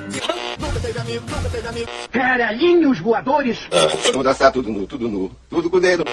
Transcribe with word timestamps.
Nunca 0.00 0.80
teve 0.80 1.00
amigo, 1.00 1.24
nunca 1.28 1.48
teve 1.50 1.68
amigo. 1.68 1.88
Caralhinhos 2.10 3.00
voadores. 3.00 3.58
Vamos 4.12 4.24
dançar 4.24 4.52
tudo 4.52 4.70
nu, 4.70 4.86
tudo 4.86 5.08
nu, 5.08 5.30
tudo 5.48 5.70
com 5.70 5.76
o 5.76 5.80
dedo. 5.80 6.04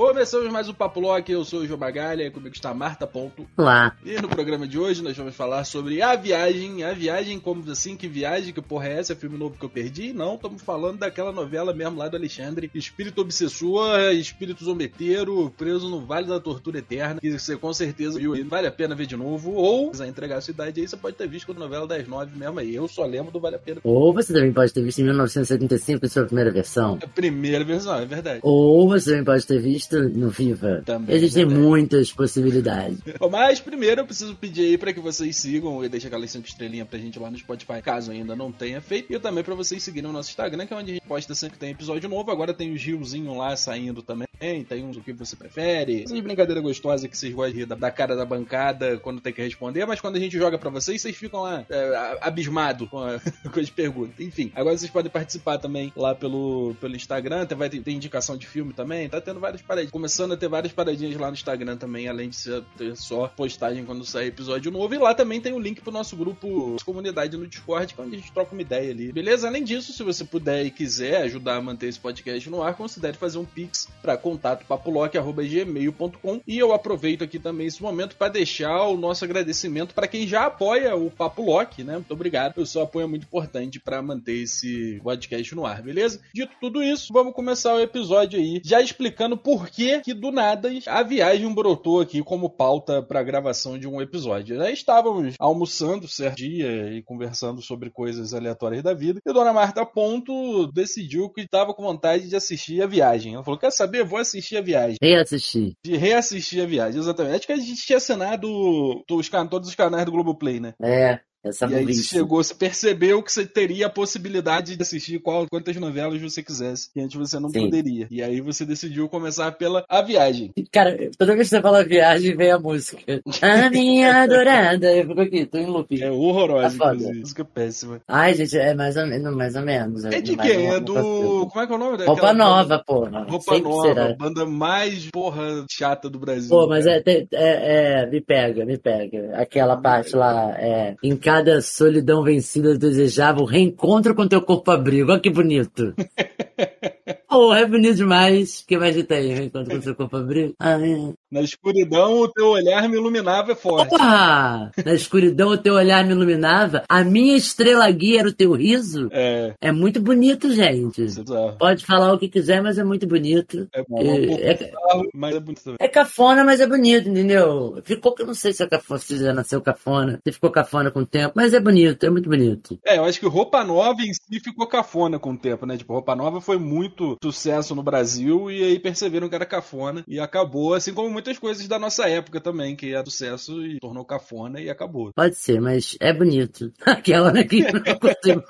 Começamos 0.00 0.50
mais 0.50 0.66
um 0.66 0.72
Papo 0.72 0.98
Lock, 0.98 1.30
eu 1.30 1.44
sou 1.44 1.60
o 1.60 1.66
João 1.66 1.78
Bagalha, 1.78 2.22
e 2.22 2.30
comigo 2.30 2.54
está 2.54 2.70
a 2.70 2.74
Marta 2.74 3.06
Ponto. 3.06 3.46
Olá. 3.54 3.94
E 4.02 4.18
no 4.18 4.30
programa 4.30 4.66
de 4.66 4.78
hoje 4.78 5.02
nós 5.02 5.14
vamos 5.14 5.36
falar 5.36 5.62
sobre 5.64 6.00
A 6.00 6.16
Viagem. 6.16 6.82
A 6.82 6.94
Viagem, 6.94 7.38
como 7.38 7.70
assim, 7.70 7.98
que 7.98 8.08
viagem, 8.08 8.54
que 8.54 8.62
porra 8.62 8.88
é 8.88 8.98
essa? 8.98 9.12
É 9.12 9.14
filme 9.14 9.36
novo 9.36 9.58
que 9.58 9.64
eu 9.64 9.68
perdi? 9.68 10.14
Não, 10.14 10.36
estamos 10.36 10.62
falando 10.62 11.00
daquela 11.00 11.32
novela 11.32 11.74
mesmo 11.74 11.98
lá 11.98 12.08
do 12.08 12.16
Alexandre. 12.16 12.70
Espírito 12.74 13.20
Obsessor, 13.20 14.00
Espírito 14.14 14.64
Zombeteiro, 14.64 15.52
preso 15.54 15.90
no 15.90 16.00
Vale 16.06 16.26
da 16.26 16.40
Tortura 16.40 16.78
Eterna. 16.78 17.20
Que 17.20 17.38
você 17.38 17.54
com 17.58 17.70
certeza 17.74 18.18
viu 18.18 18.32
aí, 18.32 18.42
vale 18.42 18.68
a 18.68 18.72
pena 18.72 18.94
ver 18.94 19.04
de 19.04 19.18
novo. 19.18 19.52
Ou, 19.52 19.90
quiser 19.90 20.08
entregar 20.08 20.38
a 20.38 20.40
sua 20.40 20.52
idade 20.52 20.80
aí, 20.80 20.88
você 20.88 20.96
pode 20.96 21.16
ter 21.16 21.28
visto 21.28 21.52
a 21.52 21.54
novela 21.54 21.86
das 21.86 22.08
nove 22.08 22.34
mesmo 22.38 22.58
aí. 22.58 22.74
Eu 22.74 22.88
só 22.88 23.04
lembro 23.04 23.30
do 23.30 23.38
Vale 23.38 23.56
a 23.56 23.58
Pena. 23.58 23.82
Ou 23.84 24.14
você 24.14 24.32
também 24.32 24.50
pode 24.50 24.72
ter 24.72 24.82
visto 24.82 25.00
em 25.00 25.04
1975 25.04 26.06
em 26.06 26.08
sua 26.08 26.24
primeira 26.24 26.50
versão. 26.50 26.98
A 27.02 27.06
primeira 27.06 27.62
versão, 27.66 27.94
é 27.96 28.06
verdade. 28.06 28.40
Ou 28.42 28.88
você 28.88 29.10
também 29.10 29.24
pode 29.26 29.46
ter 29.46 29.60
visto 29.60 29.89
no 29.98 30.30
Viva. 30.30 30.82
Também, 30.84 31.14
Existem 31.16 31.44
muitas 31.44 32.12
possibilidades. 32.12 32.98
Mas 33.30 33.60
primeiro 33.60 34.00
eu 34.02 34.06
preciso 34.06 34.34
pedir 34.34 34.62
aí 34.62 34.78
pra 34.78 34.92
que 34.92 35.00
vocês 35.00 35.36
sigam 35.36 35.84
e 35.84 35.88
deixem 35.88 36.08
aquela 36.08 36.26
5 36.26 36.46
estrelinha 36.46 36.84
pra 36.84 36.98
gente 36.98 37.18
lá 37.18 37.30
no 37.30 37.38
Spotify, 37.38 37.80
caso 37.82 38.10
ainda 38.10 38.34
não 38.36 38.50
tenha 38.52 38.80
feito. 38.80 39.12
E 39.12 39.18
também 39.18 39.42
pra 39.44 39.54
vocês 39.54 39.82
seguirem 39.82 40.08
o 40.10 40.12
nosso 40.12 40.30
Instagram, 40.30 40.66
que 40.66 40.72
é 40.72 40.76
onde 40.76 40.90
a 40.90 40.94
gente 40.94 41.06
posta 41.06 41.34
sempre 41.34 41.54
que 41.54 41.60
tem 41.60 41.70
episódio 41.70 42.08
novo. 42.08 42.30
Agora 42.30 42.52
tem 42.54 42.72
os 42.72 42.82
riozinhos 42.82 43.36
lá 43.36 43.54
saindo 43.56 44.02
também. 44.02 44.26
Tem 44.68 44.82
uns 44.84 44.96
o 44.96 45.02
que 45.02 45.12
você 45.12 45.36
prefere. 45.36 46.04
Essas 46.04 46.18
brincadeiras 46.20 46.62
gostosas 46.62 47.06
que 47.10 47.16
vocês 47.16 47.32
gostam 47.34 47.52
de 47.52 47.58
rir 47.60 47.66
da, 47.66 47.74
da 47.74 47.90
cara 47.90 48.16
da 48.16 48.24
bancada 48.24 48.96
quando 48.98 49.20
tem 49.20 49.32
que 49.34 49.42
responder. 49.42 49.84
Mas 49.84 50.00
quando 50.00 50.16
a 50.16 50.18
gente 50.18 50.38
joga 50.38 50.56
pra 50.58 50.70
vocês, 50.70 51.00
vocês 51.02 51.14
ficam 51.14 51.42
lá 51.42 51.64
é, 51.68 52.18
abismados 52.22 52.88
com, 52.88 52.98
a- 52.98 53.20
com 53.52 53.60
as 53.60 53.68
perguntas. 53.68 54.18
Enfim, 54.18 54.50
agora 54.54 54.76
vocês 54.78 54.90
podem 54.90 55.10
participar 55.10 55.58
também 55.58 55.92
lá 55.94 56.14
pelo, 56.14 56.74
pelo 56.80 56.96
Instagram. 56.96 57.44
Tem, 57.44 57.56
vai 57.58 57.68
ter, 57.68 57.82
tem 57.82 57.96
indicação 57.96 58.36
de 58.36 58.46
filme 58.46 58.72
também. 58.72 59.08
Tá 59.10 59.20
tendo 59.20 59.40
várias 59.40 59.60
paradinhas. 59.80 59.90
Começando 59.90 60.32
a 60.32 60.36
ter 60.36 60.48
várias 60.48 60.72
paradinhas 60.72 61.16
lá 61.16 61.28
no 61.28 61.34
Instagram 61.34 61.76
também, 61.76 62.08
além 62.08 62.28
de 62.28 62.36
ser, 62.36 62.62
ter 62.76 62.96
só 62.96 63.28
postagem 63.28 63.84
quando 63.84 64.04
sair 64.04 64.28
episódio 64.28 64.70
novo. 64.70 64.94
E 64.94 64.98
lá 64.98 65.14
também 65.14 65.40
tem 65.40 65.52
o 65.52 65.58
link 65.58 65.80
pro 65.80 65.92
nosso 65.92 66.16
grupo 66.16 66.76
de 66.78 66.84
comunidade 66.84 67.36
no 67.36 67.46
Discord, 67.46 67.94
é 67.96 68.02
onde 68.02 68.16
a 68.16 68.18
gente 68.18 68.32
troca 68.32 68.52
uma 68.52 68.62
ideia 68.62 68.90
ali. 68.90 69.12
Beleza? 69.12 69.48
Além 69.48 69.64
disso, 69.64 69.92
se 69.92 70.02
você 70.02 70.24
puder 70.24 70.64
e 70.64 70.70
quiser 70.70 71.22
ajudar 71.22 71.56
a 71.56 71.62
manter 71.62 71.88
esse 71.88 71.98
podcast 71.98 72.48
no 72.50 72.62
ar, 72.62 72.74
considere 72.74 73.16
fazer 73.16 73.38
um 73.38 73.44
pix 73.44 73.88
para 74.02 74.16
contato 74.16 74.66
papolock@gmail.com. 74.66 76.40
E 76.46 76.58
eu 76.58 76.72
aproveito 76.72 77.22
aqui 77.22 77.38
também 77.38 77.66
esse 77.66 77.82
momento 77.82 78.16
para 78.16 78.28
deixar 78.28 78.86
o 78.86 78.96
nosso 78.96 79.24
agradecimento 79.24 79.94
para 79.94 80.08
quem 80.08 80.26
já 80.26 80.46
apoia 80.46 80.94
o 80.96 81.10
Papo 81.10 81.42
Lock, 81.42 81.82
né? 81.84 81.94
Muito 81.94 82.12
obrigado. 82.12 82.58
O 82.58 82.66
seu 82.66 82.82
apoio 82.82 83.04
é 83.04 83.06
muito 83.06 83.24
importante 83.24 83.78
para 83.78 84.02
manter 84.02 84.42
esse 84.42 85.00
podcast 85.02 85.54
no 85.54 85.66
ar, 85.66 85.82
beleza? 85.82 86.20
Dito 86.34 86.52
tudo 86.60 86.82
isso, 86.82 87.12
vamos 87.12 87.34
começar 87.34 87.74
o 87.74 87.80
episódio 87.80 88.38
aí, 88.38 88.60
já 88.64 88.80
explicando 88.80 89.36
por 89.36 89.69
que 89.70 90.00
que 90.00 90.14
do 90.14 90.30
nada 90.30 90.70
a 90.86 91.02
viagem 91.02 91.52
brotou 91.52 92.00
aqui 92.00 92.22
como 92.22 92.50
pauta 92.50 93.02
para 93.02 93.22
gravação 93.22 93.78
de 93.78 93.86
um 93.86 94.00
episódio. 94.00 94.58
Nós 94.58 94.72
estávamos 94.72 95.34
almoçando 95.38 96.08
certo 96.08 96.36
dia 96.36 96.92
e 96.92 97.02
conversando 97.02 97.62
sobre 97.62 97.90
coisas 97.90 98.34
aleatórias 98.34 98.82
da 98.82 98.94
vida. 98.94 99.20
E 99.26 99.32
dona 99.32 99.52
Marta 99.52 99.84
Ponto 99.84 100.66
decidiu 100.72 101.30
que 101.30 101.42
estava 101.42 101.74
com 101.74 101.82
vontade 101.82 102.28
de 102.28 102.36
assistir 102.36 102.82
a 102.82 102.86
viagem. 102.86 103.34
Ela 103.34 103.44
falou: 103.44 103.58
Quer 103.58 103.70
saber? 103.72 104.04
Vou 104.04 104.18
assistir 104.18 104.56
a 104.56 104.62
viagem 104.62 104.96
Reassistir. 105.00 105.72
de 105.84 105.96
reassistir 105.96 106.62
a 106.62 106.66
viagem, 106.66 107.00
exatamente. 107.00 107.36
Acho 107.36 107.46
que 107.46 107.52
a 107.52 107.56
gente 107.56 107.86
tinha 107.86 107.98
assinado 107.98 108.48
os, 108.48 109.28
todos 109.48 109.68
os 109.68 109.74
canais 109.74 110.04
do 110.04 110.12
Globoplay, 110.12 110.60
né? 110.60 110.74
É, 110.82 111.20
essa 111.44 111.66
e 111.66 111.74
aí 111.74 111.94
chegou, 111.94 112.42
você 112.42 112.54
percebeu 112.54 113.22
que 113.22 113.32
você 113.32 113.46
teria 113.46 113.86
a 113.86 113.90
possibilidade 113.90 114.76
de 114.76 114.82
assistir 114.82 115.18
qual, 115.20 115.46
quantas 115.50 115.76
novelas 115.76 116.20
você 116.20 116.42
quisesse, 116.42 116.90
que 116.92 117.00
antes 117.00 117.16
você 117.16 117.38
não 117.38 117.48
Sim. 117.48 117.62
poderia. 117.64 118.06
E 118.10 118.22
aí 118.22 118.40
você 118.40 118.64
decidiu 118.64 119.08
começar 119.08 119.52
pela 119.52 119.84
A 119.88 120.02
Viagem. 120.02 120.52
Cara, 120.72 120.96
toda 121.18 121.34
vez 121.34 121.48
que 121.48 121.56
você 121.56 121.62
fala 121.62 121.84
viagem, 121.84 122.36
vem 122.36 122.50
a 122.50 122.58
música. 122.58 123.20
A 123.42 123.70
minha 123.70 124.22
adorada. 124.22 124.92
Eu 124.92 125.06
fico 125.06 125.20
aqui, 125.20 125.46
tô 125.46 125.58
em 125.58 125.66
looping. 125.66 126.02
É 126.02 126.10
horrorosa, 126.10 126.76
Tá 126.78 126.94
inclusive. 126.94 127.20
Música 127.20 127.44
péssima. 127.44 128.00
Ai, 128.06 128.34
gente, 128.34 128.56
é 128.58 128.74
mais 128.74 128.96
ou 128.96 129.06
menos. 129.06 129.34
Mais 129.34 129.56
ou 129.56 129.62
menos 129.62 130.04
É 130.04 130.20
de 130.20 130.36
quem? 130.36 130.66
É 130.68 130.80
do. 130.80 131.46
Como 131.48 131.60
é 131.60 131.66
que 131.66 131.72
é 131.72 131.76
o 131.76 131.78
nome 131.78 131.96
Roupa 131.96 132.14
daquela 132.14 132.32
nova, 132.34 132.62
banda? 132.64 132.84
porra. 132.84 133.24
Roupa 133.28 133.54
Sempre 133.54 133.70
Nova, 133.70 133.88
será. 133.88 134.14
banda 134.14 134.46
mais, 134.46 135.08
porra, 135.10 135.64
chata 135.70 136.08
do 136.10 136.18
Brasil. 136.18 136.50
Pô, 136.50 136.66
mas 136.66 136.86
é, 136.86 137.02
é, 137.06 137.26
é, 137.32 138.06
me 138.06 138.20
pega, 138.20 138.64
me 138.64 138.76
pega. 138.78 139.36
Aquela 139.36 139.76
parte 139.76 140.14
lá, 140.14 140.54
é, 140.58 140.94
em 141.02 141.16
cada 141.30 141.62
solidão 141.62 142.24
vencida 142.24 142.76
desejava 142.76 143.40
o 143.40 143.44
reencontro 143.44 144.16
com 144.16 144.26
teu 144.26 144.42
corpo 144.42 144.68
abrigo. 144.72 145.12
Olha 145.12 145.20
que 145.20 145.30
bonito. 145.30 145.94
Porra, 147.30 147.60
é 147.60 147.66
bonito 147.66 147.94
demais. 147.94 148.60
O 148.60 148.66
que 148.66 148.76
mais 148.76 149.06
tem? 149.06 149.32
Reencontro 149.32 149.72
com 149.72 149.80
teu 149.80 149.94
corpo 149.94 150.16
abrigo? 150.16 150.54
Ah, 150.58 150.72
é. 150.72 151.12
Na 151.30 151.42
escuridão, 151.42 152.18
o 152.18 152.28
teu 152.28 152.48
olhar 152.48 152.88
me 152.88 152.96
iluminava 152.96 153.52
é 153.52 153.54
forte. 153.54 153.88
Porra! 153.90 154.72
Na 154.84 154.92
escuridão 154.92 155.50
o 155.50 155.56
teu 155.56 155.74
olhar 155.74 156.04
me 156.04 156.10
iluminava. 156.10 156.82
A 156.88 157.04
minha 157.04 157.36
estrela 157.36 157.88
guia 157.92 158.18
era 158.18 158.28
o 158.28 158.32
teu 158.32 158.52
riso. 158.52 159.08
É, 159.12 159.54
É 159.60 159.70
muito 159.70 160.00
bonito, 160.00 160.50
gente. 160.52 161.04
é. 161.04 161.52
Pode 161.52 161.86
falar 161.86 162.12
o 162.12 162.18
que 162.18 162.28
quiser, 162.28 162.60
mas 162.60 162.78
é 162.78 162.82
muito 162.84 163.06
bonito. 163.06 163.68
É 163.72 163.84
bom, 163.88 164.00
é 164.00 164.50
É, 164.50 164.52
é, 164.64 164.72
mas 165.14 165.36
é 165.36 165.38
bonito 165.40 165.62
também. 165.62 165.76
É 165.80 165.86
cafona, 165.86 166.42
mas 166.42 166.60
é 166.60 166.66
bonito, 166.66 167.08
entendeu? 167.08 167.80
Ficou 167.84 168.12
que 168.12 168.22
eu 168.22 168.26
não 168.26 168.34
sei 168.34 168.52
se 168.52 168.64
é 168.64 168.66
cafona, 168.66 168.98
se 168.98 169.18
já 169.18 169.32
nasceu 169.32 169.60
cafona, 169.60 170.18
se 170.26 170.32
ficou 170.32 170.50
cafona 170.50 170.90
com 170.90 171.00
o 171.00 171.06
tempo, 171.06 171.34
mas 171.36 171.54
é 171.54 171.60
bonito, 171.60 172.04
é 172.04 172.10
muito 172.10 172.28
bonito. 172.28 172.76
É, 172.84 172.98
eu 172.98 173.04
acho 173.04 173.20
que 173.20 173.26
Roupa 173.28 173.62
Nova 173.62 174.02
em 174.02 174.12
si 174.12 174.40
ficou 174.42 174.66
cafona 174.66 175.16
com 175.16 175.30
o 175.30 175.38
tempo, 175.38 175.64
né? 175.64 175.76
Tipo, 175.76 175.92
Roupa 175.92 176.16
Nova 176.16 176.40
foi 176.40 176.58
muito 176.58 177.16
sucesso 177.30 177.74
no 177.74 177.82
Brasil 177.82 178.50
e 178.50 178.62
aí 178.62 178.78
perceberam 178.78 179.28
que 179.28 179.34
era 179.34 179.44
cafona 179.44 180.02
e 180.08 180.18
acabou, 180.18 180.72
assim 180.74 180.94
como 180.94 181.10
muitas 181.10 181.38
coisas 181.38 181.66
da 181.68 181.78
nossa 181.78 182.08
época 182.08 182.40
também, 182.40 182.74
que 182.74 182.94
é 182.94 183.04
sucesso 183.04 183.60
e 183.62 183.78
tornou 183.78 184.04
cafona 184.06 184.58
e 184.60 184.70
acabou. 184.70 185.10
Pode 185.14 185.34
ser, 185.36 185.60
mas 185.60 185.96
é 186.00 186.12
bonito. 186.14 186.72
Aquela 186.84 187.30
né, 187.32 187.44
que 187.44 187.60
eu 187.60 187.72
não 187.72 187.82
consigo. 188.00 188.42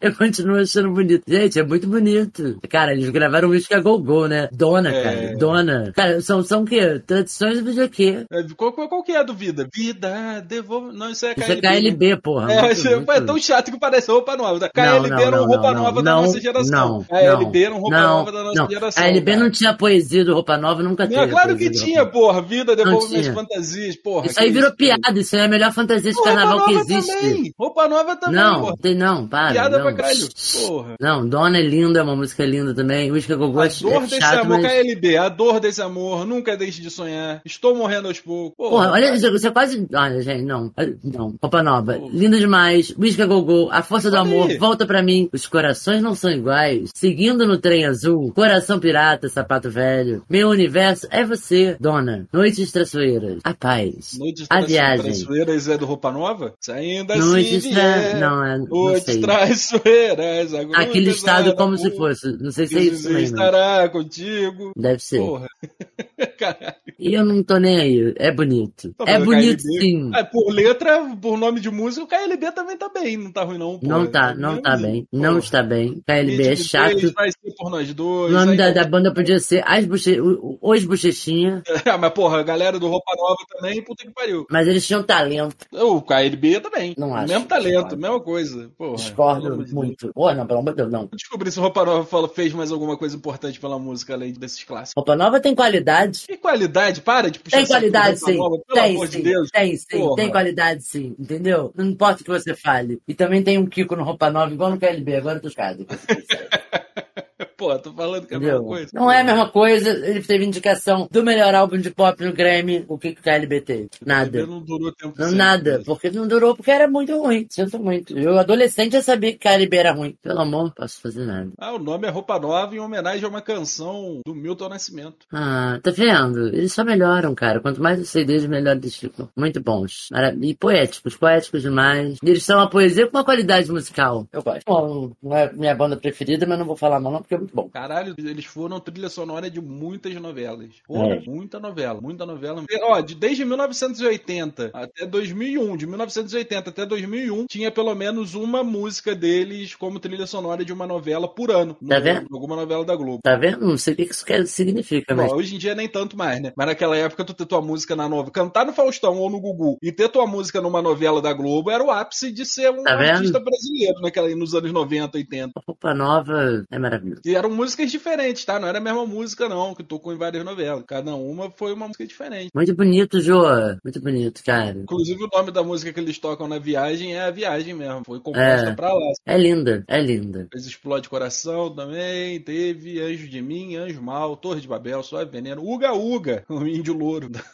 eu 0.00 0.14
continuo 0.14 0.56
achando 0.60 0.90
bonito. 0.90 1.22
Gente, 1.26 1.58
é 1.58 1.64
muito 1.64 1.86
bonito. 1.88 2.58
Cara, 2.68 2.92
eles 2.92 3.08
gravaram 3.08 3.48
música 3.48 3.80
Go 3.80 3.98
Go, 3.98 4.26
né? 4.26 4.48
Dona, 4.52 4.90
É. 4.94 5.02
cara. 5.02 5.36
Dona. 5.38 5.92
Cara, 5.94 6.20
são, 6.20 6.42
são 6.42 6.62
o 6.62 6.66
quê? 6.66 6.98
Tradições 7.06 7.60
do 7.60 7.64
videokê. 7.64 8.26
É, 8.30 8.42
qual, 8.56 8.72
qual, 8.72 8.88
qual 8.88 9.02
que 9.02 9.12
é 9.12 9.18
a 9.18 9.22
do 9.22 9.34
Vida? 9.34 9.66
Vida, 9.74 10.40
devolve. 10.46 10.94
Não, 10.96 11.10
isso 11.10 11.24
é 11.24 11.30
Isso 11.32 11.40
KLB. 11.46 11.66
é 11.66 11.70
KLB, 11.80 12.16
porra. 12.20 12.52
É, 12.52 12.60
muito, 12.60 12.72
isso 12.74 12.88
é- 12.88 12.96
muito. 12.96 13.10
é 13.12 13.20
tão 13.22 13.38
chato 13.38 13.70
que 13.72 13.78
parece 13.78 14.10
roupa 14.10 14.36
nova. 14.36 14.68
KLB 14.68 15.08
não, 15.08 15.18
era 15.18 15.36
não, 15.38 15.46
roupa 15.46 15.72
não, 15.72 15.82
nova 15.82 16.02
da 16.02 16.14
nossa 16.16 16.38
geração. 16.40 16.70
Não, 16.98 17.04
KLB 17.04 17.53
não, 17.60 17.66
era 17.66 17.74
um 17.74 17.78
roupa 17.78 17.96
não, 17.96 18.18
nova 18.18 18.32
da 18.32 18.42
nossa 18.44 18.62
não. 18.62 18.70
geração. 18.70 19.02
A 19.02 19.06
LB 19.08 19.30
cara. 19.32 19.42
não 19.44 19.50
tinha 19.50 19.74
poesia 19.74 20.24
do 20.24 20.34
Roupa 20.34 20.56
Nova, 20.56 20.82
nunca. 20.82 21.06
Não, 21.08 21.28
claro 21.28 21.56
que 21.56 21.70
tinha, 21.70 22.04
porra. 22.06 22.42
Vida, 22.42 22.74
devolve 22.76 23.08
minhas 23.08 23.22
tinha. 23.26 23.34
fantasias, 23.34 23.96
porra. 23.96 24.26
Isso 24.26 24.40
aí 24.40 24.50
virou 24.50 24.68
isso? 24.68 24.76
piada, 24.76 25.18
isso 25.18 25.34
aí 25.36 25.42
é 25.42 25.44
a 25.44 25.48
melhor 25.48 25.72
fantasia 25.72 26.12
de 26.12 26.22
carnaval 26.22 26.64
que 26.66 26.74
existe. 26.74 27.12
também. 27.14 27.54
Roupa 27.58 27.88
nova 27.88 28.16
também, 28.16 28.36
Não, 28.40 28.60
porra. 28.60 28.74
tem 28.80 28.94
não, 28.94 29.26
para. 29.28 29.52
Piada 29.52 29.76
não. 29.78 29.84
pra 29.84 29.92
caralho. 29.94 30.28
Porra. 30.66 30.94
Não, 31.00 31.28
Dona 31.28 31.58
é 31.58 31.62
linda, 31.62 32.00
é 32.00 32.02
uma 32.02 32.16
música 32.16 32.44
linda 32.44 32.74
também. 32.74 33.10
Música 33.10 33.36
que 33.36 33.42
eu 33.42 33.46
A 33.46 33.50
gosto 33.50 33.82
dor 33.84 33.94
é 33.94 34.00
desse 34.00 34.20
chato, 34.20 34.40
amor, 34.40 34.60
mas... 34.60 34.72
KLB, 34.72 35.16
a 35.16 35.28
dor 35.28 35.60
desse 35.60 35.82
amor, 35.82 36.26
nunca 36.26 36.56
deixe 36.56 36.80
de 36.82 36.90
sonhar. 36.90 37.40
Estou 37.44 37.74
morrendo 37.74 38.08
aos 38.08 38.20
poucos. 38.20 38.54
Porra, 38.56 38.90
olha, 38.92 39.16
você- 39.16 39.30
você 39.30 39.50
quase. 39.50 39.86
Olha, 39.94 40.20
gente, 40.22 40.42
não. 40.44 40.72
Não. 41.02 41.34
Roupa 41.40 41.62
nova. 41.62 41.98
Linda 42.12 42.38
demais. 42.38 42.94
Whisky 42.98 43.24
Gogô. 43.24 43.68
A 43.70 43.82
força 43.82 44.10
do 44.10 44.16
amor. 44.16 44.50
aí. 44.50 44.58
Volta 44.58 44.86
pra 44.86 45.02
mim. 45.02 45.28
Os 45.32 45.46
corações 45.46 46.02
não 46.02 46.14
são 46.14 46.30
iguais. 46.30 46.90
Seguindo 46.94 47.43
no 47.46 47.58
trem 47.58 47.84
azul. 47.84 48.32
Coração 48.32 48.78
pirata, 48.78 49.28
sapato 49.28 49.70
velho. 49.70 50.24
Meu 50.28 50.48
universo 50.48 51.06
é 51.10 51.24
você, 51.24 51.76
dona. 51.80 52.26
Noites 52.32 52.72
traiçoeiras. 52.72 53.40
A 53.44 53.54
paz. 53.54 54.18
Noites 54.18 54.46
a 54.50 54.60
viagem. 54.60 55.02
Traiçoeiras 55.02 55.68
é 55.68 55.78
do 55.78 55.86
Roupa 55.86 56.10
Nova? 56.10 56.54
Saindo 56.60 57.14
Noites 57.16 57.64
assim, 57.64 57.74
tra... 57.74 58.14
Não, 58.18 58.44
é. 58.44 58.58
Noites 58.58 59.16
traiçoeiras. 59.16 60.54
agora 60.54 60.82
Aquele 60.82 61.10
estado 61.10 61.54
como 61.54 61.76
se 61.76 61.90
fosse. 61.90 62.36
Não 62.40 62.50
sei 62.50 62.66
se 62.66 62.78
é 62.78 62.82
isso 62.82 63.08
mesmo. 63.08 63.36
estará 63.36 63.88
contigo. 63.88 64.72
Deve 64.76 65.02
ser. 65.02 65.18
Porra. 65.18 65.48
Caralho. 66.38 66.74
E 66.98 67.14
eu 67.14 67.24
não 67.24 67.42
tô 67.42 67.58
nem 67.58 67.80
aí. 67.80 68.14
É 68.16 68.32
bonito. 68.32 68.92
Tá, 68.94 69.04
é 69.06 69.18
bonito 69.18 69.60
sim. 69.62 70.10
É, 70.14 70.22
por 70.24 70.50
letra, 70.52 71.16
por 71.20 71.36
nome 71.36 71.60
de 71.60 71.70
música, 71.70 72.04
o 72.04 72.08
KLB 72.08 72.52
também 72.52 72.76
tá 72.76 72.88
bem, 72.88 73.16
não 73.16 73.32
tá 73.32 73.42
ruim 73.44 73.58
não. 73.58 73.78
porra. 73.78 73.98
Não 73.98 74.06
tá, 74.06 74.34
não 74.34 74.60
tá 74.60 74.76
bem. 74.76 75.06
Não 75.12 75.38
está 75.38 75.62
bem. 75.62 76.02
KLB 76.06 76.48
é 76.48 76.56
chato. 76.56 77.12
Vai 77.14 77.30
ser 77.42 77.54
por 77.56 77.70
nós 77.70 77.90
O 77.90 77.94
dois. 77.94 78.32
nome 78.32 78.52
aí 78.52 78.56
da, 78.56 78.70
da 78.70 78.84
banda 78.84 79.12
podia 79.12 79.38
ser 79.38 79.62
As 79.66 79.84
Boche... 79.84 80.20
o- 80.20 80.58
o- 80.60 80.72
Os 80.72 80.84
Bochechinha, 80.84 81.62
Ah, 81.86 81.98
mas 81.98 82.12
porra, 82.12 82.40
a 82.40 82.42
galera 82.42 82.78
do 82.78 82.88
Roupa 82.88 83.12
Nova 83.16 83.36
também, 83.50 83.82
puta 83.82 84.04
que 84.04 84.12
pariu. 84.12 84.46
mas 84.50 84.66
eles 84.68 84.86
tinham 84.86 85.02
talento. 85.02 85.56
O 85.72 86.00
KLB 86.02 86.60
também. 86.60 86.94
Não 86.98 87.14
acho. 87.14 87.28
Mesmo 87.32 87.46
talento, 87.46 87.72
Discordo. 87.74 87.96
mesma 87.96 88.20
coisa. 88.20 88.70
Porra, 88.76 88.96
Discordo 88.96 89.66
muito. 89.74 90.12
Pô, 90.14 90.32
não, 90.32 90.46
pelo 90.46 90.60
amor 90.60 90.70
de 90.70 90.76
Deus, 90.76 90.90
não. 90.92 91.06
Descobri 91.12 91.50
se 91.50 91.58
o 91.58 91.62
Roupa 91.62 91.84
Nova 91.84 92.28
fez 92.28 92.52
mais 92.52 92.70
alguma 92.72 92.96
coisa 92.96 93.16
importante 93.16 93.60
pela 93.60 93.78
música 93.78 94.14
além 94.14 94.32
desses 94.32 94.62
clássicos. 94.64 94.92
Roupa 94.96 95.14
Nova 95.16 95.40
tem 95.40 95.54
qualidade. 95.54 96.24
Que 96.26 96.36
qualidade, 96.36 97.00
para 97.00 97.30
de 97.30 97.38
puxar 97.38 97.58
Tem 97.58 97.66
qualidade, 97.66 98.18
sim. 98.20 98.36
nova, 98.36 98.56
pelo 98.66 98.80
Tem, 98.80 98.94
amor 98.94 99.08
sim. 99.08 99.16
de 99.18 99.22
Deus. 99.24 99.48
Tem, 99.50 99.76
sim. 99.76 99.86
Porra. 99.90 100.16
Tem 100.16 100.30
qualidade, 100.30 100.82
sim. 100.84 101.14
Entendeu? 101.18 101.72
Não 101.74 101.84
importa 101.84 102.20
o 102.22 102.24
que 102.24 102.30
você 102.30 102.54
fale. 102.54 103.00
E 103.06 103.14
também 103.14 103.42
tem 103.42 103.58
um 103.58 103.66
Kiko 103.66 103.94
no 103.96 104.04
Roupa 104.04 104.30
Nova, 104.30 104.52
igual 104.52 104.70
no 104.70 104.78
KLB. 104.78 105.16
Agora 105.16 105.36
eu 105.38 105.42
tô 105.42 105.48
escado. 105.48 105.86
Pô, 107.64 107.78
tô 107.78 107.92
falando 107.94 108.26
que 108.26 108.34
é 108.34 108.36
a 108.36 108.40
mesma 108.40 108.62
coisa. 108.62 108.90
Não 108.92 109.10
é 109.10 109.20
a 109.22 109.24
mesma 109.24 109.48
coisa. 109.48 109.88
Ele 109.88 110.22
teve 110.22 110.44
indicação 110.44 111.08
do 111.10 111.22
melhor 111.22 111.54
álbum 111.54 111.78
de 111.78 111.90
pop 111.90 112.22
no 112.22 112.30
Grammy. 112.30 112.84
O 112.86 112.98
que 112.98 113.14
que 113.14 113.20
o 113.20 113.24
KLB 113.24 113.60
teve? 113.62 113.88
Nada. 114.04 114.46
Não 114.46 114.60
durou 114.60 114.92
tempo 114.92 115.14
Não, 115.18 115.30
nada, 115.30 115.82
porque 115.86 116.10
não 116.10 116.28
durou, 116.28 116.54
porque 116.54 116.70
era 116.70 116.86
muito 116.86 117.18
ruim. 117.18 117.46
Sinto 117.48 117.78
muito. 117.78 118.18
Eu, 118.18 118.38
adolescente, 118.38 118.92
já 118.92 119.02
sabia 119.02 119.32
que 119.32 119.38
KLB 119.38 119.76
era 119.78 119.92
ruim. 119.92 120.14
Pelo 120.20 120.40
amor, 120.40 120.64
não 120.64 120.70
posso 120.72 121.00
fazer 121.00 121.24
nada. 121.24 121.50
Ah, 121.56 121.72
o 121.72 121.78
nome 121.78 122.06
é 122.06 122.10
Roupa 122.10 122.38
Nova 122.38 122.74
em 122.74 122.80
homenagem 122.80 123.24
a 123.24 123.28
uma 123.28 123.40
canção 123.40 124.20
do 124.26 124.34
Milton 124.34 124.68
Nascimento. 124.68 125.26
Ah, 125.32 125.78
tá 125.82 125.90
vendo? 125.90 126.48
Eles 126.48 126.72
só 126.72 126.84
melhoram, 126.84 127.34
cara. 127.34 127.60
Quanto 127.60 127.80
mais 127.82 127.98
eu 127.98 128.04
sei 128.04 128.26
deles, 128.26 128.44
melhor 128.44 128.76
eles 128.76 128.94
ficam. 128.94 129.30
Muito 129.34 129.62
bons. 129.62 130.10
E 130.42 130.54
poéticos, 130.54 131.16
poéticos 131.16 131.62
demais. 131.62 132.18
E 132.22 132.28
eles 132.28 132.44
são 132.44 132.58
uma 132.58 132.68
poesia 132.68 133.06
com 133.06 133.16
uma 133.16 133.24
qualidade 133.24 133.72
musical. 133.72 134.26
Eu 134.30 134.42
gosto. 134.42 134.64
Bom, 134.66 135.12
não 135.22 135.34
é 135.34 135.50
minha 135.50 135.74
banda 135.74 135.96
preferida, 135.96 136.44
mas 136.46 136.58
não 136.58 136.66
vou 136.66 136.76
falar 136.76 137.00
mal 137.00 137.14
não, 137.14 137.22
porque 137.22 137.34
é 137.34 137.38
muito 137.38 137.53
bom. 137.54 137.68
Caralho, 137.68 138.14
eles 138.18 138.44
foram 138.44 138.80
trilha 138.80 139.08
sonora 139.08 139.50
de 139.50 139.60
muitas 139.60 140.14
novelas. 140.16 140.70
Porra, 140.86 141.14
É. 141.14 141.20
muita 141.26 141.58
novela, 141.60 142.00
muita 142.00 142.26
novela. 142.26 142.64
Ó, 142.82 143.00
de, 143.00 143.14
desde 143.14 143.44
1980 143.44 144.70
até 144.72 145.06
2001, 145.06 145.76
de 145.76 145.86
1980 145.86 146.70
até 146.70 146.84
2001, 146.86 147.46
tinha 147.46 147.70
pelo 147.70 147.94
menos 147.94 148.34
uma 148.34 148.62
música 148.62 149.14
deles 149.14 149.74
como 149.74 149.98
trilha 149.98 150.26
sonora 150.26 150.64
de 150.64 150.72
uma 150.72 150.86
novela 150.86 151.28
por 151.28 151.50
ano. 151.50 151.74
Tá 151.74 151.96
no- 151.98 152.02
vendo? 152.02 152.26
Alguma 152.32 152.56
novela 152.56 152.84
da 152.84 152.96
Globo. 152.96 153.20
Tá 153.22 153.36
vendo? 153.36 153.60
Não 153.66 153.76
sei 153.78 153.94
o 153.94 153.96
que 153.96 154.02
isso 154.02 154.24
quer, 154.24 154.46
significa, 154.46 155.14
mas. 155.14 155.30
Bom, 155.30 155.36
hoje 155.36 155.54
em 155.54 155.58
dia 155.58 155.74
nem 155.74 155.88
tanto 155.88 156.16
mais, 156.16 156.40
né? 156.40 156.52
Mas 156.56 156.66
naquela 156.66 156.96
época 156.96 157.24
tu 157.24 157.34
ter 157.34 157.46
tua 157.46 157.60
música 157.62 157.94
na 157.96 158.08
novela, 158.08 158.30
cantar 158.30 158.66
no 158.66 158.72
Faustão 158.72 159.16
ou 159.18 159.30
no 159.30 159.40
Gugu 159.40 159.78
e 159.82 159.92
ter 159.92 160.08
tua 160.08 160.26
música 160.26 160.60
numa 160.60 160.82
novela 160.82 161.20
da 161.22 161.32
Globo 161.32 161.70
era 161.70 161.82
o 161.82 161.90
ápice 161.90 162.32
de 162.32 162.44
ser 162.44 162.70
um 162.70 162.82
Tá 162.82 162.92
artista 162.94 163.38
brasileiro 163.40 164.00
naquela, 164.00 164.28
nos 164.34 164.54
anos 164.54 164.72
90, 164.72 165.16
80. 165.18 165.52
Roupa 165.66 165.94
nova 165.94 166.64
é 166.70 166.78
maravilhoso. 166.78 167.22
E 167.24 167.33
eram 167.34 167.50
músicas 167.50 167.90
diferentes, 167.90 168.44
tá? 168.44 168.58
Não 168.58 168.68
era 168.68 168.78
a 168.78 168.80
mesma 168.80 169.04
música, 169.06 169.48
não, 169.48 169.74
que 169.74 169.82
tocou 169.82 170.12
em 170.12 170.16
várias 170.18 170.44
novelas. 170.44 170.84
Cada 170.86 171.14
uma 171.14 171.50
foi 171.50 171.72
uma 171.72 171.86
música 171.86 172.06
diferente. 172.06 172.50
Muito 172.54 172.74
bonito, 172.74 173.20
Joa. 173.20 173.78
Muito 173.84 174.00
bonito, 174.00 174.42
cara. 174.44 174.78
Inclusive, 174.78 175.24
o 175.24 175.28
nome 175.32 175.50
da 175.50 175.62
música 175.62 175.92
que 175.92 176.00
eles 176.00 176.18
tocam 176.18 176.48
na 176.48 176.58
viagem 176.58 177.14
é 177.14 177.22
a 177.22 177.30
viagem 177.30 177.74
mesmo. 177.74 178.02
Foi 178.04 178.18
composta 178.20 178.70
É. 178.70 178.74
pra 178.74 178.92
lá. 178.92 179.12
É 179.26 179.36
linda, 179.38 179.84
é 179.88 180.00
linda. 180.00 180.48
Fez 180.52 180.66
Explode 180.66 181.08
Coração 181.08 181.74
também. 181.74 182.40
Teve 182.40 183.00
Anjo 183.00 183.28
de 183.28 183.40
Mim, 183.42 183.76
Anjo 183.76 184.02
Mal, 184.02 184.36
Torre 184.36 184.60
de 184.60 184.68
Babel, 184.68 185.02
Suave 185.02 185.30
Veneno. 185.30 185.62
Uga 185.64 185.92
Uga, 185.92 186.44
o 186.48 186.66
Índio 186.66 186.94
Louro. 186.96 187.30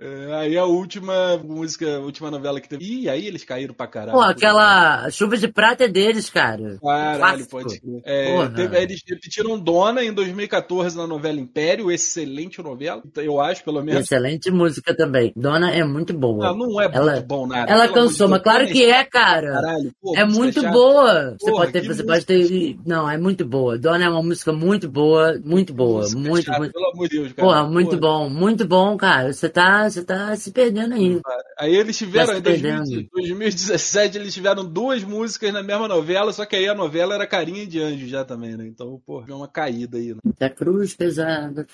É, 0.00 0.34
aí 0.34 0.56
a 0.58 0.64
última 0.64 1.36
música, 1.38 1.96
a 1.96 2.00
última 2.00 2.30
novela 2.30 2.60
que 2.60 2.68
teve. 2.68 2.84
Ih, 2.84 3.08
aí 3.08 3.26
eles 3.26 3.44
caíram 3.44 3.74
pra 3.74 3.86
caralho. 3.86 4.12
Pô, 4.12 4.20
aquela 4.22 5.08
chuva 5.10 5.36
de 5.36 5.48
prata 5.48 5.84
é 5.84 5.88
deles, 5.88 6.28
cara. 6.30 6.78
Caralho, 6.82 7.46
pode 7.46 7.72
ser. 7.72 7.80
É, 8.04 8.21
Porra. 8.30 8.50
teve- 8.50 8.78
eles 8.82 9.00
repetiram 9.08 9.58
Dona 9.58 10.04
em 10.04 10.12
2014 10.12 10.96
na 10.96 11.06
novela 11.06 11.38
Império, 11.40 11.90
excelente 11.90 12.62
novela, 12.62 13.02
eu 13.16 13.40
acho, 13.40 13.64
pelo 13.64 13.82
menos. 13.82 14.02
Excelente 14.02 14.50
música 14.50 14.94
também. 14.96 15.32
Dona 15.34 15.70
é 15.72 15.82
muito 15.84 16.12
boa. 16.14 16.46
Não, 16.52 16.56
não 16.56 16.80
é 16.80 16.90
Ela- 16.92 17.12
muito 17.12 17.26
bom 17.26 17.46
nada. 17.46 17.70
Ela 17.72 17.88
cansou, 17.88 18.28
mas 18.28 18.42
claro 18.42 18.66
que 18.66 18.84
é, 18.84 19.04
cara. 19.04 19.52
Caralho, 19.52 19.92
É 20.14 20.24
música 20.24 20.26
muito 20.42 20.60
chata. 20.60 20.72
boa. 20.72 21.36
Você 21.38 21.50
Porra, 21.50 21.56
pode 21.66 21.72
ter, 21.72 21.86
você 21.86 22.04
pode 22.04 22.26
ter. 22.26 22.76
Não, 22.86 23.08
é 23.08 23.16
muito 23.18 23.44
boa. 23.44 23.78
Dona 23.78 24.04
é 24.04 24.08
uma 24.08 24.22
música 24.22 24.52
muito 24.52 24.88
boa, 24.88 25.40
muito 25.44 25.72
boa, 25.74 26.00
Música 26.02 26.18
muito, 26.20 26.50
muito. 26.52 26.72
Pelo 26.72 26.90
amor 26.92 27.08
de 27.08 27.16
Deus, 27.18 27.32
cara. 27.32 27.48
Porra, 27.48 27.64
muito 27.64 27.98
Porra. 27.98 28.00
bom, 28.00 28.28
muito 28.28 28.66
bom, 28.66 28.96
cara. 28.96 29.32
Você 29.32 29.48
tá, 29.48 29.88
você 29.88 30.02
tá 30.04 30.34
se 30.36 30.50
perdendo 30.50 30.94
aí. 30.94 31.20
Aí 31.58 31.74
eles 31.74 31.96
tiveram, 31.96 32.32
Tá 32.32 32.38
em 32.38 32.42
2000 32.42 32.72
perdendo. 32.84 33.08
2017, 33.12 34.18
eles 34.18 34.34
tiveram 34.34 34.64
duas 34.64 35.02
músicas 35.04 35.52
na 35.52 35.62
mesma 35.62 35.88
novela, 35.88 36.32
só 36.32 36.44
que 36.44 36.56
aí 36.56 36.68
a 36.68 36.74
novela 36.74 37.14
era 37.14 37.26
Carinha 37.26 37.66
de 37.66 37.80
Anjo 37.80 38.06
já 38.12 38.24
também, 38.24 38.56
né? 38.56 38.66
Então, 38.66 39.00
pô, 39.04 39.22
deu 39.22 39.36
uma 39.36 39.48
caída 39.48 39.96
aí, 39.98 40.14
né? 40.14 40.20
Da 40.38 40.48
cruz 40.48 40.94
pesada. 40.94 41.66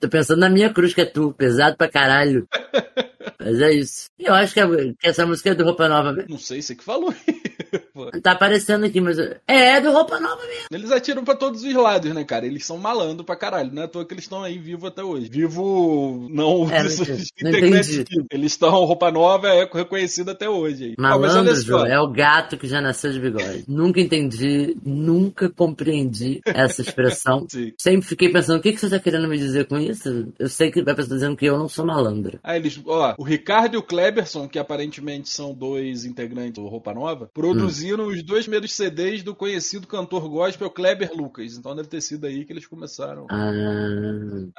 Tô 0.00 0.08
pensando 0.08 0.40
na 0.40 0.50
minha 0.50 0.72
cruz, 0.72 0.94
que 0.94 1.00
é 1.00 1.06
tu, 1.06 1.32
pesado 1.32 1.76
pra 1.76 1.88
caralho. 1.88 2.46
Mas 3.40 3.60
é 3.60 3.72
isso. 3.72 4.10
Eu 4.18 4.34
acho 4.34 4.52
que, 4.52 4.60
que 4.94 5.06
essa 5.06 5.24
música 5.26 5.50
é 5.50 5.54
do 5.54 5.64
Roupa 5.64 5.88
Nova 5.88 6.12
mesmo. 6.12 6.30
Não 6.30 6.38
sei, 6.38 6.60
você 6.60 6.74
que 6.74 6.84
falou. 6.84 7.14
Pô. 7.98 8.08
Tá 8.20 8.30
aparecendo 8.30 8.86
aqui, 8.86 9.00
mas. 9.00 9.18
É, 9.18 9.34
é 9.48 9.80
do 9.80 9.90
Roupa 9.90 10.20
Nova 10.20 10.40
mesmo. 10.46 10.66
Eles 10.70 10.92
atiram 10.92 11.24
pra 11.24 11.34
todos 11.34 11.64
os 11.64 11.74
lados, 11.74 12.14
né, 12.14 12.22
cara? 12.22 12.46
Eles 12.46 12.64
são 12.64 12.78
malandro 12.78 13.24
pra 13.24 13.34
caralho. 13.34 13.72
Não 13.72 13.82
é 13.82 13.86
à 13.86 13.88
toa 13.88 14.04
que 14.04 14.14
eles 14.14 14.22
estão 14.22 14.44
aí 14.44 14.56
vivos 14.56 14.88
até 14.88 15.02
hoje. 15.02 15.28
Vivo, 15.28 16.28
não. 16.30 16.70
É, 16.70 16.84
não 17.42 17.50
entendi. 17.50 18.04
Eles 18.30 18.52
estão, 18.52 18.70
roupa 18.84 19.10
nova 19.10 19.48
é 19.48 19.68
reconhecida 19.72 20.30
até 20.30 20.48
hoje. 20.48 20.84
Aí. 20.84 20.94
Ah, 20.96 21.18
Malandro, 21.18 21.56
só. 21.56 21.62
Jô, 21.62 21.86
é 21.86 21.98
o 22.00 22.06
gato 22.06 22.56
que 22.56 22.68
já 22.68 22.80
nasceu 22.80 23.12
de 23.12 23.18
bigode. 23.18 23.64
Nunca 23.66 24.00
entendi, 24.00 24.76
nunca 24.84 25.50
compreendi 25.50 26.40
essa 26.44 26.82
expressão. 26.82 27.46
Sim. 27.50 27.72
Sempre 27.76 28.06
fiquei 28.06 28.28
pensando, 28.28 28.60
o 28.60 28.62
que, 28.62 28.72
que 28.72 28.78
você 28.78 28.88
tá 28.88 29.00
querendo 29.00 29.26
me 29.26 29.36
dizer 29.36 29.66
com 29.66 29.76
isso? 29.76 30.28
Eu 30.38 30.48
sei 30.48 30.70
que 30.70 30.82
vai 30.82 30.94
pessoa 30.94 31.16
dizendo 31.16 31.36
que 31.36 31.46
eu 31.46 31.58
não 31.58 31.68
sou 31.68 31.84
malandro. 31.84 32.38
Aí 32.44 32.60
eles, 32.60 32.80
ó, 32.86 33.16
o 33.18 33.24
Ricardo 33.24 33.74
e 33.74 33.78
o 33.78 33.82
Kleberson, 33.82 34.46
que 34.46 34.58
aparentemente 34.58 35.28
são 35.28 35.52
dois 35.52 36.04
integrantes 36.04 36.62
do 36.62 36.68
Roupa 36.68 36.94
Nova, 36.94 37.28
produziram 37.34 37.87
os 37.94 38.22
dois 38.22 38.44
primeiros 38.44 38.72
CDs 38.72 39.22
do 39.22 39.34
conhecido 39.34 39.86
cantor 39.86 40.28
gospel 40.28 40.70
Kleber 40.70 41.10
Lucas. 41.14 41.56
Então 41.56 41.74
deve 41.74 41.88
ter 41.88 42.00
sido 42.00 42.26
aí 42.26 42.44
que 42.44 42.52
eles 42.52 42.66
começaram. 42.66 43.26
Ah, 43.30 43.50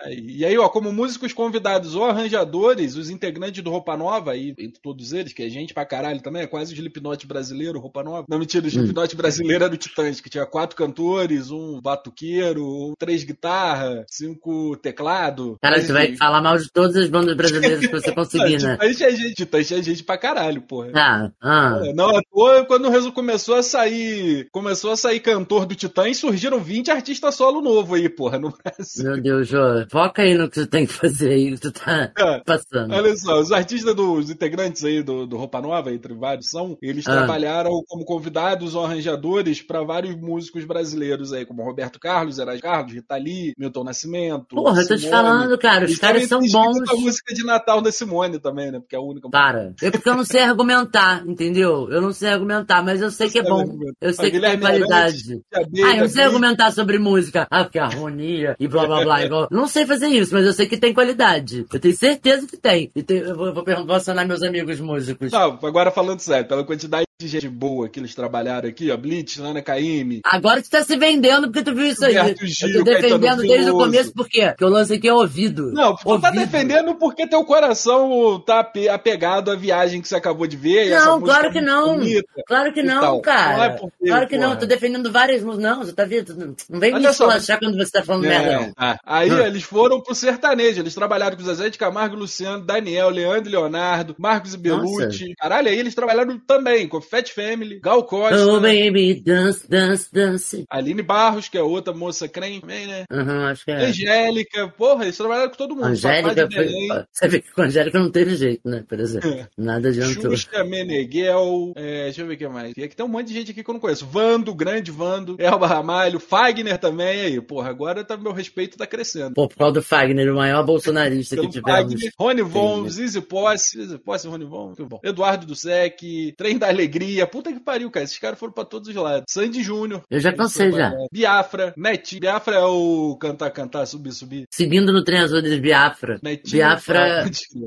Aí- 0.06 0.38
e 0.40 0.46
aí, 0.46 0.58
ó, 0.58 0.68
como 0.70 0.92
músicos 0.92 1.34
convidados 1.34 1.96
ou 1.96 2.06
arranjadores, 2.06 2.96
os 2.96 3.10
integrantes 3.10 3.64
do 3.64 3.70
Roupa 3.70 3.96
Nova, 3.98 4.32
aí, 4.32 4.54
entre 4.58 4.82
todos 4.82 5.14
eles, 5.14 5.34
que 5.34 5.44
é 5.44 5.50
gente 5.50 5.74
pra 5.74 5.86
caralho 5.86 6.22
também, 6.22 6.42
é 6.44 6.48
quase 6.48 6.74
o 6.74 6.76
Slipknot 6.76 7.26
brasileiro, 7.28 7.80
Roupa 7.80 8.04
Nova. 8.04 8.26
Não, 8.30 8.40
mentira, 8.40 8.66
o 8.66 8.68
Slipknot 8.70 9.16
brasileiro 9.16 9.64
era 9.64 9.74
o 9.74 9.78
Titãs, 9.78 10.20
que 10.22 10.30
tinha 10.30 10.46
quatro 10.46 10.76
cantores, 10.76 11.52
um 11.52 11.80
batuqueiro, 11.82 12.94
três 12.98 13.24
guitarras, 13.24 14.06
cinco 14.10 14.78
teclado. 14.78 15.58
cara, 15.62 15.82
você 15.82 15.92
vai 15.92 16.16
falar 16.16 16.42
mal 16.42 16.58
de 16.58 16.70
todas 16.72 16.96
as 16.96 17.10
bandas 17.10 17.36
brasileiras 17.36 17.80
que 17.80 17.88
você 17.88 18.12
conseguir, 18.14 18.62
né? 18.62 18.74
Titãs 18.74 18.98
tinha 18.98 19.12
gente, 19.16 19.34
Titãs 19.36 19.68
tinha 19.68 19.84
gente 19.84 20.04
pra 20.04 20.18
caralho, 20.18 20.62
porra. 20.62 20.92
Ah, 20.96 21.32
ah. 21.42 21.80
É, 21.84 21.94
Não, 21.94 22.10
à 22.18 22.22
toa, 22.32 22.66
quando 22.66 22.86
o 22.88 22.90
Rezo 22.90 23.12
começou 23.20 23.56
a 23.56 23.64
sair, 23.64 24.48
começou 24.50 24.92
a 24.92 24.96
sair 24.96 25.20
cantor 25.20 25.66
do 25.66 25.76
Titãs, 25.76 26.18
surgiram 26.18 26.58
20 26.62 26.90
artistas 26.90 27.36
solo 27.36 27.62
novo 27.62 27.96
aí, 27.96 28.08
porra, 28.08 28.40
no 28.40 28.54
Brasil. 28.64 29.04
Meu 29.04 29.22
Deus, 29.22 29.48
Jô. 29.50 29.58
Foca 29.92 30.22
aí 30.22 30.36
no 30.38 30.50
que 30.50 30.56
você 30.56 30.66
tem 30.66 30.86
que 30.86 30.94
fazer 30.94 31.32
aí, 31.32 31.52
que 31.52 31.60
tu 31.60 31.72
tá 31.74 32.12
É. 32.18 32.40
passando. 32.46 32.94
Olha 32.94 33.14
só, 33.18 33.40
os 33.42 33.52
artistas 33.52 33.94
dos 33.94 34.30
integrantes 34.30 34.86
aí 34.86 35.04
do, 35.04 35.28
do 35.28 35.36
Roupa 35.36 35.62
Nova, 35.62 35.92
entre 35.92 36.14
vários, 36.14 36.50
são, 36.50 36.78
eles 36.82 37.06
Ah. 37.08 37.12
trabalharam 37.12 37.72
como 37.90 38.06
convidados 38.06 38.74
ou 38.74 38.86
arranjadores 38.86 39.62
para 39.62 39.84
vários 39.84 40.16
músicos 40.16 40.64
brasileiros 40.64 41.34
aí, 41.34 41.46
como 41.46 41.62
Roberto 41.64 42.00
Carlos, 42.00 42.40
Erasmo 42.40 42.62
Carlos, 42.62 42.94
Rita 42.94 43.18
Lee, 43.18 43.54
Milton 43.58 43.84
Nascimento. 43.84 44.56
Porra, 44.56 44.82
eu 44.82 44.88
tô 44.88 44.96
te 44.96 45.02
Simone. 45.02 45.12
falando, 45.12 45.58
cara, 45.58 45.84
os 45.86 45.98
caras 45.98 46.26
são 46.26 46.40
bons. 46.40 46.78
a 46.90 46.96
música 46.96 47.34
de 47.34 47.44
Natal 47.46 47.82
da 47.82 47.92
Simone 47.92 48.40
também, 48.40 48.72
né? 48.72 48.80
Porque 48.80 48.96
é 48.96 49.00
a 49.00 49.02
única. 49.02 49.30
Para. 49.30 49.74
É 49.82 49.92
porque 49.92 50.08
eu 50.10 50.16
não 50.16 50.24
sei 50.24 50.42
argumentar, 50.42 51.28
entendeu? 51.28 51.90
Eu 51.90 52.02
não 52.02 52.14
sei 52.14 52.30
argumentar, 52.30 52.82
mas 52.84 53.02
eu 53.02 53.09
sei 53.12 53.30
que 53.30 53.40
é 53.40 53.44
bom. 53.44 53.64
Eu 54.02 54.14
sei 54.14 54.32
que 54.32 54.40
tem 54.40 54.60
qualidade. 54.60 55.42
Ah, 55.54 55.96
eu 55.96 56.02
não 56.02 56.10
sei 56.10 56.24
argumentar 56.24 56.72
sobre 56.72 56.98
música. 56.98 57.48
Ah, 57.52 57.64
porque 57.64 57.80
harmonia 57.80 58.56
e 58.60 58.68
blá 58.68 58.86
blá 58.86 59.04
blá. 59.04 59.24
igual. 59.26 59.48
Não 59.52 59.68
sei 59.68 59.86
fazer 59.86 60.08
isso, 60.08 60.34
mas 60.34 60.46
eu 60.46 60.54
sei 60.54 60.68
que 60.68 60.78
tem 60.78 60.94
qualidade. 60.94 61.66
Eu 61.74 61.80
tenho 61.80 61.96
certeza 61.96 62.46
que 62.48 62.58
tem. 62.58 62.92
E 62.96 63.02
tem- 63.04 63.18
eu 63.20 63.36
vou, 63.36 63.54
vou 63.54 63.64
vou 63.64 63.96
acionar 63.96 64.28
meus 64.28 64.44
amigos 64.44 64.80
músicos. 64.80 65.32
Não, 65.32 65.60
agora 65.64 65.92
falando 65.92 66.20
sério, 66.20 66.48
pela 66.48 66.64
quantidade 66.64 67.06
de 67.22 67.28
gente 67.28 67.50
boa 67.50 67.90
que 67.90 68.00
eles 68.00 68.16
trabalharam 68.16 68.70
aqui, 68.70 68.90
ó, 68.90 68.96
Blitz, 68.96 69.40
Ana 69.40 69.62
Caymmi, 69.62 70.22
Agora 70.24 70.62
tu 70.62 70.70
tá 70.70 70.86
se 70.86 70.96
vendendo 70.96 71.48
porque 71.52 71.62
tu 71.62 71.76
viu 71.76 71.88
isso 71.88 72.06
aí. 72.06 72.14
Gil, 72.14 72.70
eu 72.70 72.78
tô 72.78 72.84
defendendo 72.86 73.20
Caetano 73.20 73.42
desde 73.42 73.70
o 73.72 73.74
começo, 73.74 74.14
por 74.14 74.30
quê? 74.30 74.46
Porque 74.48 74.64
o 74.64 74.70
lance 74.70 74.94
aqui 74.94 75.06
é 75.10 75.14
ouvido. 75.14 75.70
Não, 75.74 75.98
tu 75.98 76.18
tá 76.22 76.32
defendendo 76.32 76.96
porque 76.96 77.28
teu 77.28 77.44
coração 77.44 78.40
tá 78.46 78.62
ape- 78.62 78.88
apegado 78.88 79.52
à 79.52 79.56
viagem 79.56 80.00
que 80.02 80.08
você 80.08 80.16
acabou 80.16 80.48
de 80.48 80.56
ver. 80.56 80.88
e 80.88 80.94
essa 80.94 81.08
Não, 81.08 81.20
claro 81.20 81.48
é 81.48 81.52
que 81.52 81.60
não. 81.60 81.98
bonita. 81.98 82.28
Claro 82.48 82.74
que 82.74 82.82
não, 82.82 83.20
cara. 83.22 83.58
Não 83.58 83.64
é 83.66 83.70
porque, 83.72 84.06
claro 84.08 84.28
que 84.30 84.38
não, 84.38 84.48
porra. 84.52 84.60
tô 84.62 84.66
defendendo 84.66 85.12
várias 85.12 85.44
músicas. 85.44 85.64
Não, 85.70 85.80
você 85.84 85.92
tá 85.92 86.06
vendo? 86.06 86.56
Não 86.70 86.80
vem 86.80 86.92
me 86.92 87.00
Olha 87.00 87.12
só. 87.12 87.26
esculachar 87.26 87.60
quando 87.60 87.76
você 87.78 87.92
tá 87.92 88.02
falando 88.02 88.22
merda, 88.24 88.50
É, 88.50 88.60
não. 88.62 88.74
ah, 88.78 88.98
aí 89.06 89.30
Ah. 89.30 89.46
eles 89.48 89.64
foram 89.64 90.00
pro 90.00 90.16
sertanejo, 90.16 90.80
eles 90.82 90.96
trabalharam 90.96 91.36
com 91.36 91.44
Zezé 91.44 91.70
de 91.70 91.78
Camargo, 91.78 92.16
Luciano, 92.16 92.64
Daniel, 92.64 93.10
Leandro 93.10 93.50
e 93.50 93.52
Leonardo, 93.52 94.16
Marcos 94.18 94.54
e 94.54 94.58
Belucci. 94.58 95.36
Caralho, 95.38 95.68
aí 95.68 95.78
eles 95.78 95.94
trabalharam 95.94 96.40
também 96.40 96.88
com 96.88 97.09
Fat 97.10 97.30
Family, 97.34 97.80
Gal 97.80 98.04
Costa, 98.04 98.46
Oh, 98.46 98.60
baby, 98.60 99.16
dance, 99.16 99.68
dance, 99.70 100.12
dance. 100.12 100.66
Aline 100.70 101.02
Barros, 101.02 101.50
que 101.50 101.58
é 101.58 101.62
outra 101.62 101.94
moça 101.94 102.28
crente 102.28 102.62
também, 102.62 102.88
né? 102.88 103.06
Aham, 103.12 103.48
acho 103.52 103.66
que 103.66 103.72
é. 103.72 103.86
Angélica, 103.86 104.68
porra, 104.70 105.04
eles 105.06 105.18
trabalharam 105.18 105.50
com 105.50 105.58
todo 105.58 105.76
mundo. 105.76 105.86
Angélica 105.86 106.48
foi. 106.52 106.68
Você 107.12 107.28
vê 107.28 107.42
que 107.42 107.52
com 107.52 107.62
a 107.62 107.66
Angélica 107.66 108.00
não 108.00 108.12
teve 108.12 108.36
jeito, 108.36 108.68
né? 108.68 108.84
Por 108.88 109.00
exemplo. 109.00 109.48
Nada 109.58 109.90
adiantou. 109.90 110.32
Xuxa 110.32 110.64
Meneghel, 110.64 111.74
é, 111.76 112.04
deixa 112.06 112.22
eu 112.22 112.28
ver 112.28 112.36
o 112.36 112.38
que 112.38 112.48
mais. 112.48 112.74
E 112.78 112.84
aqui 112.84 112.96
tem 112.96 113.06
um 113.06 113.10
monte 113.10 113.28
de 113.28 113.34
gente 113.34 113.52
aqui 113.52 113.64
que 113.64 113.70
eu 113.70 113.74
não 113.74 113.80
conheço. 113.80 114.06
Vando, 114.06 114.54
grande 114.54 114.92
Vando, 114.92 115.36
Elba 115.40 115.68
Ramalho, 115.68 116.20
Fagner 116.20 116.78
também, 116.78 117.22
aí, 117.22 117.42
porra, 117.42 117.70
agora 117.70 118.04
tá, 118.04 118.18
meu 118.18 118.32
respeito 118.32 118.78
tá 118.78 118.86
crescendo. 118.86 119.34
Pô, 119.34 119.48
por 119.48 119.58
causa 119.58 119.74
do 119.76 119.82
Fagner, 119.84 120.32
o 120.32 120.36
maior 120.36 120.64
bolsonarista 120.66 121.36
que 121.36 121.48
tivemos. 121.50 121.94
Fagner, 121.94 122.12
Rony 122.18 122.42
Von, 122.42 122.80
Entendi. 122.80 122.94
Zizi 122.94 123.22
Posse, 123.22 123.82
Zizi 123.82 123.98
Posse, 123.98 124.28
Rony 124.28 124.46
Von, 124.46 124.74
que 124.76 124.84
bom. 124.84 125.00
Eduardo 125.04 125.46
Dussek, 125.46 126.34
Trem 126.38 126.58
da 126.58 126.68
Alegria, 126.68 126.99
puta 127.32 127.52
que 127.54 127.60
pariu, 127.60 127.90
cara, 127.92 128.04
esses 128.04 128.18
caras 128.18 128.40
foram 128.40 128.54
pra 128.54 128.66
todos 128.66 128.88
os 128.90 128.96
lados. 128.96 129.24
Sandy 129.30 129.62
Júnior. 129.64 130.02
Eu 130.10 130.20
já 130.20 130.34
cansei 130.34 130.72
já. 130.72 130.94
Biafra, 131.12 131.74
Netinho, 131.78 132.22
Biafra 132.22 132.56
é 132.58 132.66
o 132.66 133.16
cantar, 133.20 133.50
cantar, 133.52 133.86
subir, 133.86 134.12
subir. 134.12 134.46
Seguindo 134.52 134.92
no 134.92 135.04
trem 135.04 135.20
azul 135.20 135.42
de 135.42 135.60
Biafra. 135.60 136.20
Netinho, 136.24 136.58
Biafra. 136.58 137.26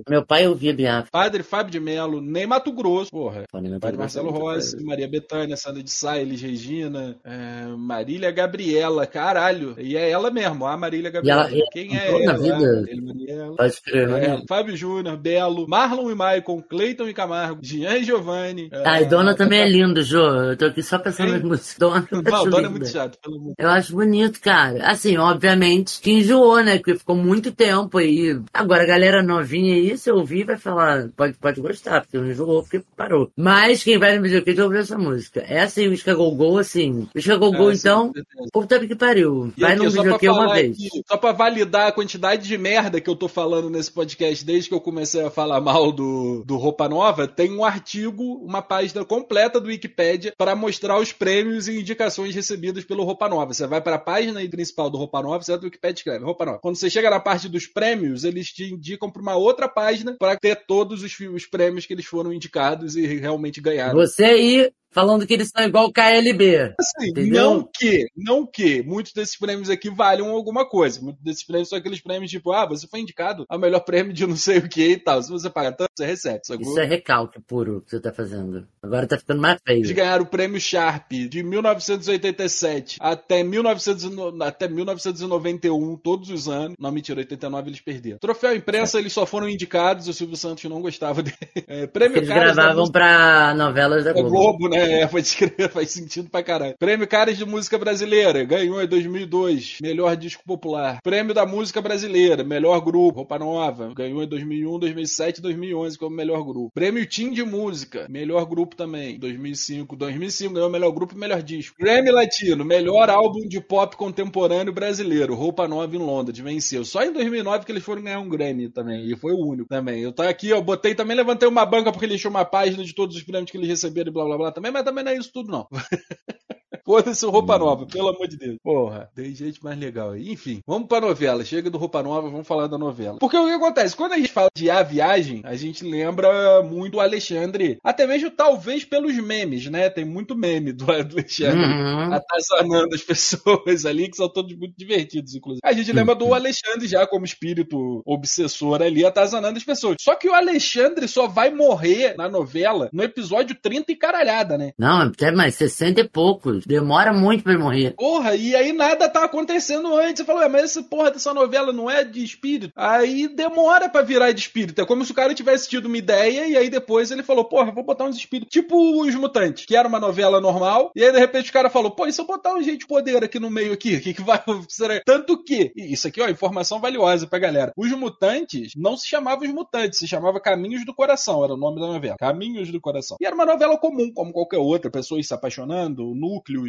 Meu 0.09 0.25
pai 0.25 0.47
ouvia 0.47 0.75
Biafra. 0.75 1.11
Padre 1.11 1.43
Fábio 1.43 1.71
de 1.73 1.81
Melo, 1.81 2.21
Ney 2.21 2.47
Mato 2.47 2.73
Grosso, 2.73 3.11
porra. 3.11 3.45
Nem 3.55 3.79
Padre 3.79 3.99
Marcelo 3.99 4.31
Rossi, 4.31 4.83
Maria 4.85 5.09
Bethânia, 5.09 5.57
Sandra 5.57 5.83
de 5.83 5.91
Sá, 5.91 6.19
Elis 6.19 6.41
Regina, 6.43 7.17
é, 7.25 7.67
Marília 7.77 8.31
Gabriela, 8.31 9.07
caralho. 9.07 9.75
E 9.79 9.97
é 9.97 10.11
ela 10.11 10.31
mesmo, 10.31 10.67
a 10.67 10.77
Marília 10.77 11.11
Gabriela. 11.11 11.49
Ela- 11.49 11.67
Quem 11.73 11.97
é 11.97 12.09
ela? 12.25 12.37
vida. 12.39 12.85
Gabriela. 13.07 13.57
Pode 13.57 13.73
escrever, 13.73 14.23
É? 14.23 14.43
Fábio 14.49 14.77
Júnior, 14.77 15.17
Belo, 15.17 15.67
Marlon 15.69 16.11
e 16.11 16.15
Maicon, 16.15 16.61
Cleiton 16.63 17.09
e 17.09 17.15
Camargo, 17.15 17.61
Jean 17.63 17.97
e 17.99 18.05
Giovanni. 18.05 18.69
é, 18.73 18.83
Ah, 18.85 19.01
e 19.01 19.05
Dona 19.07 19.22
também 19.35 19.61
é 19.61 19.69
lindo, 19.69 20.03
Jô. 20.03 20.21
Eu 20.21 20.57
tô 20.57 20.67
aqui 20.67 20.83
só 20.83 20.99
pensando 20.99 21.33
nas 21.33 21.43
músicas. 21.43 21.77
Dona, 21.79 22.09
eu 22.11 22.23
Não, 22.23 22.51
Dona 22.51 22.67
é 22.67 22.71
muito 22.71 22.89
chato, 22.89 23.19
pelo 23.21 23.37
amor. 23.37 23.55
Eu 23.59 23.69
acho 23.69 23.93
bonito, 23.93 24.41
cara. 24.41 24.91
Assim, 24.91 25.17
obviamente, 25.17 26.01
que 26.01 26.11
enjoou, 26.11 26.63
né? 26.63 26.79
Porque 26.79 26.99
ficou 26.99 27.17
muito 27.17 27.53
tempo 27.53 27.99
aí. 27.99 28.41
Agora, 28.53 28.83
a 28.83 28.87
galera 28.87 29.23
novinha 29.23 29.75
aí, 29.75 29.97
se 29.97 30.11
ouvir, 30.11 30.45
vai 30.45 30.57
falar, 30.57 31.09
pode, 31.17 31.35
pode 31.35 31.61
gostar, 31.61 32.03
porque 32.03 32.19
não 32.19 32.31
enjoou, 32.31 32.63
porque 32.63 32.83
parou. 32.97 33.31
Mas 33.37 33.83
quem 33.83 33.99
vai 33.99 34.17
no 34.17 34.23
videoclipe 34.23 34.61
ouve 34.61 34.79
essa 34.79 34.99
música. 34.99 35.45
Essa 35.47 35.81
e 35.81 35.89
o 35.89 35.93
Isca 35.93 36.15
Gogol, 36.15 36.59
assim. 36.59 37.09
O 37.15 37.19
Isca 37.19 37.37
Gogol, 37.37 37.71
É, 37.71 37.75
então, 37.75 38.13
puta 38.53 38.79
que 38.87 38.97
pariu. 38.97 39.53
Vai 39.57 39.77
no 39.77 39.91
videoclipe 39.91 40.29
uma 40.29 40.53
vez. 40.53 40.73
aqui, 40.73 40.89
só 41.07 41.17
pra 41.17 41.33
validar 41.33 41.89
a 41.89 41.93
quantidade 41.93 42.47
de 42.47 42.59
merda 42.59 43.01
que 43.01 43.09
eu 43.09 43.17
tô 43.17 43.29
falando 43.29 43.71
nesse 43.71 43.91
podcast 43.91 44.45
desde 44.45 44.69
que 44.69 44.75
eu 44.75 44.81
comecei 44.81 45.25
a 45.25 45.31
falar 45.31 45.61
mal 45.61 45.93
do, 45.93 46.43
do 46.45 46.57
Roupa 46.57 46.89
Nova, 46.89 47.27
tem 47.27 47.53
um 47.53 47.65
artigo, 47.65 48.23
uma 48.45 48.63
página 48.63 49.05
completa 49.13 49.61
do 49.61 49.69
Wikipedia 49.69 50.33
para 50.39 50.57
mostrar 50.57 50.99
os 50.99 51.13
prêmios 51.13 51.69
e 51.69 51.79
indicações 51.79 52.35
recebidos 52.35 52.83
pelo 52.83 53.05
Roupa 53.05 53.29
Nova. 53.29 53.53
Você 53.53 53.67
vai 53.67 53.79
para 53.79 53.97
a 53.97 53.99
página 53.99 54.41
principal 54.49 54.89
do 54.89 54.97
Roupa 54.97 55.21
Nova, 55.21 55.43
você 55.43 55.53
vai 55.53 55.61
do 55.61 55.65
Wikipedia 55.65 55.99
escreve 55.99 56.25
Roupa 56.25 56.47
Nova. 56.47 56.59
Quando 56.63 56.77
você 56.77 56.89
chega 56.89 57.11
na 57.11 57.21
parte 57.21 57.47
dos 57.47 57.67
prêmios, 57.67 58.25
eles 58.25 58.51
te 58.51 58.73
indicam 58.73 59.11
para 59.11 59.21
uma 59.21 59.37
outra 59.37 59.69
página 59.69 60.17
para 60.19 60.35
ter 60.39 60.65
todos 60.67 61.03
os, 61.03 61.15
os 61.21 61.45
prêmios 61.45 61.85
que 61.85 61.93
eles 61.93 62.07
foram 62.07 62.33
indicados 62.33 62.97
e 62.97 63.05
realmente 63.05 63.61
ganharam. 63.61 63.99
Você 63.99 64.25
aí, 64.25 64.73
falando 64.93 65.27
que 65.27 65.35
eles 65.35 65.51
são 65.55 65.65
igual 65.65 65.87
o 65.87 65.93
KLB. 65.93 66.75
Assim, 66.79 67.13
não 67.31 67.63
que, 67.63 68.07
não 68.17 68.47
que 68.47 68.83
muitos 68.83 69.13
desses 69.13 69.37
prêmios 69.39 69.71
aqui 69.71 69.91
valham 69.91 70.31
alguma 70.31 70.69
coisa. 70.69 71.01
Muitos 71.01 71.23
desses 71.23 71.45
prêmios 71.45 71.69
são 71.69 71.79
aqueles 71.79 72.01
prêmios 72.01 72.31
tipo, 72.31 72.53
ah, 72.53 72.67
você 72.67 72.87
foi 72.87 73.01
indicado 73.01 73.45
ao 73.49 73.59
melhor 73.59 73.81
prêmio 73.81 74.13
de 74.13 74.27
não 74.27 74.37
sei 74.37 74.59
o 74.59 74.69
que 74.69 74.89
e 74.93 74.97
tal. 74.97 75.23
Se 75.23 75.31
você 75.31 75.49
paga 75.51 75.73
tanto, 75.73 75.91
você 75.97 76.07
recebe, 76.07 76.41
sacou? 76.45 76.63
Isso 76.67 76.81
é 76.81 76.85
recalque 76.85 77.41
puro 77.41 77.81
que 77.83 77.91
você 77.91 78.01
tá 78.01 78.13
fazendo. 78.13 78.67
Agora 78.83 79.07
tá 79.07 79.19
ficando 79.19 79.41
mais 79.41 79.59
feio. 79.67 79.79
Eles 79.79 79.91
ganharam 79.93 80.25
o 80.25 80.27
prêmio 80.29 80.61
Sharp 80.61 81.11
de 81.13 81.43
1987 81.43 82.97
até, 83.01 83.43
1900, 83.43 84.05
e 84.05 84.09
no- 84.11 84.43
até 84.43 84.69
1991, 84.69 85.97
todos 85.97 86.31
os 86.31 86.49
anos. 86.49 86.77
Não, 86.79 86.91
mentira, 86.91 87.21
89 87.21 87.71
eles 87.71 87.81
perderam. 87.81 88.19
Troféu 88.19 88.55
imprensa, 88.55 88.99
eles 88.99 89.13
só 89.13 89.25
foram 89.27 89.49
indicados, 89.49 90.09
o 90.09 90.13
Silvio 90.13 90.37
Santos 90.37 90.65
não 90.65 90.81
gostava 90.81 91.23
dele. 91.23 91.37
É, 91.67 91.87
prêmio 91.87 92.19
Eles 92.19 92.29
Caras 92.29 92.57
da 92.57 92.63
gravavam 92.63 92.91
pra 92.91 93.55
novelas 93.55 94.05
da 94.05 94.11
É 94.11 94.15
Globo. 94.15 94.31
Globo, 94.31 94.69
né? 94.69 94.82
É, 94.83 95.07
pode 95.07 95.27
escrever, 95.27 95.69
faz 95.71 95.91
sentido 95.91 96.29
pra 96.29 96.43
caralho. 96.43 96.75
Prêmio 96.79 97.07
Caras 97.07 97.37
de 97.37 97.45
Música 97.45 97.79
Brasileira, 97.79 98.45
ganhou 98.45 98.83
em 98.83 98.87
2002, 98.87 99.79
melhor 99.81 100.17
disco 100.17 100.43
popular. 100.45 100.99
Prêmio 101.03 101.35
da 101.35 101.47
Música 101.47 101.81
Brasileira, 101.81 102.43
melhor 102.43 102.81
grupo, 102.81 103.19
roupa 103.19 103.39
nova, 103.39 103.93
ganhou 103.95 104.23
em 104.23 104.29
2001, 104.29 104.79
2007 104.79 105.39
e 105.39 105.43
2011 105.43 105.99
como 105.99 106.17
melhor 106.17 106.43
grupo. 106.45 106.71
Prêmio 106.75 107.07
Team 107.07 107.31
de 107.31 107.45
Música, 107.45 108.07
melhor 108.09 108.45
grupo 108.47 108.75
também, 108.75 109.19
2005, 109.19 109.97
2005 109.97 110.55
ganhou 110.55 110.71
melhor 110.71 110.91
grupo 110.91 111.15
e 111.15 111.19
melhor 111.19 111.43
disco. 111.43 111.77
Grammy 111.79 112.11
Latino, 112.11 112.65
melhor 112.65 113.09
álbum 113.09 113.47
de 113.47 113.61
pop 113.61 113.97
contemporâneo 113.97 114.73
brasileiro, 114.73 115.35
roupa 115.35 115.69
nova 115.69 115.95
em 115.95 115.99
Londres, 115.99 116.39
venceu. 116.39 116.85
Só 116.85 117.05
em 117.05 117.13
2009 117.13 117.65
que 117.65 117.73
eles 117.73 117.85
foram 117.85 118.03
ganhar 118.03 118.21
um 118.21 118.29
Grammy 118.29 118.69
também, 118.69 119.11
e 119.11 119.17
foi 119.17 119.33
o 119.33 119.47
único 119.47 119.69
também. 119.69 120.03
Eu 120.03 120.13
tá 120.13 120.29
aqui, 120.29 120.49
eu 120.49 120.63
botei 120.63 120.95
também, 120.95 121.17
levantei 121.17 121.49
uma 121.49 121.65
banca 121.65 121.93
porque 121.93 122.07
ele 122.07 122.15
encheu 122.15 122.31
uma 122.31 122.45
página 122.45 122.83
de 122.83 122.95
todos 122.95 123.17
os 123.17 123.23
prêmios 123.23 123.51
que 123.51 123.57
eles 123.57 123.69
receberam 123.69 124.11
e 124.11 124.13
blá 124.13 124.25
blá 124.25 124.37
blá 124.37 124.53
também, 124.53 124.72
mas 124.73 124.85
também 124.85 125.05
não 125.05 125.13
é 125.13 125.17
isso 125.17 125.31
tudo 125.33 125.51
não. 125.51 125.69
Foda-se 126.85 127.25
Roupa 127.27 127.59
Nova, 127.59 127.87
pelo 127.87 128.09
amor 128.09 128.27
de 128.27 128.37
Deus. 128.37 128.57
Porra, 128.63 129.09
tem 129.15 129.35
gente 129.35 129.63
mais 129.63 129.79
legal 129.79 130.11
aí. 130.13 130.31
Enfim, 130.31 130.61
vamos 130.67 130.89
pra 130.89 131.01
novela. 131.01 131.45
Chega 131.45 131.71
do 131.71 131.79
Roupa 131.79 132.03
Nova, 132.03 132.29
vamos 132.29 132.47
falar 132.47 132.67
da 132.67 132.77
novela. 132.79 133.19
Porque 133.19 133.37
o 133.37 133.47
que 133.47 133.53
acontece? 133.53 133.97
Quando 133.97 134.13
a 134.13 134.17
gente 134.19 134.31
fala 134.33 134.49
de 134.55 134.69
A 134.71 134.83
Viagem, 134.83 135.41
a 135.45 135.55
gente 135.55 135.85
lembra 135.85 136.63
muito 136.63 136.97
o 136.97 137.01
Alexandre. 137.01 137.79
Até 137.85 138.07
mesmo, 138.07 138.31
talvez, 138.31 138.85
pelos 138.85 139.15
memes, 139.17 139.67
né? 139.71 139.89
Tem 139.91 140.05
muito 140.05 140.37
meme 140.37 140.73
do 140.73 140.85
Alexandre 140.91 141.63
Uhum. 141.63 142.13
atazanando 142.13 142.95
as 142.95 143.03
pessoas 143.03 143.87
ali, 143.87 144.09
que 144.11 144.17
são 144.17 144.29
todos 144.29 144.57
muito 144.57 144.75
divertidos, 144.77 145.35
inclusive. 145.35 145.61
A 145.65 145.73
gente 145.73 145.93
lembra 145.93 146.15
do 146.15 146.35
Alexandre 146.35 146.87
já 146.89 147.07
como 147.07 147.25
espírito 147.25 148.03
obsessor 148.05 148.83
ali, 148.83 149.05
atazanando 149.05 149.57
as 149.57 149.65
pessoas. 149.65 149.97
Só 150.01 150.15
que 150.15 150.29
o 150.29 150.35
Alexandre 150.35 151.07
só 151.09 151.27
vai 151.29 151.51
morrer 151.51 152.15
na 152.17 152.29
novela 152.29 152.89
no 152.93 153.03
episódio 153.03 153.57
30 153.61 153.93
e 153.93 153.97
caralhada, 153.97 154.59
né? 154.59 154.73
Não, 154.79 155.03
até 155.03 155.31
mais 155.31 155.55
60 155.55 156.01
e 156.01 156.09
poucos. 156.09 156.65
Demora 156.73 157.13
muito 157.13 157.45
pra 157.45 157.53
ele 157.53 157.63
morrer. 157.63 157.95
Porra, 157.99 158.35
e 158.35 158.57
aí 158.57 158.73
nada 158.73 159.07
tá 159.07 159.25
acontecendo 159.25 159.95
antes. 159.95 160.21
Você 160.21 160.25
falou, 160.25 160.41
"Ué, 160.41 160.49
mas 160.49 160.63
essa 160.65 160.83
porra 160.83 161.11
dessa 161.11 161.35
novela 161.35 161.71
não 161.71 161.91
é 161.91 162.03
de 162.03 162.25
espírito. 162.25 162.73
Aí 162.75 163.29
demora 163.29 163.91
pra 163.91 164.01
virar 164.01 164.33
de 164.33 164.41
espírito. 164.41 164.81
É 164.81 164.87
como 164.87 165.05
se 165.05 165.13
o 165.13 165.15
cara 165.15 165.35
tivesse 165.35 165.69
tido 165.69 165.85
uma 165.85 165.99
ideia 165.99 166.47
e 166.47 166.57
aí 166.57 166.71
depois 166.71 167.11
ele 167.11 167.23
falou, 167.23 167.45
porra, 167.45 167.71
vou 167.71 167.85
botar 167.85 168.05
uns 168.05 168.17
espíritos. 168.17 168.51
Tipo 168.51 169.03
Os 169.03 169.15
Mutantes, 169.15 169.67
que 169.67 169.77
era 169.77 169.87
uma 169.87 170.01
novela 170.01 170.41
normal. 170.41 170.91
E 170.97 171.05
aí 171.05 171.13
de 171.13 171.19
repente 171.19 171.51
o 171.51 171.53
cara 171.53 171.69
falou, 171.69 171.91
pô, 171.91 172.07
e 172.07 172.13
se 172.13 172.23
eu 172.23 172.27
botar 172.27 172.55
um 172.55 172.63
gente 172.63 172.81
de 172.81 172.87
poder 172.87 173.23
aqui 173.23 173.39
no 173.39 173.51
meio 173.51 173.75
aqui? 173.75 173.97
O 173.97 174.01
que, 174.01 174.15
que 174.15 174.23
vai. 174.23 174.43
Será? 174.71 174.99
Tanto 175.05 175.45
que. 175.45 175.73
Isso 175.77 176.09
aqui, 176.09 176.23
ó, 176.23 176.29
informação 176.31 176.81
valiosa 176.81 177.27
pra 177.27 177.39
galera. 177.39 177.73
Os 177.77 177.91
Mutantes 177.93 178.73
não 178.77 178.97
se 178.97 179.07
chamavam 179.07 179.47
Os 179.47 179.53
Mutantes, 179.53 179.99
se 179.99 180.09
chamava 180.09 180.41
Caminhos 180.41 180.87
do 180.87 180.95
Coração, 180.95 181.45
era 181.45 181.53
o 181.53 181.59
nome 181.59 181.79
da 181.79 181.87
novela. 181.87 182.17
Caminhos 182.19 182.73
do 182.73 182.81
Coração. 182.81 183.19
E 183.21 183.27
era 183.27 183.35
uma 183.35 183.45
novela 183.45 183.77
comum, 183.77 184.11
como 184.11 184.33
qualquer 184.33 184.59
outra. 184.59 184.91
Pessoas 184.91 185.27
se 185.27 185.35
apaixonando, 185.35 186.15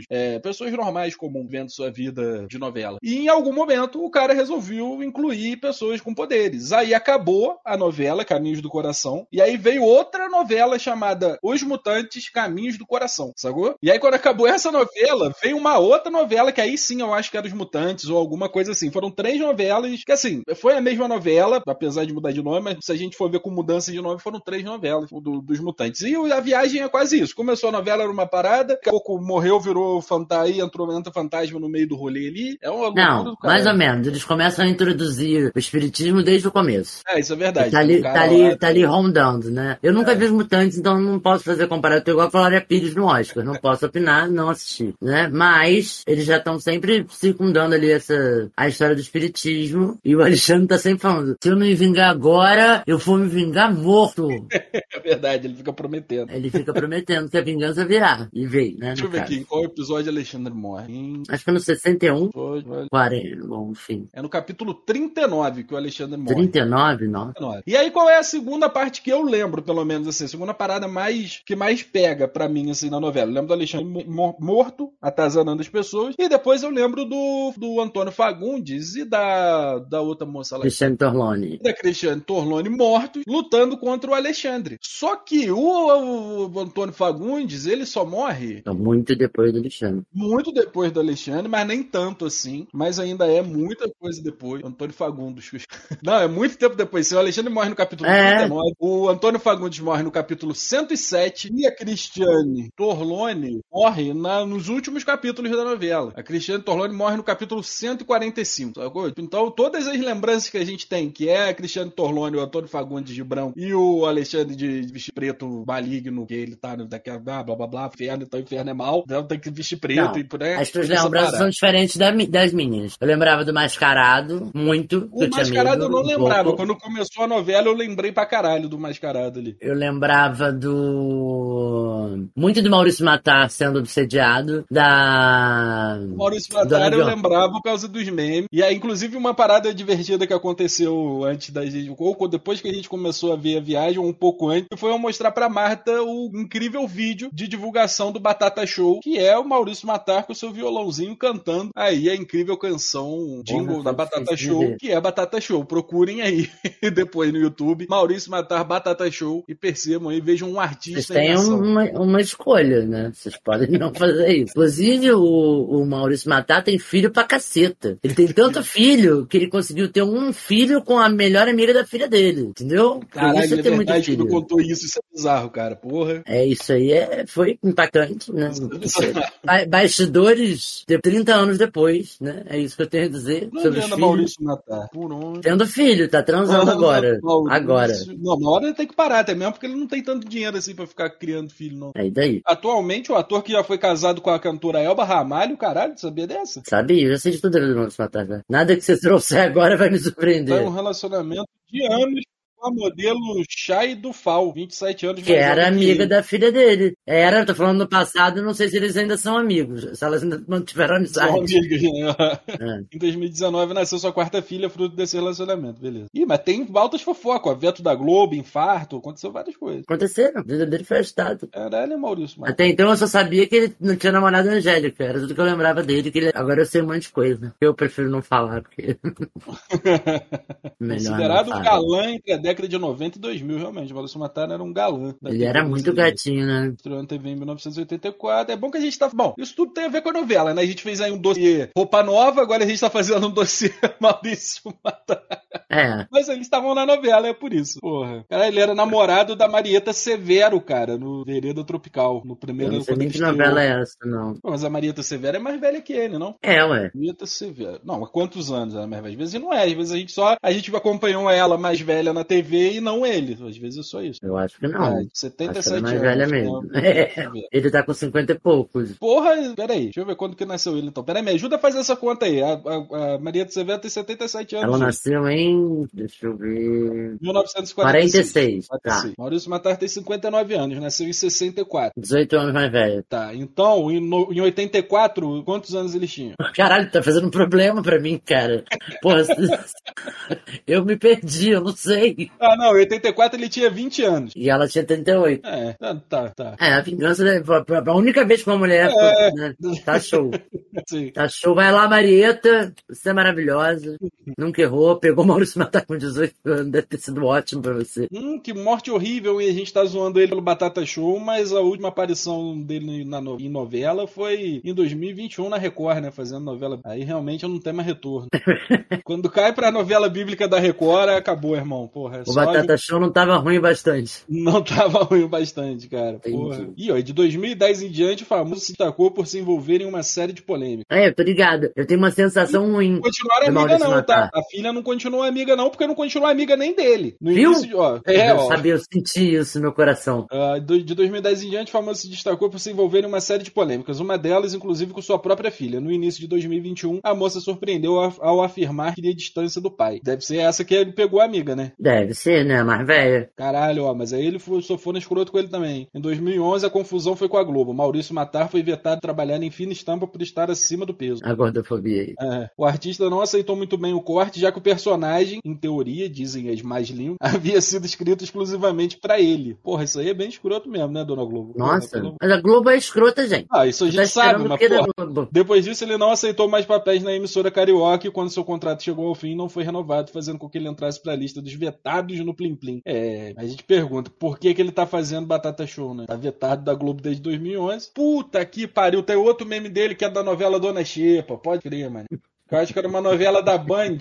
é, 0.09 0.39
pessoas 0.39 0.71
normais 0.71 1.15
comum 1.15 1.45
vendo 1.47 1.71
sua 1.71 1.91
vida 1.91 2.45
de 2.47 2.57
novela. 2.57 2.97
E 3.01 3.17
em 3.19 3.27
algum 3.27 3.53
momento 3.53 4.03
o 4.03 4.09
cara 4.09 4.33
resolveu 4.33 5.01
incluir 5.03 5.57
pessoas 5.57 6.01
com 6.01 6.13
poderes. 6.13 6.71
Aí 6.71 6.93
acabou 6.93 7.57
a 7.65 7.77
novela 7.77 8.25
Caminhos 8.25 8.61
do 8.61 8.69
Coração. 8.69 9.27
E 9.31 9.41
aí 9.41 9.57
veio 9.57 9.83
outra 9.83 10.29
novela 10.29 10.77
chamada 10.79 11.37
Os 11.43 11.61
Mutantes 11.63 12.29
Caminhos 12.29 12.77
do 12.77 12.85
Coração, 12.85 13.31
sacou? 13.35 13.75
E 13.81 13.91
aí 13.91 13.99
quando 13.99 14.13
acabou 14.15 14.47
essa 14.47 14.71
novela, 14.71 15.33
veio 15.41 15.57
uma 15.57 15.77
outra 15.77 16.11
novela 16.11 16.51
que 16.51 16.61
aí 16.61 16.77
sim 16.77 17.01
eu 17.01 17.13
acho 17.13 17.29
que 17.31 17.37
era 17.37 17.47
Os 17.47 17.53
Mutantes 17.53 18.09
ou 18.09 18.17
alguma 18.17 18.49
coisa 18.49 18.71
assim. 18.71 18.91
Foram 18.91 19.11
três 19.11 19.39
novelas 19.39 20.03
que 20.03 20.11
assim, 20.11 20.41
foi 20.55 20.75
a 20.75 20.81
mesma 20.81 21.07
novela, 21.07 21.61
apesar 21.67 22.05
de 22.05 22.13
mudar 22.13 22.31
de 22.31 22.41
nome, 22.41 22.61
mas 22.61 22.77
se 22.81 22.91
a 22.91 22.95
gente 22.95 23.15
for 23.17 23.29
ver 23.29 23.39
com 23.39 23.49
mudança 23.49 23.91
de 23.91 24.01
nome, 24.01 24.19
foram 24.19 24.39
três 24.39 24.63
novelas 24.63 25.09
do- 25.09 25.41
dos 25.41 25.59
Mutantes. 25.59 26.01
E 26.01 26.15
a 26.31 26.39
viagem 26.39 26.81
é 26.81 26.89
quase 26.89 27.19
isso. 27.19 27.35
Começou 27.35 27.69
a 27.69 27.71
novela, 27.71 28.03
era 28.03 28.11
uma 28.11 28.25
parada, 28.27 28.79
pouco 28.83 29.17
morreu, 29.19 29.59
virou 29.59 29.82
fantasma, 30.01 30.63
entrou, 30.63 30.91
entra 30.97 31.11
fantasma 31.11 31.59
no 31.59 31.69
meio 31.69 31.87
do 31.87 31.95
rolê 31.95 32.27
ali. 32.27 32.57
É 32.61 32.69
uma 32.69 32.91
Não, 32.93 33.35
mais 33.43 33.65
ou 33.65 33.73
menos. 33.75 34.07
Eles 34.07 34.23
começam 34.23 34.65
a 34.65 34.67
introduzir 34.67 35.51
o 35.55 35.59
espiritismo 35.59 36.21
desde 36.23 36.47
o 36.47 36.51
começo. 36.51 37.01
É, 37.07 37.19
isso 37.19 37.33
é 37.33 37.35
verdade. 37.35 37.71
Tá 37.71 37.79
ali, 37.79 37.99
O 37.99 38.01
tá, 38.03 38.21
ali, 38.21 38.49
lá- 38.49 38.55
tá 38.57 38.67
ali 38.67 38.83
rondando, 38.85 39.49
né? 39.51 39.77
Eu 39.81 39.93
nunca 39.93 40.11
É. 40.11 40.15
vi 40.15 40.25
os 40.25 40.31
mutantes, 40.31 40.77
então 40.77 40.99
não 40.99 41.19
posso 41.19 41.43
fazer 41.43 41.67
comparação. 41.67 42.13
Igual 42.13 42.27
a 42.27 42.31
Glória 42.31 42.61
Pires 42.61 42.95
no 42.95 43.05
Oscar. 43.05 43.43
Não 43.43 43.55
posso 43.55 43.85
opinar, 43.85 44.29
não 44.29 44.49
assisti, 44.49 44.93
né? 45.01 45.27
Mas 45.31 46.01
eles 46.07 46.25
já 46.25 46.37
estão 46.37 46.59
sempre 46.59 47.05
circundando 47.09 47.75
ali 47.75 47.91
essa, 47.91 48.49
a 48.57 48.67
história 48.67 48.95
do 48.95 49.01
espiritismo. 49.01 49.97
E 50.03 50.15
o 50.15 50.21
Alexandre 50.21 50.67
tá 50.67 50.77
sempre 50.77 50.99
falando, 51.01 51.35
se 51.41 51.49
eu 51.49 51.53
não 51.55 51.61
me 51.65 51.73
vingar 51.75 52.09
agora, 52.09 52.83
eu 52.85 52.97
vou 52.97 53.17
me 53.17 53.27
vingar 53.27 53.73
morto. 53.73 54.27
É 54.95 54.99
verdade, 54.99 55.47
ele 55.47 55.55
fica 55.55 55.73
prometendo. 55.73 56.29
Ele 56.31 56.49
fica 56.49 56.71
prometendo 56.71 57.29
que 57.29 57.37
a 57.37 57.41
vingança 57.41 57.83
virá. 57.85 58.27
E 58.31 58.45
veio, 58.45 58.77
né? 58.77 58.89
Deixa 58.89 59.05
eu 59.05 59.09
ver 59.09 59.19
caso. 59.21 59.33
aqui, 59.33 59.43
qual 59.45 59.63
episódio 59.73 60.11
Alexandre 60.11 60.53
morre? 60.53 60.93
Em... 60.93 61.23
Acho 61.29 61.43
que 61.45 61.51
no 61.51 61.59
61, 61.59 62.25
episódio- 62.27 62.87
40, 62.89 63.47
bom, 63.47 63.71
enfim. 63.71 64.07
É 64.13 64.21
no 64.21 64.29
capítulo 64.29 64.73
39 64.73 65.63
que 65.63 65.73
o 65.73 65.77
Alexandre 65.77 66.17
morre. 66.17 66.35
39, 66.35 67.07
não. 67.07 67.25
39. 67.33 67.63
E 67.67 67.75
aí, 67.75 67.91
qual 67.91 68.09
é 68.09 68.17
a 68.17 68.23
segunda 68.23 68.69
parte 68.69 69.01
que 69.01 69.09
eu 69.11 69.21
lembro, 69.23 69.61
pelo 69.61 69.83
menos, 69.83 70.07
assim, 70.07 70.25
a 70.25 70.27
segunda 70.27 70.53
parada 70.53 70.87
mais 70.87 71.41
que 71.45 71.55
mais 71.55 71.81
pega 71.83 72.27
pra 72.27 72.47
mim, 72.47 72.69
assim, 72.71 72.89
na 72.89 72.99
novela? 72.99 73.29
Eu 73.29 73.33
lembro 73.33 73.47
do 73.47 73.53
Alexandre 73.53 73.85
mo- 74.07 74.37
morto, 74.39 74.91
atazanando 75.01 75.61
as 75.61 75.69
pessoas, 75.69 76.15
e 76.17 76.29
depois 76.29 76.63
eu 76.63 76.69
lembro 76.69 77.05
do, 77.05 77.53
do 77.57 77.81
Antônio 77.81 78.11
Fagundes 78.11 78.95
e 78.95 79.05
da, 79.05 79.79
da 79.79 80.01
outra 80.01 80.25
moça 80.27 80.55
lá. 80.55 80.61
Cristiano 80.61 80.97
Torlone. 80.97 81.59
Da 81.59 81.73
Cristiane 81.73 82.21
Torlone 82.21 82.69
mortos, 82.69 83.23
lutando 83.27 83.77
contra 83.77 84.11
o 84.11 84.13
Alexandre. 84.13 84.77
Só 84.81 85.15
que 85.15 85.49
o, 85.51 85.57
o- 85.57 86.49
o 86.53 86.59
Antônio 86.59 86.93
Fagundes, 86.93 87.65
ele 87.65 87.85
só 87.85 88.05
morre 88.05 88.57
Então, 88.59 88.75
muito 88.75 89.15
depois 89.15 89.51
do 89.53 89.61
Alexandre. 89.63 90.05
muito 90.13 90.51
depois 90.51 90.91
do 90.91 90.99
Alexandre, 90.99 91.47
mas 91.47 91.67
nem 91.67 91.83
tanto 91.83 92.25
assim. 92.25 92.67
Mas 92.73 92.99
ainda 92.99 93.25
é 93.27 93.41
muita 93.41 93.89
coisa 93.99 94.21
depois. 94.21 94.63
Antônio 94.63 94.93
Fagundes. 94.93 95.49
Não, 96.03 96.15
é 96.15 96.27
muito 96.27 96.57
tempo 96.57 96.75
depois. 96.75 97.07
Se 97.07 97.15
o 97.15 97.19
Alexandre 97.19 97.51
morre 97.53 97.69
no 97.69 97.75
capítulo 97.75 98.09
É. 98.09 98.37
39, 98.47 98.73
o 98.79 99.09
Antônio 99.09 99.39
Fagundes 99.39 99.79
morre 99.79 100.03
no 100.03 100.11
capítulo 100.11 100.53
107 100.55 101.51
e 101.55 101.65
a 101.67 101.75
Cristiane 101.75 102.69
Torlone 102.75 103.61
morre 103.71 104.13
na- 104.13 104.45
nos 104.45 104.69
últimos 104.69 105.03
capítulos 105.03 105.51
da 105.51 105.63
novela. 105.63 106.11
A 106.15 106.23
Cristiane 106.23 106.63
Torlone 106.63 106.93
morre 106.93 107.17
no 107.17 107.23
capítulo 107.23 107.63
145, 107.63 108.79
sacou? 108.81 109.11
Então, 109.17 109.49
todas 109.51 109.87
as 109.87 109.99
lembranças 109.99 110.49
que 110.49 110.57
a 110.57 110.65
gente 110.65 110.87
tem, 110.87 111.09
que 111.09 111.29
é 111.29 111.49
a 111.49 111.53
Cristiane 111.53 111.91
Torlone, 111.91 112.37
o 112.37 112.41
Antônio 112.41 112.67
Fagundes 112.69 113.13
de 113.13 113.23
Brão 113.23 113.53
e 113.55 113.73
o 113.73 114.05
Alexandre 114.05 114.55
de 114.55 114.81
vestido 114.91 115.13
preto 115.15 115.63
maligno, 115.67 116.25
que 116.25 116.33
ele 116.33 116.55
tá 116.55 116.75
no- 116.75 116.85
daquela 116.87 117.19
blá 117.19 117.43
blá 117.43 117.55
blá 117.55 117.67
blá, 117.67 117.91
inferno, 117.93 118.23
então 118.23 118.39
inferno 118.39 118.69
é 118.69 118.73
mal, 118.73 119.03
então 119.05 119.23
tem 119.25 119.39
que 119.39 119.49
vestir 119.53 119.77
preto 119.77 120.01
Não, 120.01 120.17
e 120.17 120.23
por 120.23 120.43
aí. 120.43 120.55
As 120.55 120.69
tuas 120.69 120.89
lembranças 120.89 121.37
são 121.37 121.49
diferentes 121.49 121.97
da 121.97 122.11
das 122.11 122.53
minhas. 122.53 122.95
Eu 122.99 123.07
lembrava 123.07 123.43
do 123.43 123.53
Mascarado, 123.53 124.51
muito. 124.53 125.09
O 125.11 125.27
Mascarado 125.29 125.81
medo, 125.81 125.85
eu 125.85 125.89
não 125.89 126.01
um 126.01 126.05
lembrava. 126.05 126.43
pouco. 126.43 126.57
Quando 126.57 126.75
começou 126.75 127.23
a 127.23 127.27
novela, 127.27 127.67
eu 127.67 127.73
lembrei 127.73 128.11
pra 128.11 128.25
caralho 128.25 128.69
do 128.69 128.77
Mascarado 128.77 129.39
ali. 129.39 129.55
Eu 129.59 129.73
lembrava 129.73 130.51
do. 130.51 132.27
Muito 132.35 132.61
do 132.61 132.69
Maurício 132.69 133.05
Matar 133.05 133.49
sendo 133.49 133.79
obsediado. 133.79 134.65
Da. 134.69 135.97
O 136.01 136.17
Maurício 136.17 136.53
Matar 136.53 136.93
eu 136.93 137.05
lembrava 137.05 137.53
por 137.53 137.61
causa 137.61 137.87
dos 137.87 138.07
memes. 138.09 138.47
E 138.51 138.61
aí, 138.61 138.75
inclusive, 138.75 139.15
uma 139.17 139.33
parada 139.33 139.73
divertida 139.73 140.27
que 140.27 140.33
aconteceu 140.33 141.23
antes 141.23 141.49
da 141.49 141.65
gente, 141.65 141.93
ou 141.97 142.27
depois 142.27 142.61
que 142.61 142.67
a 142.67 142.73
gente 142.73 142.89
começou 142.89 143.33
a 143.33 143.35
ver 143.35 143.57
a 143.57 143.61
viagem, 143.61 143.99
ou 143.99 144.07
um 144.07 144.13
pouco 144.13 144.49
antes, 144.49 144.67
foi 144.77 144.91
eu 144.91 144.97
mostrar 144.97 145.31
pra 145.31 145.49
Marta 145.49 146.01
o 146.01 146.31
incrível 146.33 146.87
vídeo 146.87 147.29
de 147.33 147.47
divulgação 147.47 148.11
do 148.11 148.19
Batata 148.19 148.65
Show, 148.65 148.99
que 149.01 149.17
é 149.17 149.37
o 149.43 149.49
Maurício 149.49 149.87
Matar 149.87 150.25
com 150.25 150.33
o 150.33 150.35
seu 150.35 150.51
violãozinho 150.51 151.15
cantando 151.15 151.71
aí 151.75 152.09
a 152.09 152.15
incrível 152.15 152.57
canção 152.57 153.41
jingle 153.43 153.67
Porra, 153.67 153.83
da 153.83 153.93
Batata 153.93 154.37
Show, 154.37 154.75
que 154.77 154.91
é 154.91 154.99
Batata 154.99 155.39
Show. 155.39 155.63
Procurem 155.65 156.21
aí 156.21 156.49
depois 156.93 157.31
no 157.31 157.39
YouTube, 157.39 157.87
Maurício 157.89 158.31
Matar 158.31 158.63
Batata 158.63 159.09
Show 159.11 159.43
e 159.47 159.55
percebam 159.55 160.09
aí, 160.09 160.21
vejam 160.21 160.49
um 160.49 160.53
Vocês 160.53 160.69
artista 160.69 161.21
em 161.21 161.27
têm 161.27 161.37
uma, 161.37 161.83
uma 161.91 162.21
escolha, 162.21 162.85
né? 162.85 163.11
Vocês 163.13 163.37
podem 163.37 163.77
não 163.77 163.93
fazer 163.93 164.29
isso. 164.29 164.51
Inclusive, 164.51 165.11
o, 165.11 165.81
o 165.81 165.85
Maurício 165.85 166.29
Matar 166.29 166.63
tem 166.63 166.79
filho 166.79 167.11
pra 167.11 167.23
caceta. 167.23 167.97
Ele 168.03 168.13
tem 168.13 168.27
tanto 168.27 168.63
filho 168.63 169.25
que 169.27 169.37
ele 169.37 169.49
conseguiu 169.49 169.91
ter 169.91 170.03
um 170.03 170.31
filho 170.31 170.81
com 170.83 170.97
a 170.97 171.09
melhor 171.09 171.47
amiga 171.47 171.73
da 171.73 171.85
filha 171.85 172.07
dele. 172.07 172.41
Entendeu? 172.41 172.99
Por 172.99 173.07
Caralho, 173.07 173.45
isso 173.45 173.53
é 173.55 173.61
tem 173.61 173.71
muito 173.75 173.87
verdade 173.87 174.15
tu 174.15 174.23
filho. 174.23 174.27
contou 174.27 174.61
isso, 174.61 174.85
isso 174.85 174.99
é 174.99 175.15
bizarro, 175.15 175.49
cara, 175.49 175.75
porra. 175.75 176.23
É, 176.25 176.45
isso 176.45 176.71
aí 176.71 176.91
é, 176.91 177.25
foi 177.27 177.57
impactante, 177.63 178.31
né? 178.31 178.51
Ba- 179.43 179.65
Bastidores 179.65 180.83
de 180.87 180.97
30 180.99 181.33
anos 181.35 181.57
depois, 181.57 182.17
né? 182.19 182.43
É 182.47 182.57
isso 182.57 182.75
que 182.75 182.83
eu 182.83 182.87
tenho 182.87 183.05
a 183.05 183.09
dizer 183.09 183.49
Não 183.51 183.61
sobre 183.61 183.79
os 183.79 183.85
filhos. 183.85 183.99
Maurício 183.99 184.43
matar. 184.43 184.87
Por 184.89 185.11
onde? 185.11 185.41
Tendo 185.41 185.65
filho, 185.67 186.09
tá 186.09 186.21
transando 186.23 186.69
agora. 186.71 187.19
Maurício- 187.21 187.51
Agora. 187.53 187.93
Não, 188.19 188.35
uma 188.35 188.51
hora 188.51 188.65
ele 188.65 188.73
tem 188.73 188.87
que 188.87 188.95
parar, 188.95 189.19
até 189.19 189.33
mesmo 189.35 189.53
porque 189.53 189.65
ele 189.65 189.75
não 189.75 189.87
tem 189.87 190.03
tanto 190.03 190.27
dinheiro 190.27 190.57
assim 190.57 190.75
pra 190.75 190.85
ficar 190.87 191.09
criando 191.11 191.49
filho, 191.51 191.77
não. 191.77 191.91
Aí 191.95 192.09
daí. 192.11 192.41
Atualmente, 192.45 193.11
o 193.11 193.15
ator 193.15 193.41
que 193.43 193.51
já 193.51 193.63
foi 193.63 193.77
casado 193.77 194.21
com 194.21 194.29
a 194.29 194.39
cantora 194.39 194.79
Elba 194.79 195.03
Ramalho, 195.03 195.57
caralho, 195.57 195.93
sabia 195.97 196.27
dessa? 196.27 196.61
Sabia, 196.67 197.07
eu 197.07 197.17
sei 197.17 197.31
de 197.33 197.41
tudo 197.41 197.59
do 197.59 197.75
Maurício 197.75 198.01
Matar. 198.03 198.25
né? 198.27 198.41
Nada 198.49 198.75
que 198.75 198.81
você 198.81 198.97
trouxer 198.99 199.41
agora 199.41 199.77
vai 199.77 199.89
me 199.89 199.97
surpreender. 199.99 200.61
um 200.63 200.69
relacionamento 200.69 201.47
de 201.71 201.83
anos 201.91 202.21
a 202.63 202.71
modelo 202.71 203.43
Chay 203.49 203.95
Dufal, 203.95 204.51
27 204.53 205.05
anos 205.07 205.21
Que 205.23 205.33
era 205.33 205.63
que 205.63 205.67
amiga 205.67 206.03
ele. 206.03 206.05
da 206.07 206.23
filha 206.23 206.51
dele. 206.51 206.95
Era, 207.05 207.45
tô 207.45 207.53
falando 207.55 207.79
no 207.79 207.87
passado, 207.87 208.41
não 208.41 208.53
sei 208.53 208.69
se 208.69 208.77
eles 208.77 208.95
ainda 208.97 209.17
são 209.17 209.37
amigos. 209.37 209.97
Se 209.97 210.03
elas 210.05 210.23
ainda 210.23 210.43
mantiveram 210.47 210.95
São 211.05 211.23
amizade. 211.23 211.57
amigas, 211.57 211.81
né? 211.81 212.39
É. 212.63 212.95
Em 212.95 212.97
2019 212.99 213.73
nasceu 213.73 213.97
sua 213.99 214.13
quarta 214.13 214.41
filha, 214.41 214.69
fruto 214.69 214.95
desse 214.95 215.15
relacionamento, 215.15 215.81
beleza. 215.81 216.05
Ih, 216.13 216.25
mas 216.25 216.39
tem 216.39 216.67
altas 216.75 217.01
fofocas, 217.01 217.51
ó. 217.51 217.55
Veto 217.55 217.81
da 217.83 217.93
Globo, 217.95 218.35
infarto, 218.35 218.97
aconteceu 218.97 219.31
várias 219.31 219.55
coisas. 219.57 219.83
Aconteceram, 219.83 220.41
a 220.41 220.43
vida 220.43 220.65
dele 220.65 220.83
foi 220.83 220.97
agitada. 220.99 221.47
Caralho, 221.51 221.99
Maurício, 221.99 222.39
mano. 222.39 222.51
Até 222.51 222.67
então 222.67 222.89
eu 222.89 222.97
só 222.97 223.07
sabia 223.07 223.47
que 223.47 223.55
ele 223.55 223.75
não 223.79 223.95
tinha 223.95 224.11
namorado 224.11 224.49
Angélica. 224.49 225.03
Era 225.03 225.19
tudo 225.19 225.33
que 225.35 225.41
eu 225.41 225.45
lembrava 225.45 225.81
dele. 225.83 226.11
Que 226.11 226.19
ele... 226.19 226.31
Agora 226.33 226.61
eu 226.61 226.65
sei 226.65 226.81
um 226.81 226.87
monte 226.87 227.03
de 227.03 227.09
coisa. 227.11 227.53
Eu 227.59 227.73
prefiro 227.73 228.09
não 228.09 228.21
falar, 228.21 228.61
porque. 228.61 228.97
Melhor 230.79 230.97
Considerado 230.97 231.47
não 231.49 231.59
um 231.59 231.63
falar. 231.63 231.63
galã 231.63 232.11
entre 232.11 232.33
a 232.33 232.37
década 232.53 232.67
de 232.67 232.77
90 232.77 233.17
e 233.17 233.21
2000, 233.21 233.57
realmente. 233.57 233.91
O 233.91 233.95
Maurício 233.95 234.19
Matar 234.19 234.51
era 234.51 234.63
um 234.63 234.71
galã. 234.71 235.15
Ele 235.25 235.43
era 235.43 235.65
muito 235.65 235.93
gatinho, 235.93 236.45
né? 236.45 236.73
Estreou 236.75 237.01
na 237.01 237.07
TV 237.07 237.29
em 237.29 237.35
1984. 237.35 238.53
É 238.53 238.55
bom 238.55 238.71
que 238.71 238.77
a 238.77 238.81
gente 238.81 238.97
tá. 238.97 239.09
Bom, 239.13 239.33
isso 239.37 239.55
tudo 239.55 239.73
tem 239.73 239.85
a 239.85 239.89
ver 239.89 240.01
com 240.01 240.09
a 240.09 240.13
novela, 240.13 240.53
né? 240.53 240.61
A 240.61 240.65
gente 240.65 240.83
fez 240.83 241.01
aí 241.01 241.11
um 241.11 241.17
dossiê 241.17 241.69
roupa 241.75 242.03
nova, 242.03 242.41
agora 242.41 242.63
a 242.63 242.67
gente 242.67 242.79
tá 242.79 242.89
fazendo 242.89 243.27
um 243.27 243.31
dossiê 243.31 243.73
Maurício 243.99 244.73
Matar. 244.83 245.23
É. 245.69 246.05
Mas 246.11 246.29
eles 246.29 246.43
estavam 246.43 246.75
na 246.75 246.85
novela, 246.85 247.27
é 247.27 247.33
por 247.33 247.53
isso. 247.53 247.79
Porra. 247.79 248.23
Cara, 248.29 248.47
ele 248.47 248.59
era 248.59 248.75
namorado 248.75 249.35
da 249.35 249.47
Marieta 249.47 249.91
Severo, 249.91 250.61
cara, 250.61 250.97
no 250.97 251.23
Vereda 251.25 251.63
Tropical. 251.63 252.21
No 252.23 252.33
Eu 252.33 252.37
primeiro 252.37 252.73
não 252.73 252.81
sei 252.81 252.95
nem 252.95 253.09
que 253.09 253.19
novela 253.19 253.63
é 253.63 253.81
essa, 253.81 253.97
não. 254.05 254.35
Pô, 254.35 254.51
Mas 254.51 254.63
a 254.63 254.69
Marieta 254.69 255.01
Severo 255.01 255.37
é 255.37 255.39
mais 255.39 255.59
velha 255.59 255.81
que 255.81 255.93
ele, 255.93 256.17
não? 256.17 256.35
É, 256.41 256.63
ué. 256.63 256.91
Marieta 256.93 257.25
Severo. 257.25 257.79
Não, 257.83 257.99
mas 257.99 258.09
quantos 258.09 258.51
anos 258.51 258.75
ela 258.75 258.83
é 258.83 258.87
mais 258.87 259.01
velha? 259.01 259.13
Às 259.13 259.19
vezes 259.19 259.41
não 259.41 259.53
é, 259.53 259.63
às 259.63 259.73
vezes 259.73 259.91
a 259.91 259.97
gente 259.97 260.11
só. 260.11 260.35
A 260.41 260.51
gente 260.51 260.75
acompanhou 260.75 261.29
ela 261.29 261.57
mais 261.57 261.81
velha 261.81 262.13
na 262.13 262.23
TV 262.23 262.42
e 262.51 262.81
não 262.81 263.05
ele. 263.05 263.33
Às 263.33 263.57
vezes 263.57 263.79
é 263.79 263.83
só 263.83 264.01
isso. 264.01 264.19
Eu 264.23 264.37
acho 264.37 264.57
que 264.59 264.67
não. 264.67 264.83
É, 264.83 264.99
Acho 264.99 265.09
que 265.09 265.19
77 265.19 265.67
ela 265.69 265.77
é 265.77 265.81
mais 265.81 265.93
anos. 265.93 266.01
velha 266.07 266.27
né? 266.27 266.31
mesmo. 266.31 266.69
É. 266.73 267.29
ver. 267.31 267.47
Ele 267.51 267.71
tá 267.71 267.83
com 267.83 267.93
50 267.93 268.31
e 268.31 268.39
poucos. 268.39 268.91
Porra, 268.97 269.31
peraí, 269.55 269.85
deixa 269.85 269.99
eu 270.01 270.05
ver 270.05 270.15
quando 270.15 270.35
que 270.35 270.45
nasceu 270.45 270.77
ele 270.77 270.87
então. 270.87 271.03
Peraí, 271.03 271.23
me 271.23 271.31
ajuda 271.31 271.55
a 271.55 271.59
fazer 271.59 271.79
essa 271.79 271.95
conta 271.95 272.25
aí. 272.25 272.41
A, 272.41 272.53
a, 272.53 273.15
a 273.15 273.19
Marieta 273.19 273.51
Severo 273.51 273.79
tem 273.79 273.89
77 273.89 274.55
anos. 274.55 274.67
Ela 274.67 274.77
nasceu 274.77 275.27
em. 275.27 275.87
Deixa 275.93 276.25
eu 276.25 276.35
ver. 276.37 277.17
1946. 277.21 277.73
46. 277.73 278.67
46. 278.67 279.13
Maurício 279.17 279.49
Matar 279.49 279.77
tem 279.77 279.87
59 279.87 280.53
anos, 280.55 280.79
nasceu 280.79 281.07
em 281.07 281.13
64. 281.13 281.93
18 282.01 282.35
anos 282.37 282.53
mais 282.53 282.71
velho. 282.71 283.03
Tá, 283.07 283.33
então, 283.33 283.91
em, 283.91 283.99
no- 283.99 284.31
em 284.31 284.41
84, 284.41 285.43
quantos 285.43 285.75
anos 285.75 285.93
ele 285.95 286.07
tinha? 286.07 286.33
Caralho, 286.55 286.89
tá 286.91 287.01
fazendo 287.03 287.27
um 287.27 287.31
problema 287.31 287.81
pra 287.81 287.99
mim, 287.99 288.19
cara. 288.23 288.63
Porra, 289.01 289.23
eu 290.67 290.83
me 290.85 290.95
perdi, 290.97 291.49
eu 291.49 291.61
não 291.61 291.75
sei. 291.75 292.22
Ah, 292.39 292.55
não, 292.57 292.75
em 292.75 292.81
84 292.81 293.39
ele 293.39 293.49
tinha 293.49 293.69
20 293.69 294.03
anos. 294.03 294.33
E 294.35 294.49
ela 294.49 294.67
tinha 294.67 294.83
38. 294.83 295.45
É, 295.45 295.73
tá, 295.73 295.95
tá. 295.95 296.29
tá. 296.29 296.55
É, 296.59 296.73
a 296.73 296.81
vingança 296.81 297.27
é 297.27 297.41
a 297.85 297.93
única 297.95 298.25
vez 298.25 298.43
que 298.43 298.49
uma 298.49 298.57
mulher. 298.57 298.91
É. 298.91 299.31
né, 299.31 299.55
tá 299.83 299.99
show. 299.99 300.31
Sim. 300.87 301.11
Tá 301.11 301.27
show. 301.27 301.55
Vai 301.55 301.71
lá, 301.71 301.87
Marieta. 301.87 302.73
Você 302.89 303.09
é 303.09 303.13
maravilhosa. 303.13 303.97
Nunca 304.37 304.61
errou. 304.61 304.97
Pegou 304.97 305.25
Maurício 305.25 305.59
Matar 305.59 305.85
com 305.85 305.97
18 305.97 306.35
anos. 306.45 306.71
Deve 306.71 306.87
ter 306.87 306.97
sido 306.97 307.25
ótimo 307.25 307.61
pra 307.61 307.73
você. 307.73 308.07
Hum, 308.11 308.39
que 308.39 308.53
morte 308.53 308.91
horrível 308.91 309.41
e 309.41 309.49
a 309.49 309.53
gente 309.53 309.71
tá 309.71 309.83
zoando 309.85 310.19
ele 310.19 310.29
pelo 310.29 310.41
Batata 310.41 310.85
Show, 310.85 311.19
mas 311.19 311.51
a 311.51 311.59
última 311.59 311.89
aparição 311.89 312.59
dele 312.59 313.05
na 313.05 313.23
em 313.39 313.49
novela 313.49 314.05
foi 314.05 314.61
em 314.63 314.73
2021 314.73 315.49
na 315.49 315.57
Record, 315.57 315.99
né? 315.99 316.11
Fazendo 316.11 316.43
novela. 316.43 316.79
Aí 316.83 317.03
realmente 317.03 317.47
não 317.47 317.59
tem 317.59 317.73
mais 317.73 317.87
retorno. 317.87 318.27
Quando 319.03 319.29
cai 319.29 319.53
pra 319.53 319.71
novela 319.71 320.09
bíblica 320.09 320.47
da 320.47 320.59
Record, 320.59 321.09
acabou, 321.09 321.55
irmão. 321.55 321.87
Porra, 321.87 322.12
é 322.17 322.23
O 322.25 322.33
Batata 322.33 322.75
Show 322.77 322.99
não 322.99 323.11
tava 323.11 323.37
ruim 323.37 323.59
bastante. 323.59 324.23
Não 324.29 324.61
tava 324.61 325.03
ruim 325.03 325.27
bastante, 325.27 325.87
cara. 325.87 326.19
Porra. 326.19 326.67
E 326.77 326.91
ó, 326.91 326.97
de 326.99 327.13
2010 327.13 327.83
em 327.83 327.89
diante, 327.89 328.23
o 328.23 328.25
famoso 328.25 328.61
se 328.61 328.73
destacou 328.73 329.09
por 329.11 329.25
se 329.27 329.39
envolver 329.39 329.81
em 329.81 329.85
uma 329.85 330.03
série 330.03 330.33
de 330.33 330.41
polêmicas. 330.41 330.85
É, 330.89 331.13
ligado. 331.23 331.71
Eu 331.75 331.85
tenho 331.85 331.99
uma 331.99 332.11
sensação 332.11 332.71
ruim. 332.71 332.93
Não 332.93 333.01
continuaram 333.01 333.47
amiga, 333.47 333.79
não, 333.79 333.91
Matar. 333.91 334.29
tá? 334.29 334.39
A 334.39 334.43
filha 334.51 334.73
não 334.73 334.83
continuou 334.83 335.23
amiga, 335.23 335.55
não, 335.55 335.69
porque 335.69 335.87
não 335.87 335.95
continuou 335.95 336.29
amiga 336.29 336.55
nem 336.57 336.75
dele. 336.75 337.15
No 337.21 337.33
Viu? 337.33 337.51
início, 337.53 337.77
ó. 337.77 337.99
É, 338.05 338.31
eu 338.31 338.35
ó. 338.35 338.47
sabia, 338.47 338.73
eu 338.73 338.79
senti 338.79 339.33
isso 339.35 339.57
no 339.57 339.63
meu 339.63 339.73
coração. 339.73 340.27
Do- 340.65 340.83
de 340.83 340.93
2010 340.93 341.43
em 341.43 341.49
diante, 341.49 341.69
o 341.69 341.71
famoso 341.71 342.01
se 342.01 342.09
destacou 342.09 342.49
por 342.49 342.59
se 342.59 342.69
envolver 342.71 343.03
em 343.03 343.07
uma 343.07 343.21
série 343.21 343.43
de 343.43 343.51
polêmicas, 343.51 343.99
uma 343.99 344.17
delas, 344.17 344.53
inclusive, 344.53 344.91
com 344.93 345.01
sua 345.01 345.17
própria 345.19 345.51
filha. 345.51 345.79
No 345.79 345.91
início 345.91 346.19
de 346.19 346.27
2021, 346.27 346.99
a 347.03 347.13
moça 347.15 347.39
surpreendeu 347.39 347.99
ao 348.19 348.41
afirmar 348.41 348.89
que 348.89 348.95
queria 348.95 349.15
distância 349.15 349.61
do 349.61 349.71
pai. 349.71 349.99
Deve 350.03 350.23
ser 350.25 350.37
essa 350.37 350.63
que 350.63 350.73
ele 350.73 350.91
pegou 350.91 351.19
a 351.19 351.25
amiga, 351.25 351.55
né? 351.55 351.71
Deve 352.03 352.13
ser, 352.15 352.43
né? 352.43 352.61
Mais 352.63 352.85
velha. 352.85 353.29
Caralho, 353.35 353.85
ó, 353.85 353.93
mas 353.93 354.11
aí 354.11 354.25
ele 354.25 354.37
foi, 354.37 354.61
sofreu 354.61 354.93
na 354.93 354.99
escroto 354.99 355.31
com 355.31 355.39
ele 355.39 355.47
também. 355.47 355.87
Em 355.93 356.01
2011, 356.01 356.65
a 356.65 356.69
confusão 356.69 357.15
foi 357.15 357.29
com 357.29 357.37
a 357.37 357.43
Globo. 357.43 357.73
Maurício 357.73 358.13
Matar 358.13 358.49
foi 358.49 358.61
vetado 358.61 358.97
de 358.97 359.01
trabalhar 359.01 359.41
em 359.41 359.49
fina 359.49 359.71
estampa 359.71 360.05
por 360.05 360.21
estar 360.21 360.51
acima 360.51 360.85
do 360.85 360.93
peso. 360.93 361.21
A 361.23 361.33
gordofobia 361.33 362.01
aí. 362.01 362.15
É. 362.19 362.49
O 362.57 362.65
artista 362.65 363.09
não 363.09 363.21
aceitou 363.21 363.55
muito 363.55 363.77
bem 363.77 363.93
o 363.93 364.01
corte, 364.01 364.39
já 364.39 364.51
que 364.51 364.57
o 364.57 364.61
personagem, 364.61 365.39
em 365.45 365.55
teoria, 365.55 366.09
dizem 366.09 366.49
as 366.49 366.61
mais 366.61 366.89
línguas, 366.89 367.17
havia 367.21 367.61
sido 367.61 367.85
escrito 367.85 368.23
exclusivamente 368.23 368.97
pra 368.97 369.19
ele. 369.19 369.57
Porra, 369.63 369.85
isso 369.85 369.99
aí 369.99 370.09
é 370.09 370.13
bem 370.13 370.27
escroto 370.27 370.69
mesmo, 370.69 370.91
né, 370.91 371.05
Dona 371.05 371.23
Globo? 371.23 371.53
Nossa, 371.55 372.01
Porra, 372.01 372.15
mas 372.21 372.31
a 372.31 372.41
Globo 372.41 372.69
é 372.69 372.75
escrota, 372.75 373.25
gente. 373.27 373.47
Ah, 373.49 373.65
isso 373.65 373.85
a 373.85 373.89
gente 373.89 374.07
sabe, 374.07 374.45
mas 374.47 374.59
porra. 374.59 374.87
Globo? 374.97 375.29
Depois 375.31 375.63
disso, 375.63 375.85
ele 375.85 375.97
não 375.97 376.11
aceitou 376.11 376.49
mais 376.49 376.65
papéis 376.65 377.01
na 377.01 377.13
emissora 377.13 377.49
carioca 377.49 378.07
e 378.07 378.11
quando 378.11 378.29
seu 378.29 378.43
contrato 378.43 378.83
chegou 378.83 379.07
ao 379.07 379.15
fim, 379.15 379.35
não 379.35 379.47
foi 379.47 379.63
renovado, 379.63 380.11
fazendo 380.11 380.37
com 380.37 380.49
que 380.49 380.57
ele 380.57 380.67
entrasse 380.67 381.01
pra 381.01 381.15
lista 381.15 381.41
dos 381.41 381.53
vetados 381.53 381.92
no 382.01 382.33
Plim 382.33 382.55
Plim. 382.55 382.81
É, 382.85 383.33
a 383.37 383.45
gente 383.45 383.63
pergunta, 383.63 384.09
por 384.09 384.39
que 384.39 384.53
que 384.53 384.61
ele 384.61 384.71
tá 384.71 384.85
fazendo 384.85 385.27
Batata 385.27 385.67
Show, 385.67 385.93
né? 385.93 386.05
Tá 386.05 386.15
vetado 386.15 386.63
da 386.63 386.73
Globo 386.73 387.01
desde 387.01 387.21
2011. 387.21 387.91
Puta 387.93 388.45
que 388.45 388.67
pariu, 388.67 389.03
tem 389.03 389.15
outro 389.15 389.45
meme 389.45 389.69
dele 389.69 389.95
que 389.95 390.05
é 390.05 390.09
da 390.09 390.23
novela 390.23 390.59
Dona 390.59 390.83
Xepa, 390.83 391.37
pode 391.37 391.61
crer, 391.61 391.89
mano. 391.89 392.07
Eu 392.53 392.59
acho 392.59 392.71
que 392.71 392.77
era 392.77 392.87
uma 392.87 393.01
novela 393.01 393.41
da 393.41 393.57
Band. 393.57 393.97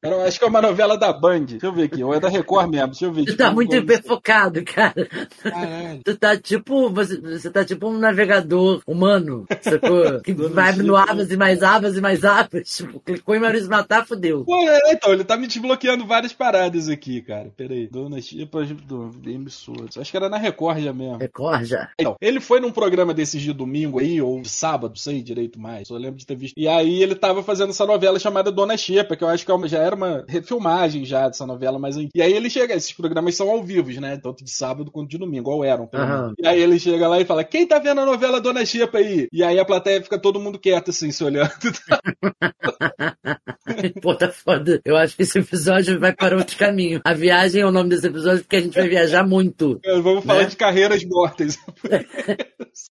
Era, 0.00 0.22
acho 0.22 0.38
que 0.38 0.44
é 0.44 0.48
uma 0.48 0.62
novela 0.62 0.96
da 0.96 1.12
Band. 1.12 1.46
Deixa 1.46 1.66
eu 1.66 1.72
ver 1.72 1.82
aqui. 1.82 2.04
Ou 2.04 2.14
é 2.14 2.20
da 2.20 2.28
Record 2.28 2.70
mesmo. 2.70 2.86
Deixa 2.86 3.06
eu 3.06 3.12
ver. 3.12 3.24
Tu 3.24 3.36
tá 3.36 3.50
muito 3.50 3.74
hiperfocado, 3.74 4.62
cara. 4.64 5.08
Caralho. 5.42 6.00
Tu 6.04 6.16
tá 6.16 6.36
tipo. 6.36 6.90
Você, 6.90 7.20
você 7.20 7.50
tá 7.50 7.64
tipo 7.64 7.88
um 7.88 7.98
navegador 7.98 8.80
humano, 8.86 9.46
sacou? 9.60 9.98
Que 10.22 10.32
vai 10.32 10.72
no 10.76 10.94
abas 10.94 11.32
e 11.32 11.36
mais 11.36 11.62
abas 11.62 11.96
e 11.96 12.00
mais 12.00 12.24
abas. 12.24 12.76
Tipo, 12.76 13.00
clicou 13.00 13.34
em 13.34 13.40
Maurício 13.40 13.68
Matar, 13.68 14.06
fudeu. 14.06 14.44
Pô, 14.44 14.56
é, 14.68 14.92
então, 14.92 15.12
ele 15.12 15.24
tá 15.24 15.36
me 15.36 15.48
desbloqueando 15.48 16.06
várias 16.06 16.32
paradas 16.32 16.88
aqui, 16.88 17.20
cara. 17.20 17.50
Pera 17.56 17.74
aí. 17.74 17.88
Dona 17.88 18.20
Chipa 18.20 18.64
do 18.64 19.10
emissoras. 19.26 19.98
Acho 19.98 20.10
que 20.10 20.16
era 20.16 20.28
na 20.28 20.38
Record 20.38 20.78
já 20.80 20.92
mesmo. 20.92 21.16
Record 21.16 21.64
já. 21.64 21.90
Então, 21.98 22.16
ele 22.20 22.38
foi 22.38 22.60
num 22.60 22.70
programa 22.70 23.12
desses 23.12 23.42
de 23.42 23.52
domingo 23.52 23.98
aí, 23.98 24.22
ou 24.22 24.40
de 24.40 24.48
sábado, 24.48 24.96
sei 24.96 25.20
direito 25.20 25.58
mais. 25.58 25.88
Só 25.88 25.96
lembro 25.96 26.18
de 26.18 26.26
ter 26.26 26.36
visto. 26.36 26.54
E 26.56 26.68
aí 26.68 27.02
ele 27.02 27.16
tava 27.16 27.42
fazendo 27.42 27.70
essa 27.70 27.87
novela 27.88 28.18
chamada 28.18 28.52
Dona 28.52 28.76
Xepa, 28.76 29.16
que 29.16 29.24
eu 29.24 29.28
acho 29.28 29.44
que 29.44 29.50
é 29.50 29.68
já 29.68 29.78
era 29.78 29.96
uma 29.96 30.24
refilmagem 30.28 31.04
já 31.04 31.26
dessa 31.26 31.46
novela, 31.46 31.78
mas. 31.78 31.96
E 31.96 32.22
aí 32.22 32.32
ele 32.32 32.48
chega, 32.48 32.74
esses 32.74 32.92
programas 32.92 33.34
são 33.34 33.50
ao 33.50 33.62
vivo, 33.62 33.88
né? 34.00 34.18
Tanto 34.22 34.44
de 34.44 34.50
sábado 34.50 34.90
quanto 34.90 35.10
de 35.10 35.18
domingo, 35.18 35.50
ou 35.50 35.64
eram. 35.64 35.88
Aham. 35.92 36.34
E 36.38 36.46
aí 36.46 36.60
ele 36.60 36.78
chega 36.78 37.08
lá 37.08 37.20
e 37.20 37.24
fala: 37.24 37.42
Quem 37.42 37.66
tá 37.66 37.78
vendo 37.78 38.00
a 38.00 38.06
novela 38.06 38.40
Dona 38.40 38.64
Xepa 38.64 38.98
aí? 38.98 39.26
E 39.32 39.42
aí 39.42 39.58
a 39.58 39.64
plateia 39.64 40.02
fica 40.02 40.18
todo 40.18 40.38
mundo 40.38 40.58
quieto, 40.58 40.90
assim, 40.90 41.10
se 41.10 41.24
olhando. 41.24 41.50
Pô, 44.02 44.14
tá 44.14 44.30
foda. 44.30 44.80
Eu 44.84 44.96
acho 44.96 45.16
que 45.16 45.22
esse 45.22 45.38
episódio 45.38 45.98
vai 46.00 46.12
para 46.12 46.36
outro 46.36 46.56
caminho. 46.56 47.00
A 47.04 47.14
viagem 47.14 47.62
é 47.62 47.66
o 47.66 47.70
nome 47.70 47.90
desse 47.90 48.06
episódio 48.06 48.42
porque 48.42 48.56
a 48.56 48.60
gente 48.60 48.74
vai 48.74 48.88
viajar 48.88 49.26
muito. 49.26 49.80
Vamos 50.02 50.24
falar 50.24 50.42
Né? 50.42 50.48
de 50.48 50.56
carreiras 50.56 51.04
mortas. 51.04 51.58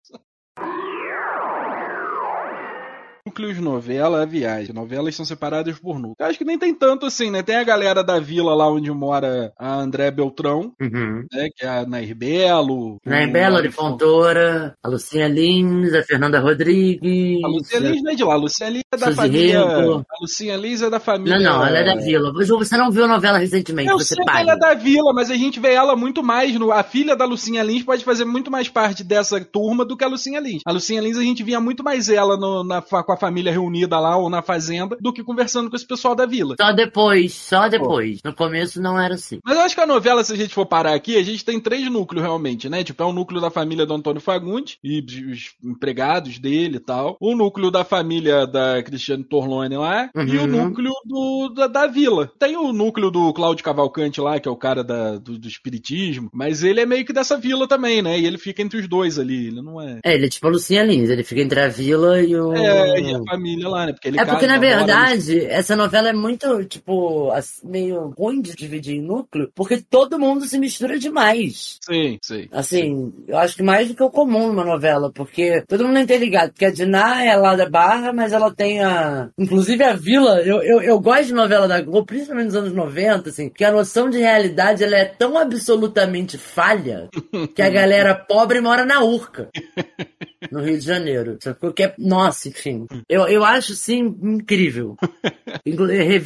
Núcleos 3.41 3.59
novela, 3.59 4.23
a 4.23 4.27
viagem. 4.27 4.75
Novelas 4.75 5.15
são 5.17 5.25
separadas 5.25 5.79
por 5.79 5.95
núcleo. 5.97 6.15
Eu 6.19 6.27
acho 6.27 6.39
que 6.39 6.45
nem 6.45 6.59
tem 6.59 6.75
tanto 6.75 7.07
assim, 7.07 7.31
né? 7.31 7.43
Tem 7.43 7.57
a 7.57 7.65
galera 7.65 8.05
da 8.05 8.21
vila 8.21 8.55
lá 8.55 8.71
onde 8.71 8.91
mora 8.91 9.53
a 9.59 9.75
André 9.77 10.11
Beltrão, 10.11 10.73
Uhum. 10.81 11.25
né? 11.33 11.49
Que 11.57 11.65
é 11.65 11.69
a 11.69 11.87
Nair 11.87 12.15
Belo. 12.15 12.99
Nair 13.05 13.29
o 13.29 13.33
Bela 13.33 13.63
de 13.63 13.71
Fontoura, 13.71 14.75
a 14.83 14.89
Lucinha 14.89 15.29
Lins, 15.29 15.95
a 15.95 16.03
Fernanda 16.03 16.39
Rodrigues. 16.41 17.43
A 17.45 17.49
Lucinha 17.49 17.81
Lins 17.81 18.03
não 18.03 18.13
é 18.13 18.15
de 18.15 18.25
lá. 18.25 18.35
A 18.35 18.37
Lucinha 18.37 18.71
Lins 18.71 18.83
é 18.93 18.97
da 18.97 19.07
Suzy 19.07 19.17
família. 19.17 19.61
Rico. 19.61 20.05
A 20.11 20.23
Lucinha 20.23 20.57
Lins 20.57 20.83
é 20.83 20.91
da 20.91 21.01
família. 21.01 21.39
Não, 21.39 21.59
não, 21.59 21.67
ela 21.67 21.79
é 21.79 21.85
da 21.85 21.97
vila. 21.97 22.33
Você 22.33 22.77
não 22.77 22.91
viu 22.91 23.05
a 23.05 23.09
novela 23.09 23.39
recentemente, 23.39 23.89
Eu 23.91 23.99
você 23.99 24.15
sei 24.15 24.25
ela 24.29 24.53
é 24.53 24.57
da 24.59 24.75
vila, 24.75 25.13
mas 25.15 25.31
a 25.31 25.35
gente 25.37 25.59
vê 25.61 25.73
ela 25.73 25.97
muito 25.97 26.23
mais. 26.23 26.55
No, 26.59 26.73
a 26.73 26.83
filha 26.83 27.17
da 27.17 27.25
Lucinha 27.25 27.63
Lins 27.63 27.83
pode 27.83 28.05
fazer 28.05 28.25
muito 28.25 28.51
mais 28.51 28.69
parte 28.69 29.03
dessa 29.05 29.41
turma 29.45 29.85
do 29.85 29.97
que 29.97 30.05
a 30.05 30.09
Lucinha 30.09 30.41
Lins. 30.41 30.63
A 30.67 30.73
Lucinha 30.73 31.01
Lins 31.01 31.17
a 31.17 31.23
gente 31.23 31.43
via 31.43 31.61
muito 31.61 31.83
mais 31.83 32.09
ela 32.09 32.37
no- 32.37 32.65
na, 32.65 32.81
com 32.83 33.13
a 33.13 33.17
família 33.17 33.30
reunida 33.31 33.99
lá 33.99 34.17
ou 34.17 34.29
na 34.31 34.43
fazenda 34.43 34.97
do 35.01 35.13
que 35.13 35.23
conversando 35.25 35.71
com 35.71 35.77
esse 35.77 35.87
pessoal 35.87 36.15
da 36.15 36.27
vila. 36.27 36.57
Só 36.61 36.73
depois, 36.73 37.33
só 37.35 37.69
depois. 37.69 38.21
No 38.25 38.35
começo 38.35 38.81
não 38.81 39.01
era 39.01 39.15
assim. 39.15 39.39
Mas 39.45 39.57
eu 39.57 39.63
acho 39.63 39.75
que 39.75 39.81
a 39.81 39.87
novela, 39.87 40.23
se 40.25 40.33
a 40.33 40.37
gente 40.37 40.55
for 40.55 40.67
parar 40.67 40.95
aqui, 40.95 41.17
a 41.17 41.23
gente 41.23 41.45
tem 41.45 41.61
três 41.61 41.91
núcleos 41.91 42.23
realmente, 42.25 42.69
né? 42.69 42.83
Tipo, 42.85 43.03
é 43.03 43.07
o 43.07 43.13
núcleo 43.13 43.41
da 43.41 43.51
família 43.51 43.87
do 43.87 43.95
Antônio 43.95 44.21
Fagundes 44.21 44.77
e 44.83 45.01
os 45.31 45.55
empregados 45.63 46.39
dele 46.39 46.77
e 46.77 46.81
tal. 46.81 47.17
O 47.21 47.35
núcleo 47.35 47.71
da 47.71 47.85
família 47.85 48.47
da 48.47 48.83
Cristiane 48.83 49.25
Torlone 49.25 49.77
lá. 49.77 50.11
E 50.15 50.37
o 50.37 50.41
Uhum. 50.43 50.47
núcleo 50.47 50.93
do, 51.05 51.49
da, 51.55 51.67
da 51.67 51.87
vila. 51.87 52.31
Tem 52.39 52.57
o 52.57 52.73
núcleo 52.73 53.11
do 53.11 53.33
Cláudio 53.33 53.65
Cavalcante 53.65 54.21
lá, 54.21 54.39
que 54.41 54.49
é 54.49 54.51
o 54.51 54.57
cara 54.57 54.83
da- 54.83 55.17
do, 55.19 55.39
do 55.39 55.49
espiritismo. 55.49 56.31
Mas 56.33 56.63
ele 56.63 56.81
é 56.81 56.87
meio 56.87 57.05
que 57.05 57.13
dessa 57.13 57.37
vila 57.37 57.67
também, 57.69 58.03
né? 58.03 58.19
E 58.19 58.27
ele 58.27 58.39
fica 58.39 58.63
entre 58.63 58.79
os 58.79 58.89
dois 58.89 59.19
ali. 59.19 59.49
Ele 59.49 59.63
não 59.63 59.81
é. 59.81 60.01
É, 60.05 60.15
ele 60.15 60.27
é 60.27 60.29
tipo 60.29 60.47
a 60.47 60.51
Lucinha 60.51 60.83
Lins, 60.83 61.09
ele 61.11 61.23
fica 61.25 61.41
entre 61.41 61.61
a 61.61 61.69
vila 61.69 62.21
e 62.23 62.35
o. 62.37 62.53
É, 62.53 63.10
a 63.15 63.25
família 63.31 63.69
lá, 63.69 63.87
né? 63.87 63.93
Porque 63.93 64.09
ele 64.09 64.19
É 64.19 64.25
porque, 64.25 64.47
casa, 64.47 64.53
na 64.53 64.59
verdade, 64.59 65.45
essa 65.47 65.77
novela 65.77 66.09
é 66.09 66.13
muito, 66.13 66.65
tipo, 66.65 67.31
assim, 67.31 67.67
meio 67.67 68.15
ruim 68.17 68.41
de 68.41 68.55
dividir 68.55 68.97
em 68.97 69.03
núcleo, 69.03 69.51
porque 69.55 69.79
todo 69.79 70.19
mundo 70.19 70.45
se 70.45 70.59
mistura 70.59 70.99
demais. 70.99 71.79
Sim, 71.83 72.19
sim. 72.23 72.49
Assim, 72.53 73.13
eu 73.27 73.39
acho 73.39 73.57
que 73.57 73.63
mais 73.63 73.89
do 73.89 73.95
que 73.95 74.03
o 74.03 74.11
comum 74.11 74.49
numa 74.49 74.65
novela, 74.65 75.11
porque 75.13 75.63
todo 75.69 75.87
mundo 75.87 75.99
é 75.99 76.03
interligado. 76.03 76.53
Porque 76.53 76.65
a 76.65 76.71
Diná 76.71 77.25
é 77.25 77.37
lá 77.37 77.55
da 77.55 77.69
Barra, 77.69 78.13
mas 78.13 78.33
ela 78.33 78.53
tem 78.53 78.83
a. 78.83 79.31
Inclusive 79.39 79.83
a 79.85 79.95
Vila, 79.95 80.41
eu, 80.43 80.63
eu, 80.63 80.81
eu 80.83 81.01
gosto 81.01 81.27
de 81.27 81.35
novela 81.35 81.67
da 81.67 81.81
Globo, 81.81 82.07
principalmente 82.07 82.47
nos 82.47 82.57
anos 82.57 82.73
90, 82.73 83.29
assim, 83.31 83.49
que 83.49 83.65
a 83.65 83.73
noção 83.73 84.11
de 84.11 84.19
realidade 84.19 84.85
ela 84.85 84.97
é 84.97 85.05
tão 85.05 85.37
absolutamente 85.37 86.39
falha 86.39 87.09
que 87.55 87.63
a 87.63 87.69
galera 87.71 88.15
pobre 88.15 88.61
mora 88.61 88.85
na 88.85 89.03
Urca. 89.03 89.49
No 90.51 90.61
Rio 90.63 90.79
de 90.79 90.85
Janeiro. 90.85 91.39
Sacou? 91.41 91.73
Que 91.73 91.85
é, 91.85 91.95
nossa, 91.99 92.49
enfim. 92.49 92.87
Eu, 93.09 93.27
eu 93.29 93.45
acho, 93.45 93.75
sim, 93.75 94.17
incrível. 94.23 94.97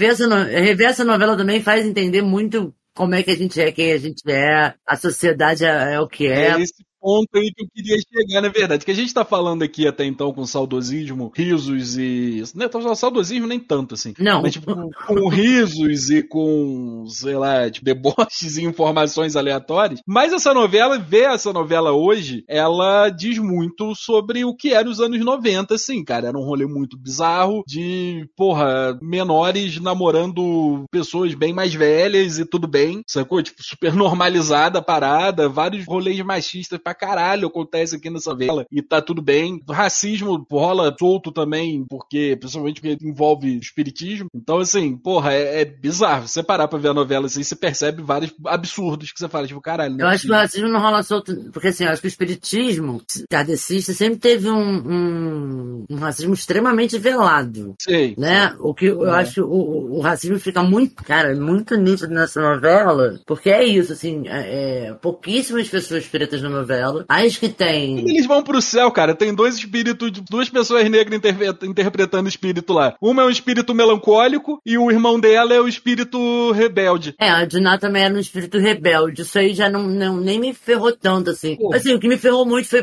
Essa, 0.00 0.26
no- 0.26 0.44
rever 0.44 0.88
essa 0.88 1.04
novela 1.04 1.36
também 1.36 1.62
faz 1.62 1.84
entender 1.84 2.22
muito 2.22 2.74
como 2.94 3.14
é 3.14 3.22
que 3.22 3.30
a 3.30 3.36
gente 3.36 3.60
é, 3.60 3.72
quem 3.72 3.92
a 3.92 3.98
gente 3.98 4.22
é, 4.30 4.74
a 4.86 4.96
sociedade 4.96 5.64
é, 5.64 5.94
é 5.94 6.00
o 6.00 6.06
que 6.08 6.26
é. 6.26 6.50
É 6.50 6.60
esse 6.60 6.74
ponto 7.04 7.36
aí 7.36 7.52
que 7.52 7.62
eu 7.62 7.68
queria 7.68 7.96
chegar, 7.98 8.40
na 8.40 8.48
verdade. 8.48 8.82
Que 8.84 8.90
a 8.90 8.94
gente 8.94 9.12
tá 9.12 9.24
falando 9.26 9.62
aqui 9.62 9.86
até 9.86 10.06
então 10.06 10.32
com 10.32 10.46
saudosismo, 10.46 11.30
risos 11.36 11.98
e. 11.98 12.42
Não, 12.54 12.66
tá- 12.66 12.94
saudosismo 12.94 13.46
nem 13.46 13.60
tanto, 13.60 13.94
assim. 13.94 14.14
Não. 14.18 14.40
Mas, 14.40 14.54
tipo, 14.54 14.74
com, 14.74 14.90
com 15.06 15.28
risos 15.28 16.08
e 16.08 16.22
com, 16.22 17.04
sei 17.08 17.36
lá, 17.36 17.70
tipo, 17.70 17.84
deboches 17.84 18.56
e 18.56 18.64
informações 18.64 19.36
aleatórias. 19.36 20.00
Mas 20.06 20.32
essa 20.32 20.54
novela, 20.54 20.98
ver 20.98 21.30
essa 21.30 21.52
novela 21.52 21.92
hoje, 21.92 22.42
ela 22.48 23.10
diz 23.10 23.38
muito 23.38 23.94
sobre 23.94 24.44
o 24.44 24.56
que 24.56 24.72
era 24.72 24.88
os 24.88 25.00
anos 25.00 25.22
90, 25.22 25.74
assim, 25.74 26.02
cara. 26.02 26.28
Era 26.28 26.38
um 26.38 26.44
rolê 26.44 26.64
muito 26.66 26.96
bizarro 26.98 27.62
de, 27.66 28.26
porra, 28.34 28.98
menores 29.02 29.78
namorando 29.80 30.84
pessoas 30.90 31.34
bem 31.34 31.52
mais 31.52 31.74
velhas 31.74 32.38
e 32.38 32.46
tudo 32.46 32.66
bem, 32.66 33.02
sacou? 33.06 33.42
Tipo, 33.42 33.62
super 33.62 33.92
normalizada 33.94 34.78
a 34.78 34.82
parada, 34.82 35.48
vários 35.48 35.84
rolês 35.86 36.18
machistas 36.20 36.78
pra 36.82 36.93
caralho 36.94 37.48
acontece 37.48 37.96
aqui 37.96 38.08
nessa 38.10 38.30
novela 38.30 38.66
e 38.70 38.80
tá 38.82 39.00
tudo 39.02 39.20
bem. 39.22 39.60
Racismo 39.68 40.46
rola 40.50 40.94
solto 40.98 41.30
também, 41.32 41.84
porque, 41.88 42.36
principalmente 42.38 42.80
porque 42.80 43.04
envolve 43.06 43.56
espiritismo. 43.58 44.28
Então, 44.34 44.58
assim, 44.58 44.96
porra, 44.96 45.32
é, 45.32 45.62
é 45.62 45.64
bizarro. 45.64 46.26
Você 46.28 46.42
parar 46.42 46.68
pra 46.68 46.78
ver 46.78 46.88
a 46.88 46.94
novela 46.94 47.26
assim, 47.26 47.42
você 47.42 47.56
percebe 47.56 48.02
vários 48.02 48.32
absurdos 48.46 49.12
que 49.12 49.18
você 49.18 49.28
fala, 49.28 49.46
tipo, 49.46 49.60
caralho. 49.60 49.96
Eu 50.00 50.06
acho 50.06 50.26
que 50.26 50.32
o 50.32 50.34
racismo 50.36 50.68
não 50.68 50.80
rola 50.80 51.02
solto, 51.02 51.34
porque 51.52 51.68
assim, 51.68 51.84
eu 51.84 51.90
acho 51.90 52.00
que 52.00 52.06
o 52.06 52.08
espiritismo 52.08 53.02
kardecista 53.30 53.92
sempre 53.92 54.18
teve 54.18 54.48
um, 54.48 54.78
um, 55.08 55.84
um 55.90 55.96
racismo 55.96 56.34
extremamente 56.34 56.98
velado. 56.98 57.74
Sei. 57.80 58.14
né? 58.18 58.54
O 58.60 58.74
que 58.74 58.86
eu 58.86 59.06
É. 59.06 59.20
acho 59.20 59.42
o- 59.44 59.98
o 59.98 60.00
racismo 60.00 60.38
fica 60.38 60.62
muito, 60.62 61.02
cara, 61.02 61.34
muito 61.34 61.76
nítido 61.76 62.12
nessa 62.14 62.40
novela, 62.40 63.18
porque 63.26 63.50
é 63.50 63.64
isso, 63.64 63.92
assim, 63.92 64.26
é, 64.28 64.88
é, 64.88 64.92
pouquíssimas 64.94 65.68
pessoas 65.68 66.06
pretas 66.06 66.40
na 66.42 66.48
novela, 66.48 66.83
as 67.08 67.36
que 67.36 67.48
Quando 67.48 67.56
tem. 67.56 67.98
eles 68.08 68.26
vão 68.26 68.42
pro 68.42 68.60
céu, 68.60 68.90
cara, 68.90 69.14
tem 69.14 69.34
dois 69.34 69.56
espíritos, 69.56 70.10
duas 70.30 70.48
pessoas 70.48 70.88
negras 70.88 71.16
interpre- 71.18 71.66
interpretando 71.68 72.26
o 72.26 72.28
espírito 72.28 72.72
lá. 72.72 72.94
Uma 73.00 73.22
é 73.22 73.24
um 73.26 73.30
espírito 73.30 73.74
melancólico 73.74 74.60
e 74.64 74.76
o 74.78 74.90
irmão 74.90 75.18
dela 75.18 75.52
é 75.54 75.60
o 75.60 75.68
espírito 75.68 76.52
rebelde. 76.52 77.14
É, 77.18 77.28
a 77.30 77.44
Diná 77.44 77.78
também 77.78 78.04
era 78.04 78.14
um 78.14 78.18
espírito 78.18 78.58
rebelde. 78.58 79.22
Isso 79.22 79.38
aí 79.38 79.54
já 79.54 79.68
não, 79.68 79.82
não- 79.84 80.16
nem 80.16 80.38
me 80.40 80.52
ferrou 80.54 80.92
tanto, 80.92 81.30
assim. 81.30 81.56
Pô. 81.56 81.74
Assim, 81.74 81.94
o 81.94 82.00
que 82.00 82.08
me 82.08 82.16
ferrou 82.16 82.44
muito 82.46 82.68
foi 82.68 82.82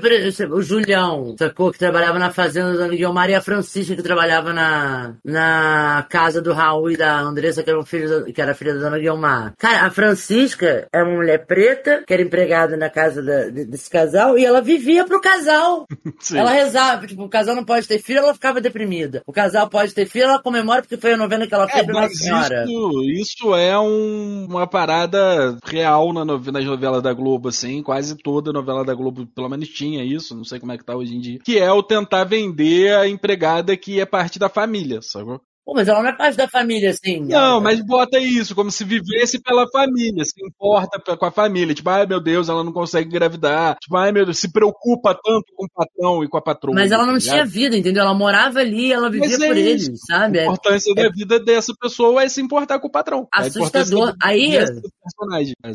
o 0.52 0.62
Julião, 0.62 1.36
sacou? 1.38 1.72
Que 1.72 1.80
trabalhava 1.80 2.18
na 2.20 2.30
fazenda 2.32 2.78
da 2.78 2.88
Guilmar 2.88 3.30
e 3.30 3.36
a 3.36 3.42
Francisca, 3.42 3.96
que 3.96 4.04
trabalhava 4.04 4.54
na, 4.54 5.14
na 5.24 6.06
casa 6.10 6.42
do 6.42 6.54
Raul 6.54 6.92
e 6.92 6.98
da 6.98 7.20
Andressa, 7.20 7.64
que 7.64 7.70
era, 7.70 7.80
um 7.80 7.86
filho 7.86 8.10
da- 8.10 8.32
que 8.32 8.42
era 8.42 8.54
filha 8.54 8.74
da 8.74 8.80
dona 8.82 9.00
Guilmar. 9.00 9.54
Cara, 9.58 9.86
a 9.86 9.90
Francisca 9.90 10.88
é 10.92 11.04
uma 11.04 11.16
mulher 11.16 11.46
preta, 11.46 12.04
que 12.06 12.14
era 12.14 12.22
empregada 12.22 12.76
na 12.78 12.90
casa 12.90 13.22
da- 13.22 13.50
de- 13.50 13.66
desse 13.66 13.90
casal 13.92 14.38
e 14.38 14.46
ela 14.46 14.62
vivia 14.62 15.06
pro 15.06 15.22
casal. 15.22 15.86
Sim. 16.20 16.38
Ela 16.38 16.52
rezava, 16.52 17.06
tipo, 17.06 17.24
o 17.24 17.30
casal 17.30 17.56
não 17.56 17.64
pode 17.66 17.88
ter 17.88 18.00
filho, 18.00 18.20
ela 18.20 18.34
ficava 18.34 18.62
deprimida. 18.62 19.22
O 19.28 19.34
casal 19.34 19.70
pode 19.70 19.94
ter 19.94 20.06
filho, 20.08 20.26
ela 20.26 20.42
comemora 20.42 20.82
porque 20.82 20.98
foi 20.98 21.14
a 21.14 21.18
novena 21.18 21.46
que 21.46 21.54
ela 21.54 21.68
fez 21.68 21.84
É, 21.84 21.86
pra 21.86 21.94
mas 21.94 22.18
Senhora. 22.18 22.64
isso, 22.64 23.04
isso 23.04 23.56
é 23.56 23.78
um- 23.80 24.46
uma 24.50 24.66
parada 24.68 25.58
real 25.66 26.14
na 26.14 26.24
nove- 26.26 26.52
nas 26.52 26.66
novelas 26.66 27.02
da 27.04 27.14
Globo, 27.14 27.50
assim. 27.50 27.84
Quase 27.84 28.16
toda 28.16 28.54
novela 28.54 28.84
da 28.86 28.94
Globo, 28.94 29.28
pelo 29.28 29.50
menos 29.50 29.68
tinha 29.70 30.04
isso, 30.04 30.36
não 30.36 30.44
sei 30.44 30.60
como 30.60 30.72
é 30.72 30.78
que 30.78 30.86
tá 30.86 30.96
hoje 30.96 31.16
em 31.16 31.20
dia. 31.20 31.40
Que 31.44 31.60
é 31.60 31.72
o 31.72 31.84
tentar 31.84 32.24
vender 32.24 32.96
a 32.96 33.08
empregada 33.08 33.76
que 33.76 34.00
é 34.00 34.06
parte 34.06 34.40
da 34.40 34.50
família, 34.50 35.00
sacou? 35.02 35.42
Pô, 35.66 35.74
mas 35.76 35.88
ela 35.88 36.02
não 36.02 36.10
é 36.10 36.14
parte 36.16 36.36
da 36.36 36.48
família, 36.48 36.90
assim. 36.90 37.20
Não, 37.22 37.62
mas 37.62 37.80
bota 37.86 38.18
isso, 38.20 38.56
como 38.56 38.72
se 38.72 38.84
vivesse 38.84 39.40
pela 39.42 39.68
família, 39.72 40.24
se 40.26 40.34
importa 40.44 41.00
com 41.16 41.26
a 41.26 41.32
família. 41.32 41.74
Tipo, 41.76 41.90
ai 41.92 42.06
meu 42.08 42.20
Deus, 42.20 42.50
ela 42.50 42.64
não 42.64 42.74
consegue 42.74 43.08
engravidar. 43.10 43.76
Tipo, 43.80 43.96
ai 43.98 44.12
meu 44.12 44.26
Deus, 44.26 44.40
se 44.40 44.52
preocupa 44.52 45.14
tanto 45.14 45.46
com 45.56 45.66
o 45.66 45.70
patrão 45.74 46.24
e 46.24 46.28
com 46.28 46.38
a 46.38 46.42
patroa. 46.42 46.74
Mas 46.74 46.92
ela 46.92 47.06
não 47.06 47.14
tá 47.14 47.20
tinha 47.20 47.34
ligado? 47.36 47.50
vida, 47.50 47.78
entendeu? 47.78 48.04
Ela 48.04 48.14
morava 48.14 48.60
ali, 48.60 48.92
ela 48.92 49.10
vivia 49.10 49.30
Mas 49.30 49.42
é 49.42 49.48
por 49.48 49.58
isso. 49.58 49.88
eles, 49.90 50.00
sabe? 50.08 50.40
A 50.40 50.42
É 50.42 50.46
importância 50.46 50.96
da 50.96 51.10
vida 51.10 51.40
dessa 51.40 51.74
pessoa 51.80 52.24
é 52.24 52.28
se 52.30 52.42
importar 52.42 52.80
com 52.80 52.88
o 52.88 52.92
patrão. 52.92 53.20
Importância 53.32 53.60
Assustador. 53.62 54.08
da- 54.08 54.16
Aí-. 54.22 54.58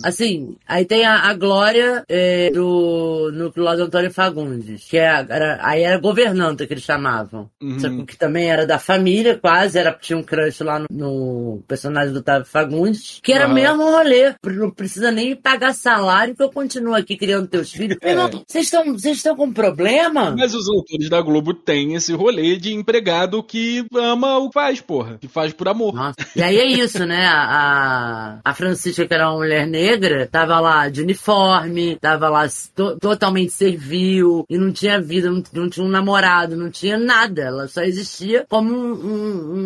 Assim, 0.04 0.56
aí 0.66 0.84
tem 0.84 1.04
a, 1.04 1.28
a 1.28 1.34
Glória 1.34 2.04
é, 2.08 2.50
do 2.50 3.30
núcleo 3.32 3.76
do 3.76 3.82
Antônio 3.84 4.10
Fagundes, 4.10 4.84
que 4.84 4.96
é, 4.98 5.04
era, 5.28 5.58
aí 5.62 5.82
era 5.82 5.98
governanta 5.98 6.66
que 6.66 6.72
eles 6.74 6.84
chamavam. 6.84 7.48
Uhum. 7.62 8.04
Que 8.04 8.16
também 8.16 8.50
era 8.50 8.66
da 8.66 8.78
família, 8.78 9.38
quase, 9.38 9.75
era, 9.78 9.92
tinha 9.92 10.16
um 10.18 10.22
crush 10.22 10.62
lá 10.62 10.78
no, 10.78 10.86
no 10.90 11.62
personagem 11.66 12.12
do 12.12 12.20
Otávio 12.20 12.46
Fagundes, 12.46 13.20
que 13.22 13.32
era 13.32 13.46
o 13.46 13.52
mesmo 13.52 13.82
rolê. 13.84 14.34
Não 14.44 14.70
precisa 14.70 15.10
nem 15.10 15.34
pagar 15.36 15.74
salário 15.74 16.34
que 16.34 16.42
eu 16.42 16.50
continuo 16.50 16.94
aqui 16.94 17.16
criando 17.16 17.46
teus 17.46 17.70
filhos. 17.72 17.96
É. 18.00 18.14
Vocês 18.46 18.64
estão 18.66 18.92
vocês 18.92 19.16
estão 19.18 19.36
com 19.36 19.52
problema? 19.52 20.34
Mas 20.36 20.54
os 20.54 20.68
autores 20.68 21.08
da 21.08 21.20
Globo 21.20 21.52
têm 21.54 21.94
esse 21.94 22.12
rolê 22.12 22.56
de 22.56 22.72
empregado 22.72 23.42
que 23.42 23.84
ama 23.94 24.38
o 24.38 24.48
que 24.48 24.54
faz, 24.54 24.80
porra. 24.80 25.18
Que 25.20 25.28
faz 25.28 25.52
por 25.52 25.68
amor. 25.68 25.94
Nossa. 25.94 26.16
E 26.34 26.42
aí 26.42 26.56
é 26.58 26.66
isso, 26.66 27.04
né? 27.04 27.26
A, 27.26 28.40
a 28.44 28.54
Francisca, 28.54 29.06
que 29.06 29.14
era 29.14 29.28
uma 29.28 29.38
mulher 29.38 29.66
negra, 29.66 30.26
tava 30.30 30.58
lá 30.60 30.88
de 30.88 31.02
uniforme, 31.02 31.96
tava 31.96 32.28
lá 32.28 32.46
to- 32.74 32.96
totalmente 32.98 33.52
servil, 33.52 34.44
e 34.48 34.56
não 34.58 34.72
tinha 34.72 35.00
vida, 35.00 35.30
não, 35.30 35.42
não 35.52 35.68
tinha 35.68 35.84
um 35.84 35.88
namorado, 35.90 36.56
não 36.56 36.70
tinha 36.70 36.98
nada. 36.98 37.42
Ela 37.42 37.68
só 37.68 37.82
existia 37.82 38.44
como 38.48 38.72
um- 38.72 38.92
um- 38.92 39.54
um- 39.54 39.65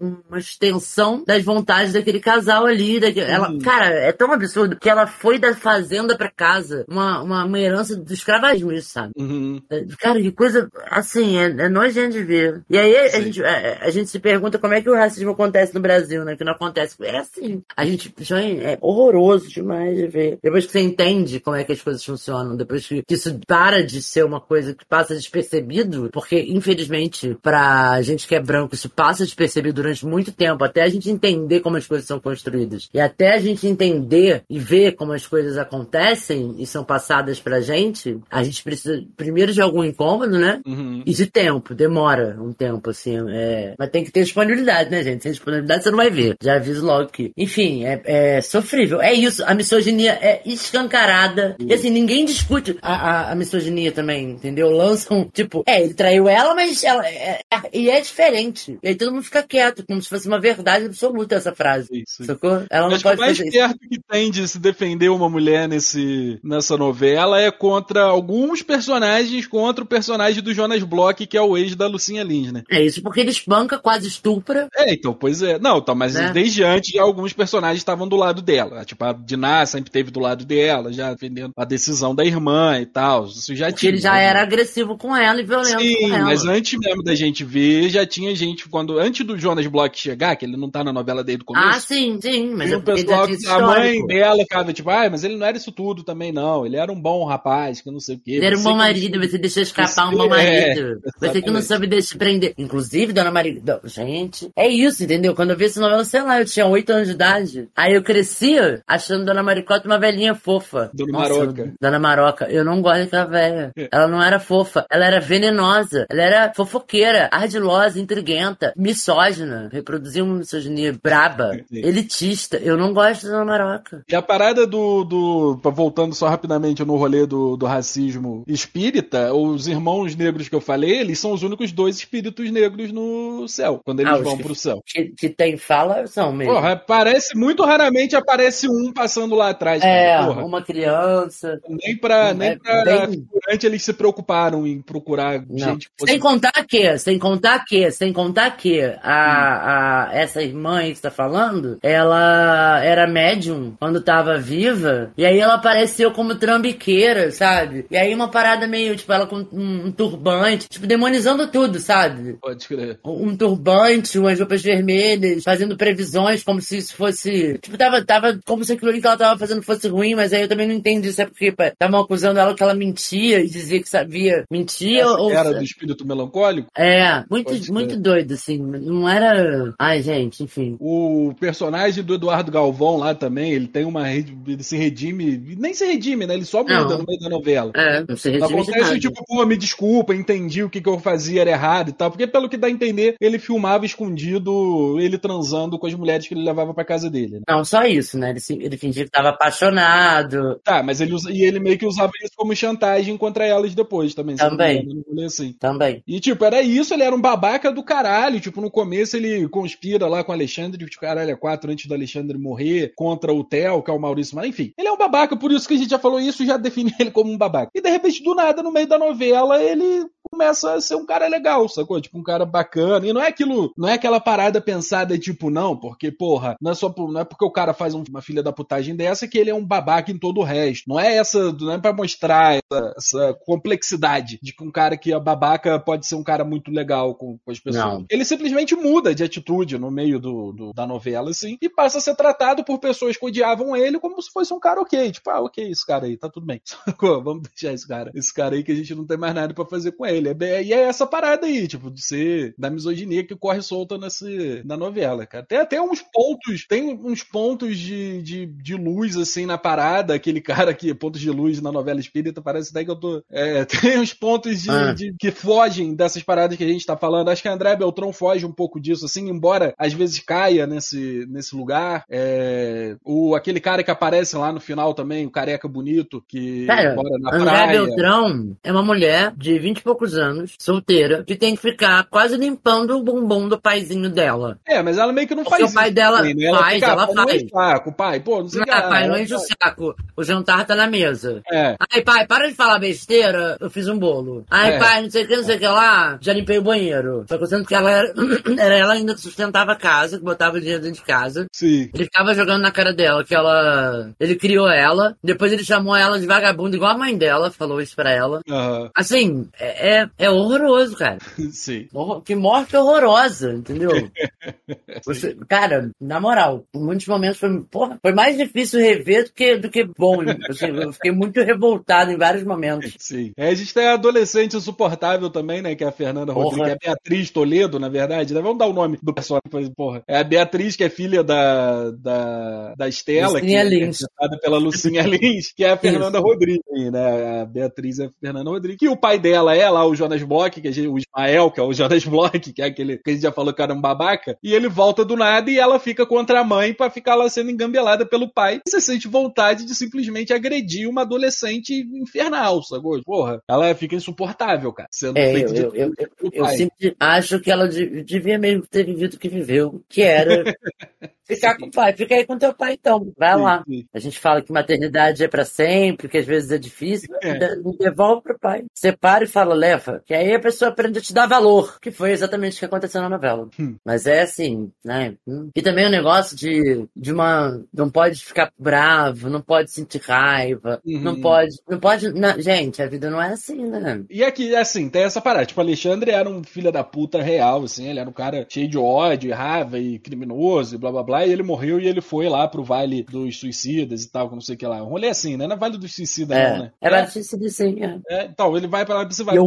uma 0.00 0.38
extensão 0.38 1.24
das 1.26 1.42
vontades 1.42 1.92
daquele 1.92 2.20
casal 2.20 2.66
ali. 2.66 3.00
Daquele, 3.00 3.30
ela, 3.30 3.58
cara, 3.60 3.86
é 3.86 4.12
tão 4.12 4.32
absurdo 4.32 4.76
que 4.76 4.88
ela 4.88 5.06
foi 5.06 5.38
da 5.38 5.54
fazenda 5.54 6.16
pra 6.16 6.30
casa. 6.30 6.84
Uma, 6.88 7.22
uma, 7.22 7.44
uma 7.44 7.58
herança 7.58 7.96
do 7.96 8.12
escravagismo, 8.12 8.72
isso, 8.72 8.90
sabe? 8.90 9.12
Uhum. 9.16 9.60
É, 9.70 9.84
Cara, 9.98 10.20
que 10.20 10.32
coisa, 10.32 10.68
assim, 10.90 11.38
é, 11.38 11.44
é 11.44 11.68
nojento 11.68 12.12
de 12.12 12.22
ver. 12.22 12.62
E 12.68 12.78
aí 12.78 12.96
a 12.96 13.10
Sim. 13.10 13.22
gente, 13.24 13.44
a, 13.44 13.78
a 13.82 13.90
gente 13.90 14.10
se 14.10 14.18
pergunta 14.18 14.58
como 14.58 14.74
é 14.74 14.82
que 14.82 14.90
o 14.90 14.94
racismo 14.94 15.30
acontece 15.30 15.74
no 15.74 15.80
Brasil, 15.80 16.24
né? 16.24 16.36
Que 16.36 16.44
não 16.44 16.52
acontece. 16.52 16.96
É 17.02 17.18
assim. 17.18 17.62
A 17.76 17.84
gente, 17.84 18.14
é 18.32 18.72
é 18.72 18.78
horroroso 18.80 19.48
demais 19.48 19.96
de 19.96 20.06
ver. 20.06 20.38
Depois 20.42 20.66
que 20.66 20.72
você 20.72 20.80
entende 20.80 21.40
como 21.40 21.56
é 21.56 21.64
que 21.64 21.72
as 21.72 21.80
coisas 21.80 22.04
funcionam, 22.04 22.56
depois 22.56 22.86
que, 22.86 23.02
que 23.02 23.14
isso 23.14 23.38
para 23.46 23.84
de 23.84 24.02
ser 24.02 24.24
uma 24.24 24.40
coisa 24.40 24.74
que 24.74 24.84
passa 24.84 25.14
despercebido, 25.14 26.10
porque, 26.12 26.40
infelizmente, 26.48 27.36
pra 27.42 28.00
gente 28.02 28.26
que 28.26 28.34
é 28.34 28.40
branco, 28.40 28.74
isso 28.74 28.88
passa 28.88 29.07
despercebido 29.16 29.82
durante 29.82 30.06
muito 30.06 30.32
tempo, 30.32 30.64
até 30.64 30.82
a 30.82 30.88
gente 30.88 31.10
entender 31.10 31.60
como 31.60 31.76
as 31.76 31.86
coisas 31.86 32.06
são 32.06 32.20
construídas. 32.20 32.88
E 32.92 33.00
até 33.00 33.34
a 33.34 33.38
gente 33.38 33.66
entender 33.66 34.42
e 34.48 34.58
ver 34.58 34.92
como 34.92 35.12
as 35.12 35.26
coisas 35.26 35.56
acontecem 35.56 36.56
e 36.58 36.66
são 36.66 36.84
passadas 36.84 37.40
pra 37.40 37.60
gente, 37.60 38.18
a 38.30 38.42
gente 38.42 38.62
precisa, 38.62 39.02
primeiro, 39.16 39.52
de 39.52 39.60
algum 39.60 39.84
incômodo, 39.84 40.38
né? 40.38 40.60
Uhum. 40.66 41.02
E 41.04 41.12
de 41.12 41.26
tempo, 41.26 41.74
demora 41.74 42.36
um 42.40 42.52
tempo, 42.52 42.90
assim. 42.90 43.16
É... 43.30 43.74
Mas 43.78 43.90
tem 43.90 44.04
que 44.04 44.10
ter 44.10 44.22
disponibilidade, 44.22 44.90
né, 44.90 45.02
gente? 45.02 45.22
Sem 45.22 45.32
disponibilidade 45.32 45.84
você 45.84 45.90
não 45.90 45.96
vai 45.96 46.10
ver. 46.10 46.36
Já 46.42 46.56
aviso 46.56 46.84
logo 46.84 47.08
que. 47.08 47.32
Enfim, 47.36 47.84
é, 47.84 48.00
é 48.04 48.40
sofrível. 48.40 49.00
É 49.00 49.12
isso, 49.12 49.44
a 49.44 49.54
misoginia 49.54 50.18
é 50.20 50.42
escancarada. 50.44 51.56
E 51.58 51.72
assim, 51.72 51.90
ninguém 51.90 52.24
discute 52.24 52.76
a, 52.82 52.94
a, 52.94 53.32
a 53.32 53.34
misoginia 53.34 53.92
também, 53.92 54.30
entendeu? 54.30 54.70
Lançam, 54.70 55.28
tipo, 55.32 55.62
é, 55.66 55.82
ele 55.82 55.94
traiu 55.94 56.28
ela, 56.28 56.54
mas 56.54 56.82
ela. 56.84 57.06
É, 57.06 57.40
é- 57.52 57.68
e 57.72 57.90
é 57.90 58.00
diferente. 58.00 58.78
Aí 58.84 58.94
todo 58.98 59.12
mundo 59.12 59.22
fica 59.24 59.42
quieto, 59.42 59.84
como 59.86 60.02
se 60.02 60.08
fosse 60.08 60.28
uma 60.28 60.40
verdade 60.40 60.86
absoluta 60.86 61.34
essa 61.36 61.54
frase. 61.54 61.88
Isso. 61.92 62.24
Sacou? 62.24 62.64
Ela 62.70 62.88
não 62.88 62.94
Acho 62.96 63.04
que 63.04 63.14
o 63.14 63.16
mais 63.18 63.38
isso. 63.38 63.50
perto 63.50 63.78
que 63.78 64.00
tem 64.00 64.30
de 64.30 64.46
se 64.48 64.58
defender 64.58 65.08
uma 65.08 65.28
mulher 65.28 65.68
nesse, 65.68 66.38
nessa 66.44 66.76
novela 66.76 67.40
é 67.40 67.50
contra 67.50 68.02
alguns 68.04 68.62
personagens, 68.62 69.46
contra 69.46 69.84
o 69.84 69.86
personagem 69.86 70.42
do 70.42 70.52
Jonas 70.52 70.82
Bloch, 70.82 71.26
que 71.26 71.36
é 71.36 71.40
o 71.42 71.56
ex 71.56 71.74
da 71.74 71.86
Lucinha 71.86 72.22
Lins, 72.22 72.52
né? 72.52 72.62
É 72.70 72.82
isso, 72.84 73.02
porque 73.02 73.20
ele 73.20 73.30
espanca, 73.30 73.78
quase 73.78 74.08
estupra. 74.08 74.68
É, 74.76 74.92
então, 74.92 75.14
pois 75.14 75.42
é. 75.42 75.58
Não, 75.58 75.80
tá, 75.80 75.94
mas 75.94 76.14
Né? 76.14 76.30
desde 76.32 76.64
antes 76.64 76.92
já 76.92 77.02
alguns 77.02 77.32
personagens 77.32 77.78
estavam 77.78 78.08
do 78.08 78.16
lado 78.16 78.42
dela. 78.42 78.84
Tipo, 78.84 79.04
a 79.04 79.12
Diná 79.12 79.64
sempre 79.66 79.90
teve 79.90 80.10
do 80.10 80.20
lado 80.20 80.44
dela, 80.44 80.92
já 80.92 81.12
defendendo 81.12 81.52
a 81.56 81.64
decisão 81.64 82.14
da 82.14 82.24
irmã 82.24 82.78
e 82.80 82.86
tal. 82.86 83.26
Isso 83.26 83.54
já 83.54 83.66
Porque 83.66 83.80
tinha. 83.80 83.90
ele 83.92 83.98
já 83.98 84.12
né? 84.14 84.24
era 84.24 84.42
agressivo 84.42 84.96
com 84.96 85.14
ela 85.16 85.40
e 85.40 85.44
violento 85.44 85.80
Sim, 85.80 85.94
com 86.08 86.14
ela. 86.14 86.24
mas 86.24 86.44
antes 86.44 86.78
mesmo 86.78 87.02
da 87.02 87.14
gente 87.14 87.44
ver, 87.44 87.88
já 87.90 88.06
tinha 88.06 88.34
gente, 88.34 88.68
quando 88.68 88.87
antes 88.96 89.26
do 89.26 89.38
Jonas 89.38 89.66
Bloch 89.66 89.98
chegar, 89.98 90.36
que 90.36 90.44
ele 90.44 90.56
não 90.56 90.70
tá 90.70 90.84
na 90.84 90.92
novela 90.92 91.24
desde 91.24 91.42
o 91.42 91.46
começo. 91.46 91.66
Ah, 91.66 91.80
sim, 91.80 92.18
sim, 92.20 92.54
mas 92.54 92.68
é 92.68 92.74
já 92.74 92.80
pessoal 92.80 93.26
que 93.26 93.46
a 93.46 93.58
mãe 93.60 94.06
dela 94.06 94.38
ficava 94.38 94.72
tipo, 94.72 94.90
ah, 94.90 95.08
mas 95.10 95.24
ele 95.24 95.36
não 95.36 95.46
era 95.46 95.56
isso 95.56 95.72
tudo 95.72 96.02
também, 96.02 96.32
não. 96.32 96.64
Ele 96.64 96.76
era 96.76 96.90
um 96.92 97.00
bom 97.00 97.24
rapaz, 97.24 97.80
que 97.80 97.90
não 97.90 98.00
sei 98.00 98.16
o 98.16 98.18
quê. 98.18 98.32
Ele 98.32 98.46
era 98.46 98.58
um 98.58 98.62
bom 98.62 98.76
marido, 98.76 99.18
você 99.18 99.38
deixou 99.38 99.62
escapar 99.62 100.08
um 100.08 100.16
bom 100.16 100.24
é, 100.34 100.74
marido. 100.74 101.00
você 101.18 101.42
que 101.42 101.50
não 101.50 101.62
soube 101.62 101.86
deixar 101.86 102.16
prender. 102.16 102.54
Inclusive, 102.56 103.12
Dona 103.12 103.30
Maria. 103.30 103.60
Gente, 103.84 104.50
é 104.56 104.68
isso, 104.68 105.04
entendeu? 105.04 105.34
Quando 105.34 105.50
eu 105.50 105.56
vi 105.56 105.66
essa 105.66 105.80
novela, 105.80 106.04
sei 106.04 106.22
lá, 106.22 106.40
eu 106.40 106.44
tinha 106.44 106.66
8 106.66 106.90
anos 106.90 107.08
de 107.08 107.14
idade. 107.14 107.68
Aí 107.76 107.94
eu 107.94 108.02
crescia 108.02 108.82
achando 108.86 109.24
Dona 109.24 109.42
Maricota 109.42 109.86
uma 109.86 109.98
velhinha 109.98 110.34
fofa. 110.34 110.90
Dona 110.94 111.12
Nossa, 111.12 111.34
Maroca. 111.34 111.74
Dona 111.80 111.98
Maroca. 111.98 112.44
Eu 112.50 112.64
não 112.64 112.80
gosto 112.80 113.04
daquela 113.04 113.24
velha. 113.24 113.72
Ela 113.90 114.08
não 114.08 114.22
era 114.22 114.38
fofa. 114.38 114.86
Ela 114.90 115.06
era 115.06 115.20
venenosa. 115.20 116.06
Ela 116.10 116.22
era 116.22 116.52
fofoqueira, 116.54 117.28
ardilosa, 117.32 118.00
intriguenta, 118.00 118.72
misógina. 118.78 119.68
Reproduzia 119.72 120.22
uma 120.24 120.36
misoginia 120.36 120.96
braba, 121.02 121.52
Sim. 121.54 121.78
elitista. 121.84 122.56
Eu 122.58 122.76
não 122.76 122.92
gosto 122.94 123.28
da 123.28 123.44
Maroca. 123.44 124.02
E 124.08 124.14
a 124.14 124.22
parada 124.22 124.66
do, 124.66 125.04
do. 125.04 125.60
Voltando 125.70 126.14
só 126.14 126.28
rapidamente 126.28 126.84
no 126.84 126.96
rolê 126.96 127.26
do, 127.26 127.56
do 127.56 127.66
racismo 127.66 128.44
espírita, 128.46 129.32
os 129.34 129.66
irmãos 129.66 130.14
negros 130.16 130.48
que 130.48 130.54
eu 130.54 130.60
falei, 130.60 130.98
eles 131.00 131.18
são 131.18 131.32
os 131.32 131.42
únicos 131.42 131.72
dois 131.72 131.96
espíritos 131.96 132.50
negros 132.50 132.92
no 132.92 133.46
céu, 133.48 133.80
quando 133.84 134.00
eles 134.00 134.12
Ah, 134.12 134.18
vão 134.18 134.36
que- 134.36 134.42
pro 134.42 134.54
céu. 134.54 134.82
Que, 134.86 135.06
que 135.16 135.28
tem 135.28 135.56
fala 135.56 136.06
são 136.06 136.32
mesmo. 136.32 136.54
Porra, 136.54 136.76
parece, 136.76 137.36
muito 137.36 137.64
raramente 137.64 138.16
aparece 138.16 138.68
um 138.68 138.92
passando 138.92 139.34
lá 139.34 139.50
atrás. 139.50 139.82
é, 139.82 140.16
cara, 140.16 140.44
uma 140.44 140.62
criança. 140.62 141.60
Nem 141.68 141.96
pra, 141.96 142.28
É 142.28 142.34
nem 142.34 142.58
pra 142.58 142.84
bem- 142.84 143.10
figurante 143.10 143.66
eles 143.66 143.82
se 143.82 143.92
preocuparam 143.92 144.66
em 144.66 144.80
procurar 144.80 145.44
Não. 145.48 145.58
gente 145.58 145.88
Sem 146.06 146.18
contar 146.18 146.52
que, 146.66 146.98
sem 146.98 147.18
contar 147.18 147.64
que, 147.64 147.90
sem 147.90 148.12
contar 148.12 148.56
que 148.56 148.67
a, 149.02 150.08
a, 150.10 150.14
essa 150.14 150.42
irmã 150.42 150.78
aí 150.78 150.90
que 150.90 150.96
você 150.96 151.02
tá 151.02 151.10
falando, 151.10 151.78
ela 151.82 152.82
era 152.82 153.06
médium 153.06 153.74
quando 153.78 154.00
tava 154.00 154.38
viva, 154.38 155.10
e 155.16 155.24
aí 155.24 155.38
ela 155.38 155.54
apareceu 155.54 156.10
como 156.10 156.34
trambiqueira, 156.34 157.30
sabe? 157.30 157.86
E 157.90 157.96
aí 157.96 158.14
uma 158.14 158.28
parada 158.28 158.66
meio, 158.66 158.96
tipo, 158.96 159.12
ela 159.12 159.26
com 159.26 159.46
um, 159.52 159.90
turbante, 159.92 160.68
tipo, 160.68 160.86
demonizando 160.86 161.46
tudo, 161.48 161.78
sabe? 161.78 162.34
Pode 162.40 162.66
crer. 162.66 162.98
um 163.04 163.36
turbante, 163.36 164.18
umas 164.18 164.38
roupas 164.38 164.62
vermelhas, 164.62 165.44
fazendo 165.44 165.76
previsões 165.76 166.42
como 166.42 166.60
se 166.60 166.78
isso 166.78 166.94
fosse. 166.94 167.58
Tipo, 167.58 167.76
tava, 167.76 168.04
tava 168.04 168.38
como 168.44 168.64
se 168.64 168.72
aquilo 168.72 168.90
ali 168.90 169.00
que 169.00 169.06
ela 169.06 169.16
tava 169.16 169.38
fazendo 169.38 169.62
fosse 169.62 169.88
ruim, 169.88 170.14
mas 170.14 170.32
aí 170.32 170.42
eu 170.42 170.48
também 170.48 170.66
não 170.66 170.74
entendi 170.74 171.12
se 171.12 171.22
é 171.22 171.26
porque 171.26 171.54
estavam 171.58 172.00
acusando 172.00 172.38
ela 172.38 172.54
que 172.54 172.62
ela 172.62 172.74
mentia 172.74 173.40
e 173.40 173.48
dizia 173.48 173.80
que 173.80 173.88
sabia. 173.88 174.44
Mentia 174.50 175.02
Essa 175.02 175.20
ou. 175.20 175.30
era 175.30 175.54
do 175.54 175.62
espírito 175.62 176.06
melancólico. 176.06 176.68
É, 176.76 177.24
muito, 177.30 177.72
muito 177.72 177.96
doido, 177.98 178.34
assim. 178.34 178.57
Não 178.62 179.08
era. 179.08 179.74
Ai, 179.78 180.02
gente, 180.02 180.42
enfim. 180.42 180.76
O 180.80 181.32
personagem 181.38 182.02
do 182.04 182.14
Eduardo 182.14 182.50
Galvão 182.50 182.96
lá 182.96 183.14
também, 183.14 183.52
ele 183.52 183.66
tem 183.68 183.84
uma. 183.84 184.10
Ele 184.12 184.62
se 184.62 184.76
redime. 184.76 185.56
Nem 185.58 185.74
se 185.74 185.84
redime, 185.86 186.26
né? 186.26 186.34
Ele 186.34 186.44
só 186.44 186.60
muda 186.62 186.74
Não. 186.84 186.98
no 186.98 187.04
meio 187.06 187.18
da 187.20 187.28
novela. 187.28 187.72
É, 187.74 188.04
não 188.08 188.16
sei 188.16 188.38
Não 188.38 188.48
redime 188.48 188.62
acontece 188.62 189.00
tipo, 189.00 189.24
pô, 189.26 189.44
me 189.46 189.56
desculpa, 189.56 190.14
entendi 190.14 190.62
o 190.62 190.70
que, 190.70 190.80
que 190.80 190.88
eu 190.88 190.98
fazia 190.98 191.40
era 191.42 191.50
errado 191.50 191.90
e 191.90 191.92
tal. 191.92 192.10
Porque, 192.10 192.26
pelo 192.26 192.48
que 192.48 192.56
dá 192.56 192.66
a 192.66 192.70
entender, 192.70 193.14
ele 193.20 193.38
filmava 193.38 193.84
escondido 193.86 194.98
ele 195.00 195.18
transando 195.18 195.78
com 195.78 195.86
as 195.86 195.94
mulheres 195.94 196.26
que 196.26 196.34
ele 196.34 196.44
levava 196.44 196.72
pra 196.74 196.84
casa 196.84 197.08
dele. 197.10 197.34
Né? 197.36 197.40
Não, 197.48 197.64
só 197.64 197.84
isso, 197.84 198.18
né? 198.18 198.30
Ele, 198.30 198.40
se- 198.40 198.58
ele 198.60 198.76
fingia 198.76 199.04
que 199.04 199.10
tava 199.10 199.30
apaixonado. 199.30 200.60
Tá, 200.64 200.82
mas 200.82 201.00
ele 201.00 201.14
e 201.30 201.44
ele 201.44 201.60
meio 201.60 201.78
que 201.78 201.86
usava 201.86 202.12
isso 202.22 202.32
como 202.36 202.54
chantagem 202.54 203.16
contra 203.16 203.44
elas 203.44 203.74
depois 203.74 204.14
também. 204.14 204.36
se 204.36 204.42
Também. 204.48 204.86
assim. 205.24 205.52
Também. 205.58 206.02
E, 206.06 206.20
tipo, 206.20 206.44
era 206.44 206.62
isso, 206.62 206.94
ele 206.94 207.02
era 207.02 207.14
um 207.14 207.20
babaca 207.20 207.70
do 207.72 207.82
caralho. 207.82 208.40
Tipo, 208.40 208.47
no 208.56 208.70
começo 208.70 209.16
ele 209.16 209.48
conspira 209.48 210.06
lá 210.06 210.24
com 210.24 210.32
o 210.32 210.34
Alexandre, 210.34 210.84
de 210.84 210.98
caralho, 210.98 211.30
é 211.30 211.36
quatro 211.36 211.70
antes 211.70 211.86
do 211.86 211.94
Alexandre 211.94 212.38
morrer, 212.38 212.92
contra 212.96 213.32
o 213.32 213.44
Theo, 213.44 213.82
que 213.82 213.90
é 213.90 213.94
o 213.94 214.00
Maurício, 214.00 214.36
mas 214.36 214.48
enfim. 214.48 214.72
Ele 214.76 214.88
é 214.88 214.92
um 214.92 214.96
babaca, 214.96 215.36
por 215.36 215.52
isso 215.52 215.66
que 215.66 215.74
a 215.74 215.76
gente 215.78 215.90
já 215.90 215.98
falou 215.98 216.20
isso, 216.20 216.44
já 216.44 216.56
define 216.56 216.94
ele 216.98 217.10
como 217.10 217.30
um 217.30 217.38
babaca. 217.38 217.70
E 217.74 217.80
de 217.80 217.90
repente, 217.90 218.22
do 218.22 218.34
nada, 218.34 218.62
no 218.62 218.72
meio 218.72 218.86
da 218.86 218.98
novela, 218.98 219.62
ele 219.62 220.06
começa 220.30 220.74
a 220.74 220.80
ser 220.80 220.94
um 220.94 221.06
cara 221.06 221.26
legal, 221.26 221.68
sacou? 221.68 222.00
Tipo, 222.00 222.18
um 222.18 222.22
cara 222.22 222.44
bacana. 222.44 223.06
E 223.06 223.12
não 223.12 223.20
é 223.20 223.28
aquilo, 223.28 223.72
não 223.76 223.88
é 223.88 223.94
aquela 223.94 224.20
parada 224.20 224.60
pensada, 224.60 225.18
tipo, 225.18 225.50
não, 225.50 225.76
porque, 225.76 226.12
porra, 226.12 226.56
não 226.60 226.72
é 226.72 226.74
só 226.74 226.94
não 226.96 227.20
é 227.20 227.24
porque 227.24 227.44
o 227.44 227.50
cara 227.50 227.72
faz 227.72 227.94
uma 227.94 228.22
filha 228.22 228.42
da 228.42 228.52
putagem 228.52 228.94
dessa 228.94 229.26
que 229.26 229.38
ele 229.38 229.50
é 229.50 229.54
um 229.54 229.64
babaca 229.64 230.10
em 230.10 230.18
todo 230.18 230.40
o 230.40 230.44
resto. 230.44 230.84
Não 230.88 231.00
é 231.00 231.16
essa, 231.16 231.52
não 231.52 231.72
é 231.72 231.78
pra 231.78 231.92
mostrar 231.92 232.56
essa, 232.56 232.94
essa 232.96 233.38
complexidade 233.44 234.38
de 234.42 234.52
que 234.52 234.64
um 234.64 234.70
cara 234.70 234.96
que 234.96 235.12
é 235.12 235.20
babaca 235.20 235.78
pode 235.78 236.06
ser 236.06 236.14
um 236.14 236.22
cara 236.22 236.44
muito 236.44 236.70
legal 236.70 237.14
com, 237.14 237.38
com 237.44 237.50
as 237.50 237.58
pessoas. 237.58 237.84
Não. 237.84 238.06
Ele 238.10 238.24
simplesmente 238.28 238.74
muda 238.76 239.14
de 239.14 239.24
atitude 239.24 239.78
no 239.78 239.90
meio 239.90 240.18
do, 240.18 240.52
do- 240.52 240.72
da 240.72 240.86
novela, 240.86 241.30
assim, 241.30 241.56
e 241.60 241.68
passa 241.68 241.98
a 241.98 242.00
ser 242.00 242.14
tratado 242.14 242.64
por 242.64 242.78
pessoas 242.78 243.16
que 243.16 243.24
odiavam 243.26 243.76
ele 243.76 243.98
como 243.98 244.20
se 244.22 244.30
fosse 244.32 244.52
um 244.52 244.60
cara 244.60 244.80
ok. 244.80 245.10
Tipo, 245.10 245.30
ah, 245.30 245.40
ok, 245.40 245.68
esse 245.70 245.86
cara 245.86 246.06
aí, 246.06 246.16
tá 246.16 246.28
tudo 246.28 246.46
bem. 246.46 246.60
Vamos 247.00 247.42
deixar 247.48 247.72
esse 247.72 247.86
cara. 247.86 248.10
Esse 248.14 248.32
cara 248.32 248.54
aí 248.54 248.62
que 248.62 248.72
a 248.72 248.74
gente 248.74 248.94
não 248.94 249.06
tem 249.06 249.16
mais 249.16 249.34
nada 249.34 249.52
pra 249.54 249.64
fazer 249.66 249.92
com 249.92 250.04
ele. 250.06 250.28
É 250.40 250.62
e 250.62 250.72
é 250.72 250.82
essa 250.82 251.06
parada 251.06 251.46
aí, 251.46 251.66
tipo, 251.66 251.90
de 251.90 252.02
ser 252.02 252.54
da 252.58 252.70
misoginia 252.70 253.24
que 253.24 253.36
corre 253.36 253.62
solta 253.62 253.96
nesse, 253.98 254.62
na 254.64 254.76
novela, 254.76 255.26
cara. 255.26 255.44
Tem 255.46 255.58
até 255.58 255.80
uns 255.80 256.02
pontos, 256.02 256.66
tem 256.66 256.94
uns 257.02 257.22
pontos 257.22 257.78
de, 257.78 258.22
de, 258.22 258.46
de 258.46 258.74
luz, 258.74 259.16
assim, 259.16 259.46
na 259.46 259.56
parada. 259.58 260.14
Aquele 260.14 260.40
cara 260.40 260.74
que, 260.74 260.92
pontos 260.94 261.20
de 261.20 261.30
luz 261.30 261.60
na 261.60 261.72
novela 261.72 262.00
espírita, 262.00 262.42
parece 262.42 262.70
até 262.70 262.84
que 262.84 262.90
eu 262.90 262.96
tô. 262.96 263.22
é, 263.30 263.64
tem 263.64 263.98
uns 263.98 264.12
pontos 264.12 264.62
de, 264.62 264.70
Ah. 264.70 264.92
de- 264.92 265.14
que 265.18 265.30
fogem 265.30 265.94
dessas 265.94 266.22
paradas 266.22 266.56
que 266.56 266.64
a 266.64 266.68
gente 266.68 266.84
tá 266.86 266.96
falando. 266.96 267.28
Acho 267.30 267.42
que 267.42 267.48
a 267.48 267.52
André 267.54 267.74
Beltrão 267.76 268.12
foge 268.18 268.44
um 268.44 268.52
pouco 268.52 268.80
disso, 268.80 269.04
assim, 269.04 269.28
embora 269.28 269.74
às 269.78 269.92
vezes 269.92 270.20
caia 270.20 270.66
nesse, 270.66 271.24
nesse 271.28 271.54
lugar. 271.56 272.04
É, 272.10 272.96
o, 273.04 273.34
aquele 273.34 273.60
cara 273.60 273.82
que 273.82 273.90
aparece 273.90 274.36
lá 274.36 274.52
no 274.52 274.60
final 274.60 274.92
também, 274.94 275.26
o 275.26 275.30
careca 275.30 275.68
bonito, 275.68 276.22
que 276.26 276.66
Cara, 276.66 276.94
mora 276.94 277.08
na 277.20 277.34
André 277.34 277.44
praia. 277.50 277.72
Beltrão 277.84 278.56
é 278.62 278.72
uma 278.72 278.82
mulher 278.82 279.32
de 279.36 279.58
vinte 279.58 279.78
e 279.78 279.82
poucos 279.82 280.16
anos, 280.16 280.54
solteira, 280.58 281.22
que 281.24 281.36
tem 281.36 281.54
que 281.54 281.62
ficar 281.62 282.04
quase 282.10 282.36
limpando 282.36 282.96
o 282.98 283.02
bumbum 283.02 283.48
do 283.48 283.60
paizinho 283.60 284.10
dela. 284.10 284.58
É, 284.66 284.82
mas 284.82 284.98
ela 284.98 285.12
meio 285.12 285.26
que 285.28 285.34
não 285.34 285.44
Porque 285.44 285.60
faz 285.60 285.70
o 285.72 285.74
pai 285.74 285.86
isso 285.86 285.94
dela 285.94 286.18
também, 286.18 286.34
né? 286.34 286.50
faz, 286.58 286.74
fica, 286.74 286.86
ela 286.86 287.02
"Ah, 287.02 287.06
não 287.06 287.14
faz." 287.14 287.34
enche 287.34 287.44
o 287.46 287.48
saco, 287.50 287.92
pai, 287.92 288.20
pô, 288.20 288.40
não 288.40 288.48
sei 288.48 288.62
o 288.62 288.64
que. 288.64 288.70
Ah, 288.70 288.82
pai, 288.82 289.00
não 289.06 289.14
ela 289.14 289.22
enche 289.22 289.34
o 289.34 289.38
saco. 289.38 289.94
O 290.16 290.24
jantar 290.24 290.66
tá 290.66 290.74
na 290.74 290.86
mesa. 290.86 291.40
É. 291.50 291.76
Ai, 291.92 292.02
pai, 292.02 292.26
para 292.26 292.48
de 292.48 292.54
falar 292.54 292.78
besteira. 292.78 293.56
Eu 293.60 293.70
fiz 293.70 293.88
um 293.88 293.98
bolo. 293.98 294.44
Ai, 294.50 294.74
É. 294.74 294.78
pai, 294.78 295.02
não 295.02 295.10
sei 295.10 295.24
o 295.24 295.28
que, 295.28 295.36
não 295.36 295.44
sei 295.44 295.56
o 295.56 295.58
que 295.58 295.66
lá. 295.66 296.18
Já 296.20 296.32
limpei 296.32 296.58
o 296.58 296.62
banheiro. 296.62 297.24
Só 297.28 297.36
que 297.38 297.44
eu 297.54 297.64
que 297.64 297.74
ela 297.74 297.90
era, 297.90 298.07
era 298.58 298.76
ela 298.76 298.94
ainda 298.94 299.14
que 299.14 299.20
sustentava 299.20 299.72
a 299.72 299.76
casa, 299.76 300.18
que 300.18 300.24
botava 300.24 300.56
o 300.56 300.60
dinheiro 300.60 300.82
dentro 300.82 301.00
de 301.00 301.06
casa. 301.06 301.46
Sim. 301.52 301.90
Ele 301.94 302.04
ficava 302.04 302.34
jogando 302.34 302.62
na 302.62 302.70
cara 302.70 302.92
dela 302.92 303.24
que 303.24 303.34
ela. 303.34 304.10
Ele 304.18 304.34
criou 304.36 304.68
ela. 304.68 305.16
Depois 305.22 305.52
ele 305.52 305.64
chamou 305.64 305.94
ela 305.96 306.18
de 306.18 306.26
vagabunda, 306.26 306.76
igual 306.76 306.92
a 306.92 306.98
mãe 306.98 307.16
dela, 307.16 307.50
falou 307.50 307.80
isso 307.80 307.94
pra 307.96 308.10
ela. 308.12 308.40
Aham. 308.48 308.90
Assim, 308.94 309.48
é, 309.58 310.00
é, 310.00 310.10
é 310.18 310.30
horroroso, 310.30 310.96
cara. 310.96 311.18
Sim. 311.52 311.88
Horror- 311.92 312.22
Que 312.22 312.34
morte 312.34 312.76
horrorosa, 312.76 313.52
entendeu? 313.52 313.90
Você- 315.04 315.36
cara, 315.48 315.90
na 316.00 316.20
moral, 316.20 316.64
em 316.74 316.80
muitos 316.80 317.06
momentos 317.06 317.38
foi, 317.38 317.60
porra, 317.70 317.98
foi 318.02 318.12
mais 318.12 318.36
difícil 318.36 318.80
rever 318.80 319.24
do 319.24 319.32
que, 319.32 319.56
do 319.56 319.70
que 319.70 319.84
bom. 319.84 320.18
Assim, 320.48 320.66
eu 320.68 320.92
fiquei 320.92 321.12
muito 321.12 321.40
revoltado 321.40 322.10
em 322.10 322.16
vários 322.18 322.44
momentos. 322.44 322.94
Sim. 322.98 323.32
É, 323.36 323.48
a 323.48 323.54
gente 323.54 323.72
tem 323.72 323.86
a 323.86 323.94
adolescente 323.94 324.56
insuportável 324.56 325.30
também, 325.30 325.62
né? 325.62 325.74
Que 325.74 325.84
é 325.84 325.88
a 325.88 325.92
Fernanda 325.92 326.32
Porra. 326.32 326.44
Rodrigues, 326.56 326.78
que 326.80 326.86
é 326.86 326.90
a 326.90 326.94
Beatriz 326.94 327.30
Toledo, 327.30 327.78
na 327.78 327.88
verdade. 327.88 327.97
Né? 328.06 328.24
Vamos 328.40 328.58
dar 328.58 328.66
o 328.66 328.72
nome 328.72 328.98
do 329.02 329.12
personagem, 329.12 329.72
porra. 329.74 330.02
É 330.06 330.18
a 330.18 330.24
Beatriz, 330.24 330.76
que 330.76 330.84
é 330.84 330.88
filha 330.88 331.22
da, 331.22 331.90
da, 331.90 332.74
da 332.74 332.88
Estela, 332.88 333.40
Lucinha 333.40 333.62
que 333.64 333.68
Lins. 333.68 333.98
é 334.02 334.36
pela 334.38 334.58
Lucinha 334.58 335.02
Lins, 335.06 335.52
que 335.52 335.64
é 335.64 335.70
a 335.70 335.76
Fernanda 335.76 336.18
Rodrigues, 336.18 336.62
né? 336.92 337.42
A 337.42 337.44
Beatriz 337.44 337.98
é 337.98 338.06
a 338.06 338.10
Fernanda 338.20 338.50
Rodrigues. 338.50 338.82
E 338.82 338.88
o 338.88 338.96
pai 338.96 339.18
dela 339.18 339.54
é 339.54 339.68
lá 339.68 339.86
o 339.86 339.94
Jonas 339.94 340.22
Bloch, 340.22 340.60
que 340.60 340.68
a 340.68 340.72
gente, 340.72 340.88
o 340.88 340.98
Ismael, 340.98 341.50
que 341.50 341.60
é 341.60 341.62
o 341.62 341.72
Jonas 341.72 342.04
Bloch, 342.04 342.38
que 342.52 342.62
é 342.62 342.66
aquele 342.66 342.98
que 342.98 343.10
a 343.10 343.12
gente 343.12 343.22
já 343.22 343.32
falou 343.32 343.52
que 343.52 343.62
era 343.62 343.74
um 343.74 343.80
babaca. 343.80 344.36
E 344.42 344.54
ele 344.54 344.68
volta 344.68 345.04
do 345.04 345.16
nada 345.16 345.50
e 345.50 345.58
ela 345.58 345.78
fica 345.78 346.06
contra 346.06 346.40
a 346.40 346.44
mãe 346.44 346.72
pra 346.74 346.90
ficar 346.90 347.14
lá 347.14 347.28
sendo 347.28 347.50
engambelada 347.50 348.06
pelo 348.06 348.32
pai. 348.32 348.60
E 348.66 348.70
você 348.70 348.80
sente 348.80 349.08
vontade 349.08 349.64
de 349.64 349.74
simplesmente 349.74 350.32
agredir 350.32 350.88
uma 350.88 351.02
adolescente 351.02 351.86
infernal, 351.94 352.62
sacou? 352.62 353.00
Porra, 353.02 353.42
ela 353.48 353.74
fica 353.74 353.96
insuportável, 353.96 354.72
cara. 354.72 354.88
Sendo 354.92 355.18
É, 355.18 355.42
eu, 355.42 355.74
eu, 355.74 355.92
eu, 355.98 356.30
eu 356.32 356.46
sempre 356.46 356.94
acho 356.98 357.40
que 357.40 357.50
ela 357.50 357.68
devia 358.04 358.38
mesmo 358.38 358.66
ter 358.66 358.84
vivido 358.84 359.14
o 359.14 359.18
que 359.18 359.28
viveu, 359.28 359.84
que 359.88 360.02
era 360.02 360.44
ficar 361.28 361.56
com 361.56 361.66
o 361.66 361.70
pai. 361.70 361.92
Fica 361.92 362.14
aí 362.14 362.26
com 362.26 362.38
teu 362.38 362.54
pai 362.54 362.74
então, 362.74 363.12
vai 363.16 363.34
Sim, 363.36 363.42
lá. 363.42 363.64
sim. 363.68 363.86
A 363.94 363.98
gente 363.98 364.18
fala 364.18 364.42
que 364.42 364.52
maternidade 364.52 365.22
é 365.22 365.28
pra 365.28 365.44
sempre, 365.44 366.08
que 366.08 366.18
às 366.18 366.26
vezes 366.26 366.50
é 366.50 366.58
difícil, 366.58 367.08
É. 367.22 367.34
de- 367.34 367.78
devolve 367.78 368.22
pro 368.22 368.38
pai. 368.38 368.64
Separa 368.74 369.24
e 369.24 369.28
fala, 369.28 369.54
leva. 369.54 370.02
Que 370.06 370.14
aí 370.14 370.34
a 370.34 370.40
pessoa 370.40 370.70
aprende 370.70 370.98
a 370.98 371.02
te 371.02 371.12
dar 371.12 371.26
valor, 371.26 371.78
que 371.80 371.90
foi 371.90 372.12
exatamente 372.12 372.56
o 372.56 372.58
que 372.58 372.64
aconteceu 372.64 373.00
na 373.02 373.08
novela. 373.08 373.48
Hum. 373.58 373.76
Mas 373.84 374.06
é 374.06 374.22
assim, 374.22 374.70
né? 374.84 375.14
Hum. 375.26 375.50
E 375.54 375.62
também 375.62 375.86
o 375.86 375.90
negócio 375.90 376.36
de, 376.36 376.86
de 376.96 377.12
uma. 377.12 377.62
Não 377.72 377.90
pode 377.90 378.24
ficar 378.24 378.50
bravo, 378.58 379.28
não 379.28 379.40
pode 379.40 379.70
sentir 379.70 380.00
raiva, 380.00 380.80
Uhum. 380.84 381.00
não 381.00 381.20
pode. 381.20 381.56
Não 381.68 381.78
pode. 381.78 382.10
não- 382.12 382.40
gente, 382.40 382.82
a 382.82 382.86
vida 382.86 383.10
não 383.10 383.20
é 383.20 383.32
assim, 383.32 383.66
né? 383.68 384.02
E 384.08 384.24
aqui, 384.24 384.54
assim, 384.54 384.88
tem 384.88 385.02
essa 385.02 385.20
parada. 385.20 385.46
Tipo, 385.46 385.60
Alexandre 385.60 386.10
era 386.10 386.28
um 386.28 386.42
filho 386.42 386.70
da 386.72 386.82
puta 386.84 387.20
real, 387.22 387.64
assim. 387.64 387.88
Ele 387.88 387.98
era 388.00 388.08
um 388.08 388.12
cara 388.12 388.46
cheio 388.48 388.68
de 388.68 388.78
ódio, 388.78 389.34
raiva 389.34 389.78
e 389.78 389.98
criminoso 389.98 390.74
e 390.74 390.78
blá 390.78 390.90
blá 390.90 391.02
blá. 391.02 391.17
E 391.26 391.32
ele 391.32 391.42
morreu 391.42 391.80
e 391.80 391.86
ele 391.86 392.00
foi 392.00 392.28
lá 392.28 392.46
pro 392.46 392.62
Vale 392.62 393.02
dos 393.02 393.38
Suicidas 393.38 394.04
e 394.04 394.10
tal, 394.10 394.28
que 394.28 394.34
não 394.34 394.40
sei 394.40 394.54
o 394.54 394.58
que 394.58 394.66
lá. 394.66 394.82
Um 394.82 394.88
rolê 394.88 395.08
assim, 395.08 395.36
né? 395.36 395.46
Não 395.46 395.56
é 395.56 395.58
Vale 395.58 395.78
dos 395.78 395.94
Suicidas, 395.94 396.36
É, 396.36 396.50
não, 396.52 396.58
né? 396.64 396.72
é 396.80 397.02
difícil 397.02 397.38
de 397.38 397.50
sim, 397.50 397.76
é. 397.82 397.98
É, 398.08 398.24
então, 398.26 398.56
ele 398.56 398.66
vai 398.66 398.84
pra 398.84 398.96
lá 398.96 399.06
pra 399.06 399.14
você 399.14 399.24
vai. 399.24 399.36
Eu 399.36 399.46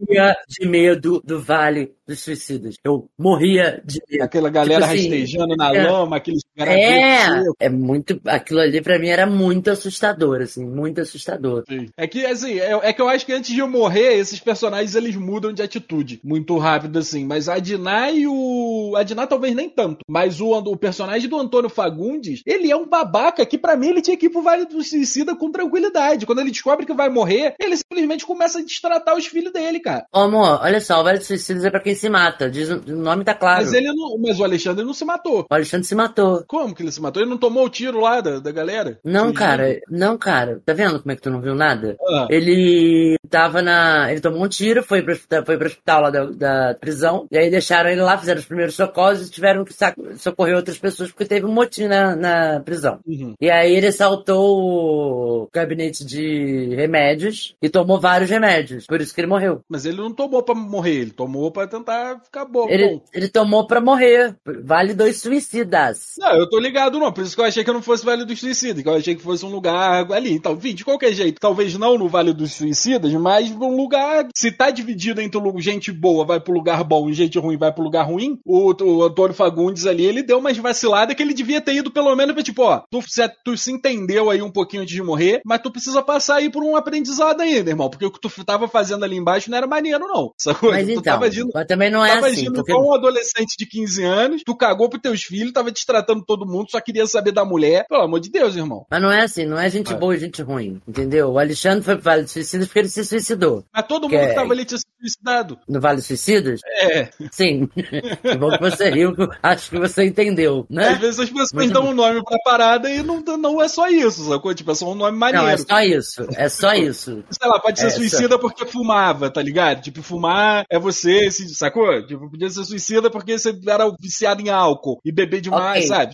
morria 0.00 0.36
de 0.48 0.66
medo 0.66 1.20
do 1.24 1.40
Vale 1.40 1.92
dos 2.06 2.20
Suicidas. 2.20 2.76
Eu 2.84 3.08
morria 3.18 3.82
de 3.84 4.00
medo. 4.08 4.24
Aquela 4.24 4.50
galera 4.50 4.82
Tipo 4.82 4.94
assim, 4.94 5.08
rastejando 5.10 5.56
na 5.56 5.74
é. 5.74 5.86
lama, 5.86 6.16
aqueles 6.16 6.42
É, 6.56 6.64
gravetos 6.64 7.54
é 7.60 7.68
muito. 7.68 8.20
Aquilo 8.26 8.60
ali 8.60 8.80
pra 8.80 8.98
mim 8.98 9.08
era 9.08 9.26
muito 9.26 9.70
assustador, 9.70 10.42
assim, 10.42 10.64
muito 10.64 11.00
assustador. 11.00 11.64
Sim. 11.68 11.88
É 11.96 12.06
que, 12.06 12.24
assim, 12.26 12.58
é, 12.58 12.72
é 12.82 12.92
que 12.92 13.00
eu 13.00 13.08
acho 13.08 13.24
que 13.24 13.32
antes 13.32 13.52
de 13.52 13.60
eu 13.60 13.68
morrer, 13.68 14.14
esses 14.14 14.40
personagens 14.40 14.94
eles 14.94 15.16
mudam 15.16 15.52
de 15.52 15.62
atitude 15.62 16.20
muito 16.24 16.56
rápido, 16.58 16.98
assim. 16.98 17.24
Mas 17.24 17.48
a 17.48 17.58
Diná 17.58 18.10
e 18.10 18.26
o. 18.26 18.94
A 18.96 19.02
Diná 19.02 19.26
talvez 19.26 19.54
nem 19.54 19.68
tanto. 19.68 20.04
Mas 20.08 20.40
o, 20.40 20.50
o 20.50 20.76
personagem 20.76 21.28
do 21.28 21.38
Antônio 21.38 21.70
Fagundes, 21.70 22.42
ele 22.46 22.70
é 22.70 22.76
um 22.76 22.88
babaca 22.88 23.44
que 23.46 23.58
pra 23.58 23.76
mim 23.76 23.88
ele 23.88 24.02
tinha 24.02 24.16
que 24.16 24.26
ir 24.26 24.30
pro 24.30 24.42
Vale 24.42 24.66
do 24.66 24.82
Suicida 24.82 25.36
com 25.36 25.50
tranquilidade. 25.50 26.26
Quando 26.26 26.40
ele 26.40 26.50
descobre 26.50 26.86
que 26.86 26.92
vai 26.92 27.08
morrer, 27.08 27.54
ele 27.60 27.76
simplesmente 27.76 28.26
começa 28.26 28.58
a 28.58 28.62
destratar 28.62 29.16
os 29.16 29.26
filhos 29.26 29.52
dele, 29.52 29.80
cara. 29.80 29.89
Ô, 30.12 30.20
amor, 30.20 30.60
olha 30.62 30.80
só, 30.80 31.00
o 31.00 31.12
dos 31.12 31.26
Suicidas 31.26 31.64
é 31.64 31.70
pra 31.70 31.80
quem 31.80 31.94
se 31.94 32.08
mata. 32.08 32.50
Diz, 32.50 32.70
o 32.70 32.80
nome 32.96 33.24
tá 33.24 33.34
claro. 33.34 33.62
Mas 33.62 33.72
ele 33.72 33.92
não. 33.92 34.18
Mas 34.18 34.38
o 34.38 34.44
Alexandre 34.44 34.84
não 34.84 34.94
se 34.94 35.04
matou. 35.04 35.46
O 35.50 35.54
Alexandre 35.54 35.86
se 35.86 35.94
matou. 35.94 36.44
Como 36.46 36.74
que 36.74 36.82
ele 36.82 36.92
se 36.92 37.00
matou? 37.00 37.22
Ele 37.22 37.30
não 37.30 37.38
tomou 37.38 37.64
o 37.64 37.70
tiro 37.70 38.00
lá 38.00 38.20
da, 38.20 38.38
da 38.38 38.52
galera? 38.52 38.98
Não, 39.04 39.32
cara, 39.32 39.80
não, 39.88 40.16
cara. 40.16 40.60
Tá 40.64 40.72
vendo 40.72 41.00
como 41.00 41.12
é 41.12 41.16
que 41.16 41.22
tu 41.22 41.30
não 41.30 41.40
viu 41.40 41.54
nada? 41.54 41.96
Ah. 42.08 42.26
Ele 42.30 43.16
tava 43.30 43.62
na. 43.62 44.10
Ele 44.10 44.20
tomou 44.20 44.44
um 44.44 44.48
tiro, 44.48 44.82
foi 44.82 45.02
pro, 45.02 45.12
hospital- 45.12 45.44
foi 45.44 45.56
pro 45.56 45.66
hospital 45.66 46.02
lá 46.02 46.10
da, 46.10 46.24
da 46.26 46.74
prisão, 46.74 47.26
e 47.30 47.38
aí 47.38 47.50
deixaram 47.50 47.90
ele 47.90 48.00
lá, 48.02 48.18
fizeram 48.18 48.40
os 48.40 48.46
primeiros 48.46 48.74
socorros 48.74 49.26
e 49.26 49.30
tiveram 49.30 49.64
que 49.64 49.74
socorrer 50.18 50.56
outras 50.56 50.78
pessoas 50.78 51.10
porque 51.10 51.24
teve 51.24 51.46
um 51.46 51.52
motim 51.52 51.84
na, 51.86 52.16
na 52.16 52.60
prisão. 52.60 52.98
Uhum. 53.06 53.34
E 53.40 53.50
aí 53.50 53.74
ele 53.74 53.92
saltou 53.92 55.44
o 55.44 55.48
gabinete 55.52 56.04
de 56.04 56.74
remédios 56.74 57.54
e 57.62 57.68
tomou 57.68 58.00
vários 58.00 58.30
remédios. 58.30 58.86
Por 58.86 59.00
isso 59.00 59.14
que 59.14 59.20
ele 59.20 59.28
morreu. 59.28 59.62
Mas 59.68 59.84
ele 59.86 59.96
não 59.96 60.12
tomou 60.12 60.42
pra 60.42 60.54
morrer, 60.54 60.96
ele 60.96 61.10
tomou 61.10 61.50
pra 61.50 61.66
tentar 61.66 62.20
ficar 62.24 62.44
bom. 62.44 62.68
Ele, 62.68 62.86
bom. 62.88 63.02
ele 63.12 63.28
tomou 63.28 63.66
pra 63.66 63.80
morrer. 63.80 64.34
Vale 64.64 64.94
dois 64.94 65.20
suicidas. 65.20 66.14
Não, 66.18 66.32
eu 66.36 66.48
tô 66.48 66.58
ligado 66.58 66.98
não, 66.98 67.12
por 67.12 67.22
isso 67.24 67.34
que 67.34 67.40
eu 67.40 67.46
achei 67.46 67.64
que 67.64 67.72
não 67.72 67.82
fosse 67.82 68.04
Vale 68.04 68.24
dos 68.24 68.40
Suicidas, 68.40 68.82
que 68.82 68.88
eu 68.88 68.94
achei 68.96 69.14
que 69.14 69.22
fosse 69.22 69.44
um 69.44 69.50
lugar 69.50 70.10
ali. 70.12 70.32
Então, 70.32 70.52
enfim, 70.54 70.74
de 70.74 70.84
qualquer 70.84 71.12
jeito, 71.12 71.40
talvez 71.40 71.76
não 71.76 71.98
no 71.98 72.08
Vale 72.08 72.32
dos 72.32 72.52
Suicidas, 72.54 73.12
mas 73.20 73.50
um 73.50 73.76
lugar, 73.76 74.26
se 74.36 74.50
tá 74.50 74.70
dividido 74.70 75.20
entre 75.20 75.40
gente 75.60 75.92
boa 75.92 76.24
vai 76.24 76.40
pro 76.40 76.52
lugar 76.52 76.82
bom 76.84 77.08
e 77.08 77.12
gente 77.12 77.38
ruim 77.38 77.56
vai 77.56 77.72
pro 77.72 77.82
lugar 77.82 78.06
ruim, 78.06 78.38
o, 78.44 78.72
o 78.82 79.02
Antônio 79.04 79.34
Fagundes 79.34 79.86
ali, 79.86 80.04
ele 80.04 80.22
deu 80.22 80.38
umas 80.38 80.56
vaciladas 80.56 81.14
que 81.14 81.22
ele 81.22 81.34
devia 81.34 81.60
ter 81.60 81.74
ido 81.74 81.90
pelo 81.90 82.14
menos 82.14 82.34
pra 82.34 82.42
tipo, 82.42 82.62
ó, 82.62 82.82
tu 82.90 83.02
se, 83.02 83.28
tu 83.44 83.56
se 83.56 83.72
entendeu 83.72 84.30
aí 84.30 84.42
um 84.42 84.50
pouquinho 84.50 84.82
antes 84.82 84.94
de 84.94 85.02
morrer, 85.02 85.40
mas 85.44 85.60
tu 85.60 85.70
precisa 85.70 86.02
passar 86.02 86.36
aí 86.36 86.50
por 86.50 86.62
um 86.62 86.76
aprendizado 86.76 87.40
ainda, 87.40 87.70
irmão, 87.70 87.90
porque 87.90 88.06
o 88.06 88.10
que 88.10 88.20
tu 88.20 88.44
tava 88.44 88.68
fazendo 88.68 89.04
ali 89.04 89.16
embaixo 89.16 89.50
não 89.50 89.58
era 89.58 89.66
maneiro 89.66 90.06
não, 90.06 90.32
sacou? 90.38 90.70
Mas 90.70 90.86
tu 90.86 90.92
então, 90.92 91.02
tava 91.02 91.26
agindo 91.26 91.50
mas 91.52 91.66
também 91.66 91.90
não 91.90 92.04
é 92.04 92.14
tava 92.14 92.26
assim. 92.26 92.42
agindo 92.42 92.54
Porque... 92.54 92.72
um 92.72 92.94
adolescente 92.94 93.56
de 93.58 93.66
15 93.66 94.04
anos, 94.04 94.42
tu 94.44 94.56
cagou 94.56 94.88
pros 94.88 95.02
teus 95.02 95.22
filhos, 95.22 95.52
tava 95.52 95.70
destratando 95.70 96.24
todo 96.24 96.46
mundo, 96.46 96.70
só 96.70 96.80
queria 96.80 97.06
saber 97.06 97.32
da 97.32 97.44
mulher. 97.44 97.86
Pelo 97.88 98.02
amor 98.02 98.20
de 98.20 98.30
Deus, 98.30 98.56
irmão. 98.56 98.86
Mas 98.90 99.02
não 99.02 99.10
é 99.10 99.22
assim, 99.22 99.44
não 99.46 99.58
é 99.58 99.68
gente 99.68 99.92
É. 99.92 99.96
boa 99.96 100.14
e 100.14 100.18
gente 100.18 100.42
ruim, 100.42 100.80
entendeu? 100.86 101.30
O 101.30 101.38
Alexandre 101.38 101.82
foi 101.82 101.96
dos 102.22 102.30
Suicidas 102.30 102.66
porque 102.66 102.80
ele 102.80 102.88
se 102.88 103.04
suicidou. 103.10 103.64
Mas 103.72 103.86
todo 103.86 104.08
Que 104.08 104.14
mundo 104.16 104.24
é- 104.24 104.28
que 104.28 104.34
tava 104.34 104.52
ali 104.52 104.64
suicidado. 105.00 105.58
No 105.68 105.80
Vale 105.80 106.00
Suicidas? 106.02 106.60
É. 106.66 107.08
Sim. 107.30 107.66
que 107.66 108.36
bom 108.38 108.50
que 108.50 108.60
você 108.60 108.90
riu, 108.90 109.14
acho 109.42 109.70
que 109.70 109.78
você 109.78 110.04
entendeu, 110.04 110.66
né? 110.68 110.88
Às 110.88 110.98
vezes 110.98 111.20
as 111.20 111.28
pessoas 111.30 111.52
Muito 111.52 111.72
dão 111.72 111.86
um 111.88 111.94
nome 111.94 112.22
pra 112.24 112.38
parada 112.44 112.90
e 112.90 113.02
não, 113.02 113.20
não 113.20 113.60
é 113.62 113.68
só 113.68 113.88
isso, 113.88 114.28
sacou? 114.28 114.54
Tipo, 114.54 114.72
é 114.72 114.74
só 114.74 114.90
um 114.90 114.94
nome 114.94 115.16
maneiro. 115.16 115.46
Não, 115.46 115.52
é 115.52 115.56
só 115.56 115.80
isso. 115.80 116.26
É 116.36 116.48
só 116.48 116.72
isso. 116.74 117.24
Sei 117.30 117.48
lá, 117.48 117.58
pode 117.60 117.80
ser 117.80 117.86
É, 117.86 117.90
suicida 117.90 118.38
porque 118.38 118.66
fumava, 118.66 119.30
tá 119.30 119.42
ligado? 119.42 119.82
Tipo, 119.82 120.02
fumar 120.02 120.64
é 120.70 120.78
você, 120.78 121.30
sacou? 121.30 122.06
Tipo, 122.06 122.30
podia 122.30 122.50
ser 122.50 122.64
suicida 122.64 123.10
porque 123.10 123.38
você 123.38 123.54
era 123.66 123.90
viciado 124.00 124.40
em 124.42 124.48
álcool 124.50 125.00
e 125.04 125.12
beber 125.12 125.40
demais, 125.40 125.88
Ok. 125.88 125.88
sabe? 125.88 126.12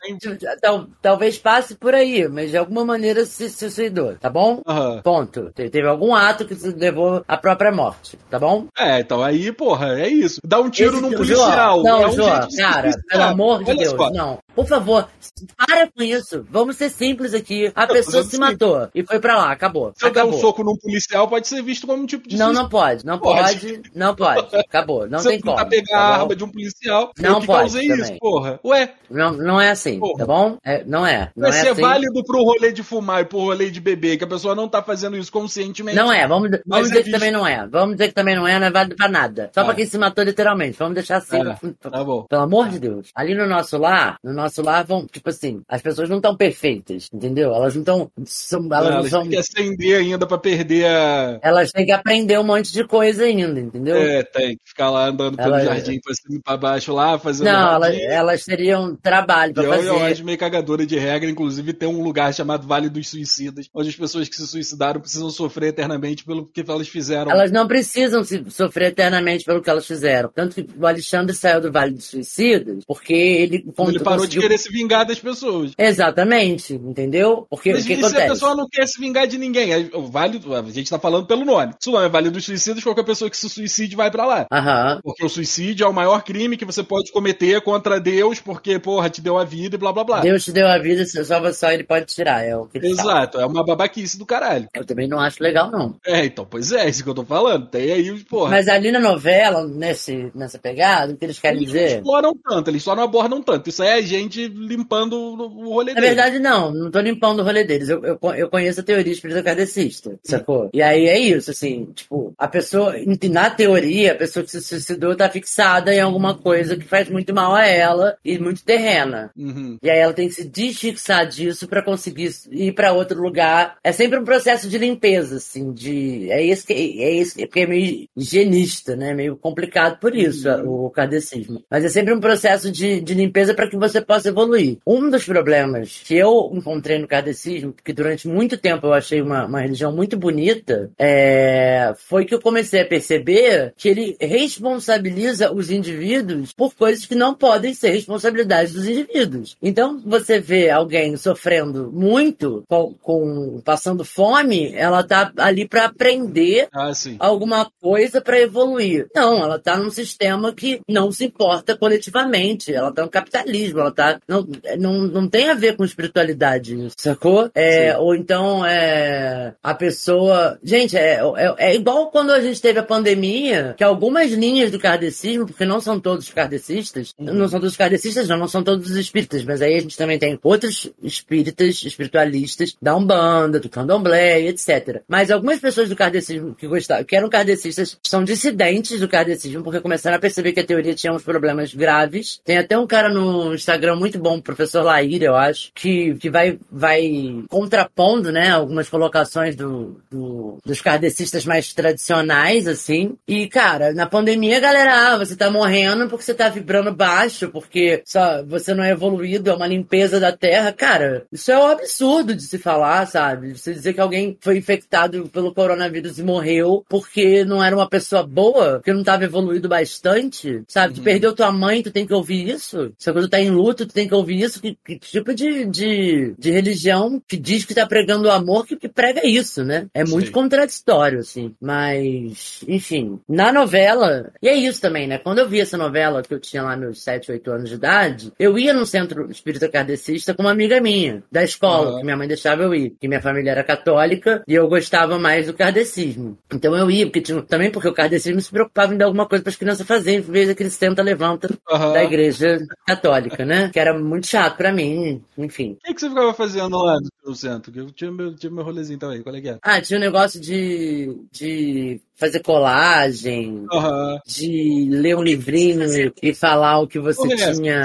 Tal- 0.60 0.86
talvez 1.02 1.38
passe 1.38 1.74
por 1.74 1.94
aí, 1.94 2.28
mas 2.28 2.50
de 2.50 2.56
alguma 2.56 2.84
maneira 2.84 3.24
se 3.24 3.46
se 3.50 3.70
suicidou, 3.70 4.16
tá 4.16 4.28
bom? 4.30 4.60
Aham. 4.66 5.00
Ponto. 5.02 5.50
Te- 5.54 5.70
Teve 5.70 5.86
algum 5.88 6.14
ato 6.14 6.44
que 6.46 6.54
levou 6.76 7.24
à 7.28 7.36
própria 7.36 7.70
morte, 7.72 8.18
tá 8.30 8.38
bom? 8.38 8.66
É, 8.78 9.00
então 9.00 9.22
aí, 9.22 9.50
porra, 9.52 9.98
é 9.98 10.08
isso. 10.08 10.40
Dá 10.44 10.60
um 10.60 10.68
tiro 10.68 10.92
Esse- 10.98 11.00
num 11.02 11.12
policial. 11.12 11.82
Não, 11.82 12.02
é 12.02 12.06
um 12.08 12.12
se 12.50 12.56
cara, 12.60 12.90
pelo 13.08 13.22
amor 13.22 13.64
de 13.64 13.70
Olha 13.70 13.78
Deus, 13.78 13.90
só. 13.96 14.10
não. 14.10 14.38
Por 14.56 14.66
favor, 14.66 15.08
para 15.56 15.86
com 15.88 16.02
isso. 16.02 16.44
Vamos 16.50 16.76
ser 16.76 16.90
simples 16.90 17.34
aqui. 17.34 17.70
A 17.74 17.86
pessoa 17.86 18.24
fazendo 18.24 18.30
se 18.30 18.38
matou 18.38 18.88
e 18.94 19.04
foi 19.04 19.20
pra 19.20 19.36
lá, 19.36 19.52
acabou. 19.52 19.92
Se 19.94 20.04
eu 20.06 20.10
der 20.10 20.20
acabou. 20.20 20.36
um 20.38 20.40
soco 20.40 20.64
num 20.64 20.76
policial, 20.76 21.28
pode 21.28 21.46
ser 21.46 21.62
visto 21.62 21.86
como 21.86 22.02
um 22.02 22.06
tipo 22.06 22.26
de 22.28 22.36
Não, 22.36 22.46
suicídio. 22.46 22.62
não 22.62 22.68
pode, 22.70 23.06
não 23.06 23.18
Pode. 23.18 23.42
pode, 23.60 23.82
não 23.94 24.14
pode. 24.16 24.56
Acabou, 24.56 25.06
não 25.08 25.18
Se 25.20 25.28
tem 25.28 25.40
como. 25.40 25.68
pegar 25.68 25.86
tá 25.86 25.98
a 25.98 26.20
arma 26.20 26.34
de 26.34 26.42
um 26.42 26.48
policial, 26.48 27.12
Não 27.18 27.34
eu 27.34 27.40
que 27.40 27.46
pode 27.46 27.58
causei 27.60 27.86
também. 27.88 28.02
isso, 28.04 28.18
porra. 28.18 28.58
Ué, 28.64 28.94
Não, 29.10 29.32
não 29.32 29.60
é 29.60 29.70
assim, 29.70 30.00
Porra. 30.00 30.18
tá 30.18 30.26
bom? 30.26 30.56
É, 30.64 30.82
não 30.84 31.06
é. 31.06 31.30
Não 31.36 31.48
vai 31.50 31.58
é 31.58 31.62
ser 31.62 31.68
assim. 31.70 31.82
válido 31.82 32.24
pro 32.24 32.42
rolê 32.42 32.72
de 32.72 32.82
fumar 32.82 33.20
e 33.20 33.24
pro 33.26 33.38
rolê 33.38 33.70
de 33.70 33.80
beber, 33.80 34.16
que 34.16 34.24
a 34.24 34.28
pessoa 34.28 34.54
não 34.54 34.68
tá 34.68 34.82
fazendo 34.82 35.16
isso 35.18 35.30
conscientemente. 35.30 35.96
Não 35.96 36.10
é, 36.10 36.26
vamos, 36.26 36.50
vamos 36.66 36.86
é 36.86 36.90
dizer 36.90 37.04
que 37.04 37.10
visto. 37.10 37.18
também 37.18 37.30
não 37.30 37.46
é. 37.46 37.66
Vamos 37.68 37.96
dizer 37.96 38.08
que 38.08 38.14
também 38.14 38.34
não 38.34 38.48
é, 38.48 38.58
não 38.58 38.66
é 38.66 38.70
válido 38.70 38.96
pra 38.96 39.08
nada. 39.08 39.50
Só 39.54 39.60
Tá. 39.60 39.64
pra 39.66 39.74
quem 39.74 39.84
se 39.86 39.98
matou 39.98 40.24
literalmente. 40.24 40.78
Vamos 40.78 40.94
deixar 40.94 41.18
assim. 41.18 41.42
Tá, 41.80 41.90
tá 41.90 42.02
bom. 42.04 42.22
Pelo 42.24 42.42
amor 42.42 42.68
de 42.70 42.78
Deus. 42.78 43.08
Ali 43.14 43.34
no 43.34 43.46
nosso 43.46 43.76
lar, 43.76 44.16
no 44.24 44.32
nosso 44.32 44.45
lar 44.62 44.84
vão, 44.84 45.06
tipo 45.06 45.28
assim, 45.28 45.60
as 45.68 45.80
pessoas 45.82 46.08
não 46.08 46.16
estão 46.16 46.36
perfeitas, 46.36 47.08
entendeu? 47.12 47.52
Elas 47.54 47.74
não 47.74 47.82
estão. 47.82 48.10
São, 48.24 48.60
elas 48.66 48.84
Não, 48.84 48.90
não 48.90 48.98
elas 48.98 49.10
são. 49.10 49.20
têm 49.22 49.30
que 49.30 49.36
acender 49.36 49.98
ainda 49.98 50.26
pra 50.26 50.38
perder 50.38 50.86
a. 50.86 51.38
Elas 51.42 51.70
têm 51.72 51.84
que 51.86 51.92
aprender 51.92 52.38
um 52.38 52.44
monte 52.44 52.72
de 52.72 52.84
coisa 52.86 53.24
ainda, 53.24 53.60
entendeu? 53.60 53.96
É, 53.96 54.22
tem 54.22 54.56
que 54.56 54.62
ficar 54.68 54.90
lá 54.90 55.08
andando 55.08 55.36
pelo 55.36 55.58
jardim 55.60 55.98
pra 56.00 56.14
cima 56.14 56.38
e 56.38 56.42
pra 56.42 56.56
baixo 56.56 56.92
lá, 56.92 57.18
fazendo. 57.18 57.46
não, 57.46 57.74
elas, 57.74 57.96
elas 57.96 58.44
teriam 58.44 58.96
trabalho 58.96 59.54
pra 59.54 59.62
E 59.62 59.66
eu, 59.66 59.72
eu 59.74 59.94
fazer. 59.94 60.12
acho 60.12 60.24
meio 60.24 60.38
cagadora 60.38 60.86
de 60.86 60.98
regra, 60.98 61.28
inclusive 61.28 61.72
tem 61.72 61.88
um 61.88 62.02
lugar 62.02 62.32
chamado 62.34 62.66
Vale 62.66 62.88
dos 62.88 63.08
Suicidas, 63.08 63.68
onde 63.74 63.88
as 63.88 63.96
pessoas 63.96 64.28
que 64.28 64.36
se 64.36 64.46
suicidaram 64.46 65.00
precisam 65.00 65.30
sofrer 65.30 65.68
eternamente 65.68 66.24
pelo 66.24 66.46
que 66.46 66.60
elas 66.68 66.88
fizeram. 66.88 67.30
Elas 67.30 67.50
não 67.50 67.66
precisam 67.66 68.22
se 68.24 68.44
sofrer 68.50 68.88
eternamente 68.88 69.44
pelo 69.44 69.62
que 69.62 69.70
elas 69.70 69.86
fizeram. 69.86 70.30
Tanto 70.34 70.54
que 70.54 70.66
o 70.78 70.86
Alexandre 70.86 71.34
saiu 71.34 71.60
do 71.60 71.70
Vale 71.72 71.92
dos 71.94 72.04
Suicidas 72.06 72.84
porque 72.86 73.12
ele, 73.14 73.56
ele 73.56 73.98
parou 74.00 74.18
conseguiu- 74.20 74.35
de 74.40 74.46
querer 74.46 74.58
se 74.58 74.70
vingar 74.70 75.04
das 75.06 75.18
pessoas. 75.18 75.72
Exatamente, 75.78 76.74
entendeu? 76.74 77.46
Porque 77.50 77.72
Mas 77.72 77.84
o 77.84 77.86
que 77.86 77.92
e 77.92 77.96
se 77.96 78.04
a 78.04 78.06
acontece? 78.08 78.28
pessoa 78.28 78.54
não 78.54 78.68
quer 78.68 78.86
se 78.86 79.00
vingar 79.00 79.26
de 79.26 79.38
ninguém? 79.38 79.72
É, 79.72 79.90
vale, 80.08 80.40
a 80.52 80.70
gente 80.72 80.90
tá 80.90 80.98
falando 80.98 81.26
pelo 81.26 81.44
nome. 81.44 81.74
Se 81.80 81.88
o 81.88 81.92
nome 81.92 82.06
é 82.06 82.08
Vale 82.08 82.30
dos 82.30 82.44
Suicidas, 82.44 82.82
qualquer 82.82 83.04
pessoa 83.04 83.30
que 83.30 83.36
se 83.36 83.48
suicide 83.48 83.96
vai 83.96 84.10
pra 84.10 84.24
lá. 84.26 84.46
Aham. 84.52 85.00
Porque 85.02 85.24
o 85.24 85.28
suicídio 85.28 85.84
é 85.84 85.88
o 85.88 85.92
maior 85.92 86.22
crime 86.22 86.56
que 86.56 86.64
você 86.64 86.82
pode 86.82 87.10
cometer 87.12 87.60
contra 87.60 88.00
Deus, 88.00 88.40
porque, 88.40 88.78
porra, 88.78 89.10
te 89.10 89.20
deu 89.20 89.36
a 89.38 89.44
vida 89.44 89.76
e 89.76 89.78
blá 89.78 89.92
blá 89.92 90.04
blá. 90.04 90.20
Deus 90.20 90.44
te 90.44 90.52
deu 90.52 90.66
a 90.66 90.78
vida, 90.78 91.04
só 91.06 91.40
você 91.40 91.56
só 91.56 91.70
ele 91.72 91.84
pode 91.84 92.06
tirar. 92.06 92.44
É 92.44 92.56
o 92.56 92.66
que. 92.66 92.78
Exato, 92.78 93.38
é 93.38 93.46
uma 93.46 93.64
babaquice 93.64 94.18
do 94.18 94.26
caralho. 94.26 94.68
Eu 94.74 94.84
também 94.84 95.08
não 95.08 95.18
acho 95.18 95.42
legal, 95.42 95.70
não. 95.70 95.96
É, 96.06 96.24
então, 96.24 96.46
pois 96.48 96.72
é, 96.72 96.84
é 96.84 96.88
isso 96.88 97.02
que 97.02 97.10
eu 97.10 97.14
tô 97.14 97.24
falando. 97.24 97.66
Tem 97.66 97.92
aí, 97.92 98.24
porra. 98.24 98.50
Mas 98.50 98.68
ali 98.68 98.90
na 98.92 99.00
novela, 99.00 99.66
nesse, 99.66 100.30
nessa 100.34 100.58
pegada, 100.58 101.12
o 101.12 101.16
que 101.16 101.24
eles 101.24 101.38
querem 101.38 101.58
eles 101.58 101.72
dizer. 101.72 101.96
exploram 101.96 102.32
tanto, 102.48 102.70
eles 102.70 102.82
só 102.82 102.94
não 102.94 103.02
abordam 103.02 103.42
tanto. 103.42 103.68
Isso 103.68 103.82
aí 103.82 103.88
é 103.88 103.94
a 103.94 104.02
gente 104.02 104.25
limpando 104.28 105.14
o 105.14 105.74
rolê 105.74 105.94
Na 105.94 106.00
verdade, 106.00 106.38
não, 106.38 106.72
não 106.72 106.90
tô 106.90 107.00
limpando 107.00 107.40
o 107.40 107.44
rolê 107.44 107.64
deles. 107.64 107.88
Eu, 107.88 108.04
eu, 108.04 108.18
eu 108.36 108.48
conheço 108.48 108.80
a 108.80 108.84
teoria 108.84 109.12
espírita 109.12 109.42
kardecista, 109.42 110.18
sacou? 110.22 110.70
E 110.72 110.82
aí 110.82 111.06
é 111.06 111.18
isso, 111.18 111.50
assim, 111.50 111.86
tipo, 111.94 112.34
a 112.38 112.48
pessoa, 112.48 112.94
na 113.30 113.50
teoria, 113.50 114.12
a 114.12 114.16
pessoa 114.16 114.44
que 114.44 114.50
se 114.50 114.60
suicidou 114.60 115.16
tá 115.16 115.28
fixada 115.28 115.94
em 115.94 116.00
alguma 116.00 116.36
coisa 116.36 116.76
que 116.76 116.84
faz 116.84 117.08
muito 117.08 117.34
mal 117.34 117.54
a 117.54 117.66
ela 117.66 118.16
e 118.24 118.38
muito 118.38 118.64
terrena. 118.64 119.30
Uhum. 119.36 119.78
E 119.82 119.90
aí 119.90 119.98
ela 119.98 120.12
tem 120.12 120.28
que 120.28 120.34
se 120.34 120.44
desfixar 120.44 121.26
disso 121.26 121.68
pra 121.68 121.82
conseguir 121.82 122.30
ir 122.50 122.72
pra 122.72 122.92
outro 122.92 123.20
lugar. 123.20 123.76
É 123.82 123.92
sempre 123.92 124.18
um 124.18 124.24
processo 124.24 124.68
de 124.68 124.78
limpeza, 124.78 125.36
assim, 125.36 125.72
de 125.72 126.30
é 126.30 126.42
isso 126.42 126.66
que 126.66 126.72
é 126.72 127.12
isso 127.12 127.36
porque 127.36 127.60
é 127.60 127.66
meio 127.66 128.08
higienista, 128.16 128.96
né? 128.96 129.14
Meio 129.14 129.36
complicado 129.36 129.98
por 129.98 130.14
isso 130.14 130.48
o 130.64 130.90
kardecismo. 130.90 131.62
Mas 131.70 131.84
é 131.84 131.88
sempre 131.88 132.14
um 132.14 132.20
processo 132.20 132.70
de, 132.70 133.00
de 133.00 133.14
limpeza 133.14 133.54
para 133.54 133.68
que 133.68 133.76
você 133.76 134.00
possa 134.00 134.15
evoluir. 134.24 134.78
Um 134.86 135.10
dos 135.10 135.24
problemas 135.24 136.00
que 136.04 136.16
eu 136.16 136.50
encontrei 136.54 136.98
no 136.98 137.06
kardecismo, 137.08 137.74
que 137.84 137.92
durante 137.92 138.26
muito 138.28 138.56
tempo 138.56 138.86
eu 138.86 138.92
achei 138.94 139.20
uma, 139.20 139.44
uma 139.46 139.60
religião 139.60 139.92
muito 139.92 140.16
bonita, 140.16 140.90
é, 140.98 141.92
foi 142.08 142.24
que 142.24 142.34
eu 142.34 142.40
comecei 142.40 142.80
a 142.80 142.86
perceber 142.86 143.72
que 143.76 143.88
ele 143.88 144.16
responsabiliza 144.20 145.52
os 145.52 145.70
indivíduos 145.70 146.52
por 146.52 146.74
coisas 146.74 147.04
que 147.04 147.14
não 147.14 147.34
podem 147.34 147.74
ser 147.74 147.90
responsabilidade 147.90 148.72
dos 148.72 148.86
indivíduos. 148.86 149.56
Então, 149.62 150.00
você 150.04 150.38
vê 150.40 150.70
alguém 150.70 151.16
sofrendo 151.16 151.90
muito, 151.92 152.64
com, 152.68 152.94
com- 153.02 153.60
passando 153.64 154.04
fome, 154.04 154.72
ela 154.74 155.02
tá 155.02 155.32
ali 155.36 155.66
para 155.68 155.86
aprender 155.86 156.68
Ah, 156.72 156.92
alguma 157.18 157.70
coisa 157.80 158.20
para 158.20 158.40
evoluir. 158.40 159.06
Não, 159.14 159.42
ela 159.42 159.58
tá 159.58 159.76
num 159.76 159.90
sistema 159.90 160.52
que 160.54 160.80
não 160.88 161.10
se 161.12 161.24
importa 161.24 161.76
coletivamente. 161.76 162.72
Ela 162.72 162.92
tá 162.92 163.02
no 163.02 163.10
capitalismo, 163.10 163.80
ela 163.80 163.90
tá. 163.96 164.20
Não, 164.28 164.46
não, 164.78 164.92
não 165.06 165.28
tem 165.28 165.50
a 165.50 165.54
ver 165.54 165.76
com 165.76 165.84
espiritualidade 165.84 166.76
sacou? 166.96 167.50
É, 167.54 167.92
Sim. 167.92 167.98
ou 167.98 168.14
então 168.14 168.64
é, 168.64 169.54
a 169.62 169.74
pessoa. 169.74 170.58
Gente, 170.62 170.96
é, 170.96 171.20
é, 171.36 171.54
é 171.58 171.74
igual 171.74 172.10
quando 172.10 172.30
a 172.30 172.40
gente 172.40 172.60
teve 172.60 172.78
a 172.78 172.82
pandemia, 172.82 173.74
que 173.76 173.84
algumas 173.84 174.30
linhas 174.32 174.70
do 174.70 174.78
kardecismo, 174.78 175.46
porque 175.46 175.64
não 175.64 175.80
são 175.80 175.98
todos 175.98 176.28
kardecistas, 176.30 177.14
não 177.18 177.48
são 177.48 177.60
todos 177.60 177.76
kardecistas, 177.76 178.28
não, 178.28 178.36
não 178.36 178.48
são 178.48 178.62
todos 178.62 178.90
os 178.90 178.96
espíritas, 178.96 179.44
mas 179.44 179.62
aí 179.62 179.76
a 179.76 179.80
gente 179.80 179.96
também 179.96 180.18
tem 180.18 180.38
outros 180.42 180.90
espíritas, 181.02 181.82
espiritualistas, 181.84 182.76
da 182.80 182.96
Umbanda, 182.96 183.58
do 183.60 183.68
Candomblé, 183.68 184.42
etc. 184.42 185.02
Mas 185.08 185.30
algumas 185.30 185.60
pessoas 185.60 185.88
do 185.88 185.96
kardecismo 185.96 186.54
que 186.54 186.66
gostavam, 186.66 187.04
que 187.04 187.16
eram 187.16 187.28
kardecistas, 187.28 187.98
são 188.02 188.24
dissidentes 188.24 189.00
do 189.00 189.08
kardecismo, 189.08 189.62
porque 189.62 189.80
começaram 189.80 190.16
a 190.16 190.20
perceber 190.20 190.52
que 190.52 190.60
a 190.60 190.66
teoria 190.66 190.94
tinha 190.94 191.12
uns 191.12 191.22
problemas 191.22 191.74
graves. 191.74 192.40
Tem 192.44 192.58
até 192.58 192.78
um 192.78 192.86
cara 192.86 193.08
no 193.08 193.54
Instagram 193.54 193.85
muito 193.94 194.18
bom, 194.18 194.38
o 194.38 194.42
professor 194.42 194.82
Laíra, 194.82 195.26
eu 195.26 195.36
acho, 195.36 195.70
que, 195.74 196.14
que 196.16 196.30
vai, 196.30 196.58
vai 196.70 197.44
contrapondo, 197.48 198.32
né, 198.32 198.50
algumas 198.50 198.88
colocações 198.88 199.54
do, 199.54 200.00
do- 200.10 200.58
dos 200.64 200.80
kardecistas 200.80 201.44
mais 201.44 201.72
tradicionais, 201.74 202.66
assim. 202.66 203.16
E, 203.26 203.46
cara, 203.48 203.92
na 203.92 204.06
pandemia, 204.06 204.56
a 204.56 204.60
galera, 204.60 205.12
ah, 205.12 205.18
você 205.18 205.36
tá 205.36 205.50
morrendo 205.50 206.08
porque 206.08 206.24
você 206.24 206.34
tá 206.34 206.48
vibrando 206.48 206.92
baixo, 206.94 207.48
porque 207.50 208.02
só 208.04 208.42
você 208.44 208.72
não 208.74 208.84
é 208.84 208.90
evoluído, 208.92 209.50
é 209.50 209.54
uma 209.54 209.66
limpeza 209.66 210.18
da 210.18 210.32
terra. 210.32 210.72
Cara, 210.72 211.24
isso 211.32 211.50
é 211.50 211.58
um 211.58 211.66
absurdo 211.66 212.34
de 212.34 212.42
se 212.42 212.58
falar, 212.58 213.06
sabe? 213.06 213.56
Você 213.56 213.72
dizer 213.74 213.92
que 213.92 214.00
alguém 214.00 214.36
foi 214.40 214.56
infectado 214.56 215.28
pelo 215.28 215.52
coronavírus 215.52 216.18
e 216.18 216.22
morreu 216.22 216.84
porque 216.88 217.44
não 217.44 217.62
era 217.62 217.76
uma 217.76 217.88
pessoa 217.88 218.22
boa, 218.22 218.74
porque 218.76 218.92
não 218.92 219.04
tava 219.04 219.24
evoluído 219.24 219.68
bastante, 219.68 220.62
sabe? 220.68 220.94
Tu 220.94 221.02
perdeu 221.02 221.34
tua 221.34 221.50
mãe, 221.52 221.82
tu 221.82 221.90
tem 221.90 222.06
que 222.06 222.14
ouvir 222.14 222.48
isso. 222.48 222.92
Se 222.98 223.12
quando 223.12 223.26
tu 223.26 223.30
tá 223.30 223.40
em 223.40 223.50
luto, 223.50 223.75
tu 223.76 223.86
tem 223.86 224.08
que 224.08 224.14
ouvir 224.14 224.40
isso. 224.40 224.60
Que, 224.60 224.76
que 224.84 224.98
tipo 224.98 225.34
de, 225.34 225.64
de, 225.66 226.34
de 226.38 226.50
religião 226.50 227.22
que 227.26 227.36
diz 227.36 227.64
que 227.64 227.74
tá 227.74 227.86
pregando 227.86 228.28
o 228.28 228.30
amor 228.32 228.66
que, 228.66 228.76
que 228.76 228.88
prega 228.88 229.26
isso, 229.26 229.64
né? 229.64 229.86
É 229.94 230.04
muito 230.04 230.26
Sim. 230.26 230.32
contraditório, 230.32 231.20
assim. 231.20 231.54
Mas, 231.60 232.64
enfim, 232.66 233.20
na 233.28 233.52
novela, 233.52 234.32
e 234.42 234.48
é 234.48 234.54
isso 234.54 234.80
também, 234.80 235.06
né? 235.06 235.18
Quando 235.18 235.38
eu 235.38 235.48
vi 235.48 235.60
essa 235.60 235.76
novela, 235.76 236.22
que 236.22 236.32
eu 236.32 236.40
tinha 236.40 236.62
lá 236.62 236.76
meus 236.76 237.02
7, 237.02 237.32
8 237.32 237.50
anos 237.50 237.68
de 237.68 237.74
idade, 237.74 238.32
eu 238.38 238.58
ia 238.58 238.72
num 238.72 238.86
centro 238.86 239.30
espírita 239.30 239.68
kardecista 239.68 240.34
com 240.34 240.42
uma 240.42 240.50
amiga 240.50 240.80
minha, 240.80 241.22
da 241.30 241.42
escola, 241.42 241.90
Aham. 241.90 241.98
que 241.98 242.04
minha 242.04 242.16
mãe 242.16 242.28
deixava 242.28 242.62
eu 242.62 242.74
ir. 242.74 242.96
Que 243.00 243.08
minha 243.08 243.20
família 243.20 243.50
era 243.50 243.64
católica 243.64 244.42
e 244.46 244.54
eu 244.54 244.68
gostava 244.68 245.18
mais 245.18 245.46
do 245.46 245.54
kardecismo. 245.54 246.38
Então 246.52 246.76
eu 246.76 246.90
ia, 246.90 247.06
porque 247.06 247.20
tinha, 247.20 247.42
também 247.42 247.70
porque 247.70 247.88
o 247.88 247.94
kardecismo 247.94 248.40
se 248.40 248.50
preocupava 248.50 248.94
em 248.94 248.96
dar 248.96 249.06
alguma 249.06 249.26
coisa 249.26 249.42
para 249.42 249.50
as 249.50 249.56
crianças 249.56 249.86
fazerem, 249.86 250.20
em 250.20 250.22
vez 250.22 250.48
daquele 250.48 250.70
senta-levanta 250.70 251.48
Aham. 251.70 251.92
da 251.92 252.04
igreja 252.04 252.58
católica, 252.86 253.44
né? 253.44 253.65
Que 253.70 253.78
era 253.80 253.98
muito 253.98 254.26
chato 254.26 254.56
pra 254.56 254.72
mim, 254.72 255.22
enfim. 255.36 255.72
O 255.72 255.86
que, 255.86 255.94
que 255.94 256.00
você 256.00 256.08
ficava 256.08 256.34
fazendo 256.34 256.76
lá 256.78 256.98
no 257.24 257.34
centro? 257.34 257.72
Eu 257.74 257.90
tinha 257.90 258.10
meu, 258.10 258.34
tinha 258.34 258.50
meu 258.50 258.64
rolezinho 258.64 258.98
também, 258.98 259.22
qual 259.22 259.34
é 259.34 259.40
que 259.40 259.48
é? 259.48 259.58
Ah, 259.62 259.80
tinha 259.80 259.98
um 259.98 260.00
negócio 260.00 260.40
de, 260.40 261.16
de 261.32 262.00
fazer 262.16 262.40
colagem, 262.40 263.66
Aham. 263.72 264.18
de 264.26 264.88
ler 264.90 265.16
um 265.16 265.22
livrinho 265.22 266.12
e 266.22 266.34
falar 266.34 266.80
o 266.80 266.88
que 266.88 266.98
você 266.98 267.32
é 267.32 267.52
tinha. 267.52 267.82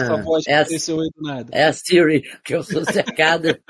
É 0.47 0.55
a, 0.55 0.63
é 1.51 1.63
a 1.65 1.73
Siri, 1.73 2.23
que 2.43 2.55
eu 2.55 2.63
sou 2.63 2.83
cercada. 2.85 3.59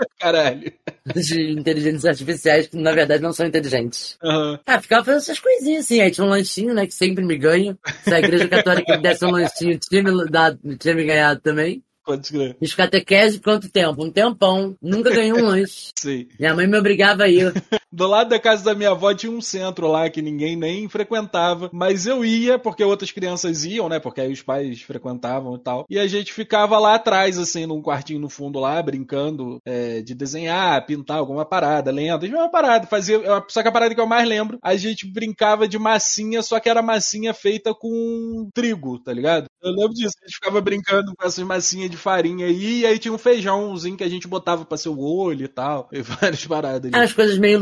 De 1.15 1.51
inteligências 1.51 2.05
artificiais 2.05 2.67
que 2.67 2.77
na 2.77 2.91
verdade 2.91 3.23
não 3.23 3.33
são 3.33 3.45
inteligentes. 3.45 4.17
Aham. 4.23 4.59
Ah, 4.67 4.79
ficava 4.79 5.03
fazendo 5.03 5.21
essas 5.21 5.39
coisinhas 5.39 5.85
assim. 5.85 5.99
Aí 5.99 6.11
tinha 6.11 6.25
um 6.25 6.29
lanchinho, 6.29 6.73
né, 6.75 6.85
que 6.85 6.93
sempre 6.93 7.25
me 7.25 7.35
ganha. 7.37 7.77
Se 8.03 8.13
a 8.13 8.19
igreja 8.19 8.47
católica 8.47 8.95
me 8.95 9.01
desse 9.01 9.25
um 9.25 9.31
lanchinho, 9.31 9.79
tinha 9.79 10.03
me, 10.03 10.25
dado, 10.29 10.59
tinha 10.77 10.93
me 10.93 11.03
ganhado 11.03 11.41
também. 11.41 11.83
Pode 12.05 12.25
escrever. 12.25 12.55
Fiz 12.59 12.73
catequese 12.73 13.39
quanto 13.39 13.69
tempo? 13.69 14.03
Um 14.03 14.11
tempão. 14.11 14.75
Nunca 14.81 15.09
ganhei 15.09 15.33
um 15.33 15.45
lanche. 15.45 15.91
Sim. 15.97 16.27
Minha 16.39 16.53
mãe 16.55 16.67
me 16.67 16.77
obrigava 16.77 17.23
a 17.23 17.29
ir. 17.29 17.53
Do 17.91 18.07
lado 18.07 18.29
da 18.29 18.39
casa 18.39 18.63
da 18.63 18.73
minha 18.73 18.91
avó 18.91 19.13
tinha 19.13 19.31
um 19.31 19.41
centro 19.41 19.87
lá 19.87 20.09
que 20.09 20.21
ninguém 20.21 20.55
nem 20.55 20.87
frequentava, 20.87 21.69
mas 21.73 22.05
eu 22.05 22.23
ia 22.23 22.57
porque 22.57 22.83
outras 22.83 23.11
crianças 23.11 23.65
iam, 23.65 23.89
né? 23.89 23.99
Porque 23.99 24.21
aí 24.21 24.31
os 24.31 24.41
pais 24.41 24.81
frequentavam 24.81 25.55
e 25.55 25.59
tal. 25.59 25.85
E 25.89 25.99
a 25.99 26.07
gente 26.07 26.33
ficava 26.33 26.79
lá 26.79 26.95
atrás, 26.95 27.37
assim, 27.37 27.65
num 27.65 27.81
quartinho 27.81 28.19
no 28.19 28.29
fundo 28.29 28.59
lá, 28.59 28.81
brincando 28.81 29.59
é, 29.65 30.01
de 30.01 30.15
desenhar, 30.15 30.85
pintar 30.85 31.17
alguma 31.17 31.45
parada, 31.45 31.91
lendo. 31.91 32.25
Uma 32.27 32.49
parada, 32.49 32.87
fazia. 32.87 33.19
Só 33.49 33.61
que 33.61 33.67
a 33.67 33.71
parada 33.71 33.93
que 33.93 34.01
eu 34.01 34.07
mais 34.07 34.27
lembro, 34.27 34.57
a 34.63 34.75
gente 34.75 35.05
brincava 35.11 35.67
de 35.67 35.77
massinha, 35.77 36.41
só 36.41 36.59
que 36.59 36.69
era 36.69 36.81
massinha 36.81 37.33
feita 37.33 37.73
com 37.73 38.49
trigo, 38.53 38.99
tá 38.99 39.13
ligado? 39.13 39.47
Eu 39.61 39.71
lembro 39.71 39.93
disso. 39.93 40.15
A 40.21 40.25
gente 40.25 40.35
ficava 40.35 40.61
brincando 40.61 41.13
com 41.17 41.25
essas 41.25 41.43
massinhas 41.43 41.89
de 41.89 41.97
farinha 41.97 42.45
aí, 42.45 42.81
e 42.81 42.85
aí 42.85 42.97
tinha 42.97 43.13
um 43.13 43.17
feijãozinho 43.17 43.97
que 43.97 44.03
a 44.03 44.09
gente 44.09 44.27
botava 44.27 44.65
pra 44.65 44.77
ser 44.77 44.89
o 44.89 44.99
olho 44.99 45.45
e 45.45 45.47
tal. 45.47 45.89
E 45.91 46.01
várias 46.01 46.45
paradas. 46.45 46.91
Ah, 46.93 47.01
As 47.01 47.13
coisas 47.13 47.37
meio 47.37 47.59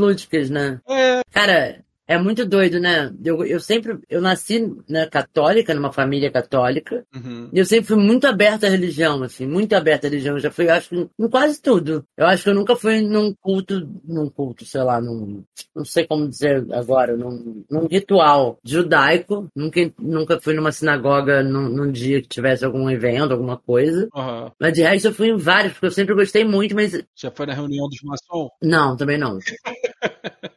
né? 0.50 0.80
É, 0.88 1.22
Cara, 1.32 1.84
é 2.10 2.18
muito 2.18 2.44
doido, 2.44 2.80
né? 2.80 3.14
Eu, 3.24 3.46
eu 3.46 3.60
sempre, 3.60 4.00
eu 4.10 4.20
nasci 4.20 4.76
né, 4.90 5.06
católica, 5.06 5.76
numa 5.76 5.94
família 5.94 6.32
católica, 6.32 7.06
uhum. 7.16 7.52
e 7.54 7.60
eu 7.60 7.66
sempre 7.66 7.86
fui 7.86 7.98
muito 7.98 8.26
aberta 8.26 8.66
à 8.66 8.70
religião, 8.70 9.22
assim, 9.22 9.46
muito 9.46 9.74
aberta 9.74 10.08
à 10.08 10.10
religião. 10.10 10.36
Eu 10.36 10.40
já 10.40 10.50
fui, 10.50 10.68
acho, 10.68 10.90
que 10.90 11.08
em 11.20 11.30
quase 11.30 11.62
tudo. 11.62 12.04
Eu 12.18 12.26
acho 12.26 12.42
que 12.42 12.50
eu 12.50 12.56
nunca 12.56 12.76
fui 12.76 13.00
num 13.02 13.32
culto, 13.40 13.88
num 14.04 14.28
culto, 14.28 14.66
sei 14.66 14.82
lá, 14.82 15.00
num, 15.00 15.44
não 15.76 15.86
sei 15.86 16.08
como 16.08 16.28
dizer 16.28 16.66
agora, 16.72 17.16
num, 17.16 17.64
num 17.70 17.86
ritual 17.86 18.58
judaico. 18.64 19.48
Nunca, 19.56 19.80
nunca 20.00 20.42
fui 20.42 20.56
numa 20.56 20.72
sinagoga 20.72 21.44
num, 21.44 21.70
num 21.70 21.92
dia 21.92 22.24
que 22.24 22.28
tivesse 22.28 22.66
algum 22.66 22.90
evento, 22.90 23.34
alguma 23.34 23.56
coisa. 23.58 24.10
Aham. 24.16 24.52
Mas 24.60 24.74
de 24.74 24.82
resto 24.82 25.10
eu 25.10 25.14
fui 25.14 25.30
em 25.30 25.38
vários, 25.38 25.74
porque 25.74 25.86
eu 25.86 25.92
sempre 25.92 26.16
gostei 26.16 26.44
muito, 26.44 26.74
mas 26.74 27.04
Já 27.16 27.30
foi 27.30 27.46
na 27.46 27.54
reunião 27.54 27.88
dos 27.88 28.02
maçons? 28.02 28.50
não, 28.64 28.98
também 28.98 29.20
não. 29.20 29.38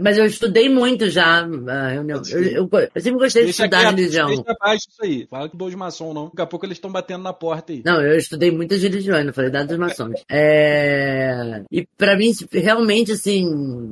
Mas 0.00 0.18
eu 0.18 0.24
estudei 0.26 0.68
muito 0.68 1.08
já. 1.10 1.46
Eu, 1.46 2.22
eu- 2.32 2.68
eu 2.94 3.00
sempre 3.00 3.18
gostei 3.18 3.44
de 3.44 3.50
estudar 3.50 3.80
quieto, 3.80 3.96
religião. 3.96 4.26
Deixa 4.28 4.44
abaixo 4.48 4.86
isso 4.90 5.02
aí. 5.04 5.26
Fala 5.30 5.48
que 5.48 5.56
dos 5.56 5.74
maçom 5.74 6.12
não. 6.14 6.24
Daqui 6.26 6.42
a 6.42 6.46
pouco 6.46 6.66
eles 6.66 6.76
estão 6.76 6.90
batendo 6.90 7.22
na 7.22 7.32
porta 7.32 7.72
aí. 7.72 7.82
Não, 7.84 8.00
eu 8.02 8.16
estudei 8.16 8.50
muitas 8.50 8.82
religiões, 8.82 9.24
não 9.26 9.32
falei 9.32 9.50
nada 9.50 9.66
dos 9.66 9.78
maçons. 9.78 10.22
É... 10.30 11.62
E 11.70 11.86
pra 11.96 12.16
mim, 12.16 12.32
realmente, 12.52 13.12
assim, 13.12 13.44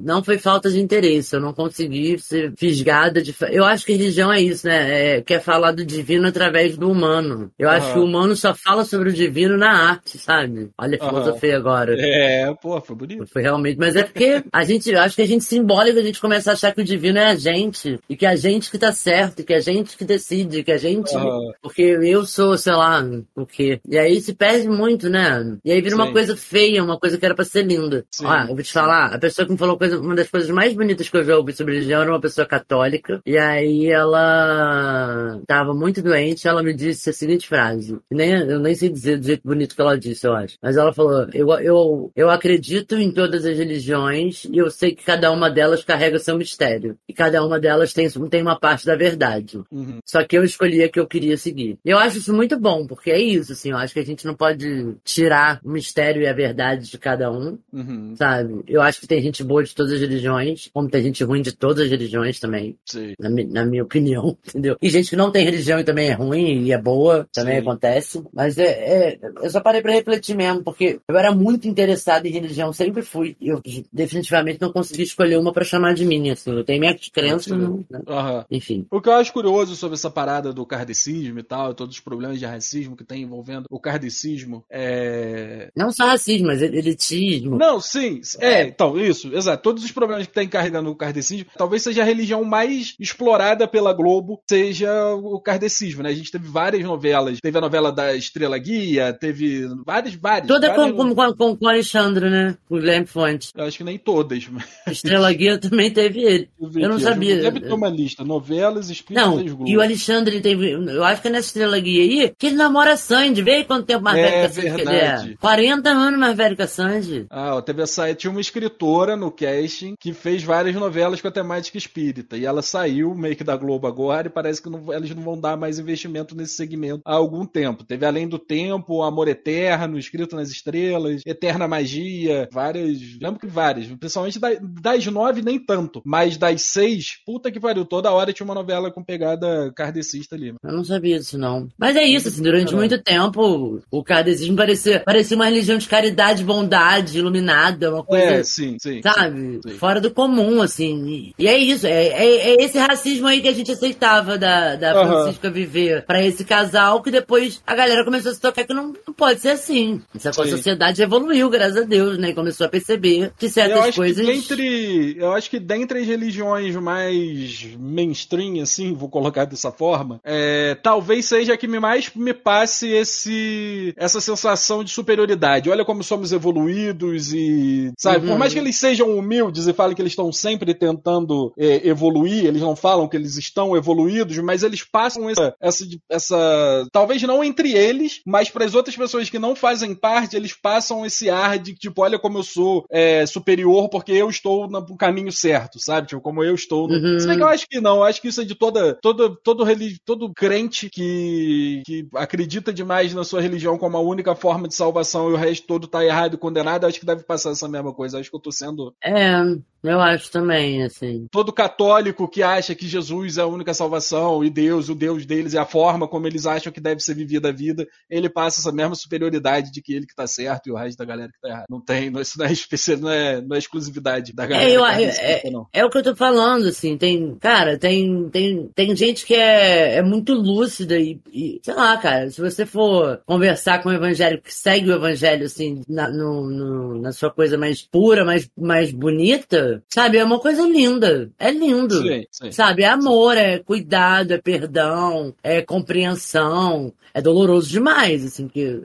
não 0.04 0.22
foi 0.22 0.38
falta 0.38 0.70
de 0.70 0.80
interesse. 0.80 1.34
Eu 1.34 1.40
não 1.40 1.52
consegui 1.52 2.18
ser 2.18 2.52
fisgada 2.56 3.20
de. 3.22 3.34
Eu 3.50 3.64
acho 3.64 3.84
que 3.84 3.92
religião 3.92 4.32
é 4.32 4.40
isso, 4.40 4.66
né? 4.66 5.16
É, 5.16 5.20
quer 5.22 5.40
falar 5.40 5.72
do 5.72 5.84
divino 5.84 6.26
através 6.28 6.76
do 6.76 6.90
humano. 6.90 7.50
Eu 7.58 7.68
acho 7.68 7.86
Aham. 7.86 7.92
que 7.94 7.98
o 8.00 8.04
humano 8.04 8.36
só 8.36 8.54
fala 8.54 8.84
sobre 8.84 9.10
o 9.10 9.12
divino 9.12 9.56
na 9.56 9.70
arte, 9.90 10.18
sabe? 10.18 10.70
Olha 10.78 10.98
a 11.00 11.04
filosofia 11.08 11.56
agora. 11.56 11.94
É, 11.98 12.52
pô, 12.60 12.80
foi 12.80 12.96
bonito. 12.96 13.26
Foi 13.32 13.42
realmente, 13.42 13.78
mas 13.78 13.96
é 13.96 14.02
porque 14.02 14.42
a 14.52 14.64
gente, 14.64 14.94
acho 14.94 15.16
que 15.16 15.22
a 15.22 15.26
gente 15.26 15.44
simbólico, 15.82 15.98
a 15.98 16.02
gente 16.02 16.20
começa 16.20 16.50
a 16.50 16.54
achar 16.54 16.72
que 16.72 16.80
o 16.80 16.84
divino 16.84 17.18
é 17.18 17.26
a 17.26 17.34
gente, 17.34 17.98
e 18.08 18.16
que 18.16 18.24
é 18.24 18.28
a 18.28 18.36
gente 18.36 18.70
que 18.70 18.78
tá 18.78 18.92
certo, 18.92 19.42
que 19.44 19.52
é 19.52 19.56
a 19.56 19.60
gente 19.60 19.96
que 19.96 20.04
decide, 20.04 20.62
que 20.62 20.72
a 20.72 20.78
gente, 20.78 21.14
Aham. 21.14 21.52
porque 21.60 21.82
eu 21.82 22.24
sou, 22.24 22.56
sei 22.56 22.72
lá, 22.72 23.04
o 23.34 23.46
quê. 23.46 23.80
E 23.88 23.98
aí 23.98 24.20
se 24.20 24.34
perde 24.34 24.68
muito, 24.68 25.08
né? 25.08 25.56
E 25.64 25.72
aí 25.72 25.80
vira 25.80 25.96
uma 25.96 26.06
Sim. 26.06 26.12
coisa 26.12 26.36
feia, 26.36 26.84
uma 26.84 26.98
coisa 26.98 27.18
que 27.18 27.24
era 27.24 27.34
pra 27.34 27.44
ser 27.44 27.64
linda. 27.64 28.04
Sim. 28.10 28.26
Ó, 28.26 28.42
eu 28.42 28.54
vou 28.54 28.62
te 28.62 28.72
falar, 28.72 29.14
a 29.14 29.18
pessoa 29.18 29.46
que 29.46 29.52
me 29.52 29.58
falou 29.58 29.76
coisa, 29.76 29.98
uma 29.98 30.14
das 30.14 30.28
coisas 30.28 30.50
mais 30.50 30.74
bonitas 30.74 31.08
que 31.08 31.16
eu 31.16 31.24
já 31.24 31.36
ouvi 31.36 31.52
sobre 31.52 31.74
religião 31.74 32.02
era 32.02 32.10
uma 32.10 32.20
pessoa 32.20 32.46
católica, 32.46 33.20
e 33.26 33.36
aí 33.36 33.86
ela 33.86 35.40
tava 35.46 35.74
muito 35.74 36.02
doente, 36.02 36.46
ela 36.46 36.62
me 36.62 36.74
disse 36.74 37.10
a 37.10 37.12
seguinte 37.12 37.48
frase, 37.48 37.98
nem, 38.10 38.30
eu 38.30 38.60
nem 38.60 38.74
sei 38.74 38.88
dizer 38.88 39.18
do 39.18 39.26
jeito 39.26 39.42
bonito 39.44 39.74
que 39.74 39.80
ela 39.80 39.98
disse, 39.98 40.26
eu 40.26 40.34
acho, 40.34 40.56
mas 40.62 40.76
ela 40.76 40.92
falou, 40.92 41.26
eu, 41.32 41.50
eu, 41.60 42.12
eu 42.14 42.30
acredito 42.30 42.96
em 42.96 43.10
todas 43.10 43.44
as 43.44 43.56
religiões, 43.56 44.44
e 44.44 44.58
eu 44.58 44.70
sei 44.70 44.94
que 44.94 45.04
cada 45.04 45.30
uma 45.30 45.50
delas 45.50 45.71
carrega 45.84 46.18
seu 46.18 46.36
mistério, 46.36 46.96
e 47.08 47.12
cada 47.12 47.44
uma 47.44 47.58
delas 47.60 47.92
tem, 47.92 48.08
tem 48.28 48.42
uma 48.42 48.58
parte 48.58 48.84
da 48.86 48.96
verdade. 48.96 49.58
Uhum. 49.70 49.98
Só 50.04 50.22
que 50.24 50.36
eu 50.36 50.44
escolhi 50.44 50.82
a 50.82 50.88
que 50.88 50.98
eu 51.00 51.06
queria 51.06 51.36
seguir. 51.36 51.78
Eu 51.84 51.98
acho 51.98 52.18
isso 52.18 52.32
muito 52.34 52.58
bom, 52.58 52.86
porque 52.86 53.10
é 53.10 53.20
isso, 53.20 53.52
assim, 53.52 53.70
eu 53.70 53.76
acho 53.76 53.94
que 53.94 54.00
a 54.00 54.04
gente 54.04 54.26
não 54.26 54.34
pode 54.34 54.94
tirar 55.04 55.60
o 55.64 55.70
mistério 55.70 56.22
e 56.22 56.26
a 56.26 56.32
verdade 56.32 56.90
de 56.90 56.98
cada 56.98 57.30
um, 57.30 57.58
Uhum. 57.72 58.14
sabe? 58.16 58.62
Eu 58.66 58.82
acho 58.82 59.00
que 59.00 59.06
tem 59.06 59.22
gente 59.22 59.42
boa 59.44 59.62
de 59.64 59.74
todas 59.74 59.92
as 59.92 60.00
religiões, 60.00 60.68
como 60.72 60.88
tem 60.90 61.02
gente 61.02 61.22
ruim 61.24 61.42
de 61.42 61.52
todas 61.52 61.84
as 61.84 61.90
religiões 61.90 62.38
também, 62.40 62.76
Sim. 62.86 63.14
na, 63.18 63.28
na 63.30 63.64
minha 63.64 63.82
opinião, 63.82 64.36
entendeu? 64.48 64.76
E 64.82 64.90
gente 64.90 65.10
que 65.10 65.16
não 65.16 65.30
tem 65.30 65.44
religião 65.44 65.78
e 65.80 65.84
também 65.84 66.08
é 66.08 66.12
ruim 66.12 66.64
e 66.64 66.72
é 66.72 66.78
boa, 66.78 67.26
também 67.32 67.54
Sim. 67.56 67.60
acontece. 67.60 68.22
Mas 68.32 68.58
é, 68.58 68.64
é- 68.66 69.18
eu 69.42 69.50
só 69.50 69.60
parei 69.60 69.80
pra 69.80 69.92
refletir 69.92 70.36
mesmo, 70.36 70.62
porque 70.62 70.98
eu 71.08 71.16
era 71.16 71.32
muito 71.32 71.68
interessado 71.68 72.26
em 72.26 72.30
religião, 72.30 72.72
sempre 72.72 73.02
fui. 73.02 73.36
Eu 73.40 73.60
definitivamente 73.92 74.60
não 74.60 74.72
consegui 74.72 75.02
escolher 75.02 75.38
uma 75.38 75.52
pra 75.52 75.61
chamar 75.64 75.94
de 75.94 76.04
minha, 76.04 76.32
assim. 76.32 76.50
Eu 76.50 76.64
tenho 76.64 76.80
minhas 76.80 77.08
crenças, 77.08 77.56
né? 77.56 77.84
Aham. 78.08 78.44
enfim. 78.50 78.86
O 78.90 79.00
que 79.00 79.08
eu 79.08 79.14
acho 79.14 79.32
curioso 79.32 79.76
sobre 79.76 79.94
essa 79.94 80.10
parada 80.10 80.52
do 80.52 80.66
kardecismo 80.66 81.38
e 81.38 81.42
tal, 81.42 81.74
todos 81.74 81.96
os 81.96 82.00
problemas 82.00 82.38
de 82.38 82.46
racismo 82.46 82.96
que 82.96 83.04
tem 83.04 83.22
envolvendo 83.22 83.66
o 83.70 83.80
kardecismo, 83.80 84.64
é. 84.70 85.70
Não 85.76 85.90
só 85.92 86.06
racismo, 86.06 86.48
mas 86.48 86.62
elitismo. 86.62 87.56
Não, 87.56 87.80
sim. 87.80 88.20
É, 88.38 88.62
então, 88.64 88.98
isso, 88.98 89.34
exato. 89.34 89.62
Todos 89.62 89.84
os 89.84 89.92
problemas 89.92 90.26
que 90.26 90.32
tem 90.32 90.48
carregando 90.48 90.90
o 90.90 90.96
kardecismo, 90.96 91.46
talvez 91.56 91.82
seja 91.82 92.02
a 92.02 92.04
religião 92.04 92.44
mais 92.44 92.94
explorada 92.98 93.66
pela 93.66 93.92
Globo, 93.92 94.40
seja 94.48 95.14
o 95.14 95.40
kardecismo, 95.40 96.02
né? 96.02 96.10
A 96.10 96.14
gente 96.14 96.30
teve 96.30 96.48
várias 96.48 96.82
novelas. 96.82 97.38
Teve 97.40 97.58
a 97.58 97.60
novela 97.60 97.92
da 97.92 98.14
Estrela 98.14 98.58
Guia, 98.58 99.12
teve 99.12 99.66
várias, 99.84 100.14
várias. 100.14 100.48
Toda 100.48 100.68
várias 100.68 100.96
com, 100.96 101.14
com, 101.14 101.34
com, 101.34 101.56
com 101.56 101.66
o 101.66 101.68
Alexandre, 101.68 102.30
né? 102.30 102.56
Com 102.68 102.76
o 102.76 102.78
Guilherme 102.78 103.06
Fonte. 103.06 103.50
Eu 103.54 103.64
acho 103.64 103.78
que 103.78 103.84
nem 103.84 103.98
todas, 103.98 104.46
mas. 104.48 104.64
Estrela 104.86 105.32
Guia 105.32 105.51
também 105.58 105.90
teve 105.90 106.20
ele. 106.20 106.48
Eu 106.76 106.88
não 106.88 106.98
sabia. 106.98 107.36
Deve 107.40 107.60
ter 107.60 107.72
uma 107.72 107.88
lista. 107.88 108.24
Novelas 108.24 108.90
explícitas 108.90 109.28
Não, 109.36 109.44
Globo. 109.44 109.68
e 109.68 109.76
o 109.76 109.80
Alexandre 109.80 110.40
teve. 110.40 110.70
Eu 110.72 111.04
acho 111.04 111.22
que 111.22 111.28
é 111.28 111.30
nessa 111.30 111.46
estrela 111.48 111.78
guia 111.78 112.02
aí 112.02 112.32
que 112.38 112.46
ele 112.48 112.56
namora 112.56 112.92
a 112.92 112.96
Sandy. 112.96 113.42
Vê 113.42 113.64
quanto 113.64 113.86
tempo 113.86 114.02
mais 114.04 114.18
É 114.18 114.22
velho 114.22 114.32
que 114.32 114.46
a 114.46 114.48
Sandy 114.50 114.62
que 114.62 114.80
ele 114.82 114.90
verdade. 114.90 115.32
é. 115.32 115.36
40 115.36 115.90
anos 115.90 116.20
mais 116.20 116.36
velho 116.36 116.56
que 116.56 116.62
a 116.62 116.66
Sandy. 116.68 117.26
Ah, 117.30 117.56
ó, 117.56 117.60
teve 117.60 117.82
essa, 117.82 118.14
tinha 118.14 118.30
uma 118.30 118.40
escritora 118.40 119.16
no 119.16 119.30
casting 119.30 119.94
que 119.98 120.12
fez 120.12 120.42
várias 120.42 120.74
novelas 120.74 121.20
com 121.20 121.28
a 121.28 121.32
temática 121.32 121.76
espírita. 121.78 122.36
E 122.36 122.44
ela 122.44 122.62
saiu 122.62 123.14
meio 123.14 123.36
que 123.36 123.44
da 123.44 123.56
Globo 123.56 123.86
agora 123.86 124.28
e 124.28 124.30
parece 124.30 124.62
que 124.62 124.68
não- 124.70 124.92
eles 124.92 125.14
não 125.14 125.22
vão 125.22 125.38
dar 125.40 125.56
mais 125.56 125.78
investimento 125.78 126.36
nesse 126.36 126.54
segmento 126.54 127.00
há 127.04 127.14
algum 127.14 127.44
tempo. 127.46 127.84
Teve 127.84 128.06
Além 128.06 128.28
do 128.28 128.38
Tempo, 128.38 129.02
Amor 129.02 129.28
Eterno, 129.28 129.98
Escrito 129.98 130.36
nas 130.36 130.50
Estrelas, 130.50 131.22
Eterna 131.26 131.66
Magia, 131.68 132.48
várias. 132.52 132.98
Lembro 133.20 133.40
que 133.40 133.46
várias. 133.46 133.86
Principalmente 133.86 134.38
da- 134.38 134.50
das 134.60 135.06
nove, 135.06 135.41
nem 135.42 135.58
tanto. 135.58 136.02
Mas 136.04 136.36
das 136.36 136.62
seis, 136.62 137.18
puta 137.26 137.50
que 137.50 137.60
pariu. 137.60 137.84
Toda 137.84 138.10
hora 138.12 138.32
tinha 138.32 138.44
uma 138.44 138.54
novela 138.54 138.90
com 138.90 139.02
pegada 139.02 139.72
kardecista 139.74 140.34
ali. 140.36 140.54
Eu 140.62 140.72
não 140.72 140.84
sabia 140.84 141.18
disso, 141.18 141.38
não. 141.38 141.68
Mas 141.78 141.96
é 141.96 142.04
isso, 142.04 142.28
assim, 142.28 142.42
durante 142.42 142.74
muito 142.74 142.98
tempo 143.02 143.80
o 143.90 144.02
kardecismo 144.04 144.56
parecia, 144.56 145.00
parecia 145.00 145.36
uma 145.36 145.46
religião 145.46 145.78
de 145.78 145.88
caridade, 145.88 146.44
bondade, 146.44 147.18
iluminada, 147.18 147.90
uma 147.92 148.04
coisa. 148.04 148.24
É, 148.24 148.44
sim, 148.44 148.76
sim. 148.80 149.00
Sabe? 149.02 149.60
sim. 149.66 149.78
Fora 149.78 150.00
do 150.00 150.10
comum, 150.10 150.62
assim. 150.62 151.06
E, 151.06 151.34
e 151.44 151.48
é 151.48 151.56
isso, 151.58 151.86
é, 151.86 152.06
é- 152.06 152.50
é 152.54 152.64
esse 152.64 152.78
racismo 152.78 153.26
aí 153.26 153.40
que 153.40 153.48
a 153.48 153.52
gente 153.54 153.70
aceitava 153.72 154.38
da, 154.38 154.76
da 154.76 154.92
Aham. 154.92 155.22
Francisca 155.22 155.50
viver 155.50 156.04
pra 156.06 156.24
esse 156.24 156.44
casal, 156.44 157.02
que 157.02 157.10
depois 157.10 157.62
a 157.66 157.74
galera 157.74 158.04
começou 158.04 158.30
a 158.30 158.34
se 158.34 158.40
tocar 158.40 158.64
que 158.64 158.74
não, 158.74 158.94
não 159.06 159.14
pode 159.14 159.40
ser 159.40 159.50
assim. 159.50 160.00
Sacou? 160.18 160.44
A 160.44 160.46
Sim. 160.46 160.52
sociedade 160.56 161.02
evoluiu, 161.02 161.48
graças 161.50 161.76
a 161.76 161.82
Deus, 161.82 162.18
né? 162.18 162.30
E 162.30 162.34
começou 162.34 162.66
a 162.66 162.70
perceber 162.70 163.32
que 163.38 163.48
certas 163.48 163.94
coisas. 163.94 164.24
que 164.24 164.32
dentre, 164.32 165.16
eu 165.18 165.31
acho 165.34 165.50
que 165.50 165.58
dentre 165.58 166.00
as 166.00 166.06
religiões 166.06 166.74
mais 166.76 167.76
mainstream, 167.78 168.62
assim, 168.62 168.92
vou 168.94 169.08
colocar 169.08 169.44
dessa 169.44 169.70
forma, 169.72 170.20
é, 170.24 170.74
talvez 170.82 171.26
seja 171.26 171.54
a 171.54 171.56
que 171.56 171.66
mais 171.66 172.10
me 172.14 172.34
passe 172.34 172.88
esse, 172.90 173.94
essa 173.96 174.20
sensação 174.20 174.82
de 174.84 174.90
superioridade. 174.90 175.70
Olha 175.70 175.84
como 175.84 176.02
somos 176.02 176.32
evoluídos 176.32 177.32
e, 177.32 177.92
sabe, 177.98 178.26
por 178.26 178.32
Uhum. 178.32 178.38
mais 178.38 178.52
que 178.52 178.58
eles 178.58 178.76
sejam 178.76 179.16
humildes 179.16 179.66
e 179.66 179.72
falem 179.72 179.94
que 179.94 180.02
eles 180.02 180.12
estão 180.12 180.32
sempre 180.32 180.74
tentando 180.74 181.52
é, 181.58 181.86
evoluir, 181.86 182.44
eles 182.46 182.62
não 182.62 182.74
falam 182.74 183.08
que 183.08 183.16
eles 183.16 183.36
estão 183.36 183.76
evoluídos, 183.76 184.36
mas 184.38 184.62
eles 184.62 184.82
passam 184.82 185.28
essa, 185.28 185.54
essa, 185.60 185.84
essa 186.10 186.86
talvez 186.92 187.22
não 187.22 187.42
entre 187.44 187.72
eles, 187.72 188.20
mas 188.26 188.48
para 188.50 188.64
as 188.64 188.74
outras 188.74 188.96
pessoas 188.96 189.28
que 189.28 189.38
não 189.38 189.54
fazem 189.54 189.94
parte, 189.94 190.36
eles 190.36 190.52
passam 190.52 191.04
esse 191.04 191.28
ar 191.28 191.58
de 191.58 191.74
tipo, 191.74 192.02
olha 192.02 192.18
como 192.18 192.38
eu 192.38 192.42
sou 192.42 192.84
é, 192.90 193.26
superior 193.26 193.88
porque 193.88 194.12
eu 194.12 194.28
estou 194.30 194.68
no 194.68 194.96
caminho 194.96 195.11
certo, 195.32 195.78
sabe? 195.78 196.08
Tipo, 196.08 196.20
como 196.20 196.42
eu 196.42 196.54
estou 196.54 196.88
no. 196.88 196.94
Uhum. 196.94 197.20
Se 197.20 197.26
bem 197.26 197.36
que 197.36 197.42
eu 197.42 197.48
acho 197.48 197.66
que 197.68 197.80
não, 197.80 197.96
eu 197.96 198.04
acho 198.04 198.20
que 198.20 198.28
isso 198.28 198.40
é 198.40 198.44
de 198.44 198.54
toda. 198.54 198.94
Todo, 198.94 199.36
todo, 199.36 199.64
religi... 199.64 200.00
todo 200.04 200.32
crente 200.32 200.88
que, 200.88 201.82
que 201.84 202.08
acredita 202.14 202.72
demais 202.72 203.14
na 203.14 203.24
sua 203.24 203.40
religião 203.40 203.78
como 203.78 203.96
a 203.96 204.00
única 204.00 204.34
forma 204.34 204.68
de 204.68 204.74
salvação 204.74 205.30
e 205.30 205.32
o 205.34 205.36
resto 205.36 205.66
todo 205.66 205.86
tá 205.86 206.04
errado 206.04 206.34
e 206.34 206.38
condenado, 206.38 206.84
eu 206.84 206.88
acho 206.88 207.00
que 207.00 207.06
deve 207.06 207.22
passar 207.22 207.50
essa 207.50 207.68
mesma 207.68 207.92
coisa. 207.92 208.16
Eu 208.16 208.20
acho 208.20 208.30
que 208.30 208.36
eu 208.36 208.40
tô 208.40 208.52
sendo. 208.52 208.94
É, 209.02 209.42
eu 209.82 210.00
acho 210.00 210.30
também, 210.30 210.82
assim. 210.82 211.26
Todo 211.30 211.52
católico 211.52 212.28
que 212.28 212.42
acha 212.42 212.74
que 212.74 212.86
Jesus 212.86 213.38
é 213.38 213.42
a 213.42 213.46
única 213.46 213.74
salvação 213.74 214.44
e 214.44 214.50
Deus, 214.50 214.88
o 214.88 214.94
Deus 214.94 215.24
deles, 215.26 215.54
é 215.54 215.58
a 215.58 215.64
forma 215.66 216.06
como 216.08 216.26
eles 216.26 216.46
acham 216.46 216.72
que 216.72 216.80
deve 216.80 217.00
ser 217.02 217.14
vivida 217.14 217.48
a 217.48 217.52
vida, 217.52 217.86
ele 218.08 218.28
passa 218.28 218.60
essa 218.60 218.72
mesma 218.72 218.94
superioridade 218.94 219.70
de 219.72 219.82
que 219.82 219.94
ele 219.94 220.06
que 220.06 220.14
tá 220.14 220.26
certo 220.26 220.68
e 220.68 220.72
o 220.72 220.76
resto 220.76 220.98
da 220.98 221.04
galera 221.04 221.30
que 221.32 221.40
tá 221.40 221.48
errado. 221.48 221.66
Não 221.68 221.80
tem, 221.80 222.10
não, 222.10 222.20
isso 222.20 222.38
não 222.38 222.46
é, 222.46 222.52
especial, 222.52 222.98
não 222.98 223.10
é, 223.10 223.40
não 223.40 223.56
é 223.56 223.58
exclusividade 223.58 224.32
da 224.32 224.46
galera. 224.46 224.70
É, 224.70 224.76
eu, 224.76 224.84
que 224.84 225.20
é, 225.20 225.50
não. 225.50 225.66
é, 225.72 225.80
é 225.80 225.84
o 225.84 225.90
que 225.90 225.98
eu 225.98 226.02
tô 226.02 226.14
falando, 226.16 226.66
assim, 226.68 226.96
tem, 226.96 227.36
cara, 227.40 227.78
tem, 227.78 228.28
tem, 228.30 228.68
tem 228.74 228.94
gente 228.96 229.24
que 229.26 229.34
é, 229.34 229.96
é 229.96 230.02
muito 230.02 230.32
lúcida 230.34 230.98
e, 230.98 231.20
e, 231.32 231.60
sei 231.62 231.74
lá, 231.74 231.96
cara, 231.96 232.30
se 232.30 232.40
você 232.40 232.64
for 232.66 233.20
conversar 233.26 233.82
com 233.82 233.88
um 233.88 233.92
evangélico 233.92 234.44
que 234.44 234.54
segue 234.54 234.90
o 234.90 234.94
evangelho, 234.94 235.44
assim, 235.46 235.82
na, 235.88 236.08
no, 236.10 236.48
no- 236.50 237.00
na 237.00 237.12
sua 237.12 237.30
coisa 237.30 237.56
mais 237.58 237.82
pura, 237.82 238.24
mais, 238.24 238.48
mais 238.58 238.92
bonita, 238.92 239.71
sabe, 239.88 240.18
é 240.18 240.24
uma 240.24 240.38
coisa 240.38 240.62
linda, 240.62 241.30
é 241.38 241.50
lindo. 241.50 242.02
Sim, 242.02 242.24
sim. 242.30 242.52
Sabe, 242.52 242.82
é 242.82 242.88
amor, 242.88 243.36
é 243.36 243.58
cuidado, 243.58 244.32
é 244.32 244.38
perdão, 244.38 245.34
é 245.42 245.62
compreensão. 245.62 246.92
É 247.14 247.20
doloroso 247.20 247.68
demais, 247.68 248.24
assim, 248.24 248.48
que 248.48 248.80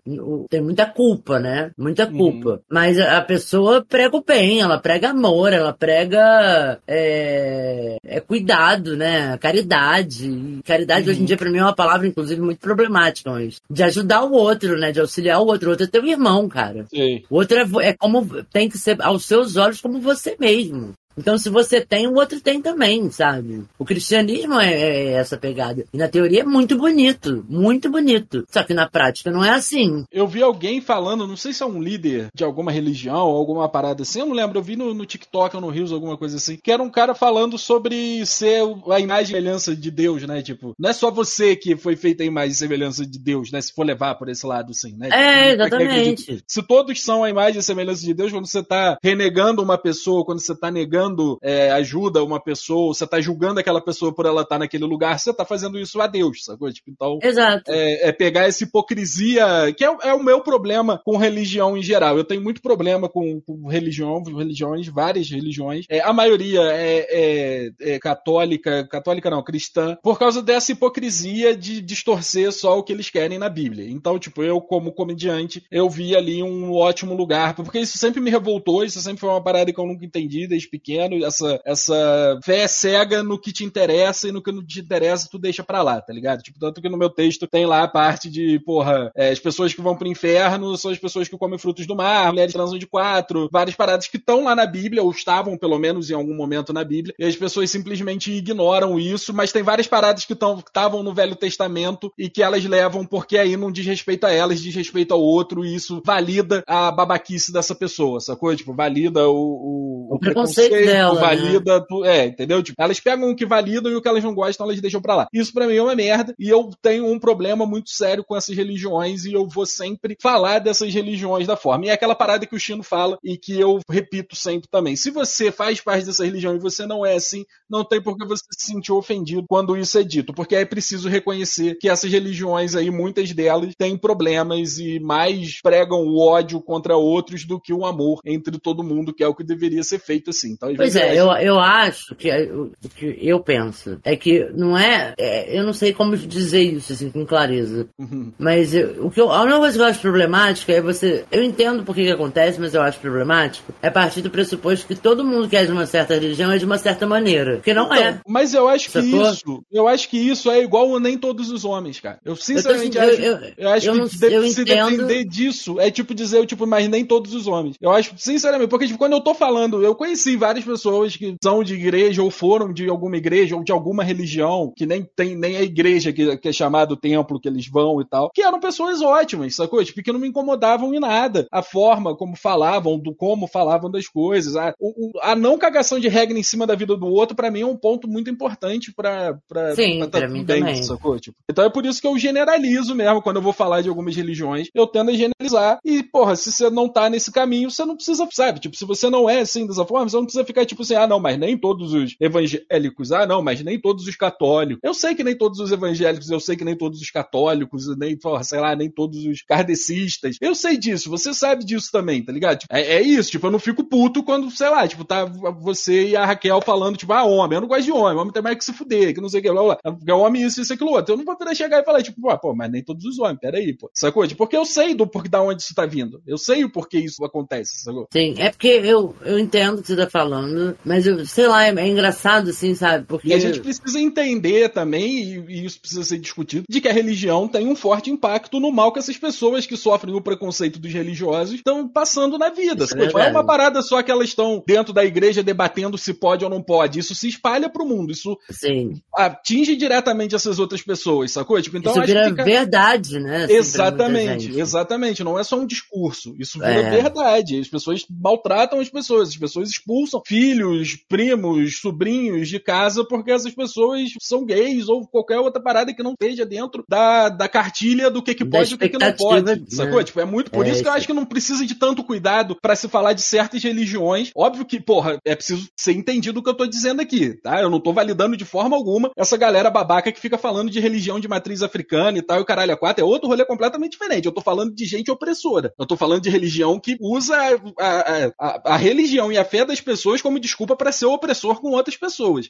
tem 0.50 0.62
muita 0.62 0.86
culpa, 0.86 1.40
né? 1.40 1.72
Muita 1.78 2.06
culpa. 2.06 2.62
Mas 2.70 3.00
a 3.00 3.22
pessoa 3.22 3.86
prega 3.88 4.18
o 4.18 4.24
bem, 4.24 4.60
ela 4.60 4.78
prega 4.78 5.12
amor, 5.12 5.54
ela 5.54 5.72
prega 5.72 6.78
é, 6.86 7.96
é 8.04 8.20
cuidado, 8.20 8.98
né? 8.98 9.38
Caridade. 9.38 10.28
E 10.28 10.62
caridade 10.66 11.10
hoje 11.10 11.22
em 11.22 11.26
dia 11.26 11.38
pra 11.38 11.50
mim 11.50 11.60
é 11.60 11.64
uma 11.64 11.76
palavra, 11.76 12.06
inclusive, 12.06 12.42
muito 12.42 12.60
problemática, 12.60 13.32
mas 13.32 13.62
de 13.70 13.84
ajudar 13.84 14.24
o 14.24 14.34
outro, 14.34 14.78
né? 14.78 14.92
De 14.92 15.00
auxiliar 15.00 15.40
o 15.40 15.46
outro. 15.46 15.70
O 15.70 15.72
outro 15.72 15.86
é 15.86 15.90
teu 15.90 16.06
irmão, 16.06 16.50
cara. 16.50 16.86
Sim. 16.94 17.24
O 17.30 17.36
outro 17.38 17.58
é, 17.58 17.88
é 17.88 17.94
como 17.94 18.44
tem 18.52 18.68
que 18.68 18.78
ser 18.78 19.02
aos 19.02 19.24
seus 19.24 19.56
olhos 19.56 19.80
como 19.80 20.02
você 20.02 20.36
mesmo. 20.38 20.77
Mm. 20.78 21.07
Então, 21.18 21.38
se 21.38 21.50
você 21.50 21.82
tem, 21.82 22.08
o 22.08 22.16
outro 22.16 22.40
tem 22.40 22.62
também, 22.62 23.10
sabe? 23.10 23.64
O 23.78 23.86
cristianismo 23.86 24.60
é, 24.60 24.74
é 24.74 25.12
essa 25.14 25.38
pegada. 25.38 25.86
E 25.94 25.98
na 25.98 26.08
teoria 26.08 26.42
é 26.42 26.46
muito 26.46 26.78
bonito, 26.78 27.46
muito 27.50 27.90
bonito. 27.90 28.46
Só 28.50 28.64
que 28.64 28.74
na 28.74 28.88
prática 28.88 29.32
não 29.32 29.44
é 29.44 29.50
assim. 29.50 30.06
Eu 30.12 30.28
vi 30.28 30.42
alguém 30.42 30.82
falando, 30.82 31.28
não 31.28 31.38
sei 31.38 31.54
se 31.54 31.64
é 31.64 31.66
um 31.66 31.82
líder 31.82 32.28
de 32.34 32.44
alguma 32.44 32.72
religião 32.72 33.28
ou 33.28 33.38
alguma 33.38 33.68
parada 33.68 34.04
assim, 34.04 34.20
eu 34.20 34.26
não 34.26 34.36
lembro, 34.36 34.60
eu 34.60 34.64
vi 34.64 34.76
no, 34.76 34.94
no 34.94 35.06
TikTok 35.06 35.56
ou 35.56 35.62
no 35.62 35.70
Rios 35.70 35.92
alguma 35.92 36.18
coisa 36.18 36.38
assim, 36.38 36.58
que 36.62 36.72
era 36.72 36.84
um 36.84 36.90
cara 36.90 37.16
falando 37.16 37.58
sobre 37.58 38.26
ser 38.26 38.62
a 38.92 39.00
imagem 39.00 39.24
e 39.24 39.28
semelhança 39.28 39.76
de 39.76 39.92
Deus, 39.92 40.24
né? 40.24 40.42
Tipo, 40.42 40.74
não 40.78 40.90
é 40.90 40.94
só 40.94 41.10
você 41.10 41.56
que 41.56 41.76
foi 41.76 41.96
feita 41.96 42.24
a 42.24 42.26
imagem 42.26 42.52
e 42.52 42.56
semelhança 42.56 43.06
de 43.06 43.20
Deus, 43.20 43.52
né? 43.52 43.62
Se 43.62 43.74
for 43.74 43.86
levar 43.86 44.16
por 44.16 44.30
esse 44.30 44.46
lado, 44.46 44.72
assim, 44.72 44.96
né? 44.98 45.10
É, 45.12 45.52
Tipo, 45.52 45.64
exatamente. 45.64 46.44
Se 46.48 46.64
todos 46.64 47.02
são 47.02 47.24
a 47.24 47.30
imagem 47.30 47.60
e 47.60 47.64
semelhança 47.64 48.02
de 48.02 48.14
Deus, 48.14 48.32
quando 48.32 48.48
você 48.48 48.64
tá 48.64 48.98
renegando 49.02 49.62
uma 49.62 49.78
pessoa, 49.78 50.26
quando 50.26 50.40
você 50.40 50.56
tá 50.56 50.70
negando 50.70 51.07
é, 51.42 51.72
ajuda 51.72 52.20
a 52.20 52.24
uma 52.24 52.40
pessoa, 52.40 52.94
você 52.94 53.06
tá 53.08 53.20
julgando 53.22 53.60
aquela 53.60 53.82
pessoa 53.82 54.14
por 54.14 54.26
ela 54.26 54.42
estar 54.42 54.60
naquele 54.60 54.86
lugar, 54.86 55.20
você 55.20 55.34
tá 55.34 55.46
fazendo 55.46 55.78
isso 55.80 56.00
a 56.02 56.08
Deus, 56.08 56.44
sacou? 56.44 56.72
Tipo, 56.72 56.90
então, 56.92 57.20
Exato. 57.22 57.64
é, 57.72 58.10
é 58.10 58.12
pegar 58.12 58.48
essa 58.48 58.64
hipocrisia, 58.64 59.74
que 59.76 59.84
é, 59.84 59.90
o- 59.90 60.02
é 60.02 60.14
o 60.14 60.24
meu 60.24 60.42
problema 60.42 61.02
com 61.06 61.18
religião 61.18 61.78
em 61.78 61.82
geral. 61.84 62.18
Eu 62.18 62.24
tenho 62.24 62.42
muito 62.42 62.62
problema 62.62 63.08
com, 63.08 63.40
com 63.42 63.68
religião, 63.68 64.22
religiões, 64.24 64.88
várias 64.88 65.30
religiões. 65.30 65.86
É, 65.90 66.00
a 66.02 66.12
maioria 66.14 66.62
é, 66.62 67.08
é- 67.10 67.94
é 67.96 68.00
católica, 68.00 68.88
católica 68.88 69.30
não, 69.30 69.44
cristã, 69.44 69.98
por 70.02 70.18
causa 70.20 70.42
dessa 70.42 70.72
hipocrisia 70.72 71.56
de 71.56 71.82
distorcer 71.82 72.52
só 72.52 72.78
o 72.78 72.84
que 72.84 72.94
eles 72.94 73.10
querem 73.10 73.38
na 73.38 73.50
Bíblia. 73.50 73.90
Então, 73.90 74.18
tipo, 74.20 74.44
eu 74.44 74.60
como 74.62 74.92
comediante, 74.92 75.64
eu 75.72 75.90
vi 75.90 76.16
ali 76.16 76.42
um 76.44 76.74
ótimo 76.74 77.14
lugar, 77.16 77.56
porque 77.56 77.80
isso 77.80 77.98
sempre 77.98 78.20
me 78.22 78.30
revoltou, 78.30 78.84
isso 78.84 79.00
sempre 79.02 79.20
foi 79.22 79.30
uma 79.30 79.44
parada 79.44 79.72
que 79.72 79.80
eu 79.80 79.86
nunca 79.86 80.06
entendi 80.06 80.48
desde 80.48 80.70
pequeno, 80.70 80.88
essa, 81.24 81.60
essa 81.66 82.40
fé 82.44 82.68
cega 82.68 83.24
no 83.24 83.40
que 83.40 83.52
te 83.52 83.64
interessa 83.64 84.28
e 84.28 84.32
no 84.32 84.42
que 84.42 84.52
não 84.52 84.66
te 84.66 84.80
interessa 84.80 85.28
tu 85.30 85.38
deixa 85.38 85.64
pra 85.64 85.82
lá, 85.82 86.02
tá 86.02 86.14
ligado? 86.14 86.42
Tipo, 86.42 86.60
tanto 86.60 86.82
que 86.82 86.90
no 86.90 86.98
meu 86.98 87.10
texto 87.10 87.48
tem 87.48 87.66
lá 87.66 87.84
a 87.84 87.88
parte 87.88 88.30
de, 88.30 88.60
porra, 88.60 89.12
é, 89.16 89.30
as 89.30 89.40
pessoas 89.40 89.74
que 89.74 89.82
vão 89.82 89.96
pro 89.96 90.08
inferno 90.08 90.78
são 90.78 90.92
as 90.92 90.98
pessoas 90.98 91.28
que 91.28 91.38
comem 91.38 91.60
frutos 91.60 91.86
do 91.86 91.96
mar, 91.96 92.32
mulheres 92.32 92.54
transam 92.54 92.78
de 92.78 92.88
quatro, 92.88 93.50
várias 93.52 93.76
paradas 93.76 94.08
que 94.08 94.18
estão 94.18 94.44
lá 94.44 94.56
na 94.56 94.66
Bíblia, 94.66 95.04
ou 95.04 95.12
estavam 95.12 95.58
pelo 95.58 95.78
menos 95.78 96.10
em 96.10 96.14
algum 96.14 96.36
momento 96.36 96.74
na 96.74 96.84
Bíblia, 96.84 97.16
e 97.18 97.26
as 97.26 97.36
pessoas 97.36 97.70
simplesmente 97.70 98.32
ignoram 98.32 99.00
isso, 99.00 99.34
mas 99.34 99.52
tem 99.52 99.64
várias 99.64 99.88
paradas 99.88 100.26
que 100.26 100.34
estavam 100.34 101.04
no 101.04 101.14
Velho 101.14 101.36
Testamento 101.36 102.12
e 102.18 102.30
que 102.30 102.44
elas 102.44 102.64
levam 102.66 103.06
porque 103.06 103.38
aí 103.38 103.56
não 103.56 103.72
diz 103.72 103.86
respeito 103.86 104.26
a 104.26 104.32
elas, 104.32 104.62
diz 104.62 104.76
respeito 104.76 105.14
ao 105.14 105.22
outro, 105.22 105.66
e 105.66 105.76
isso 105.76 106.02
valida 106.06 106.64
a 106.68 106.92
babaquice 106.92 107.52
dessa 107.52 107.76
pessoa, 107.76 108.20
sacou? 108.20 108.56
Tipo, 108.56 108.74
valida 108.74 109.28
o, 109.28 109.36
o, 109.36 110.16
O 110.16 110.20
preconceito 110.20 110.76
dela, 110.88 111.14
né? 111.16 111.22
valida 111.22 111.86
tu- 111.88 112.06
é, 112.06 112.26
entendeu? 112.28 112.62
Tipo, 112.64 112.82
elas 112.82 113.00
pegam 113.00 113.30
o 113.30 113.36
que 113.36 113.46
validam 113.46 113.92
e 113.92 113.96
o 113.96 114.02
que 114.02 114.08
elas 114.08 114.24
não 114.24 114.34
gostam, 114.34 114.66
elas 114.66 114.82
deixam 114.82 115.02
pra 115.02 115.16
lá. 115.16 115.28
Isso 115.34 115.54
pra 115.54 115.68
mim 115.68 115.76
é 115.76 115.82
uma 115.82 115.96
merda 115.96 116.34
e 116.40 116.50
eu 116.50 116.70
tenho 116.82 117.06
um 117.06 117.20
problema 117.20 117.66
muito 117.66 117.90
sério 117.90 118.24
com 118.24 118.36
essas 118.36 118.56
religiões 118.56 119.26
e 119.26 119.34
eu 119.34 119.48
vou 119.48 119.66
sempre 119.66 120.16
falar 120.22 120.60
dessas 120.60 120.94
religiões 120.94 121.48
da 121.48 121.56
forma. 121.56 121.86
E 121.86 121.90
é 121.90 121.92
aquela 121.94 122.16
parada 122.16 122.46
que 122.46 122.56
o 122.56 122.60
Chino 122.60 122.84
fala 122.84 123.18
e 123.24 123.38
que 123.38 123.60
eu 123.60 123.80
repito 123.90 124.36
sempre 124.36 124.68
também. 124.70 124.96
Se 124.96 125.10
você 125.12 125.52
faz 125.52 125.82
parte 125.82 126.06
dessa 126.06 126.26
religião 126.26 126.56
e 126.56 126.60
você 126.60 126.86
não 126.86 127.06
é 127.06 127.16
assim, 127.16 127.46
não 127.70 127.84
tem 127.84 128.02
por 128.02 128.18
que 128.18 128.26
você 128.26 128.44
se 128.52 128.72
sentir 128.72 128.92
ofendido 128.92 129.46
quando 129.48 129.76
isso 129.78 129.98
é 129.98 130.04
dito, 130.04 130.34
porque 130.34 130.56
é 130.56 130.66
preciso 130.66 131.10
reconhecer 131.10 131.78
que 131.80 131.90
essas 131.90 132.12
religiões 132.12 132.76
aí, 132.76 132.90
muitas 132.90 133.32
delas, 133.34 133.74
têm 133.78 133.98
problemas 133.98 134.78
e 134.78 135.00
mais 135.00 135.62
pregam 135.62 136.00
o 136.00 136.20
ódio 136.20 136.62
contra 136.62 136.96
outros 136.98 137.46
do 137.46 137.60
que 137.60 137.74
o 137.74 137.86
amor 137.86 138.20
entre 138.26 138.58
todo 138.60 138.84
mundo, 138.84 139.14
que 139.14 139.24
é 139.24 139.28
o 139.28 139.36
que 139.36 139.44
deveria 139.44 139.84
ser 139.84 140.00
feito 140.00 140.30
assim. 140.30 140.52
Então, 140.52 140.67
Pois 140.76 140.96
é, 140.96 141.14
eu, 141.20 141.32
eu 141.34 141.60
acho 141.60 142.16
que 142.16 142.30
é, 142.30 142.44
o 142.52 142.72
que 142.96 143.18
eu 143.22 143.40
penso 143.40 144.00
é 144.04 144.16
que 144.16 144.46
não 144.56 144.78
é, 144.78 145.14
é, 145.18 145.58
eu 145.60 145.64
não 145.64 145.74
sei 145.74 145.94
como 145.94 146.16
dizer 146.18 146.62
isso 146.62 146.94
assim 146.94 147.10
com 147.10 147.26
clareza, 147.26 147.88
Uhum. 148.00 148.32
mas 148.38 148.74
eu- 148.74 149.06
o 149.06 149.12
que 149.12 149.20
eu, 149.22 149.32
a 149.32 149.42
única 149.42 149.60
coisa 149.60 149.78
que 149.78 149.84
eu 149.84 149.88
acho 149.88 150.00
problemática 150.02 150.74
é 150.74 150.82
você, 150.82 151.26
eu 151.32 151.44
entendo 151.44 151.84
por 151.84 151.96
que 151.96 152.04
que 152.04 152.12
acontece, 152.12 152.60
mas 152.60 152.74
eu 152.74 152.82
acho 152.82 153.00
problemático 153.00 153.72
é 153.82 153.90
partir 153.90 154.22
do 154.22 154.30
pressuposto 154.30 154.88
que 154.88 154.96
todo 154.96 155.24
mundo 155.24 155.48
que 155.50 155.56
é 155.56 155.66
de 155.66 155.72
uma 155.72 155.86
certa 155.86 156.14
religião 156.16 156.52
é 156.52 156.58
de 156.58 156.66
uma 156.66 156.78
certa 156.78 157.06
maneira, 157.06 157.56
porque 157.58 157.74
não 157.74 157.94
é. 157.94 158.10
Então, 158.10 158.22
Mas 158.28 158.54
eu 158.54 158.68
acho 158.68 158.90
que 158.92 159.00
isso, 159.00 159.64
eu 159.72 159.88
acho 159.88 160.10
que 160.10 160.18
isso 160.18 160.50
é 160.52 160.62
igual 160.62 160.96
a 160.96 161.00
nem 161.00 161.18
todos 161.18 161.52
os 161.52 161.64
homens, 161.66 162.00
cara. 162.00 162.20
Eu 162.26 162.36
sinceramente 162.36 162.98
eu- 162.98 163.04
acho, 163.04 163.22
eu- 163.22 163.40
eu 163.58 163.70
acho 163.70 163.88
eu 163.88 163.94
que 163.94 164.00
não- 164.00 164.06
de- 164.08 164.52
se 164.54 164.64
depender 164.66 165.24
disso, 165.26 165.80
é 165.80 165.90
tipo 165.92 166.14
dizer, 166.14 166.46
tipo, 166.46 166.66
mas 166.68 166.88
nem 166.88 167.06
todos 167.06 167.34
os 167.34 167.48
homens. 167.48 167.76
Eu 167.82 167.92
acho, 167.92 168.14
sinceramente, 168.18 168.70
porque 168.70 168.86
tipo, 168.88 168.98
quando 168.98 169.14
eu 169.14 169.22
tô 169.22 169.34
falando, 169.34 169.84
eu 169.84 169.96
conheci 169.96 170.36
várias 170.58 170.66
pessoas 170.66 171.16
que 171.16 171.36
são 171.44 171.64
de 171.64 171.76
igreja 171.76 172.22
ou 172.24 172.32
foram 172.32 172.72
de 172.74 172.88
alguma 172.90 173.18
igreja 173.18 173.56
ou 173.56 173.64
de 173.64 173.72
alguma 173.72 174.04
religião, 174.04 174.72
que 174.76 174.86
nem 174.86 175.04
tem 175.16 175.36
nem 175.36 175.56
a 175.58 175.62
igreja 175.62 176.12
que, 176.12 176.38
que 176.38 176.50
é 176.50 176.54
chamado 176.54 176.96
templo 176.98 177.40
que 177.40 177.48
eles 177.48 177.68
vão 177.68 178.02
e 178.02 178.06
tal, 178.06 178.32
que 178.34 178.42
eram 178.42 178.60
pessoas 178.60 179.02
ótimas, 179.02 179.56
sacou? 179.56 179.84
Tipo, 179.84 180.02
que 180.02 180.12
não 180.12 180.20
me 180.20 180.28
incomodavam 180.28 180.94
em 180.94 181.00
nada. 181.00 181.48
A 181.52 181.62
forma 181.62 182.16
como 182.16 182.36
falavam, 182.36 182.98
do 183.00 183.14
como 183.14 183.48
falavam 183.48 183.90
das 183.92 184.08
coisas, 184.08 184.56
a, 184.56 184.74
o- 184.80 185.08
o- 185.10 185.20
a 185.22 185.36
não 185.36 185.58
cagação 185.58 186.00
de 186.00 186.08
regra 186.08 186.38
em 186.38 186.44
cima 186.44 186.66
da 186.66 186.76
vida 186.76 186.96
do 186.96 187.08
outro, 187.08 187.36
pra 187.36 187.52
mim 187.52 187.62
é 187.62 187.66
um 187.66 187.78
ponto 187.78 188.08
muito 188.08 188.30
importante 188.30 188.94
pra, 188.94 189.38
pra, 189.48 189.76
Sim, 189.76 190.00
tá 190.00 190.08
pra 190.08 190.22
tudo 190.22 190.34
mim 190.34 190.44
bem, 190.44 190.60
também. 190.62 190.84
sacou? 190.84 191.20
Tipo, 191.20 191.38
então 191.50 191.66
é 191.66 191.70
por 191.70 191.86
isso 191.86 192.02
que 192.02 192.08
eu 192.08 192.18
generalizo 192.18 192.96
mesmo, 192.96 193.22
quando 193.22 193.38
eu 193.38 193.42
vou 193.42 193.54
falar 193.54 193.82
de 193.82 193.90
algumas 193.90 194.16
religiões, 194.16 194.68
eu 194.74 194.88
tendo 194.88 195.12
a 195.12 195.14
generalizar 195.14 195.80
e, 195.86 196.04
porra, 196.04 196.36
se 196.36 196.52
você 196.52 196.70
não 196.70 196.88
tá 196.90 197.10
nesse 197.10 197.32
caminho, 197.32 197.70
você 197.70 197.86
não 197.86 197.96
precisa, 197.96 198.28
sabe? 198.32 198.60
Tipo, 198.60 198.76
se 198.76 198.86
você 198.86 199.10
não 199.10 199.30
é 199.30 199.40
assim 199.42 199.66
dessa 199.68 199.86
forma, 199.86 200.08
você 200.10 200.16
não 200.16 200.24
precisa 200.24 200.44
ficar 200.48 200.66
tipo 200.66 200.82
assim, 200.82 200.96
ah, 200.96 201.08
não, 201.08 201.20
mas 201.20 201.38
nem 201.38 201.58
todos 201.58 201.94
os 201.94 202.16
evangélicos, 202.20 203.12
ah, 203.12 203.26
não, 203.26 203.42
mas 203.42 203.62
nem 203.62 203.80
todos 203.80 204.08
os 204.08 204.16
católicos. 204.16 204.82
Eu 204.84 204.94
sei 204.94 205.16
que 205.16 205.24
nem 205.24 205.38
todos 205.38 205.60
os 205.60 205.72
evangélicos, 205.72 206.30
eu 206.30 206.40
sei 206.40 206.56
que 206.56 206.64
nem 206.64 206.76
todos 206.76 207.02
os 207.02 207.10
católicos, 207.10 207.96
nem, 207.98 208.18
sei 208.44 208.60
lá, 208.60 208.76
nem 208.76 208.90
todos 208.90 209.26
os 209.26 209.42
kardecistas. 209.42 210.38
Eu 210.42 210.56
sei 210.56 210.78
disso, 210.78 211.10
você 211.10 211.34
sabe 211.34 211.66
disso 211.66 211.90
também, 211.92 212.24
tá 212.24 212.32
ligado? 212.32 212.60
Tipo, 212.60 212.74
é, 212.74 212.82
é 212.82 213.02
isso, 213.02 213.32
tipo, 213.32 213.48
eu 213.48 213.52
não 213.52 213.60
fico 213.60 213.84
puto 213.84 214.24
quando, 214.24 214.50
sei 214.52 214.70
lá, 214.70 214.88
tipo, 214.88 215.04
tá 215.04 215.26
você 215.26 216.10
e 216.10 216.16
a 216.16 216.26
Raquel 216.26 216.62
falando, 216.62 216.98
tipo, 216.98 217.14
ah, 217.14 217.24
homem, 217.24 217.58
eu 217.58 217.62
não 217.62 217.68
gosto 217.68 217.84
de 217.84 217.92
homem, 217.92 218.18
homem 218.18 218.34
tem 218.34 218.42
mais 218.42 218.58
que 218.58 218.66
se 218.66 218.74
fuder, 218.74 219.14
que 219.14 219.22
não 219.22 219.30
sei 219.30 219.40
o 219.40 219.44
que, 219.44 219.52
blá, 219.52 219.64
blá, 219.64 219.80
blá. 219.84 219.94
porque 219.94 220.12
é 220.12 220.14
homem 220.14 220.44
isso, 220.44 220.62
isso, 220.62 220.74
aquilo 220.74 220.92
outro. 220.92 221.14
Eu 221.14 221.18
não 221.18 221.26
vou 221.26 221.38
poder 221.38 221.56
chegar 221.56 221.82
e 221.82 221.86
falar, 221.86 222.02
tipo, 222.02 222.22
pô, 222.22 222.38
pô, 222.38 222.56
mas 222.56 222.72
nem 222.72 222.84
todos 222.84 223.06
os 223.06 223.20
homens, 223.20 223.40
peraí, 223.40 223.76
pô. 223.76 223.90
Sacou? 223.94 224.26
Tipo, 224.28 224.38
porque 224.38 224.56
eu 224.56 224.66
sei 224.66 224.96
do 224.96 225.08
porquê 225.08 225.30
da 225.30 225.42
onde 225.42 225.62
isso 225.62 225.74
tá 225.76 225.86
vindo. 225.86 226.22
Eu 226.26 226.38
sei 226.38 226.64
o 226.64 226.72
porquê 226.72 227.00
isso 227.00 227.24
acontece, 227.26 227.84
sacou? 227.84 228.08
Sim, 228.12 228.36
é 228.38 228.50
porque 228.50 228.68
eu, 228.68 229.16
eu 229.24 229.38
entendo 229.38 229.80
o 229.80 229.82
que 229.82 229.88
você 229.88 229.96
tá 229.96 230.10
falando. 230.10 230.37
Falando, 230.42 230.78
mas 230.86 231.06
eu, 231.08 231.26
sei 231.26 231.48
lá, 231.48 231.66
é, 231.66 231.70
é 231.74 231.88
engraçado, 231.88 232.50
assim, 232.50 232.74
sabe? 232.76 233.06
Porque. 233.06 233.28
E 233.30 233.34
a 233.34 233.40
gente 233.40 233.60
precisa 233.60 234.00
entender 234.00 234.70
também, 234.70 235.24
e, 235.24 235.46
e 235.50 235.66
isso 235.66 235.80
precisa 235.80 236.04
ser 236.04 236.18
discutido, 236.20 236.64
de 236.70 236.82
que 236.82 236.88
a 236.88 236.94
religião 236.94 237.48
tem 237.48 237.68
um 237.68 237.76
forte 237.76 238.10
impacto 238.10 238.60
no 238.60 238.72
mal 238.72 238.92
que 238.92 239.00
essas 239.00 239.18
pessoas 239.18 239.66
que 239.66 239.76
sofrem 239.78 240.16
o 240.16 240.22
preconceito 240.22 240.80
dos 240.80 240.92
religiosos 240.94 241.56
estão 241.56 241.88
passando 241.88 242.38
na 242.38 242.50
vida. 242.50 242.86
É 242.86 242.96
Não 242.96 243.02
é 243.04 243.06
verdade. 243.08 243.32
uma 243.32 243.46
parada 243.46 243.82
só 243.82 244.02
que 244.02 244.12
elas 244.12 244.30
estão 244.30 244.64
dentro 244.66 244.94
da 244.94 245.04
igreja 245.06 245.44
debatendo 245.44 245.98
se 245.98 246.14
pode 246.14 246.44
ou 246.44 246.50
não 246.50 246.62
pode. 246.62 247.00
Isso 247.00 247.14
se 247.16 247.28
espalha 247.28 247.70
pro 247.70 247.86
mundo. 247.86 248.12
Isso 248.12 248.38
Sim. 248.50 248.94
atinge 249.16 249.76
diretamente 249.76 250.36
essas 250.36 250.60
outras 250.60 250.82
pessoas, 250.82 251.32
sacou? 251.32 251.62
Tipo, 251.62 251.78
então 251.78 251.92
isso 251.94 252.02
vira 252.06 252.30
fica- 252.30 252.44
verdade, 252.44 253.20
né? 253.20 253.46
assim, 253.46 253.54
Exatamente, 253.56 254.60
exatamente. 254.60 255.24
Não 255.24 255.38
é 255.40 255.44
só 255.44 255.58
um 255.60 255.66
discurso. 255.66 256.36
Isso 256.40 256.60
vira 256.60 256.72
É. 256.72 256.90
verdade. 257.02 257.60
As 257.60 257.68
pessoas 257.68 258.06
maltratam 258.10 258.80
as 258.80 258.90
pessoas. 258.90 259.30
As 259.30 259.38
pessoas 259.38 259.70
expulsam 259.70 260.22
filhos, 260.28 260.98
primos, 261.08 261.80
sobrinhos 261.80 262.50
de 262.50 262.60
casa 262.60 263.06
porque 263.08 263.32
essas 263.32 263.54
pessoas 263.56 264.10
são 264.22 264.46
gays 264.46 264.90
ou 264.90 265.08
qualquer 265.08 265.40
outra 265.40 265.62
parada 265.62 265.94
que 265.94 266.04
não 266.04 266.12
esteja 266.12 266.46
dentro 266.46 266.84
da, 266.88 267.30
da 267.30 267.48
cartilha 267.48 268.10
do 268.10 268.22
que, 268.22 268.36
que 268.36 268.44
pode 268.44 268.72
e 268.72 268.76
o 268.76 268.78
que, 268.78 268.90
que 268.90 268.98
não 268.98 269.14
pode. 269.14 269.74
Sacou? 269.74 269.98
né? 269.98 270.04
Tipo, 270.04 270.20
é 270.20 270.26
muito 270.26 270.52
por 270.52 270.66
É, 270.66 270.70
isso 270.70 270.84
que 270.84 270.90
eu 270.90 270.94
acho 270.94 271.08
que 271.08 271.14
não 271.14 271.26
precisa 271.26 271.66
de 271.66 271.76
tanto 271.76 272.04
cuidado 272.04 272.58
pra 272.62 272.76
se 272.76 272.88
falar 272.88 273.14
de 273.14 273.22
certas 273.22 273.64
religiões. 273.64 274.32
Óbvio 274.36 274.66
que, 274.66 274.80
porra, 274.82 275.18
é 275.26 275.36
preciso 275.36 275.70
ser 275.78 275.94
entendido 275.94 276.40
o 276.40 276.44
que 276.44 276.50
eu 276.50 276.54
tô 276.54 276.66
dizendo 276.66 277.02
aqui, 277.02 277.34
tá? 277.42 277.62
Eu 277.62 277.70
não 277.70 277.80
tô 277.80 277.94
validando 277.94 278.36
de 278.36 278.46
forma 278.46 278.76
alguma 278.76 279.12
essa 279.16 279.38
galera 279.38 279.70
babaca 279.70 280.12
que 280.12 280.20
fica 280.20 280.38
falando 280.38 280.70
de 280.70 280.80
religião 280.80 281.20
de 281.20 281.28
matriz 281.28 281.62
africana 281.62 282.18
e 282.18 282.22
tal, 282.22 282.40
e 282.40 282.42
o 282.42 282.46
caralho 282.46 282.74
a 282.74 282.78
quatro. 282.78 283.04
É 283.04 283.08
outro 283.08 283.30
rolê 283.30 283.46
completamente 283.46 283.94
diferente. 283.94 284.26
Eu 284.26 284.34
tô 284.34 284.42
falando 284.42 284.74
de 284.74 284.86
gente 284.86 285.10
opressora. 285.10 285.74
Eu 285.80 285.86
tô 285.86 285.96
falando 285.96 286.22
de 286.22 286.30
religião 286.30 286.80
que 286.80 286.98
usa 287.00 287.36
a, 287.36 287.86
a, 287.86 288.32
a, 288.40 288.74
a 288.74 288.78
religião 288.78 289.32
e 289.32 289.38
a 289.38 289.46
fé 289.46 289.66
das 289.66 289.80
pessoas 289.80 290.17
como 290.22 290.40
desculpa 290.40 290.76
pra 290.76 290.92
ser 290.92 291.06
opressor 291.06 291.60
com 291.62 291.72
outras 291.72 291.98
pessoas. 291.98 292.50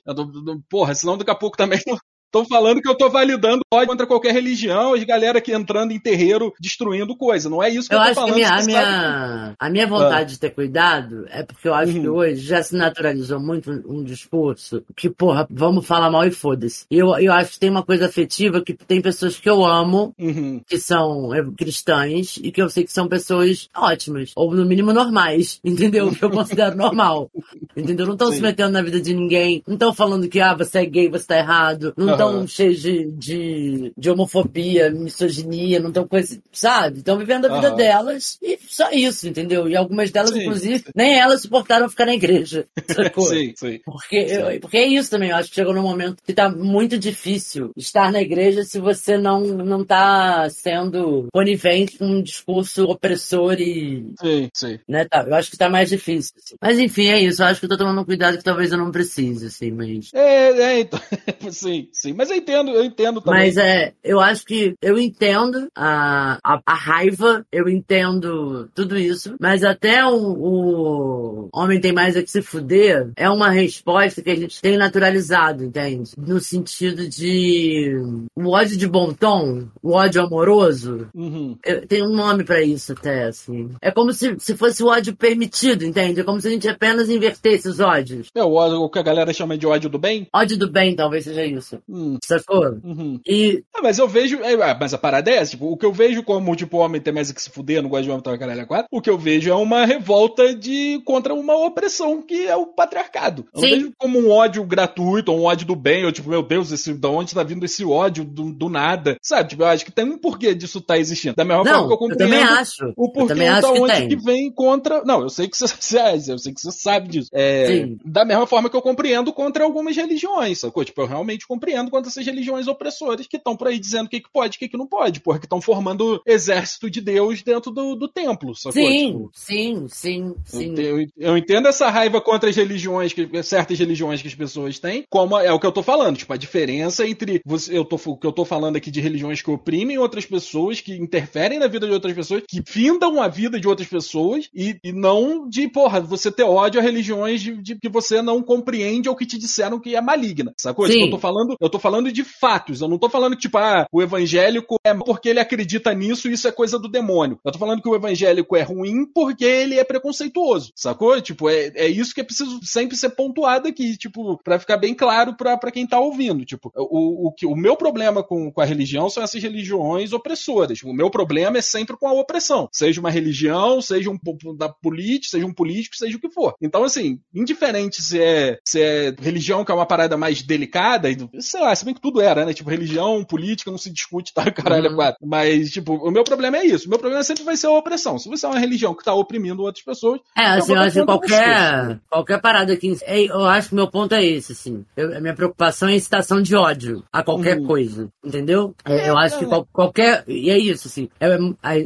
Porra, 0.69 0.95
senão 0.95 1.17
daqui 1.17 1.31
a 1.31 1.35
pouco 1.35 1.57
também. 1.57 1.79
Tô 2.31 2.43
falando 2.45 2.81
que 2.81 2.89
eu 2.89 2.95
tô 2.97 3.09
validando 3.09 3.61
ódio 3.73 3.87
contra 3.87 4.05
qualquer 4.05 4.33
religião, 4.33 4.93
as 4.93 5.03
galera 5.03 5.37
aqui 5.37 5.53
entrando 5.53 5.91
em 5.91 5.99
terreiro 5.99 6.53
destruindo 6.59 7.15
coisa. 7.15 7.49
Não 7.49 7.63
é 7.63 7.69
isso 7.69 7.87
que 7.87 7.95
eu, 7.95 7.99
Eu 7.99 8.03
tô 8.03 8.09
acho 8.09 8.13
que 8.13 8.19
falando. 8.19 8.35
minha, 8.35 8.49
a, 8.49 8.57
que- 8.59 8.65
minha, 8.65 9.55
a 9.59 9.69
minha 9.69 9.87
vontade 9.87 10.33
de 10.33 10.39
ter 10.39 10.49
cuidado 10.49 11.25
é 11.29 11.43
porque 11.43 11.67
eu 11.67 11.73
acho 11.73 11.93
que 11.93 12.07
Uhum. 12.07 12.15
hoje 12.15 12.41
já 12.41 12.61
se 12.61 12.75
naturalizou 12.75 13.39
muito 13.39 13.71
um, 13.71 13.99
um 13.99 14.03
discurso 14.03 14.83
que, 14.95 15.09
porra, 15.09 15.47
vamos 15.49 15.85
falar 15.85 16.09
mal 16.11 16.25
e 16.25 16.31
foda-se. 16.31 16.85
Eu, 16.91 17.17
eu 17.17 17.31
acho 17.31 17.51
que 17.53 17.59
tem 17.59 17.69
uma 17.69 17.83
coisa 17.83 18.05
afetiva 18.07 18.61
que 18.61 18.73
tem 18.73 19.01
pessoas 19.01 19.39
que 19.39 19.49
eu 19.49 19.65
amo, 19.65 20.13
Uhum. 20.19 20.61
que 20.67 20.77
são 20.77 21.33
eh, 21.33 21.45
cristãs, 21.57 22.37
e 22.43 22.51
que 22.51 22.61
eu 22.61 22.69
sei 22.69 22.83
que 22.83 22.91
são 22.91 23.07
pessoas 23.07 23.69
ótimas, 23.75 24.31
ou 24.35 24.53
no 24.53 24.65
mínimo 24.65 24.91
normais, 24.91 25.59
entendeu? 25.63 26.11
Que 26.11 26.25
eu 26.25 26.29
considero 26.29 26.75
normal. 26.77 27.29
Entendeu? 27.75 28.05
Não 28.05 28.13
estão 28.13 28.31
se 28.31 28.41
metendo 28.41 28.71
na 28.71 28.81
vida 28.81 28.99
de 28.99 29.13
ninguém, 29.13 29.63
não 29.65 29.75
estão 29.75 29.93
falando 29.93 30.27
que, 30.27 30.39
ah, 30.41 30.53
você 30.55 30.79
é 30.79 30.85
gay, 30.85 31.09
você 31.09 31.25
tá 31.27 31.37
errado, 31.37 31.93
não 31.95 32.16
estão 32.17 32.37
Aham. 32.39 32.47
cheios 32.47 32.81
de, 32.81 33.05
de, 33.11 33.93
de 33.97 34.09
homofobia, 34.09 34.89
misoginia, 34.91 35.79
não 35.79 35.89
estão 35.89 36.07
coisa, 36.07 36.39
sabe? 36.51 36.99
Estão 36.99 37.17
vivendo 37.17 37.45
a 37.45 37.53
vida 37.53 37.67
Aham. 37.67 37.75
delas 37.75 38.37
e 38.41 38.57
só 38.67 38.89
isso, 38.91 39.27
entendeu? 39.27 39.67
E 39.67 39.75
algumas 39.75 40.11
delas, 40.11 40.31
Sim. 40.31 40.41
inclusive, 40.41 40.83
nem 40.95 41.17
elas 41.19 41.41
suportaram 41.41 41.89
ficar 41.89 42.05
na 42.05 42.13
igreja. 42.15 42.65
Sacou? 42.87 43.25
Sim, 43.25 43.53
sim. 43.55 43.79
Porque, 43.85 44.15
eu- 44.15 44.59
porque 44.59 44.77
é 44.77 44.87
isso 44.87 45.09
também, 45.09 45.29
eu 45.29 45.35
acho 45.35 45.49
que 45.49 45.55
chegou 45.55 45.73
num 45.73 45.81
momento 45.81 46.17
que 46.25 46.33
tá 46.33 46.49
muito 46.49 46.97
difícil 46.97 47.71
estar 47.75 48.11
na 48.11 48.21
igreja 48.21 48.63
se 48.63 48.79
você 48.79 49.17
não, 49.17 49.41
não 49.41 49.83
tá 49.85 50.49
sendo 50.49 51.27
conivente 51.33 51.97
com 51.97 52.05
um 52.05 52.21
discurso 52.21 52.85
opressor 52.85 53.55
e. 53.59 54.05
Sim, 54.19 54.49
sim. 54.53 54.79
Né, 54.87 55.05
tá, 55.05 55.23
eu 55.27 55.35
acho 55.35 55.51
que 55.51 55.57
tá 55.57 55.69
mais 55.69 55.89
difícil. 55.89 56.33
assim. 56.37 56.55
Mas 56.61 56.79
enfim, 56.79 57.07
é 57.07 57.21
isso. 57.21 57.41
Eu 57.41 57.47
acho 57.47 57.59
que 57.59 57.65
eu 57.65 57.69
tô 57.69 57.77
tomando 57.77 58.01
um 58.01 58.05
cuidado 58.05 58.37
que 58.37 58.43
talvez 58.43 58.71
eu 58.71 58.77
não 58.77 58.91
precise, 58.91 59.47
assim, 59.47 59.71
mas. 59.71 60.09
É, 60.13 60.49
é, 60.49 60.79
então, 60.81 60.99
sim, 61.51 61.89
sim. 61.91 62.06
Mas 62.13 62.29
eu 62.29 62.37
entendo, 62.37 62.71
eu 62.71 62.83
entendo 62.83 63.21
também. 63.21 63.39
Mas 63.45 63.57
é, 63.57 63.93
eu 64.03 64.19
acho 64.19 64.45
que 64.45 64.73
eu 64.81 64.97
entendo 64.97 65.67
a, 65.75 66.39
a, 66.43 66.59
a 66.65 66.73
raiva, 66.73 67.45
eu 67.51 67.67
entendo 67.69 68.69
tudo 68.75 68.97
isso, 68.97 69.35
mas 69.39 69.63
até 69.63 70.05
o, 70.05 70.15
o 70.15 71.49
Homem 71.53 71.79
Tem 71.79 71.91
Mais 71.93 72.15
é 72.15 72.21
que 72.23 72.31
se 72.31 72.41
fuder 72.41 73.11
é 73.15 73.29
uma 73.29 73.49
resposta 73.49 74.21
que 74.21 74.29
a 74.29 74.35
gente 74.35 74.61
tem 74.61 74.77
naturalizado, 74.77 75.63
entende? 75.63 76.11
No 76.17 76.39
sentido 76.39 77.07
de 77.07 77.93
o 78.35 78.49
ódio 78.49 78.77
de 78.77 78.87
bom 78.87 79.13
tom, 79.13 79.67
o 79.81 79.91
ódio 79.93 80.21
amoroso, 80.21 81.07
Uhum. 81.13 81.57
eu- 81.65 81.85
tem 81.87 82.03
um 82.03 82.13
nome 82.13 82.43
pra 82.43 82.61
isso 82.61 82.93
até, 82.93 83.23
assim. 83.25 83.71
É 83.81 83.91
como 83.91 84.13
se, 84.13 84.35
se 84.39 84.55
fosse 84.55 84.83
o 84.83 84.87
ódio 84.87 85.15
permitido, 85.15 85.83
entende? 85.85 86.19
É 86.19 86.23
como 86.23 86.39
se 86.41 86.47
a 86.47 86.51
gente 86.51 86.67
apenas 86.67 87.09
invertesse 87.09 87.67
os 87.67 87.79
ódios. 87.79 88.29
É 88.35 88.43
o 88.43 88.53
ódio, 88.53 88.81
o 88.81 88.89
que 88.89 88.99
a 88.99 89.03
galera 89.03 89.33
chama 89.33 89.57
de 89.57 89.65
ódio 89.67 89.89
do 89.89 89.97
bem? 89.99 90.27
Ódio 90.33 90.57
do 90.57 90.69
bem, 90.69 90.95
talvez 90.95 91.23
seja 91.23 91.45
isso. 91.45 91.79
Hum. 91.97 92.17
Sacou? 92.23 92.63
Uhum. 92.83 93.19
E 93.27 93.63
Ah, 93.75 93.79
mas 93.81 93.97
eu 93.97 94.07
vejo. 94.07 94.39
é, 94.43 94.53
ah, 94.53 94.77
mas 94.79 94.93
a 94.93 94.97
parada 94.97 95.31
é 95.31 95.35
essa, 95.37 95.51
tipo, 95.51 95.71
o 95.71 95.77
que 95.77 95.85
eu 95.85 95.91
vejo 95.91 96.23
como, 96.23 96.55
tipo, 96.55 96.77
homem 96.77 97.01
tem 97.01 97.13
mais 97.13 97.31
que 97.31 97.41
se 97.41 97.49
fuder, 97.49 97.81
não 97.81 97.89
gosta 97.89 98.03
de 98.03 98.09
homem 98.11 98.21
tá 98.21 98.37
caralho 98.37 98.61
a 98.61 98.65
quatro, 98.65 98.87
o 98.91 99.01
que 99.01 99.09
eu 99.09 99.17
vejo 99.17 99.49
é 99.49 99.55
uma 99.55 99.85
revolta 99.85 100.53
de 100.55 101.01
contra 101.05 101.33
uma 101.33 101.55
opressão 101.55 102.21
que 102.21 102.45
é 102.47 102.55
o 102.55 102.67
patriarcado. 102.67 103.45
Eu 103.53 103.61
Sim. 103.61 103.69
vejo 103.69 103.91
como 103.97 104.19
um 104.19 104.29
ódio 104.31 104.63
gratuito, 104.63 105.31
um 105.31 105.43
ódio 105.43 105.65
do 105.67 105.75
bem, 105.75 106.05
ou 106.05 106.11
tipo, 106.11 106.29
meu 106.29 106.43
Deus, 106.43 106.71
esse, 106.71 106.93
da 106.93 107.09
onde 107.09 107.33
tá 107.33 107.43
vindo 107.43 107.65
esse 107.65 107.83
ódio 107.83 108.23
do, 108.23 108.51
do 108.53 108.69
nada? 108.69 109.17
Sabe? 109.21 109.49
Tipo, 109.49 109.63
eu 109.63 109.67
acho 109.67 109.85
que 109.85 109.91
tem 109.91 110.05
um 110.05 110.17
porquê 110.17 110.53
disso 110.53 110.81
tá 110.81 110.97
existindo. 110.97 111.35
Da 111.35 111.43
mesma 111.45 111.63
forma 111.63 111.79
não, 111.79 111.87
que 111.87 111.93
eu 111.93 111.95
eu 111.95 111.97
compreendo. 111.97 112.31
também 112.31 112.43
acho. 112.43 112.93
O 112.95 113.05
Eu 113.07 113.11
porquê 113.11 113.35
da 113.35 113.57
acho 113.57 113.73
que 113.73 113.79
onde 113.79 113.93
tem. 113.93 114.09
que 114.09 114.15
vem 114.17 114.51
contra. 114.51 115.03
Não, 115.03 115.21
eu 115.21 115.29
sei 115.29 115.47
que 115.47 115.57
você, 115.57 115.65
eu 116.31 116.37
sei 116.37 116.53
que 116.53 116.61
você 116.61 116.71
sabe 116.71 117.07
disso. 117.09 117.29
É, 117.33 117.87
da 118.05 118.25
mesma 118.25 118.45
forma 118.45 118.69
que 118.69 118.75
eu 118.75 118.81
compreendo 118.81 119.31
contra 119.33 119.63
algumas 119.63 119.95
religiões, 119.95 120.59
sacou? 120.59 120.83
Tipo, 120.83 121.01
eu 121.01 121.07
realmente 121.07 121.47
compreendo 121.47 121.86
contra 121.89 122.09
essas 122.09 122.25
religiões 122.25 122.67
opressoras 122.67 123.27
que 123.27 123.37
estão 123.37 123.55
por 123.55 123.67
aí 123.67 123.79
dizendo 123.79 124.07
o 124.07 124.09
que, 124.09 124.21
que 124.21 124.31
pode 124.31 124.55
e 124.55 124.57
o 124.57 124.59
que, 124.59 124.69
que 124.69 124.77
não 124.77 124.87
pode, 124.87 125.19
porque 125.19 125.45
estão 125.45 125.61
formando 125.61 126.21
exército 126.25 126.89
de 126.89 127.01
Deus 127.01 127.41
dentro 127.41 127.71
do, 127.71 127.95
do 127.95 128.07
templo, 128.07 128.55
sacou? 128.55 128.81
Sim, 128.81 129.07
Tipo, 129.07 129.31
sim, 129.33 129.87
sim, 129.89 130.35
sim. 130.43 130.75
eu, 130.77 131.07
eu 131.17 131.37
entendo 131.37 131.67
essa 131.67 131.89
raiva 131.89 132.21
contra 132.21 132.49
as 132.49 132.55
religiões, 132.55 133.13
que, 133.13 133.43
certas 133.43 133.77
religiões 133.77 134.21
que 134.21 134.27
as 134.27 134.35
pessoas 134.35 134.79
têm, 134.79 135.03
como 135.09 135.37
é 135.37 135.51
o 135.51 135.59
que 135.59 135.65
eu 135.65 135.71
tô 135.71 135.81
falando, 135.81 136.17
tipo, 136.17 136.33
a 136.33 136.37
diferença 136.37 137.07
entre 137.07 137.41
você, 137.45 137.77
eu 137.77 137.85
tô, 137.85 137.99
o 138.05 138.17
que 138.17 138.27
eu 138.27 138.31
tô 138.31 138.45
falando 138.45 138.75
aqui 138.75 138.91
de 138.91 139.01
religiões 139.01 139.41
que 139.41 139.49
oprimem 139.49 139.97
outras 139.97 140.25
pessoas, 140.25 140.81
que 140.81 140.95
interferem 140.95 141.59
na 141.59 141.67
vida 141.67 141.87
de 141.87 141.93
outras 141.93 142.13
pessoas, 142.13 142.43
que 142.47 142.61
findam 142.65 143.21
a 143.21 143.27
vida 143.27 143.59
de 143.59 143.67
outras 143.67 143.87
pessoas, 143.87 144.49
e, 144.53 144.77
e 144.83 144.91
não 144.91 145.47
de, 145.47 145.67
porra, 145.67 145.99
você 145.99 146.31
ter 146.31 146.43
ódio 146.43 146.79
a 146.79 146.83
religiões 146.83 147.41
de, 147.41 147.61
de 147.61 147.75
que 147.75 147.89
você 147.89 148.21
não 148.21 148.41
compreende 148.41 149.09
ou 149.09 149.15
que 149.15 149.25
te 149.25 149.37
disseram 149.37 149.79
que 149.79 149.95
é 149.95 150.01
maligna, 150.01 150.53
sacou? 150.57 150.87
Sim. 150.87 150.93
Tipo, 150.93 151.05
eu 151.05 151.11
tô 151.11 151.19
falando, 151.19 151.57
eu 151.59 151.69
tô 151.69 151.76
falando 151.79 152.11
de 152.11 152.23
fatos, 152.23 152.81
eu 152.81 152.87
não 152.87 152.97
tô 152.97 153.09
falando, 153.09 153.35
tipo, 153.35 153.57
ah, 153.57 153.85
o 153.91 154.01
evangélico 154.01 154.77
é 154.83 154.93
porque 154.93 155.29
ele 155.29 155.39
acredita 155.39 155.93
nisso 155.93 156.27
e 156.27 156.33
isso 156.33 156.47
é 156.47 156.51
coisa 156.51 156.77
do 156.79 156.89
demônio. 156.89 157.39
Eu 157.43 157.51
tô 157.51 157.59
falando 157.59 157.81
que 157.81 157.89
o 157.89 157.95
evangélico 157.95 158.55
é 158.55 158.61
ruim 158.61 159.05
porque 159.05 159.45
ele 159.45 159.79
é 159.79 159.83
preconceituoso, 159.83 160.71
sacou? 160.75 161.19
Tipo, 161.21 161.49
é, 161.49 161.71
é 161.75 161.87
isso 161.87 162.13
que 162.13 162.21
é 162.21 162.23
preciso 162.23 162.59
sempre 162.63 162.97
ser 162.97 163.09
pontuado 163.09 163.67
aqui, 163.67 163.97
tipo, 163.97 164.37
pra 164.43 164.59
ficar 164.59 164.77
bem 164.77 164.93
claro 164.93 165.35
pra 165.35 165.71
quem 165.71 165.87
tá 165.87 165.99
ouvindo. 165.99 166.45
Tipo, 166.45 166.71
o, 166.75 167.27
o, 167.27 167.31
que, 167.31 167.45
o 167.45 167.55
meu 167.55 167.75
problema 167.75 168.23
com, 168.23 168.51
com 168.51 168.61
a 168.61 168.65
religião 168.65 169.09
são 169.09 169.23
essas 169.23 169.41
religiões 169.41 170.13
opressoras. 170.13 170.81
O 170.83 170.93
meu 170.93 171.09
problema 171.09 171.57
é 171.57 171.61
sempre 171.61 171.97
com 171.97 172.07
a 172.07 172.13
opressão. 172.13 172.69
Seja 172.71 172.99
uma 172.99 173.09
religião, 173.09 173.81
seja 173.81 174.09
um 174.09 174.17
da 174.55 174.69
política, 174.69 175.31
seja 175.31 175.45
um 175.45 175.53
político, 175.53 175.95
seja 175.95 176.17
o 176.17 176.19
que 176.19 176.29
for. 176.29 176.55
Então, 176.61 176.83
assim, 176.83 177.19
indiferente 177.33 178.01
se 178.01 178.21
é, 178.21 178.57
se 178.65 178.81
é 178.81 179.15
religião, 179.19 179.63
que 179.63 179.71
é 179.71 179.75
uma 179.75 179.85
parada 179.85 180.17
mais 180.17 180.41
delicada, 180.41 181.09
sei 181.39 181.61
lá, 181.61 181.66
se 181.75 181.85
bem 181.85 181.93
que 181.93 182.01
tudo 182.01 182.21
era, 182.21 182.45
né? 182.45 182.53
Tipo, 182.53 182.69
religião, 182.69 183.23
política, 183.23 183.69
não 183.71 183.77
se 183.77 183.89
discute, 183.91 184.33
tá? 184.33 184.43
Caralho, 184.51 184.87
é 184.87 184.89
Uhum. 184.89 184.95
quatro. 184.95 185.27
Mas, 185.27 185.69
tipo, 185.71 185.93
o 185.95 186.11
meu 186.11 186.23
problema 186.23 186.57
é 186.57 186.65
isso. 186.65 186.87
O 186.87 186.89
meu 186.89 186.99
problema 186.99 187.23
sempre 187.23 187.43
vai 187.43 187.55
ser 187.57 187.67
a 187.67 187.71
opressão. 187.71 188.17
Se 188.17 188.29
você 188.29 188.45
é 188.45 188.49
uma 188.49 188.59
religião 188.59 188.93
que 188.95 189.03
tá 189.03 189.13
oprimindo 189.13 189.61
outras 189.63 189.83
pessoas, 189.83 190.19
É, 190.37 190.45
assim, 190.45 190.67
vou 190.67 190.77
eu 190.77 190.81
acho 190.83 191.05
qualquer, 191.05 191.99
qualquer 192.09 192.41
parada 192.41 192.73
aqui. 192.73 192.95
é, 193.03 193.23
Eu 193.25 193.45
acho 193.45 193.69
que 193.69 193.75
meu 193.75 193.87
ponto 193.87 194.13
é 194.15 194.23
esse, 194.23 194.51
assim. 194.53 194.85
Eu- 194.95 195.15
a 195.17 195.19
minha 195.19 195.33
preocupação 195.35 195.87
é 195.89 195.93
a 195.93 195.95
incitação 195.95 196.41
de 196.41 196.55
ódio 196.55 197.03
a 197.11 197.23
qualquer 197.23 197.57
Uhum. 197.57 197.67
coisa, 197.67 198.09
entendeu? 198.23 198.73
É, 198.85 199.09
eu 199.09 199.17
acho 199.17 199.39
que 199.39 199.45
qual- 199.45 199.67
qualquer. 199.71 200.23
E 200.27 200.49
é 200.49 200.57
isso, 200.57 200.87
assim. 200.87 201.09
É, 201.19 201.37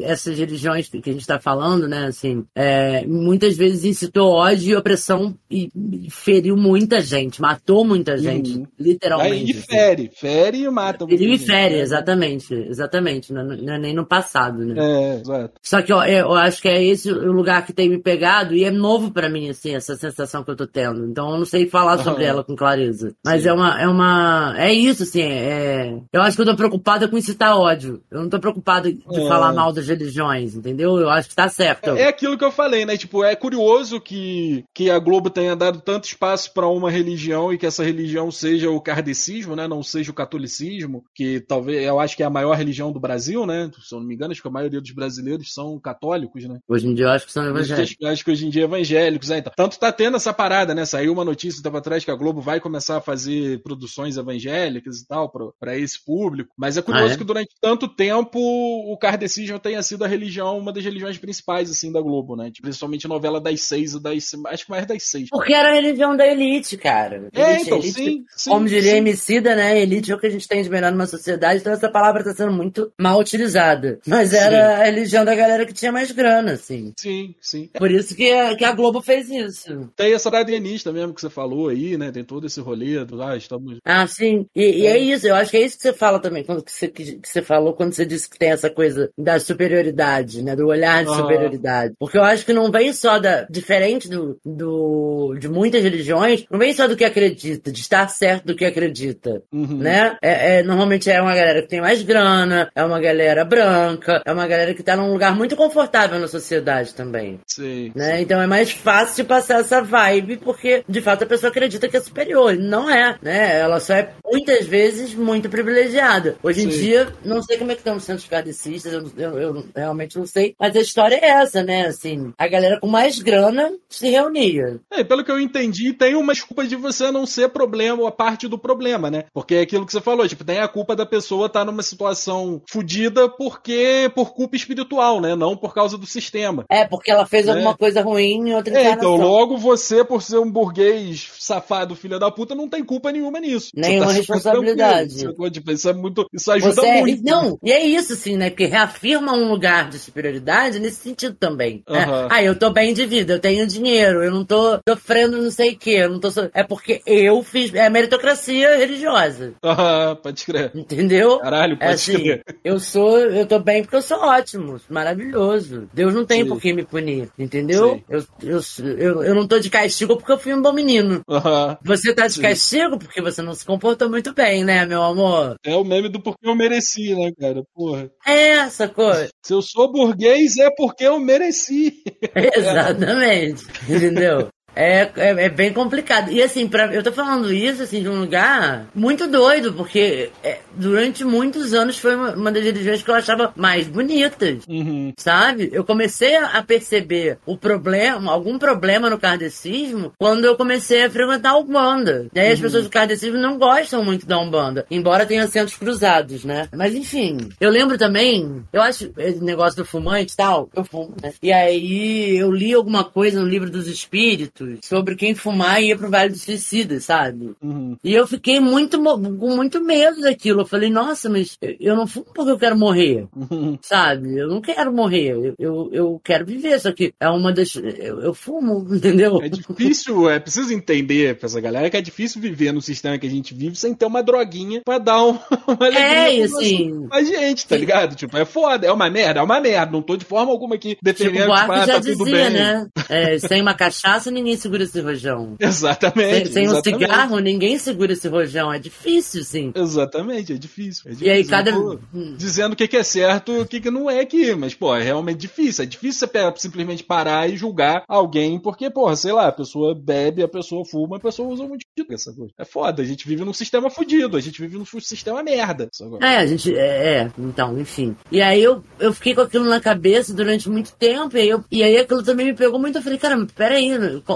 essas 0.04 0.38
religiões 0.38 0.88
que 0.90 1.10
a 1.10 1.14
gente 1.14 1.26
tá 1.26 1.40
falando, 1.40 1.88
né, 1.88 2.06
assim, 2.06 2.46
é, 2.56 3.06
muitas 3.06 3.56
vezes 3.58 3.84
incitou 3.86 4.30
ódio 4.32 4.70
e 4.72 4.76
opressão 4.76 5.36
e, 5.50 5.70
feriu 6.10 6.56
muita 6.56 7.00
gente, 7.02 7.42
matou 7.42 7.84
muita 7.86 8.18
gente, 8.18 8.58
Uhum. 8.58 8.66
literalmente. 8.80 9.52
Aí, 9.54 9.60
assim. 9.60 9.71
Fere, 9.72 10.12
fere 10.14 10.58
e 10.64 10.70
mata. 10.70 11.06
muita 11.06 11.08
Perigo 11.08 11.34
e 11.34 11.38
gente. 11.38 11.48
fere, 11.48 11.76
exatamente. 11.80 12.54
Exatamente. 12.54 13.34
Não, 13.34 13.44
não 13.44 13.74
é 13.74 13.80
nem 13.80 13.94
no 13.94 14.06
passado, 14.06 14.64
né? 14.66 14.76
É, 14.78 15.16
exato. 15.22 15.54
Só 15.62 15.82
que 15.82 15.94
ó, 15.94 16.04
eu 16.04 16.34
acho 16.34 16.62
que 16.62 16.68
é 16.68 16.84
esse 16.84 17.12
o 17.12 17.32
lugar 17.32 17.66
que 17.66 17.74
tem 17.74 17.90
me 17.90 17.98
pegado 18.00 18.54
e 18.56 18.64
é 18.64 18.72
novo 18.72 19.12
pra 19.12 19.30
mim, 19.30 19.50
assim, 19.50 19.76
essa 19.76 19.96
sensação 19.96 20.44
que 20.44 20.52
eu 20.52 20.56
tô 20.56 20.68
tendo. 20.68 21.06
Então 21.06 21.32
eu 21.32 21.38
não 21.40 21.46
sei 21.46 21.68
falar 21.68 21.98
sobre 22.00 22.24
ela 22.26 22.44
com 22.44 22.56
clareza. 22.56 23.14
Mas 23.24 23.44
Sim. 23.44 23.50
é 23.50 23.54
uma, 23.54 23.82
é 23.82 23.88
uma. 23.88 24.56
É 24.58 24.74
isso, 24.74 25.04
assim. 25.04 25.22
É... 25.22 25.98
Eu 26.12 26.22
acho 26.22 26.36
que 26.36 26.42
eu 26.42 26.46
tô 26.48 26.56
preocupada 26.56 27.08
com 27.08 27.18
incitar 27.18 27.58
ódio. 27.58 28.02
Eu 28.12 28.22
não 28.22 28.30
tô 28.30 28.40
preocupada 28.40 28.92
de 28.92 29.00
É. 29.14 29.28
falar 29.28 29.54
mal 29.54 29.72
das 29.74 29.88
religiões, 29.88 30.56
entendeu? 30.56 30.98
Eu 30.98 31.10
acho 31.10 31.30
que 31.30 31.36
tá 31.36 31.48
certo. 31.50 31.92
É 31.92 32.08
aquilo 32.08 32.38
que 32.38 32.44
eu 32.44 32.52
falei, 32.52 32.86
né? 32.86 32.98
Tipo, 32.98 33.24
é 33.24 33.36
curioso 33.36 34.00
que, 34.00 34.64
que 34.74 34.90
a 34.90 35.00
Globo 35.00 35.30
tenha 35.30 35.56
dado 35.56 35.80
tanto 35.82 36.06
espaço 36.06 36.54
pra 36.54 36.68
uma 36.68 36.90
religião 36.90 37.52
e 37.54 37.58
que 37.58 37.66
essa 37.66 37.84
religião 37.84 38.32
seja 38.32 38.70
o 38.70 38.82
kardecismo, 38.82 39.56
né? 39.56 39.61
Não 39.68 39.84
seja 39.84 40.12
o 40.12 40.14
catolicismo, 40.16 41.04
que 41.14 41.40
talvez 41.42 41.84
eu 41.86 42.00
acho 42.00 42.16
que 42.16 42.24
é 42.24 42.26
a 42.26 42.30
maior 42.30 42.56
religião 42.56 42.92
do 42.92 43.00
Brasil, 43.00 43.46
né? 43.46 43.70
Se 43.82 43.94
eu 43.94 44.00
não 44.00 44.08
me 44.08 44.16
engano, 44.16 44.32
acho 44.32 44.42
que 44.42 44.48
a 44.48 44.52
maioria 44.52 44.82
dos 44.82 44.92
brasileiros 44.92 45.54
são 45.54 45.80
católicos, 45.80 46.44
né? 46.46 46.60
Hoje 46.68 46.88
em 46.88 46.94
dia 46.94 47.06
eu 47.06 47.10
acho 47.10 47.26
que 47.26 47.32
são 47.32 47.46
evangélicos. 47.46 48.06
acho 48.08 48.24
que 48.26 48.32
hoje 48.32 48.46
em 48.46 48.50
dia 48.50 48.64
é 48.64 48.66
evangélicos, 48.66 49.30
né? 49.30 49.38
Então, 49.40 49.54
tanto 49.56 49.80
tá 49.80 49.92
tendo 49.92 50.18
essa 50.18 50.34
parada, 50.34 50.74
né? 50.76 50.86
Saiu 50.86 51.14
uma 51.14 51.26
notícia 51.26 51.60
um 51.60 51.64
tempo 51.64 51.78
atrás 51.78 52.04
que 52.06 52.12
a 52.12 52.16
Globo 52.16 52.42
vai 52.42 52.60
começar 52.60 52.98
a 52.98 53.02
fazer 53.02 53.62
produções 53.64 54.18
evangélicas 54.18 55.00
e 55.00 55.08
tal 55.08 55.30
pra- 55.30 55.50
pra 55.60 55.78
esse 55.78 56.04
público. 56.04 56.52
Mas 56.58 56.78
é 56.78 56.82
curioso 56.82 57.12
Ah, 57.12 57.14
é? 57.14 57.18
que 57.18 57.24
durante 57.24 57.50
tanto 57.62 57.88
tempo 57.88 58.40
o 58.40 58.98
kardecismo 58.98 59.60
tenha 59.60 59.82
sido 59.84 60.04
a 60.04 60.08
religião, 60.08 60.58
uma 60.58 60.72
das 60.74 60.84
religiões 60.84 61.18
principais, 61.18 61.70
assim, 61.70 61.92
da 61.92 62.02
Globo, 62.02 62.36
né? 62.36 62.46
Tipo, 62.52 62.64
principalmente 62.64 63.08
novela 63.08 63.40
das 63.40 63.62
seis 63.62 63.94
e 63.94 64.02
das... 64.02 64.32
Acho 64.48 64.66
que 64.66 64.72
mais 64.72 64.86
das 64.86 65.04
seis. 65.04 65.30
Porque 65.30 65.54
era 65.54 65.70
a 65.70 65.74
religião 65.74 66.16
da 66.16 66.26
elite, 66.28 66.78
cara. 66.78 67.30
É, 67.34 67.52
Elite, 67.52 67.64
então, 67.66 67.78
elite, 67.80 67.94
sim, 67.94 68.26
sim, 68.36 68.50
Como 68.50 68.68
diria 68.68 68.92
sim. 68.96 69.02
Emicida, 69.42 69.56
né? 69.56 69.82
Elite 69.82 70.12
é 70.12 70.16
o 70.16 70.20
que 70.20 70.28
a 70.28 70.30
gente 70.30 70.48
tem 70.48 70.62
de 70.62 70.70
melhor 70.70 70.92
numa 70.92 71.08
sociedade, 71.08 71.60
então 71.60 71.74
essa 71.74 71.90
palavra 71.90 72.24
tá 72.24 72.34
sendo 72.34 72.52
muito 72.52 72.92
mal 73.00 73.20
utilizada. 73.20 74.00
Mas 74.06 74.34
era 74.34 74.76
Sim. 74.76 74.82
a 74.82 74.86
religião 74.86 75.26
da 75.26 75.36
galera 75.36 75.66
que 75.66 75.74
tinha 75.74 75.92
mais 75.92 76.12
grana, 76.12 76.54
assim. 76.54 76.94
Sim, 76.98 77.36
sim. 77.42 77.70
Por 77.74 77.92
isso 77.92 78.16
que 78.16 78.32
a, 78.32 78.56
que 78.56 78.64
a 78.64 78.72
Globo 78.72 79.02
fez 79.02 79.30
isso. 79.30 79.90
Tem 79.96 80.14
essa 80.14 80.30
parada 80.30 80.50
alienista 80.50 80.92
mesmo 80.92 81.14
que 81.14 81.22
você 81.22 81.30
falou 81.30 81.70
aí, 81.70 81.98
né? 81.98 82.12
Tem 82.12 82.24
todo 82.24 82.46
esse 82.46 82.62
rolê 82.62 83.04
do, 83.04 83.22
ah, 83.22 83.36
estamos... 83.36 83.78
Ah, 83.84 84.06
sim. 84.08 84.46
E, 84.56 84.82
e 84.82 84.88
é 84.88 84.98
isso, 84.98 85.28
eu 85.28 85.36
acho 85.36 85.52
que 85.52 85.58
é 85.58 85.62
isso 85.62 85.78
que 85.78 85.84
você 85.84 85.94
fala 85.94 86.20
também, 86.20 86.44
quando 86.44 86.64
que 86.64 86.72
você, 86.72 86.88
que, 86.88 87.16
que 87.18 87.28
você 87.28 87.42
falou 87.42 87.74
quando 87.74 87.94
você 87.94 88.06
disse 88.06 88.30
que 88.30 88.38
tem 88.38 88.52
essa 88.52 88.70
coisa 88.70 89.10
da 89.18 89.40
superioridade, 89.40 90.44
né? 90.44 90.56
Do 90.56 90.68
olhar 90.68 91.04
de 91.04 91.10
Aham. 91.10 91.22
superioridade. 91.22 91.94
Porque 92.00 92.18
eu 92.18 92.24
acho 92.24 92.46
que 92.46 92.54
não 92.54 92.72
vem 92.72 92.94
só 92.94 93.20
da. 93.20 93.46
Diferente 93.50 94.10
do, 94.10 94.38
do 94.46 95.36
de 95.40 95.48
muitas 95.48 95.84
religiões, 95.84 96.46
não 96.50 96.60
vem 96.60 96.74
só 96.74 96.88
do 96.88 96.96
que 96.96 97.04
acredita, 97.04 97.72
de 97.72 97.80
estar 97.80 98.08
certo 98.08 98.46
do 98.46 98.56
que 98.56 98.66
acredita. 98.66 99.31
Uhum. 99.52 99.78
Né? 99.78 100.18
É, 100.22 100.60
é- 100.60 100.64
normalmente 100.64 101.10
é 101.10 101.22
uma 101.22 101.36
galera 101.36 101.62
que 101.62 101.68
tem 101.68 101.82
mais 101.82 102.02
grana, 102.04 102.70
é 102.76 102.84
uma 102.84 103.00
galera 103.00 103.44
branca, 103.46 104.22
é 104.26 104.32
uma 104.32 104.48
galera 104.48 104.74
que 104.74 104.84
tá 104.84 104.96
num 104.96 105.12
lugar 105.12 105.36
muito 105.36 105.56
confortável 105.56 106.20
na 106.20 106.28
sociedade 106.28 106.94
também. 106.94 107.40
Sim. 107.48 107.92
Né? 107.96 108.22
Então 108.22 108.42
é 108.42 108.48
mais 108.48 108.72
fácil 108.72 109.24
de 109.24 109.24
passar 109.24 109.60
essa 109.62 109.82
vibe, 109.82 110.38
porque 110.38 110.84
de 110.88 111.02
fato 111.02 111.24
a 111.24 111.28
pessoa 111.28 111.50
acredita 111.50 111.88
que 111.88 111.98
é 111.98 112.02
superior. 112.02 112.56
Não 112.58 112.90
é, 112.90 113.18
né? 113.22 113.60
Ela 113.60 113.80
só 113.80 113.94
é 113.94 114.14
muitas 114.26 114.66
vezes 114.66 115.14
muito 115.14 115.50
privilegiada. 115.50 116.36
Hoje 116.44 116.66
em 116.66 116.72
Sim. 116.72 116.80
dia, 116.80 117.08
não 117.24 117.42
sei 117.42 117.58
como 117.58 117.72
é 117.72 117.76
que 117.76 117.82
estão 117.82 117.98
os 117.98 118.04
centros 118.04 118.28
kardecistas, 118.28 118.94
eu, 118.94 119.12
eu, 119.18 119.40
eu 119.40 119.66
realmente 119.76 120.18
não 120.18 120.26
sei. 120.26 120.56
Mas 120.60 120.76
a 120.76 120.80
história 120.80 121.20
é 121.22 121.30
essa, 121.30 121.64
né? 121.64 121.86
Assim, 121.88 122.34
a 122.38 122.48
galera 122.48 122.80
com 122.80 122.88
mais 122.88 123.20
grana 123.20 123.72
se 123.90 124.10
reunia. 124.10 124.80
É, 124.92 125.04
pelo 125.04 125.24
que 125.24 125.32
eu 125.32 125.40
entendi, 125.40 125.94
tem 125.94 126.16
uma 126.16 126.34
desculpa 126.34 126.66
de 126.66 126.76
você 126.76 127.12
não 127.12 127.26
ser 127.26 127.50
problema, 127.50 128.02
ou 128.02 128.08
a 128.08 128.12
parte 128.12 128.48
do 128.48 128.58
problema, 128.58 129.10
né? 129.10 129.21
Porque 129.34 129.56
é 129.56 129.62
aquilo 129.62 129.86
que 129.86 129.92
você 129.92 130.02
falou, 130.02 130.28
tipo, 130.28 130.44
tem 130.44 130.60
a 130.60 130.68
culpa 130.68 130.96
da 130.96 131.06
pessoa 131.06 131.48
estar 131.48 131.66
numa 131.66 131.84
situação 131.84 132.62
fodida 132.70 133.30
porque 133.30 134.12
por 134.16 134.34
culpa 134.34 134.56
espiritual, 134.56 135.20
né? 135.22 135.36
Não 135.36 135.56
por 135.56 135.74
causa 135.74 135.98
do 135.98 136.06
sistema. 136.06 136.66
É, 136.70 136.86
porque 136.86 137.12
ela 137.12 137.26
fez 137.26 137.48
É. 137.48 137.52
alguma 137.52 137.76
coisa 137.76 138.02
ruim 138.02 138.50
em 138.50 138.54
outra 138.54 138.74
É, 138.76 138.82
encarnação. 138.82 139.16
então, 139.16 139.28
logo 139.28 139.58
você, 139.58 140.04
por 140.04 140.22
ser 140.22 140.40
um 140.40 140.50
burguês 140.52 141.30
safado, 141.56 141.96
filho 141.96 142.18
da 142.20 142.32
puta, 142.32 142.56
não 142.56 142.68
tem 142.70 142.84
culpa 142.84 143.12
nenhuma 143.12 143.40
nisso. 143.40 143.72
Nenhuma 143.76 144.08
super 144.08 144.18
responsabilidade. 144.18 145.18
Tipo, 145.18 145.72
isso 145.72 145.90
é 145.90 145.94
muito. 145.94 146.26
Isso 146.34 146.52
ajuda 146.52 146.86
é- 146.86 147.00
muito. 147.02 147.24
Não, 147.24 147.58
e 147.64 147.72
é 147.72 147.86
isso, 147.86 148.14
assim, 148.14 148.38
né? 148.38 148.50
Porque 148.50 148.66
reafirma 148.66 149.34
um 149.34 149.50
lugar 149.50 149.90
de 149.90 150.00
superioridade 150.00 150.80
nesse 150.80 150.98
sentido 151.02 151.36
também. 151.40 151.84
né? 151.90 152.04
Aham. 152.04 152.28
Ah, 152.30 152.44
eu 152.44 152.58
tô 152.58 152.70
bem 152.70 152.94
de 152.94 153.06
vida, 153.06 153.34
eu 153.34 153.40
tenho 153.40 153.68
dinheiro, 153.68 154.24
eu 154.24 154.32
não 154.32 154.46
tô 154.46 154.80
sofrendo 154.88 155.42
não 155.42 155.52
sei 155.52 155.72
o 155.72 155.78
quê, 155.78 155.92
eu 156.02 156.10
não 156.10 156.20
tô 156.20 156.32
so... 156.32 156.50
É 156.54 156.64
porque 156.64 157.02
eu 157.06 157.42
fiz. 157.44 157.74
É 157.74 157.90
meritocracia 157.90 158.78
religiosa. 158.78 159.54
Ah, 159.64 160.16
pode 160.22 160.46
crer. 160.46 160.72
Entendeu? 160.76 161.40
Caralho, 161.40 161.74
É 161.74 161.78
pode 161.88 161.94
assim, 161.94 162.18
crer. 162.24 162.44
eu 162.64 162.80
sou, 162.80 163.18
eu 163.20 163.46
tô 163.46 163.60
bem 163.60 163.82
porque 163.82 163.96
eu 163.98 164.02
sou 164.02 164.20
ótimo, 164.20 164.80
maravilhoso. 164.90 165.88
Deus 165.94 166.14
não 166.14 166.26
tem 166.26 166.44
Sim. 166.44 166.50
por 166.50 166.60
que 166.62 166.74
me 166.74 166.84
punir, 166.84 167.30
entendeu? 167.38 167.96
Sim. 167.96 168.04
Eu, 168.10 168.24
eu, 168.44 168.62
eu, 168.98 169.24
eu 169.24 169.36
não 169.36 169.48
tô 169.48 169.60
de 169.60 169.70
castigo 169.70 170.16
porque 170.18 170.32
eu 170.32 170.40
fui 170.40 170.54
um 170.54 170.62
bom 170.62 170.74
menino. 170.74 171.22
Você 171.84 172.14
tá 172.14 172.28
de 172.28 172.34
Sim. 172.34 172.42
castigo 172.42 172.98
porque 172.98 173.22
você 173.22 173.42
não 173.42 173.54
se 173.54 173.66
comportou 173.66 174.10
muito 174.10 174.34
bem, 174.34 174.64
né, 174.64 174.86
meu 174.86 175.02
amor? 175.02 175.56
É 175.64 175.76
o 175.76 175.84
meme 175.84 176.10
do 176.10 176.22
porque 176.22 176.48
eu 176.48 176.56
mereci, 176.56 177.16
né, 177.16 177.32
cara? 177.40 177.64
Porra. 177.74 178.10
É, 178.26 178.70
sacou? 178.70 179.14
Se 179.44 179.54
eu 179.54 179.62
sou 179.62 179.92
burguês 179.92 180.58
é 180.58 180.70
porque 180.76 181.04
eu 181.04 181.20
mereci. 181.20 182.04
Exatamente. 182.36 183.66
Entendeu? 183.90 184.50
É, 184.76 185.10
é, 185.16 185.46
é 185.46 185.50
bem 185.50 185.74
complicado. 185.74 186.32
E 186.32 186.42
assim, 186.42 186.68
pra, 186.68 186.94
eu 186.94 187.04
tô 187.04 187.12
falando 187.12 187.52
isso 187.52 187.84
assim, 187.84 188.02
de 188.02 188.10
um 188.10 188.20
lugar 188.20 188.88
muito 188.96 189.28
doido, 189.28 189.74
porque 189.74 190.30
é, 190.44 190.60
durante 190.74 191.24
muitos 191.24 191.74
anos 191.74 191.98
foi 191.98 192.16
uma, 192.16 192.32
uma 192.32 192.52
das 192.52 192.64
religiões 192.64 193.02
que 193.02 193.10
eu 193.10 193.16
achava 193.16 193.54
mais 193.56 193.88
bonitas. 193.88 194.64
Uhum. 194.68 195.14
Sabe? 195.18 195.70
Eu 195.72 195.84
comecei 195.84 196.36
a 196.36 196.62
perceber 196.64 197.38
o 197.46 197.58
problema, 197.58 198.32
algum 198.32 198.58
problema 198.58 199.10
no 199.10 199.20
kardecismo, 199.20 200.14
quando 200.18 200.46
eu 200.46 200.56
comecei 200.56 201.04
a 201.04 201.10
frequentar 201.10 201.52
a 201.52 201.58
Umbanda. 201.58 202.28
E 202.34 202.40
aí 202.40 202.52
as 202.52 202.60
pessoas 202.60 202.84
do 202.84 202.90
kardecismo 202.90 203.38
não 203.38 203.58
gostam 203.58 204.04
muito 204.04 204.26
da 204.26 204.40
Umbanda, 204.40 204.86
embora 204.90 205.26
tenha 205.26 205.48
centros 205.48 205.78
cruzados, 205.78 206.46
né? 206.46 206.68
Mas 206.74 206.96
enfim, 206.96 207.50
eu 207.60 207.70
lembro 207.70 207.98
também, 207.98 208.64
eu 208.72 208.82
acho, 208.82 209.12
esse 209.18 209.44
negócio 209.44 209.78
do 209.78 209.86
fumante 209.86 210.34
e 210.34 210.38
tal, 210.38 210.70
eu 210.76 210.84
fumo, 210.84 211.14
né? 211.22 211.34
E 211.42 211.52
aí 211.52 212.38
eu 212.38 212.52
li 212.52 212.74
alguma 212.74 213.04
coisa 213.04 213.40
no 213.40 213.48
livro 213.48 213.70
dos 213.70 213.88
espíritos 213.88 214.61
sobre 214.84 215.16
quem 215.16 215.34
fumar 215.36 215.82
ia 215.82 215.96
pro 215.98 216.10
Vale 216.10 216.30
dos 216.32 216.42
Suicidas, 216.44 217.06
sabe? 217.06 217.52
Uhum. 217.62 217.96
E 218.04 218.14
eu 218.14 218.28
fiquei 218.28 218.60
muito, 218.60 219.02
com 219.02 219.56
muito 219.56 219.84
medo 219.84 220.22
daquilo. 220.22 220.62
Eu 220.62 220.66
falei, 220.66 220.90
nossa, 220.90 221.30
mas 221.30 221.58
eu- 221.80 221.96
não 221.96 222.08
fumo 222.08 222.26
porque 222.34 222.52
eu 222.52 222.58
quero 222.60 222.78
morrer. 222.78 223.28
Uhum. 223.36 223.78
Sabe? 223.82 224.38
Eu 224.38 224.48
não 224.48 224.62
quero 224.62 224.92
morrer. 224.94 225.30
Eu, 225.32 225.56
eu, 225.60 225.90
eu 225.92 226.22
quero 226.24 226.46
viver. 226.46 226.80
Só 226.80 226.92
que 226.92 227.14
é 227.20 227.30
uma 227.30 227.52
das. 227.52 227.76
Eu, 227.76 228.22
eu 228.22 228.34
fumo, 228.34 228.86
entendeu? 228.94 229.40
É 229.42 229.50
difícil, 229.50 230.30
é 230.30 230.40
preciso 230.40 230.74
entender 230.74 231.36
pra 231.38 231.48
essa 231.48 231.60
galera 231.62 231.90
que 231.90 231.98
é 231.98 232.02
difícil 232.02 232.42
viver 232.42 232.72
no 232.72 232.82
sistema 232.82 233.18
que 233.18 233.28
a 233.28 233.30
gente 233.30 233.54
vive 233.54 233.76
sem 233.76 233.94
ter 233.94 234.06
uma 234.06 234.24
droguinha 234.24 234.82
pra 234.86 234.98
dar 234.98 235.24
um- 235.26 235.32
uma 235.68 235.86
alegria 235.86 236.30
É, 236.30 236.36
e 236.36 236.48
pra 236.48 236.58
assim- 236.58 237.08
a 237.12 237.24
gente, 237.24 237.68
tá 237.68 237.78
ligado? 237.78 238.16
Tipo, 238.16 238.38
é 238.38 238.46
foda, 238.46 238.86
é 238.88 238.92
uma 238.92 239.10
merda, 239.10 239.40
é 239.40 239.44
uma 239.44 239.60
merda. 239.60 239.92
Não 239.92 240.02
tô 240.02 240.16
de 240.16 240.26
forma 240.26 240.52
alguma 240.52 240.76
aqui 240.76 240.90
Chico 240.90 241.02
defendendo 241.04 241.48
Buarque 241.48 241.72
ah, 241.72 241.86
já 241.86 241.94
tá 241.94 242.00
dizia, 242.00 242.50
né? 242.50 242.88
É, 243.10 243.38
sem 243.40 243.62
uma 243.62 243.74
cachaça, 243.74 244.32
ninguém 244.32 244.51
segura 244.58 244.84
esse 244.84 245.00
rojão. 245.02 245.56
Sem, 245.60 245.68
Exatamente. 245.68 246.50
sem 246.50 246.68
um 246.68 246.72
exatamente. 246.72 247.02
cigarro, 247.02 247.40
ninguém 247.40 247.78
segura 247.78 248.14
esse 248.14 248.28
rojão. 248.28 248.72
É 248.72 248.80
difícil, 248.80 249.44
sim. 249.44 249.72
Exatamente, 249.76 250.54
é 250.54 250.58
difícil. 250.58 251.12
é 251.12 251.16
E 251.22 251.30
aí, 251.30 251.44
difícil. 251.44 251.50
cada. 251.52 251.72
Tô 251.72 252.00
Dizendo 252.38 252.74
o 252.74 252.76
que, 252.76 252.88
que 252.88 252.98
é 252.98 253.04
certo 253.04 253.52
e 253.52 253.60
o 253.60 253.66
que, 253.66 253.80
que 253.80 253.92
não 253.92 254.10
é 254.10 254.20
aqui. 254.20 254.54
Mas, 254.56 254.74
pô, 254.74 254.96
é 254.96 255.02
realmente 255.02 255.38
difícil. 255.38 255.84
É 255.84 255.88
difícil 255.88 256.28
você 256.28 256.54
simplesmente 256.58 257.04
parar 257.04 257.50
e 257.50 257.58
julgar 257.58 258.04
alguém 258.08 258.60
porque, 258.60 258.90
porra, 258.90 259.16
sei 259.16 259.32
lá, 259.32 259.48
a 259.48 259.52
pessoa 259.52 259.96
bebe, 259.96 260.44
a 260.44 260.48
pessoa 260.48 260.86
fuma, 260.86 261.18
a 261.18 261.20
pessoa 261.20 261.50
usa 261.50 261.68
muito 261.68 261.86
de 261.98 262.14
essa 262.14 262.34
coisa. 262.34 262.52
É 262.58 262.66
foda. 262.66 263.02
A 263.02 263.06
gente 263.06 263.28
vive 263.28 263.44
num 263.44 263.54
sistema 263.54 263.90
fudido. 263.90 264.38
A 264.38 264.42
gente 264.42 264.62
vive 264.62 264.78
num 264.78 264.86
sistema 264.86 265.44
merda. 265.44 265.90
É, 266.22 266.38
a 266.38 266.46
gente. 266.46 266.76
É, 266.76 267.18
é, 267.22 267.32
então, 267.38 267.80
enfim. 267.80 268.16
E 268.32 268.42
aí 268.42 268.62
eu, 268.62 268.84
eu 269.00 269.14
fiquei 269.14 269.34
com 269.36 269.42
aquilo 269.42 269.66
na 269.66 269.80
cabeça 269.80 270.34
durante 270.34 270.70
muito 270.70 270.94
tempo. 270.94 271.36
E, 271.38 271.42
aí 271.42 271.50
eu, 271.50 271.64
e 271.72 271.84
aí 271.84 271.98
aquilo 271.98 272.24
também 272.24 272.48
me 272.48 272.54
pegou 272.54 272.80
muito. 272.80 272.98
Eu 272.98 273.02
falei, 273.02 273.18
cara, 273.18 273.46
peraí, 273.56 273.92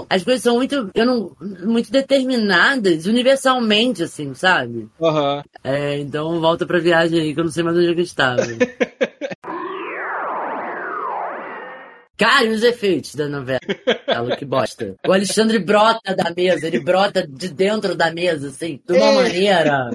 as 0.08 0.22
coisas 0.24 0.42
são 0.42 0.56
muito. 0.56 0.90
Eu 0.94 1.06
não. 1.06 1.36
Muito 1.64 1.90
determinadas, 1.90 3.06
universalmente, 3.06 4.02
assim, 4.02 4.34
sabe? 4.34 4.88
Aham. 5.00 5.42
É, 5.62 5.98
então 5.98 6.40
volta 6.40 6.66
pra 6.66 6.78
viagem 6.78 7.20
aí, 7.20 7.34
que 7.34 7.40
eu 7.40 7.44
não 7.44 7.50
sei 7.50 7.62
mais 7.62 7.76
onde 7.76 7.90
é 7.90 7.94
que 7.94 8.00
eu 8.00 8.04
estava. 8.04 8.42
Cara, 12.18 12.44
e 12.44 12.48
os 12.50 12.62
efeitos 12.62 13.14
da 13.14 13.28
novela? 13.28 13.60
que 14.38 14.44
bosta. 14.44 14.94
O 15.06 15.12
Alexandre 15.12 15.58
brota 15.58 16.14
da 16.14 16.30
mesa, 16.34 16.66
ele 16.66 16.80
brota 16.80 17.26
de 17.26 17.48
dentro 17.48 17.94
da 17.94 18.10
mesa, 18.10 18.48
assim, 18.48 18.80
de 18.86 18.94
uma 18.96 19.12
maneira 19.12 19.90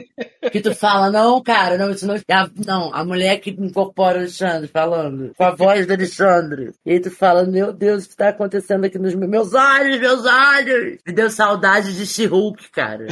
que 0.52 0.62
tu 0.62 0.74
fala, 0.76 1.10
não, 1.10 1.42
cara, 1.42 1.78
não, 1.78 1.90
isso 1.90 2.06
não. 2.06 2.16
é 2.16 2.34
a- 2.34 2.50
não, 2.66 2.94
a 2.94 3.04
mulher 3.04 3.40
que 3.40 3.50
incorpora 3.50 4.18
o 4.18 4.22
Alexandre 4.22 4.68
falando, 4.68 5.32
com 5.36 5.44
a 5.44 5.52
voz 5.52 5.86
do 5.88 5.94
Alexandre. 5.94 6.72
E 6.86 6.92
aí 6.94 7.00
tu 7.00 7.10
fala, 7.10 7.44
meu 7.44 7.74
Deus, 7.74 8.06
o 8.06 8.10
que 8.10 8.16
tá 8.16 8.30
acontecendo 8.30 8.86
aqui 8.86 9.00
nos 9.00 9.16
meus, 9.16 9.54
olhos, 9.54 10.00
meus 10.00 10.24
olhos? 10.26 11.00
Me 11.06 11.14
deu 11.14 11.30
saudade 11.30 11.96
de 11.96 12.06
She-Hulk, 12.06 12.70
cara. 12.72 13.08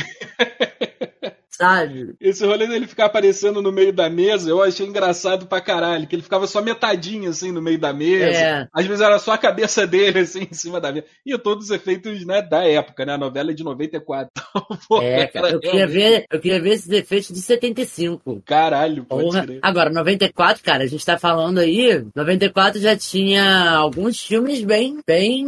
Sabe? 1.60 2.16
Esse 2.22 2.46
rolê 2.46 2.66
dele 2.68 2.88
ficar 2.88 3.06
aparecendo 3.06 3.62
no 3.62 3.72
meio 3.72 3.92
da 3.92 4.10
mesa, 4.10 4.50
eu 4.50 4.64
achei 4.64 4.88
engraçado 4.88 5.46
pra 5.46 5.60
caralho, 5.60 6.08
que 6.08 6.16
ele 6.16 6.22
ficava 6.24 6.48
só 6.48 6.62
metadinho 6.62 7.30
assim 7.30 7.52
no 7.52 7.62
meio 7.62 7.78
da 7.78 7.92
mesa. 7.92 8.40
É. 8.40 8.68
Às 8.74 8.86
vezes 8.86 9.02
era 9.02 9.20
só 9.20 9.34
a 9.34 9.38
cabeça 9.38 9.86
dele 9.86 10.20
assim 10.20 10.48
em 10.50 10.54
cima 10.54 10.80
da 10.80 10.92
mesa. 10.92 11.06
E 11.26 11.38
todos 11.38 11.66
os 11.66 11.72
efeitos, 11.72 12.26
né, 12.26 12.42
da 12.42 12.64
época, 12.64 13.06
né? 13.06 13.14
A 13.14 13.18
novela 13.18 13.52
é 13.52 13.54
de 13.54 13.64
94. 13.64 14.30
Então, 14.50 14.78
pô, 14.88 15.02
É, 15.02 15.28
cara, 15.28 15.50
eu 15.52 15.60
queria 15.60 15.86
ver, 15.86 16.26
eu 16.32 16.40
queria 16.40 16.62
ver 16.62 16.72
esses 16.72 16.90
efeitos 16.90 17.30
de 17.30 17.42
75. 17.42 18.42
Caralho, 18.46 19.04
pode 19.04 19.24
Porra. 19.24 19.44
crer. 19.44 19.60
Agora, 19.62 19.90
94, 19.92 20.64
cara, 20.64 20.84
a 20.84 20.88
gente 20.88 21.06
tá 21.06 21.18
falando 21.20 21.60
aí, 21.60 22.04
94 22.16 22.80
já 22.80 22.96
tinha 22.96 23.72
alguns 23.72 24.20
filmes 24.20 24.64
bem, 24.64 25.00
bem 25.06 25.46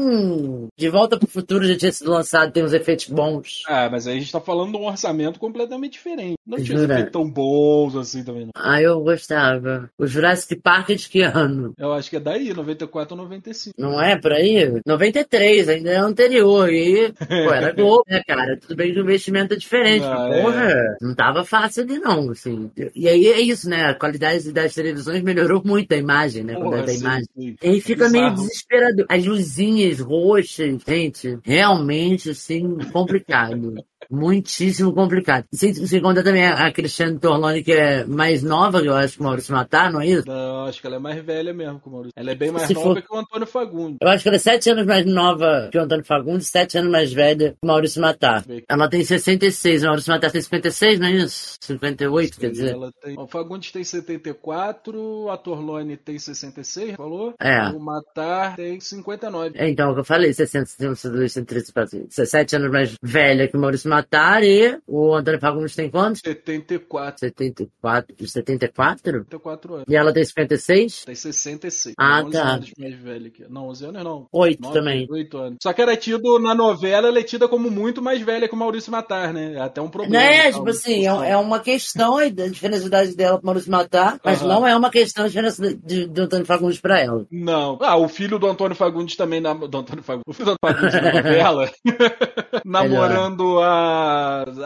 de 0.77 0.89
volta 0.89 1.17
pro 1.17 1.27
futuro 1.27 1.67
já 1.67 1.77
tinha 1.77 1.91
sido 1.91 2.11
lançado, 2.11 2.51
tem 2.51 2.63
uns 2.63 2.73
efeitos 2.73 3.07
bons. 3.07 3.63
Ah, 3.67 3.89
mas 3.89 4.07
aí 4.07 4.17
a 4.17 4.19
gente 4.19 4.31
tá 4.31 4.41
falando 4.41 4.71
de 4.71 4.77
um 4.77 4.85
orçamento 4.85 5.39
completamente 5.39 5.99
diferente. 6.01 6.35
Não 6.45 6.57
tinha 6.57 6.77
Jura? 6.77 6.93
efeitos 6.93 7.11
tão 7.13 7.29
bons 7.29 7.95
assim 7.95 8.23
também, 8.23 8.45
não. 8.45 8.51
Ah, 8.55 8.81
eu 8.81 8.99
gostava. 9.01 9.89
O 9.97 10.07
Jurassic 10.07 10.55
Park 10.61 10.89
é 10.89 10.95
de 10.95 11.07
que 11.07 11.21
ano? 11.21 11.73
Eu 11.77 11.93
acho 11.93 12.09
que 12.09 12.17
é 12.17 12.19
daí, 12.19 12.53
94 12.53 13.15
ou 13.15 13.23
95. 13.23 13.75
Não 13.77 14.01
é 14.01 14.17
por 14.17 14.33
aí? 14.33 14.81
93, 14.85 15.69
ainda 15.69 15.91
é 15.91 15.97
anterior. 15.97 16.69
E, 16.71 17.13
pô, 17.13 17.53
era 17.53 17.71
Globo, 17.71 18.03
né, 18.09 18.21
cara? 18.27 18.57
Tudo 18.59 18.75
bem 18.75 18.93
que 18.93 18.99
o 18.99 19.03
investimento 19.03 19.53
é 19.53 19.57
diferente. 19.57 20.03
Ah, 20.05 20.27
mas, 20.27 20.37
é. 20.37 20.41
porra, 20.41 20.97
não 21.01 21.15
tava 21.15 21.45
fácil 21.45 21.83
ali, 21.83 21.99
não, 21.99 22.31
assim. 22.31 22.69
E 22.95 23.07
aí 23.07 23.27
é 23.27 23.39
isso, 23.39 23.69
né? 23.69 23.85
A 23.85 23.95
qualidade 23.95 24.51
das 24.51 24.73
televisões 24.73 25.21
melhorou 25.21 25.61
muito 25.63 25.93
a 25.93 25.97
imagem, 25.97 26.43
né? 26.43 26.55
Porra, 26.55 26.79
é 26.79 26.85
da 26.85 26.93
imagem. 26.93 27.25
sim. 27.37 27.55
E 27.61 27.67
aí 27.67 27.81
fica 27.81 28.09
meio 28.09 28.29
Bizarro. 28.31 28.47
desesperador. 28.47 29.05
As 29.07 29.25
luzinhas 29.25 29.99
roxas, 29.99 30.77
gente, 30.87 31.37
realmente, 31.43 32.31
assim, 32.31 32.77
complicado. 32.91 33.75
Muitíssimo 34.11 34.93
complicado. 34.93 35.45
Sem, 35.53 35.73
sem 35.73 36.01
contar 36.01 36.23
também 36.23 36.45
a, 36.45 36.71
Cristiane 36.71 37.17
Torlone, 37.17 37.63
que 37.63 37.71
é 37.71 38.03
mais 38.05 38.43
nova, 38.43 38.81
que 38.81 38.87
eu 38.87 38.93
acho 38.95 39.15
que 39.15 39.21
o 39.21 39.23
Maurício 39.23 39.53
Matar, 39.53 39.91
não 39.91 40.01
é 40.01 40.07
isso? 40.07 40.27
Não, 40.27 40.65
acho 40.65 40.81
que 40.81 40.87
ela 40.87 40.97
é 40.97 40.99
mais 40.99 41.23
velha 41.23 41.53
mesmo 41.53 41.79
que 41.79 41.87
o 41.87 41.91
Maurício. 41.91 42.13
Ela 42.15 42.31
é 42.31 42.35
bem 42.35 42.51
mais 42.51 42.67
Se 42.67 42.73
nova 42.73 42.87
for- 42.95 43.01
que 43.01 43.13
o 43.13 43.17
Antônio 43.17 43.47
Fagundes. 43.47 43.97
Eu 44.01 44.09
acho 44.09 44.21
que 44.23 44.29
ela 44.29 44.35
é 44.35 44.39
sete 44.39 44.69
anos 44.69 44.85
mais 44.85 45.05
nova 45.05 45.69
que 45.71 45.77
o 45.77 45.81
Antônio 45.81 46.03
Fagundes, 46.05 46.47
sete 46.47 46.77
anos 46.77 46.91
mais 46.91 47.13
velha 47.13 47.51
que 47.51 47.57
o 47.63 47.67
Maurício 47.67 48.01
Matar. 48.01 48.43
Ela 48.67 48.89
tem 48.89 49.03
66, 49.03 49.83
o 49.83 49.85
Maurício 49.87 50.11
Matar 50.11 50.29
tem 50.31 50.41
56, 50.41 50.99
não 50.99 51.07
é 51.07 51.11
isso? 51.11 51.55
58, 51.61 52.39
quer 52.39 52.51
dizer? 52.51 52.71
Ela 52.73 52.91
tem... 53.01 53.17
O 53.17 53.27
Fagundes 53.27 53.71
tem 53.71 53.83
74, 53.83 55.29
a 55.29 55.37
Torlone 55.37 55.95
tem 55.95 56.19
66, 56.19 56.95
falou? 56.95 57.33
É. 57.39 57.69
O 57.69 57.79
Matar 57.79 58.55
tem 58.55 58.79
59. 58.79 59.51
É, 59.55 59.69
então, 59.69 59.91
o 59.91 59.93
que 59.93 59.99
eu 60.01 60.05
falei, 60.05 60.33
60, 60.33 60.65
62, 60.65 61.31
63, 61.31 61.71
17 62.09 62.55
anos 62.57 62.71
mais 62.71 62.95
velha 63.01 63.47
que 63.47 63.55
o 63.55 63.59
Maurício 63.59 63.89
Matar 63.89 64.00
e 64.43 64.79
o 64.87 65.13
Antônio 65.13 65.39
Fagundes 65.39 65.75
tem 65.75 65.89
quantos? 65.89 66.21
74. 66.21 67.19
74, 67.19 68.27
74? 68.27 69.11
74 69.11 69.73
anos. 69.75 69.85
E 69.89 69.95
ela 69.95 70.13
tem 70.13 70.23
56? 70.23 71.05
Tem 71.05 71.15
66. 71.15 71.95
Ah, 71.97 72.23
11 72.23 72.31
tá. 72.31 72.43
anos 72.43 72.71
mais 72.77 72.95
velho 72.95 73.31
que 73.31 73.45
Não, 73.49 73.67
11 73.67 73.85
anos 73.85 74.03
não. 74.03 74.27
8 74.31 74.61
Nove, 74.61 74.73
também. 74.73 75.07
8 75.09 75.37
anos. 75.37 75.57
Só 75.61 75.73
que 75.73 75.81
era 75.81 75.95
tido 75.95 76.39
na 76.39 76.55
novela, 76.55 77.07
ela 77.07 77.19
é 77.19 77.23
tida 77.23 77.47
como 77.47 77.69
muito 77.69 78.01
mais 78.01 78.21
velha 78.21 78.47
que 78.47 78.53
o 78.53 78.57
Maurício 78.57 78.91
Matar, 78.91 79.33
né? 79.33 79.53
É 79.55 79.61
até 79.61 79.81
um 79.81 79.89
problema. 79.89 80.13
Né, 80.13 80.49
e 80.49 80.51
tal, 80.51 80.59
tipo 80.59 80.69
assim, 80.69 81.07
é, 81.07 81.31
é 81.31 81.37
uma 81.37 81.59
questão 81.59 82.17
aí 82.17 82.31
da 82.31 82.47
diferença 82.47 82.81
de 82.81 82.87
idade 82.87 83.15
dela 83.15 83.37
pro 83.37 83.45
Maurício 83.45 83.71
Matar, 83.71 84.19
mas 84.23 84.41
Aham. 84.41 84.47
não 84.47 84.67
é 84.67 84.75
uma 84.75 84.89
questão 84.89 85.25
de 85.25 85.31
diferença 85.31 85.61
de, 85.61 85.75
de, 85.75 86.07
de 86.07 86.21
Antônio 86.21 86.45
Fagundes 86.45 86.79
pra 86.79 86.99
ela. 86.99 87.25
Não. 87.31 87.77
Ah, 87.81 87.97
o 87.97 88.07
filho 88.07 88.37
do 88.39 88.47
Antônio 88.47 88.75
Fagundes 88.75 89.15
também, 89.15 89.39
na... 89.39 89.53
do 89.53 89.77
Antônio 89.77 90.03
Fagundes, 90.03 90.27
o 90.27 90.33
filho 90.33 90.45
do 90.45 90.51
Antônio 90.51 90.91
Fagundes 90.91 91.01
na 91.01 91.13
novela, 91.13 91.71
namorando 92.65 93.59
a... 93.59 93.90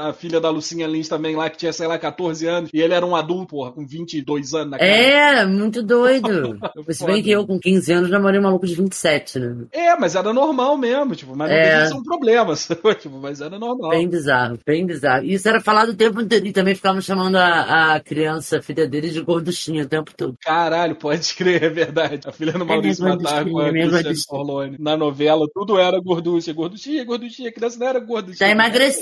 a 0.10 0.14
filha 0.14 0.40
da 0.40 0.50
Lucinha 0.50 0.88
Lins 0.88 1.08
também 1.08 1.36
lá, 1.36 1.50
que 1.50 1.58
tinha, 1.58 1.74
sei 1.74 1.88
lá, 1.88 1.98
14 1.98 2.48
anos, 2.48 2.70
e 2.74 2.80
ele 2.82 2.94
era 2.94 3.06
um 3.06 3.16
adulto, 3.16 3.48
porra, 3.48 3.72
com 3.72 3.86
22 3.86 4.54
anos 4.54 4.72
na 4.72 4.78
cara. 4.80 4.90
É, 4.92 5.46
muito 5.46 5.82
doido. 5.84 6.58
Se 6.92 7.06
bem 7.06 7.22
que 7.22 7.32
eu 7.32 7.46
com 7.46 7.60
15 7.60 7.92
anos 7.94 8.10
namorei 8.10 8.40
um 8.40 8.44
maluco 8.44 8.66
de 8.66 8.76
27, 8.76 9.40
né? 9.40 9.66
É, 9.72 9.96
mas 9.98 10.16
era 10.16 10.34
normal 10.34 10.78
mesmo, 10.78 11.16
tipo, 11.16 11.36
mas 11.36 11.50
não 11.50 11.56
É. 11.56 11.64
devia 11.70 11.88
ser 11.88 11.94
um 11.96 12.04
problema, 12.04 12.56
sabe? 12.56 12.82
tipo, 12.96 13.18
mas 13.20 13.42
era 13.42 13.58
normal. 13.60 13.90
Bem 13.92 14.08
bizarro, 14.08 14.60
bem 14.66 14.86
bizarro. 14.86 15.24
Isso 15.26 15.48
era 15.48 15.62
falado 15.62 15.90
o 15.90 15.96
tempo 15.96 16.22
inteiro. 16.22 16.46
E 16.48 16.52
também 16.52 16.76
ficavam 16.76 17.02
chamando 17.02 17.36
a, 17.38 17.96
a 17.96 18.00
criança, 18.00 18.58
a 18.60 18.62
filha 18.62 18.88
dele, 18.88 19.10
de 19.10 19.22
gorduchinha 19.22 19.84
o 19.84 19.88
tempo 19.88 20.12
todo. 20.16 20.36
Caralho, 20.42 20.96
pode 20.96 21.34
crer, 21.36 21.64
é 21.64 21.70
verdade. 21.70 22.22
A 22.28 22.32
filha 22.32 22.54
do 22.54 22.66
Maurício 22.66 23.04
minha 23.04 23.16
Matar 23.16 23.44
com 23.46 23.60
a 23.60 23.64
gorduchinha, 23.64 23.72
minha 23.72 23.84
Cristiane 23.86 24.04
gorduchinha. 24.04 24.26
Torlone. 24.30 24.78
Na 24.80 24.98
novela, 24.98 25.48
tudo 25.54 25.78
era 25.80 26.00
gorducha, 26.00 26.54
gorduchinha, 26.54 27.04
gorduchinha. 27.04 27.50
A 27.50 27.52
criança 27.54 27.80
não 27.80 27.88
era 27.88 28.00
gorduchinha. 28.00 28.38
Tá 28.48 28.50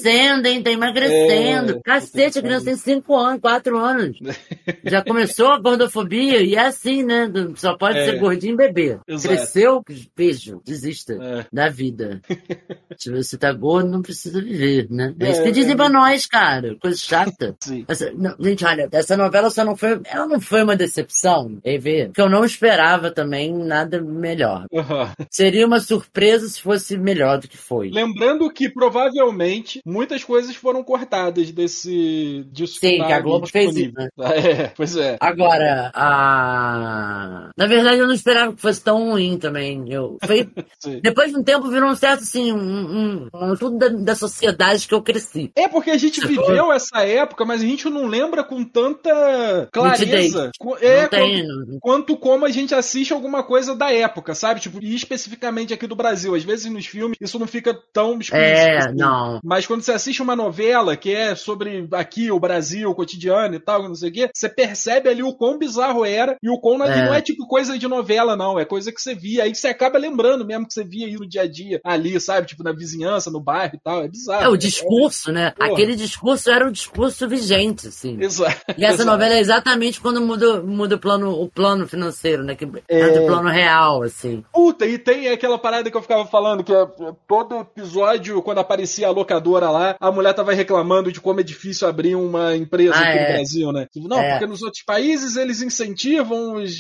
emagrecendo, 0.08 0.48
hein? 0.48 0.62
Tá 0.64 0.72
emagrecendo. 0.72 1.78
É. 1.78 1.82
Cacete, 1.84 2.40
a 2.40 2.42
criança 2.42 2.66
tem 2.66 2.76
5 2.76 3.16
anos, 3.16 3.42
4 3.42 3.78
anos. 3.78 4.18
Já 4.84 5.04
começou 5.04 5.48
a 5.52 5.60
gordofobia 5.60 6.42
e 6.42 6.56
é 6.56 6.60
assim, 6.68 7.04
né? 7.04 7.32
Só 7.56 7.78
pode 7.78 7.98
É. 7.98 8.06
ser 8.06 8.20
gordinho 8.20 8.54
e 8.54 8.58
bebê. 8.58 9.00
Exato. 9.08 9.28
Cresceu, 9.36 9.84
beijo, 10.16 10.62
desista 10.66 11.14
É. 11.14 11.46
da 11.52 11.70
vida. 11.70 12.22
Se 12.98 13.12
você 13.12 13.38
tá 13.38 13.52
gordo, 13.52 13.90
não 13.90 14.02
precisa 14.02 14.42
viver, 14.42 14.88
né? 14.90 15.14
É, 15.20 15.26
É, 15.28 15.32
isso 15.32 15.44
que 15.44 15.52
dizem 15.52 15.74
é. 15.74 15.76
pra 15.76 15.90
nós, 15.90 16.26
cara. 16.26 16.76
Coisa 16.82 16.98
chata. 16.98 17.56
Essa- 17.88 18.12
não, 18.14 18.36
gente, 18.40 18.66
olha, 18.66 18.88
essa 18.92 19.18
novela 19.18 19.50
só 19.50 19.64
não 19.66 19.76
foi. 19.76 20.00
Ela 20.06 20.28
não 20.28 20.40
foi 20.40 20.64
uma 20.64 20.76
decepção, 20.76 21.60
EV, 21.64 22.06
porque 22.08 22.22
eu 22.22 22.30
não 22.30 22.44
esperava 22.46 23.12
também 23.12 23.54
nada 23.54 24.02
melhor. 24.02 24.66
Aham. 24.74 25.12
Seria 25.30 25.66
uma 25.66 25.80
surpresa 25.80 26.48
se 26.48 26.62
fosse 26.62 26.98
melhor 26.98 27.40
do 27.40 27.48
que 27.48 27.58
foi. 27.58 27.90
Lembrando 27.90 28.50
que 28.52 28.70
provavelmente 28.70 29.82
muitas 29.94 30.24
coisas 30.24 30.56
foram 30.56 30.84
cortadas 30.84 31.52
desse 31.52 32.46
disso 32.52 32.80
Sim, 32.80 32.98
que 32.98 33.14
a 33.14 33.22
Globo 33.22 33.48
fez 33.48 33.76
isso, 33.76 33.94
É, 34.24 34.68
pois 34.76 34.96
é. 34.98 35.18
Agora, 35.20 35.92
a. 35.94 37.52
Na 37.56 37.68
verdade, 37.68 38.00
eu 38.00 38.08
não 38.08 38.14
esperava 38.14 38.54
que 38.54 38.62
fosse 38.62 38.84
tão 38.84 39.12
ruim 39.12 39.38
também. 39.38 39.86
Eu... 39.92 40.18
Foi... 40.26 40.50
Depois 41.02 41.32
de 41.32 41.38
um 41.38 41.44
tempo 41.44 41.70
virou 41.70 41.90
um 41.90 41.96
certo, 41.96 42.22
assim, 42.22 42.52
um, 42.52 42.58
um, 42.58 43.30
um 43.34 43.56
tudo 43.56 43.78
da, 43.78 43.90
da 43.90 44.16
sociedade 44.16 44.88
que 44.88 44.94
eu 44.94 45.02
cresci. 45.02 45.52
É 45.56 45.68
porque 45.68 45.92
a 45.92 45.98
gente 45.98 46.26
viveu 46.26 46.72
essa 46.72 47.06
época, 47.06 47.46
mas 47.46 47.62
a 47.62 47.66
gente 47.66 47.90
não 47.90 48.08
lembra 48.08 48.44
com 48.44 48.64
tanta 48.64 49.70
clareza. 49.72 50.52
É, 50.82 51.02
não 51.02 51.10
tem. 51.10 51.48
quanto, 51.48 51.80
quanto 51.80 52.18
como 52.18 52.46
a 52.46 52.50
gente 52.50 52.74
assiste 52.74 53.14
alguma 53.14 53.44
coisa 53.44 53.76
da 53.76 53.92
época, 53.92 54.34
sabe? 54.34 54.60
Tipo, 54.60 54.84
e 54.84 54.96
especificamente 54.96 55.74
aqui 55.74 55.86
do 55.86 55.96
Brasil. 55.96 56.34
Às 56.34 56.44
vezes 56.44 56.72
nos 56.72 56.86
filmes 56.86 57.18
isso 57.22 57.38
não 57.38 57.48
fica 57.48 57.78
tão 57.92 58.20
explícito. 58.20 58.36
É, 58.36 58.78
assim. 58.78 58.96
não. 58.96 59.40
Mas 59.44 59.68
quando 59.68 59.83
você 59.84 59.92
assiste 59.92 60.22
uma 60.22 60.36
novela 60.36 60.96
que 60.98 61.14
é 61.14 61.36
sobre 61.36 61.88
aqui, 61.92 62.32
o 62.32 62.40
Brasil, 62.40 62.90
o 62.90 62.96
cotidiano 62.96 63.56
e 63.56 63.60
tal, 63.60 63.84
não 63.84 63.96
sei 63.96 64.10
o 64.10 64.14
quê, 64.14 64.30
você 64.34 64.50
percebe 64.50 65.10
ali 65.10 65.24
o 65.24 65.34
quão 65.34 65.58
bizarro 65.58 66.06
era 66.06 66.38
e 66.42 66.50
o 66.50 66.60
quão 66.60 66.78
não 66.78 66.86
é, 66.86 67.00
É. 67.00 67.06
não 67.06 67.14
é 67.14 67.22
tipo 67.22 67.48
coisa 67.48 67.78
de 67.78 67.88
novela, 67.88 68.36
não. 68.36 68.60
É 68.60 68.66
coisa 68.66 68.92
que 68.92 69.02
você 69.02 69.14
via. 69.16 69.44
Aí 69.44 69.54
você 69.56 69.68
acaba 69.68 69.98
lembrando 69.98 70.46
mesmo 70.46 70.68
que 70.68 70.74
você 70.74 70.84
via 70.84 71.08
aí 71.08 71.14
no 71.14 71.28
dia 71.28 71.42
a 71.44 71.48
dia, 71.48 71.80
ali, 71.84 72.20
sabe? 72.20 72.48
Tipo, 72.48 72.64
na 72.64 72.72
vizinhança, 72.72 73.30
no 73.32 73.40
bairro 73.40 73.76
e 73.76 73.80
tal. 73.80 74.04
É 74.04 74.08
bizarro. 74.08 74.44
É 74.44 74.50
o 74.50 74.58
discurso, 74.58 75.32
né? 75.32 75.52
Porra. 75.52 75.72
Aquele 75.72 75.96
discurso 75.96 76.50
era 76.50 76.68
o 76.68 76.72
discurso 76.72 77.28
vigente, 77.28 77.88
assim. 77.88 78.18
Exato. 78.22 78.62
E 78.78 78.84
essa 78.86 78.96
Exato. 78.96 79.10
novela 79.10 79.34
é 79.36 79.40
exatamente 79.40 80.00
quando 80.00 80.22
muda, 80.22 80.62
muda 80.62 80.96
o, 80.96 81.00
plano, 81.00 81.32
o 81.32 81.50
plano 81.50 81.88
financeiro, 81.88 82.44
né? 82.44 82.56
Que 82.56 82.68
É. 82.88 83.20
o 83.20 83.26
plano 83.28 83.50
real, 83.50 84.04
assim. 84.04 84.44
Puta, 84.54 84.86
e 84.86 84.98
tem 84.98 85.30
aquela 85.30 85.58
parada 85.58 85.90
que 85.90 85.98
eu 85.98 86.02
ficava 86.02 86.26
falando, 86.26 86.64
que 86.64 86.74
é, 86.74 86.88
todo 87.28 87.60
episódio, 87.60 88.42
quando 88.42 88.60
aparecia 88.60 89.08
a 89.08 89.12
locadora 89.12 89.70
lá, 89.74 89.96
a 90.00 90.12
mulher 90.12 90.34
tava 90.34 90.54
reclamando 90.54 91.12
de 91.12 91.20
como 91.20 91.40
é 91.40 91.44
difícil 91.44 91.88
abrir 91.88 92.16
uma 92.16 92.56
empresa 92.56 92.94
Ah, 92.96 93.00
aqui 93.02 93.18
é. 93.18 93.28
no 93.28 93.34
Brasil, 93.34 93.72
né? 93.72 93.88
Tipo, 93.92 94.08
não, 94.08 94.20
É. 94.20 94.32
porque 94.32 94.46
nos 94.46 94.62
outros 94.62 94.84
países 94.84 95.36
eles 95.36 95.62
incentivam 95.62 96.56
os, 96.56 96.74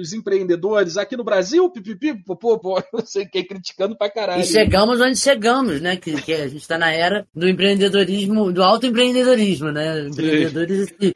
os 0.00 0.12
empreendedores. 0.12 0.96
Aqui 0.96 1.16
no 1.16 1.24
Brasil, 1.24 1.68
pipipi, 1.70 2.14
popô, 2.24 2.58
pô, 2.58 2.82
não 2.92 3.00
sei 3.06 3.26
quem 3.26 3.44
criticando 3.46 3.96
pra 3.96 4.10
caralho. 4.10 4.42
E 4.42 4.46
chegamos 4.46 5.00
onde 5.00 5.16
chegamos, 5.18 5.80
né? 5.80 5.96
Que, 5.96 6.20
que 6.22 6.32
a 6.32 6.48
gente 6.48 6.66
tá 6.66 6.78
na 6.78 6.90
era 6.92 7.26
do 7.34 7.48
empreendedorismo, 7.48 8.52
do 8.52 8.62
autoempreendedorismo, 8.62 9.70
né? 9.72 10.06
Empreendedores. 10.08 10.82
assim. 10.92 11.12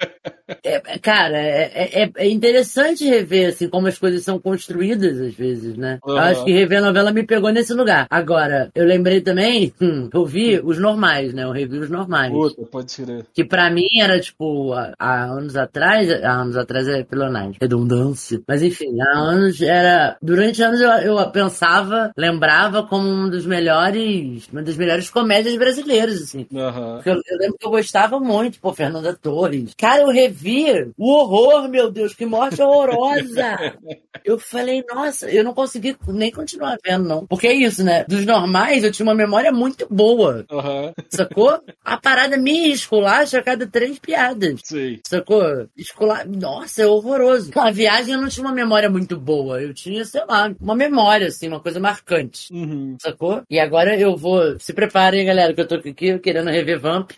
É, 0.63 0.75
é, 0.95 0.99
cara, 0.99 1.39
é, 1.39 2.03
é, 2.05 2.11
é 2.17 2.29
interessante 2.29 3.05
rever 3.07 3.49
assim, 3.49 3.69
como 3.69 3.87
as 3.87 3.99
coisas 3.99 4.23
são 4.23 4.39
construídas 4.39 5.19
às 5.21 5.35
vezes, 5.35 5.77
né? 5.77 5.99
Eu 6.07 6.17
Aham. 6.17 6.31
acho 6.31 6.45
que 6.45 6.53
rever 6.53 6.79
a 6.79 6.87
novela 6.87 7.13
me 7.13 7.23
pegou 7.25 7.51
nesse 7.51 7.73
lugar. 7.73 8.07
Agora, 8.11 8.71
eu 8.75 8.85
lembrei 8.85 9.21
também, 9.21 9.73
hum, 9.81 10.09
eu 10.13 10.25
vi 10.27 10.61
os 10.63 10.79
normais, 10.79 11.04
né? 11.33 11.45
Eu 11.45 11.53
revi 11.53 11.79
os 11.79 11.91
normais. 11.91 12.33
Puta, 12.33 12.63
pode 12.71 12.93
ser. 12.93 13.27
Que 13.33 13.45
pra 13.45 13.71
mim 13.71 13.87
era 14.01 14.19
tipo, 14.21 14.73
há, 14.73 15.25
anos 15.25 15.57
atrás, 15.57 16.11
há 16.23 16.33
anos 16.33 16.57
atrás 16.57 16.89
é 16.89 17.03
pilonagem, 17.03 17.57
redundância. 17.61 18.41
Mas 18.47 18.63
enfim, 18.63 19.01
há 19.01 19.19
anos 19.19 19.61
era. 19.61 20.17
Durante 20.23 20.63
anos 20.63 20.81
eu, 20.81 20.91
eu 20.91 21.31
pensava, 21.31 22.13
lembrava 22.17 22.83
como 22.85 23.09
um 23.09 23.29
dos 23.29 23.47
melhores, 23.47 24.49
uma 24.53 24.63
das 24.63 24.77
melhores 24.77 25.11
comédias 25.11 25.57
brasileiras, 25.57 26.23
assim. 26.23 26.45
Porque 26.45 27.11
Eu, 27.11 27.15
eu 27.15 27.39
lembro 27.39 27.57
que 27.59 27.67
eu 27.67 27.71
gostava 27.71 28.19
muito, 28.19 28.61
pô, 28.61 28.73
Fernanda 28.73 29.15
Torres. 29.15 29.73
Cara, 29.77 30.03
eu 30.03 30.09
revi 30.09 30.93
o 30.97 31.11
horror, 31.13 31.69
meu 31.69 31.91
Deus, 31.91 32.15
que 32.15 32.27
morte 32.27 32.61
horrorosa! 32.63 33.75
Eu 34.25 34.39
falei, 34.39 34.83
nossa, 34.89 35.31
eu 35.31 35.45
não 35.45 35.53
consegui 35.53 35.97
nem 36.09 36.31
continuar 36.31 36.79
vendo, 36.83 37.07
não. 37.07 37.27
Porque 37.27 37.47
é 37.47 37.53
isso, 37.53 37.85
né? 37.85 38.05
Dos 38.05 38.25
normais, 38.25 38.83
eu 38.83 38.91
tinha 38.91 39.05
uma 39.05 39.15
memória 39.15 39.53
muito 39.53 39.87
boa. 39.91 40.47
Aham. 40.51 40.94
Sacou? 41.09 41.63
A 41.85 41.97
parada 41.97 42.37
minha 42.37 42.69
esculacha 42.73 43.39
a 43.39 43.43
cada 43.43 43.67
três 43.67 43.99
piadas. 43.99 44.61
Sei. 44.65 45.01
Sacou? 45.07 45.69
Escolar. 45.77 46.27
Nossa, 46.27 46.83
é 46.83 46.87
horroroso. 46.87 47.51
A 47.55 47.71
viagem 47.71 48.15
eu 48.15 48.21
não 48.21 48.29
tinha 48.29 48.47
uma 48.47 48.55
memória 48.55 48.91
muito 48.91 49.19
boa. 49.19 49.61
Eu 49.61 49.75
tinha, 49.75 50.05
sei 50.05 50.25
lá, 50.27 50.55
uma 50.61 50.75
memória, 50.75 51.29
assim, 51.29 51.49
uma 51.49 51.61
coisa 51.61 51.81
marcante. 51.81 52.53
Uhum. 52.53 52.97
Sacou? 53.01 53.43
E 53.49 53.59
agora 53.59 53.99
eu 53.99 54.17
vou. 54.17 54.59
Se 54.59 54.73
preparem, 54.73 55.27
galera, 55.27 55.53
que 55.55 55.61
eu 55.61 55.69
tô 55.69 55.77
aqui 55.77 56.19
querendo 56.19 56.51
rever 56.51 56.79
Vamp, 56.79 57.11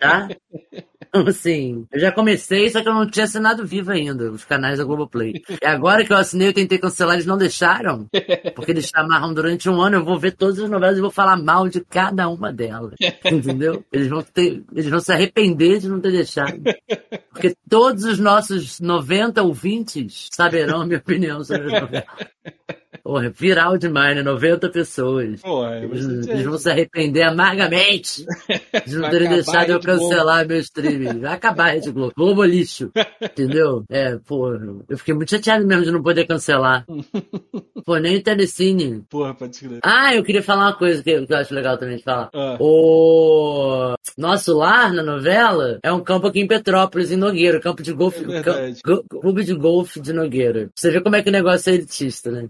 tá? 0.00 0.28
Então, 1.20 1.26
assim, 1.26 1.86
eu 1.92 1.98
já 1.98 2.12
comecei, 2.12 2.70
só 2.70 2.80
que 2.80 2.88
eu 2.88 2.94
não 2.94 3.04
tinha 3.04 3.24
assinado 3.24 3.66
vivo 3.66 3.90
ainda, 3.90 4.30
os 4.30 4.44
canais 4.44 4.78
da 4.78 4.84
Globoplay. 4.84 5.42
E 5.60 5.66
agora 5.66 6.04
que 6.04 6.12
eu 6.12 6.16
assinei, 6.16 6.48
eu 6.48 6.52
tentei 6.52 6.78
cancelar, 6.78 7.14
eles 7.14 7.26
não 7.26 7.36
deixaram. 7.36 8.08
Porque 8.54 8.70
eles 8.70 8.88
chamaram 8.88 9.34
durante 9.34 9.68
um 9.68 9.82
ano, 9.82 9.96
eu 9.96 10.04
vou 10.04 10.18
ver 10.18 10.32
todas 10.32 10.60
as 10.60 10.70
novelas 10.70 10.98
e 10.98 11.00
vou 11.00 11.10
falar 11.10 11.36
mal 11.36 11.68
de 11.68 11.80
cada 11.80 12.28
uma 12.28 12.52
delas. 12.52 12.94
Entendeu? 13.24 13.84
Eles 13.92 14.06
vão 14.06 14.22
ter, 14.22 14.62
eles 14.72 14.86
vão 14.86 15.00
se 15.00 15.12
arrepender 15.12 15.80
de 15.80 15.88
não 15.88 16.00
ter 16.00 16.12
deixado. 16.12 16.62
Porque 17.30 17.56
todos 17.68 18.04
os 18.04 18.18
nossos 18.20 18.78
90 18.78 19.42
ouvintes 19.42 20.28
saberão 20.30 20.82
a 20.82 20.86
minha 20.86 20.98
opinião 20.98 21.42
sobre 21.42 21.74
as 21.74 21.82
novelas. 21.82 22.04
Porra, 23.02 23.30
viral 23.30 23.76
demais, 23.78 24.14
né? 24.16 24.22
90 24.22 24.68
pessoas. 24.70 25.40
Porra, 25.40 25.78
Eles, 25.78 26.04
você- 26.06 26.30
eles 26.32 26.44
vão 26.44 26.58
se 26.58 26.70
arrepender 26.70 27.22
amargamente 27.22 28.24
de 28.86 28.96
não 28.96 29.10
terem 29.10 29.28
deixado 29.28 29.70
eu 29.70 29.80
cancelar 29.80 30.46
meu 30.46 30.58
streaming. 30.58 31.20
Vai 31.20 31.32
acabar 31.34 31.68
a 31.68 31.72
Rede 31.72 31.90
Globo. 31.90 32.12
Globo 32.16 32.44
lixo. 32.44 32.90
Entendeu? 33.20 33.84
É, 33.88 34.16
pô, 34.26 34.52
eu 34.88 34.98
fiquei 34.98 35.14
muito 35.14 35.30
chateado 35.30 35.66
mesmo 35.66 35.84
de 35.84 35.90
não 35.92 36.02
poder 36.02 36.26
cancelar. 36.26 36.84
Pô, 37.84 37.96
nem 37.98 38.16
o 38.16 38.22
Telecine. 38.22 39.02
Porra, 39.08 39.34
pode 39.34 39.54
escrever. 39.54 39.80
Ah, 39.82 40.14
eu 40.14 40.22
queria 40.22 40.42
falar 40.42 40.66
uma 40.66 40.72
coisa 40.76 41.02
que, 41.02 41.26
que 41.26 41.32
eu 41.32 41.36
acho 41.36 41.54
legal 41.54 41.76
também 41.78 41.96
de 41.96 42.02
falar. 42.02 42.30
Ah. 42.34 42.56
O 42.60 43.94
nosso 44.16 44.54
lar 44.56 44.92
na 44.92 45.02
novela 45.02 45.78
é 45.82 45.92
um 45.92 46.00
campo 46.00 46.26
aqui 46.26 46.40
em 46.40 46.46
Petrópolis, 46.46 47.10
em 47.10 47.16
Nogueira, 47.16 47.60
campo 47.60 47.82
de 47.82 47.92
golfe. 47.92 48.24
É 48.32 48.42
cam- 48.42 48.72
go- 48.84 49.04
clube 49.20 49.44
de 49.44 49.54
golfe 49.54 50.00
de 50.00 50.12
Nogueira. 50.12 50.68
Você 50.74 50.90
vê 50.90 51.00
como 51.00 51.16
é 51.16 51.22
que 51.22 51.28
o 51.28 51.32
negócio 51.32 51.70
é 51.70 51.74
elitista, 51.74 52.30
né? 52.30 52.48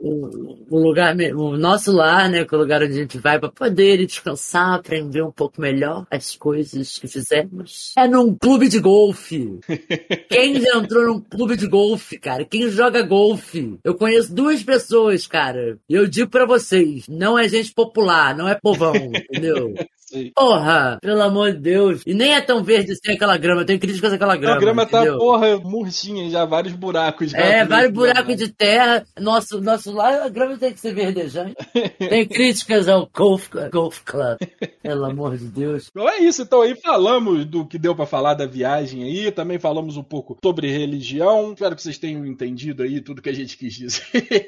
O, 0.00 0.08
o- 0.08 0.66
o 0.70 0.78
lugar, 0.78 1.14
o 1.34 1.56
nosso 1.56 1.92
lar, 1.92 2.28
né, 2.30 2.44
que 2.44 2.54
é 2.54 2.58
o 2.58 2.60
lugar 2.60 2.82
onde 2.82 2.92
a 2.92 2.96
gente 2.96 3.18
vai 3.18 3.38
pra 3.38 3.48
poder 3.50 4.04
descansar, 4.06 4.74
aprender 4.74 5.22
um 5.22 5.30
pouco 5.30 5.60
melhor 5.60 6.06
as 6.10 6.36
coisas 6.36 6.98
que 6.98 7.06
fizemos. 7.08 7.92
É 7.96 8.06
num 8.06 8.34
clube 8.34 8.68
de 8.68 8.78
golfe. 8.80 9.58
Quem 10.28 10.60
já 10.60 10.76
entrou 10.78 11.06
num 11.06 11.20
clube 11.20 11.56
de 11.56 11.66
golfe, 11.66 12.18
cara? 12.18 12.44
Quem 12.44 12.68
joga 12.68 13.02
golfe? 13.02 13.78
Eu 13.84 13.94
conheço 13.94 14.25
duas 14.28 14.62
pessoas, 14.62 15.26
cara. 15.26 15.78
E 15.88 15.94
eu 15.94 16.06
digo 16.06 16.30
pra 16.30 16.46
vocês, 16.46 17.06
não 17.08 17.38
é 17.38 17.48
gente 17.48 17.72
popular, 17.72 18.36
não 18.36 18.48
é 18.48 18.54
povão, 18.54 18.94
entendeu? 19.14 19.74
Sei. 20.08 20.30
Porra, 20.30 20.98
pelo 21.02 21.20
amor 21.20 21.52
de 21.52 21.58
Deus. 21.58 22.02
E 22.06 22.14
nem 22.14 22.32
é 22.32 22.40
tão 22.40 22.62
verde 22.62 22.92
assim 22.92 23.12
aquela 23.12 23.36
grama, 23.36 23.62
eu 23.62 23.66
tenho 23.66 23.80
críticas 23.80 24.12
àquela 24.12 24.36
grama. 24.36 24.56
a 24.56 24.60
grama 24.60 24.86
tá, 24.86 25.00
entendeu? 25.00 25.18
porra, 25.18 25.58
murchinha 25.58 26.30
já, 26.30 26.44
vários 26.44 26.74
buracos. 26.74 27.32
já 27.32 27.38
É, 27.38 27.64
vários 27.64 27.92
buracos 27.92 28.36
de 28.36 28.48
terra. 28.48 29.04
Nosso, 29.18 29.60
nosso 29.60 29.92
lá, 29.92 30.24
a 30.24 30.28
grama 30.28 30.56
tem 30.56 30.72
que 30.72 30.78
ser 30.78 30.94
verdejante. 30.94 31.56
Tem 31.98 32.26
críticas 32.26 32.88
ao 32.88 33.08
Golf, 33.12 33.48
golf 33.72 34.00
Club. 34.04 34.38
Pelo 34.80 35.04
amor 35.04 35.36
de 35.36 35.46
Deus. 35.46 35.88
Então 35.90 36.08
é 36.08 36.18
isso, 36.18 36.42
então 36.42 36.62
aí 36.62 36.78
falamos 36.80 37.44
do 37.44 37.66
que 37.66 37.78
deu 37.78 37.94
pra 37.94 38.06
falar 38.06 38.34
da 38.34 38.46
viagem 38.46 39.02
aí, 39.02 39.32
também 39.32 39.58
falamos 39.58 39.96
um 39.96 40.02
pouco 40.02 40.36
sobre 40.42 40.70
religião. 40.70 41.52
Espero 41.52 41.74
que 41.74 41.82
vocês 41.82 41.98
tenham 41.98 42.24
entendido 42.24 42.82
aí 42.82 43.00
tudo 43.00 43.22
que 43.22 43.28
a 43.28 43.34
gente 43.34 43.56
quis 43.56 43.74
dizer 43.74 44.02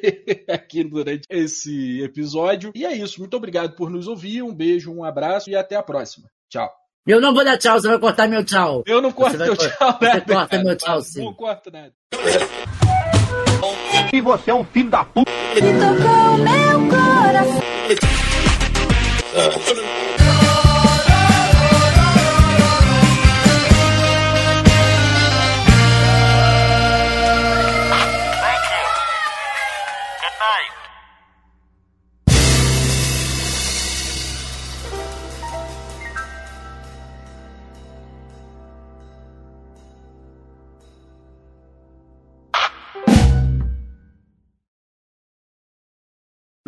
aqui 0.49 0.85
durante 0.85 1.25
esse 1.29 2.01
episódio. 2.03 2.71
E 2.75 2.85
é 2.85 2.95
isso, 2.95 3.19
muito 3.19 3.37
obrigado 3.37 3.75
por 3.75 3.91
nos 3.91 4.07
ouvir, 4.07 4.43
um 4.43 4.55
beijo, 4.55 4.93
um 4.93 5.03
abraço 5.03 5.48
e 5.49 5.57
até 5.57 5.77
a 5.77 5.83
próxima. 5.83 6.29
Tchau. 6.49 6.71
Eu 7.07 7.21
não 7.21 7.33
vou 7.35 7.43
dar 7.45 7.57
tchau, 7.57 7.81
você 7.81 7.89
vai 7.89 7.99
cortar 7.99 8.29
meu 8.29 8.45
tchau. 8.45 8.83
Eu 8.87 9.01
não 9.01 9.11
corto 9.11 9.33
Você 9.33 9.39
vai 9.39 9.47
teu 9.49 9.57
cor- 9.57 9.69
tchau, 9.77 9.93
você 9.99 10.05
nada. 10.07 10.21
corta 10.35 10.49
cara. 10.51 10.63
meu 10.65 10.77
tchau, 10.77 11.01
sim. 11.01 11.25
Não 11.25 11.35
corto 11.35 11.71
nada. 11.71 11.93
E 14.13 14.21
você 14.21 14.51
é 14.51 14.55
um 14.55 14.65
filho 14.65 14.91
da 14.91 15.05
puta. 15.05 15.31
tocou 15.31 16.37
meu 16.39 16.89
coração. 16.91 17.63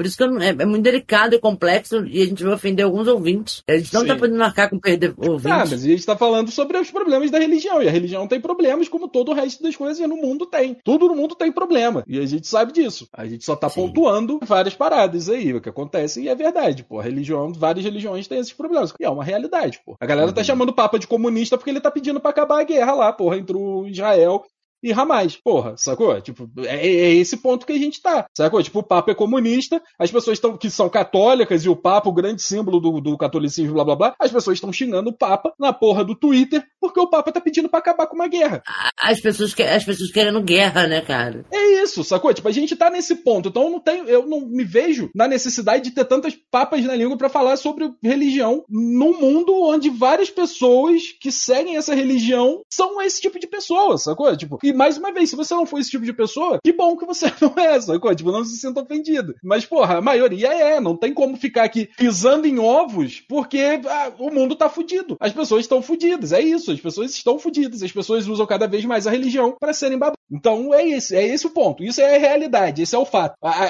Por 0.01 0.07
isso 0.07 0.17
que 0.17 0.23
eu 0.23 0.41
é, 0.41 0.49
é 0.49 0.65
muito 0.65 0.83
delicado 0.83 1.35
e 1.35 1.39
complexo 1.39 2.07
e 2.07 2.23
a 2.23 2.25
gente 2.25 2.43
vai 2.43 2.55
ofender 2.55 2.87
alguns 2.87 3.07
ouvintes. 3.07 3.63
A 3.69 3.77
gente 3.77 3.93
não 3.93 4.01
Sim. 4.01 4.07
tá 4.07 4.17
podendo 4.17 4.39
marcar 4.39 4.71
com 4.71 4.79
perder 4.79 5.13
ouvintes. 5.15 5.45
Ah, 5.45 5.59
mas 5.59 5.73
a 5.75 5.87
gente 5.87 6.07
tá 6.07 6.17
falando 6.17 6.51
sobre 6.51 6.79
os 6.79 6.91
problemas 6.91 7.31
da 7.31 7.39
religião. 7.39 7.83
E 7.83 7.87
a 7.89 7.91
religião 7.91 8.27
tem 8.27 8.41
problemas, 8.41 8.89
como 8.89 9.09
todo 9.09 9.31
o 9.31 9.35
resto 9.35 9.63
das 9.63 9.77
coisas 9.77 10.09
no 10.09 10.17
mundo 10.17 10.47
tem. 10.47 10.75
Tudo 10.83 11.07
no 11.07 11.15
mundo 11.15 11.35
tem 11.35 11.53
problema. 11.53 12.03
E 12.09 12.19
a 12.19 12.25
gente 12.25 12.47
sabe 12.49 12.73
disso. 12.73 13.07
A 13.13 13.27
gente 13.27 13.45
só 13.45 13.55
tá 13.55 13.69
Sim. 13.69 13.83
pontuando 13.83 14.41
várias 14.43 14.75
paradas 14.75 15.29
aí, 15.29 15.53
o 15.53 15.61
que 15.61 15.69
acontece, 15.69 16.23
e 16.23 16.31
é 16.31 16.35
verdade, 16.35 16.83
pô. 16.83 16.99
A 16.99 17.03
religião, 17.03 17.53
várias 17.53 17.85
religiões 17.85 18.27
têm 18.27 18.39
esses 18.39 18.55
problemas. 18.55 18.95
E 18.99 19.05
é 19.05 19.11
uma 19.11 19.23
realidade, 19.23 19.83
pô. 19.85 19.99
A 20.01 20.07
galera 20.07 20.29
Uhum. 20.29 20.33
tá 20.35 20.43
chamando 20.43 20.71
o 20.71 20.75
Papa 20.75 20.99
de 20.99 21.07
comunista 21.07 21.59
porque 21.59 21.69
ele 21.69 21.79
tá 21.79 21.91
pedindo 21.91 22.21
pra 22.21 22.31
acabar 22.31 22.61
a 22.61 22.65
guerra 22.65 22.95
lá, 22.95 23.13
porra, 23.13 23.37
entre 23.37 23.55
o 23.55 23.87
Israel 23.87 24.45
e 24.83 24.93
Hamas, 24.93 25.37
porra, 25.37 25.75
sacou? 25.77 26.21
Tipo, 26.21 26.49
é, 26.65 26.87
é 26.87 27.15
esse 27.15 27.37
ponto 27.37 27.67
que 27.67 27.73
a 27.73 27.79
gente 27.79 28.01
tá, 28.03 28.27
sacou? 28.37 28.63
Tipo, 28.63 28.81
o 28.81 28.83
Papa 28.83 29.11
é 29.13 29.15
comunista, 29.15 29.83
as 29.99 30.11
pessoas 30.11 30.39
tão, 30.39 30.57
que 30.57 30.71
são 30.71 30.89
católicas 30.89 31.65
e 31.65 31.69
o 31.69 31.77
Papa, 31.77 32.09
o 32.09 32.13
grande 32.15 32.43
símbolo 32.43 32.81
do, 32.81 33.01
do 33.01 33.17
catolicismo, 33.19 33.75
blá 33.75 33.85
blá 33.85 33.97
blá, 33.97 34.15
as 34.19 34.31
pessoas 34.31 34.57
estão 34.57 34.73
xingando 34.73 35.11
o 35.11 35.17
Papa 35.17 35.53
na 35.59 35.73
porra 35.73 36.05
do 36.05 36.15
Twitter 36.15 36.63
porque 36.81 36.99
o 37.01 37.09
Papa 37.09 37.31
tá 37.33 37.41
pedindo 37.41 37.69
pra 37.69 37.79
acabar 37.79 38.07
com 38.07 38.15
uma 38.17 38.29
guerra. 38.29 38.63
As 39.01 39.21
pessoas, 39.21 39.53
que- 39.55 39.63
as 39.63 39.85
pessoas 39.85 40.11
querendo 40.11 40.43
guerra, 40.43 40.87
né, 40.87 41.01
cara? 41.01 41.45
É 41.53 41.83
isso, 41.83 42.03
sacou? 42.05 42.33
Tipo, 42.33 42.49
a 42.49 42.53
gente 42.53 42.75
tá 42.77 42.91
nesse 42.91 43.17
ponto, 43.17 43.49
então 43.49 43.65
eu 43.65 43.71
não 43.71 43.81
tenho, 43.81 44.05
eu 44.05 44.27
não 44.27 44.41
me 44.41 44.65
vejo 44.65 45.11
na 45.15 45.29
necessidade 45.29 45.85
de 45.85 45.91
ter 45.91 46.05
tantas 46.05 46.35
papas 46.51 46.85
na 46.85 46.95
língua 46.97 47.17
pra 47.17 47.29
falar 47.29 47.57
sobre 47.57 47.91
religião 48.03 48.65
num 48.69 49.19
mundo 49.21 49.55
onde 49.63 49.91
várias 49.91 50.31
pessoas 50.31 51.03
que 51.21 51.31
seguem 51.31 51.77
essa 51.77 51.95
religião 51.95 52.63
são 52.71 53.01
esse 53.03 53.21
tipo 53.21 53.39
de 53.39 53.47
pessoa, 53.47 53.97
sacou? 53.99 54.35
Tipo, 54.37 54.59
mais 54.73 54.97
uma 54.99 55.13
vez, 55.13 55.31
se 55.31 55.37
você 55.37 55.55
não 55.55 55.67
for 55.67 55.79
esse 55.79 55.91
tipo 55.91 56.05
de 56.05 56.13
pessoa, 56.13 56.59
que 56.65 56.73
bom 56.73 56.97
que 56.97 57.07
você 57.07 57.27
não 57.41 57.55
é, 57.63 57.81
sacou? 57.81 58.15
Tipo, 58.15 58.33
não 58.33 58.45
se 58.45 58.57
sinta 58.57 58.81
ofendido. 58.83 59.35
Mas, 59.43 59.65
porra, 59.65 59.99
a 59.99 60.03
maioria 60.03 60.49
é, 60.53 60.81
não 60.81 60.97
tem 60.97 61.13
como 61.15 61.37
ficar 61.37 61.65
aqui 61.65 61.89
pisando 61.97 62.47
em 62.47 62.59
ovos 62.59 63.21
porque 63.29 63.81
ah, 63.87 64.13
o 64.19 64.31
mundo 64.31 64.55
tá 64.57 64.69
fudido. 64.69 65.17
As 65.21 65.33
pessoas 65.33 65.63
estão 65.63 65.83
fudidas, 65.83 66.33
é 66.33 66.41
isso, 66.41 66.71
as 66.71 66.81
pessoas 66.81 67.11
estão 67.13 67.39
fudidas, 67.39 67.83
as 67.83 67.93
pessoas 67.93 68.27
usam 68.27 68.47
cada 68.47 68.67
vez 68.67 68.85
mais 68.85 69.07
a 69.07 69.11
religião 69.11 69.55
pra 69.59 69.73
serem 69.73 69.99
babadas. 69.99 70.19
Então 70.33 70.73
é 70.73 70.87
esse, 70.89 71.15
é 71.17 71.27
esse 71.27 71.47
o 71.47 71.51
ponto. 71.51 71.83
Isso 71.83 72.01
é 72.01 72.17
a 72.17 72.19
realidade, 72.19 72.83
esse 72.83 72.95
é 72.95 72.99
o 72.99 73.05
fato. 73.05 73.35
A, 73.43 73.51
a- 73.51 73.65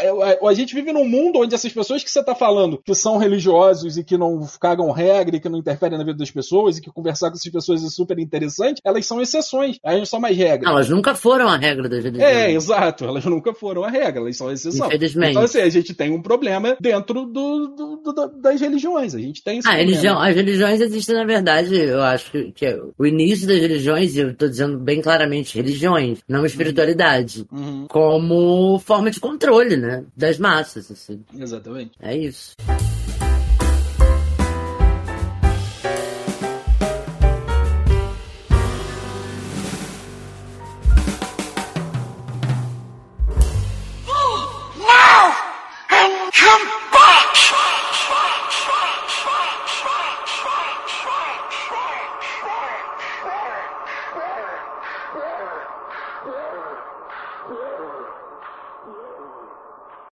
a- 0.45 0.49
a 0.51 0.55
gente 0.55 0.75
vive 0.75 0.93
num 0.93 1.09
mundo 1.09 1.39
onde 1.41 1.55
essas 1.55 1.73
pessoas 1.73 2.05
que 2.05 2.11
você 2.11 2.23
tá 2.23 2.35
falando 2.35 2.81
que 2.85 2.95
são 2.95 3.17
religiosos 3.17 3.97
e 3.97 4.05
que 4.05 4.19
não 4.19 4.47
cagam 4.61 4.91
regra 4.91 5.37
e 5.37 5.41
que 5.41 5.49
não 5.49 5.59
interferem 5.59 5.97
na 5.99 6.05
vida 6.05 6.19
das 6.19 6.31
pessoas 6.31 6.77
e 6.77 6.83
que 6.83 6.91
conversar 6.91 7.31
com 7.31 7.37
essas 7.37 7.51
pessoas 7.51 7.83
é 7.85 7.89
super 7.89 8.19
interessante, 8.19 8.81
elas 8.85 9.07
são 9.07 9.21
exceções, 9.23 9.79
elas 9.83 9.99
não 10.01 10.07
são 10.07 10.21
mais 10.21 10.37
regras. 10.37 10.71
Elas 10.71 10.89
nunca 10.91 11.15
foram 11.15 11.49
a 11.49 11.57
regra 11.57 11.89
das 11.89 12.05
religiões. 12.05 12.35
É, 12.37 12.53
exato. 12.53 13.05
Elas 13.05 13.25
nunca 13.25 13.55
foram 13.55 13.83
a 13.85 13.89
regra, 13.91 14.21
elas 14.21 14.37
são 14.37 14.49
a 14.49 14.53
exceção. 14.53 14.87
Infelizmente. 14.87 15.31
Então, 15.31 15.43
assim, 15.43 15.61
a 15.61 15.69
gente 15.69 15.95
tem 15.95 16.11
um 16.13 16.21
problema 16.21 16.77
dentro 16.81 17.25
do, 17.25 17.69
do- 17.69 17.97
do- 18.13 18.41
das 18.41 18.61
religiões. 18.61 19.15
A 19.15 19.19
gente 19.19 19.43
tem 19.43 19.59
esse 19.59 19.69
Ah, 19.69 19.73
problema. 19.73 19.91
religião, 19.91 20.21
as 20.21 20.35
religiões 20.37 20.81
existem, 20.81 21.15
na 21.17 21.25
verdade, 21.25 21.75
eu 21.77 22.03
acho 22.03 22.31
que, 22.31 22.53
que 22.53 22.67
é 22.67 22.79
o 22.99 23.07
início 23.07 23.47
das 23.47 23.59
religiões, 23.59 24.15
e 24.17 24.21
eu 24.21 24.35
tô 24.35 24.49
dizendo 24.49 24.79
bem 24.79 25.01
claramente, 25.01 25.57
religiões, 25.57 26.19
não 26.29 26.45
espiritualidade, 26.45 27.47
Uhum, 27.51 27.87
como 27.89 28.79
forma 28.81 29.11
de 29.11 29.21
controle, 29.21 29.77
né, 29.77 30.05
das 30.17 30.39
massas, 30.39 30.91
assim. 30.91 31.21
exatamente. 31.39 31.93
É 32.01 32.17
isso. 32.17 32.55